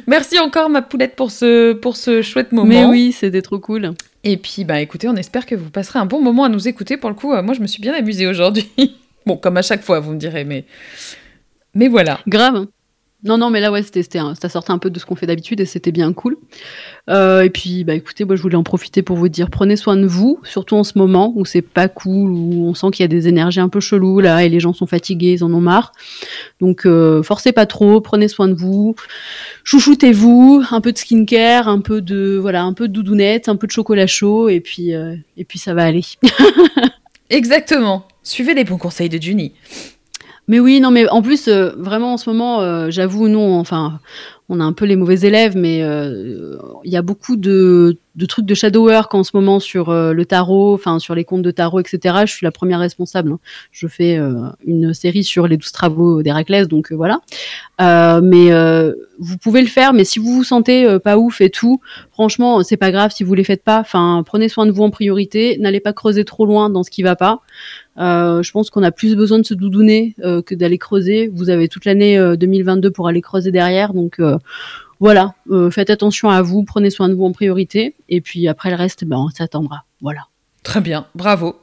Merci 0.08 0.40
encore 0.40 0.68
ma 0.70 0.82
poulette 0.82 1.14
pour 1.14 1.30
ce, 1.30 1.74
pour 1.74 1.96
ce 1.96 2.22
chouette 2.22 2.50
moment. 2.50 2.66
Mais 2.66 2.84
oui, 2.86 3.12
c'était 3.12 3.40
trop 3.40 3.60
cool. 3.60 3.92
Et 4.24 4.36
puis, 4.36 4.64
bah 4.64 4.80
écoutez, 4.80 5.06
on 5.06 5.14
espère 5.14 5.46
que 5.46 5.54
vous 5.54 5.70
passerez 5.70 6.00
un 6.00 6.06
bon 6.06 6.20
moment 6.20 6.42
à 6.42 6.48
nous 6.48 6.66
écouter. 6.66 6.96
Pour 6.96 7.08
le 7.08 7.14
coup, 7.14 7.32
euh, 7.32 7.40
moi, 7.40 7.54
je 7.54 7.60
me 7.60 7.68
suis 7.68 7.80
bien 7.80 7.94
amusée 7.94 8.26
aujourd'hui. 8.26 8.68
bon, 9.26 9.36
comme 9.36 9.56
à 9.56 9.62
chaque 9.62 9.84
fois, 9.84 10.00
vous 10.00 10.10
me 10.10 10.18
direz, 10.18 10.42
mais... 10.42 10.64
Mais 11.74 11.86
voilà. 11.86 12.18
Grave. 12.26 12.66
Non, 13.24 13.38
non, 13.38 13.48
mais 13.48 13.60
là, 13.60 13.72
ouais, 13.72 13.82
c'était, 13.82 14.02
ça 14.02 14.48
sortait 14.50 14.72
un 14.72 14.78
peu 14.78 14.90
de 14.90 14.98
ce 14.98 15.06
qu'on 15.06 15.16
fait 15.16 15.26
d'habitude 15.26 15.58
et 15.58 15.64
c'était 15.64 15.92
bien 15.92 16.12
cool. 16.12 16.36
Euh, 17.08 17.42
et 17.42 17.48
puis, 17.48 17.82
bah, 17.82 17.94
écoutez, 17.94 18.26
moi, 18.26 18.36
je 18.36 18.42
voulais 18.42 18.56
en 18.56 18.62
profiter 18.62 19.00
pour 19.00 19.16
vous 19.16 19.30
dire, 19.30 19.48
prenez 19.48 19.76
soin 19.76 19.96
de 19.96 20.06
vous, 20.06 20.40
surtout 20.44 20.76
en 20.76 20.84
ce 20.84 20.98
moment 20.98 21.32
où 21.34 21.46
c'est 21.46 21.62
pas 21.62 21.88
cool, 21.88 22.30
où 22.30 22.66
on 22.68 22.74
sent 22.74 22.88
qu'il 22.92 23.02
y 23.02 23.04
a 23.04 23.08
des 23.08 23.26
énergies 23.26 23.60
un 23.60 23.70
peu 23.70 23.80
cheloues, 23.80 24.20
là, 24.20 24.44
et 24.44 24.50
les 24.50 24.60
gens 24.60 24.74
sont 24.74 24.86
fatigués, 24.86 25.32
ils 25.32 25.44
en 25.44 25.52
ont 25.54 25.60
marre. 25.60 25.92
Donc, 26.60 26.84
euh, 26.84 27.22
forcez 27.22 27.52
pas 27.52 27.64
trop, 27.64 28.02
prenez 28.02 28.28
soin 28.28 28.46
de 28.46 28.54
vous, 28.54 28.94
chouchoutez-vous, 29.64 30.62
un 30.70 30.80
peu 30.82 30.92
de 30.92 30.98
skincare, 30.98 31.66
un 31.66 31.80
peu 31.80 32.02
de, 32.02 32.36
voilà, 32.38 32.64
un 32.64 32.74
peu 32.74 32.88
de 32.88 32.92
doudounette, 32.92 33.48
un 33.48 33.56
peu 33.56 33.66
de 33.66 33.72
chocolat 33.72 34.06
chaud, 34.06 34.50
et 34.50 34.60
puis, 34.60 34.94
euh, 34.94 35.16
et 35.38 35.44
puis 35.44 35.58
ça 35.58 35.72
va 35.72 35.84
aller. 35.84 36.04
Exactement. 37.30 38.06
Suivez 38.22 38.52
les 38.52 38.64
bons 38.64 38.78
conseils 38.78 39.08
de 39.08 39.20
Juni. 39.20 39.52
Mais 40.46 40.60
oui, 40.60 40.80
non, 40.80 40.90
mais 40.90 41.08
en 41.08 41.22
plus, 41.22 41.48
euh, 41.48 41.70
vraiment 41.76 42.14
en 42.14 42.16
ce 42.16 42.28
moment, 42.28 42.60
euh, 42.60 42.90
j'avoue, 42.90 43.28
non, 43.28 43.58
enfin, 43.58 43.98
on 44.50 44.60
a 44.60 44.64
un 44.64 44.74
peu 44.74 44.84
les 44.84 44.96
mauvais 44.96 45.20
élèves, 45.20 45.56
mais 45.56 45.82
euh, 45.82 46.56
il 46.84 46.92
y 46.92 46.98
a 46.98 47.02
beaucoup 47.02 47.36
de, 47.36 47.96
de 48.14 48.26
trucs 48.26 48.44
de 48.44 48.54
shadow 48.54 48.84
work 48.90 49.14
en 49.14 49.24
ce 49.24 49.30
moment 49.32 49.58
sur 49.58 49.88
euh, 49.88 50.12
le 50.12 50.26
tarot, 50.26 50.74
enfin, 50.74 50.98
sur 50.98 51.14
les 51.14 51.24
comptes 51.24 51.40
de 51.40 51.50
tarot, 51.50 51.80
etc. 51.80 51.98
Je 52.26 52.32
suis 52.32 52.44
la 52.44 52.50
première 52.52 52.78
responsable. 52.78 53.32
hein. 53.32 53.38
Je 53.72 53.86
fais 53.86 54.18
euh, 54.18 54.34
une 54.66 54.92
série 54.92 55.24
sur 55.24 55.48
les 55.48 55.56
douze 55.56 55.72
travaux 55.72 56.22
d'Héraclès, 56.22 56.68
donc 56.68 56.92
voilà. 56.92 57.20
Mais 57.80 58.50
vous 59.18 59.38
pouvez 59.38 59.62
le 59.62 59.68
faire, 59.68 59.94
mais 59.94 60.04
si 60.04 60.18
vous 60.18 60.30
vous 60.30 60.44
sentez 60.44 60.98
pas 60.98 61.16
ouf 61.16 61.40
et 61.40 61.48
tout, 61.48 61.80
franchement, 62.12 62.62
c'est 62.62 62.76
pas 62.76 62.90
grave 62.90 63.12
si 63.14 63.24
vous 63.24 63.34
les 63.34 63.44
faites 63.44 63.64
pas. 63.64 63.80
Enfin, 63.80 64.22
prenez 64.26 64.50
soin 64.50 64.66
de 64.66 64.72
vous 64.72 64.82
en 64.82 64.90
priorité. 64.90 65.56
N'allez 65.58 65.80
pas 65.80 65.94
creuser 65.94 66.24
trop 66.26 66.44
loin 66.44 66.68
dans 66.68 66.82
ce 66.82 66.90
qui 66.90 67.02
va 67.02 67.16
pas. 67.16 67.40
Euh, 67.98 68.42
je 68.42 68.50
pense 68.52 68.70
qu'on 68.70 68.82
a 68.82 68.90
plus 68.90 69.14
besoin 69.16 69.38
de 69.38 69.44
se 69.44 69.54
doudouner 69.54 70.14
euh, 70.24 70.42
que 70.42 70.54
d'aller 70.54 70.78
creuser. 70.78 71.28
Vous 71.32 71.50
avez 71.50 71.68
toute 71.68 71.84
l'année 71.84 72.18
euh, 72.18 72.36
2022 72.36 72.90
pour 72.90 73.08
aller 73.08 73.20
creuser 73.20 73.50
derrière, 73.50 73.94
donc 73.94 74.18
euh, 74.20 74.38
voilà. 75.00 75.34
Faites 75.70 75.90
attention 75.90 76.30
à 76.30 76.40
vous, 76.40 76.64
prenez 76.64 76.88
soin 76.90 77.08
de 77.08 77.14
vous 77.14 77.24
en 77.24 77.32
priorité, 77.32 77.94
et 78.08 78.20
puis 78.20 78.48
après 78.48 78.70
le 78.70 78.76
reste, 78.76 79.04
ben, 79.04 79.18
on 79.18 79.28
s'attendra. 79.28 79.84
Voilà. 80.00 80.22
Très 80.62 80.80
bien, 80.80 81.06
bravo. 81.14 81.56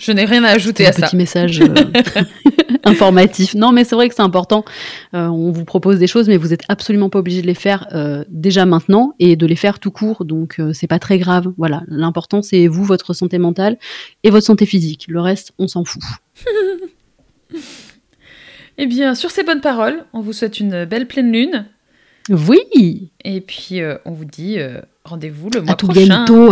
Je 0.00 0.12
n'ai 0.12 0.24
rien 0.24 0.42
à 0.44 0.48
ajouter 0.48 0.86
à 0.86 0.88
un 0.88 0.92
ça. 0.92 1.06
petit 1.06 1.16
message 1.16 1.60
euh, 1.60 1.66
informatif. 2.84 3.54
Non, 3.54 3.70
mais 3.70 3.84
c'est 3.84 3.94
vrai 3.94 4.08
que 4.08 4.14
c'est 4.14 4.22
important. 4.22 4.64
Euh, 5.12 5.26
on 5.26 5.52
vous 5.52 5.66
propose 5.66 5.98
des 5.98 6.06
choses, 6.06 6.26
mais 6.26 6.38
vous 6.38 6.54
êtes 6.54 6.62
absolument 6.68 7.10
pas 7.10 7.18
obligé 7.18 7.42
de 7.42 7.46
les 7.46 7.54
faire 7.54 7.86
euh, 7.92 8.24
déjà 8.30 8.64
maintenant 8.64 9.12
et 9.18 9.36
de 9.36 9.44
les 9.44 9.56
faire 9.56 9.78
tout 9.78 9.90
court. 9.90 10.24
Donc 10.24 10.58
c'est 10.72 10.86
pas 10.86 10.98
très 10.98 11.18
grave. 11.18 11.52
Voilà. 11.58 11.82
L'important 11.86 12.40
c'est 12.40 12.66
vous, 12.66 12.82
votre 12.84 13.12
santé 13.12 13.36
mentale 13.38 13.76
et 14.24 14.30
votre 14.30 14.46
santé 14.46 14.64
physique. 14.64 15.04
Le 15.06 15.20
reste, 15.20 15.52
on 15.58 15.68
s'en 15.68 15.84
fout. 15.84 16.02
Eh 18.82 18.86
bien, 18.86 19.14
sur 19.14 19.30
ces 19.30 19.42
bonnes 19.42 19.60
paroles, 19.60 20.06
on 20.14 20.20
vous 20.22 20.32
souhaite 20.32 20.58
une 20.58 20.86
belle 20.86 21.06
pleine 21.06 21.30
lune. 21.30 21.66
Oui. 22.30 23.10
Et 23.26 23.42
puis, 23.42 23.82
on 24.06 24.12
vous 24.12 24.24
dit 24.24 24.56
rendez-vous 25.04 25.50
le 25.50 25.60
mois 25.60 25.72
À 25.72 25.74
tout 25.74 25.86
prochain. 25.88 26.24
bientôt. 26.24 26.50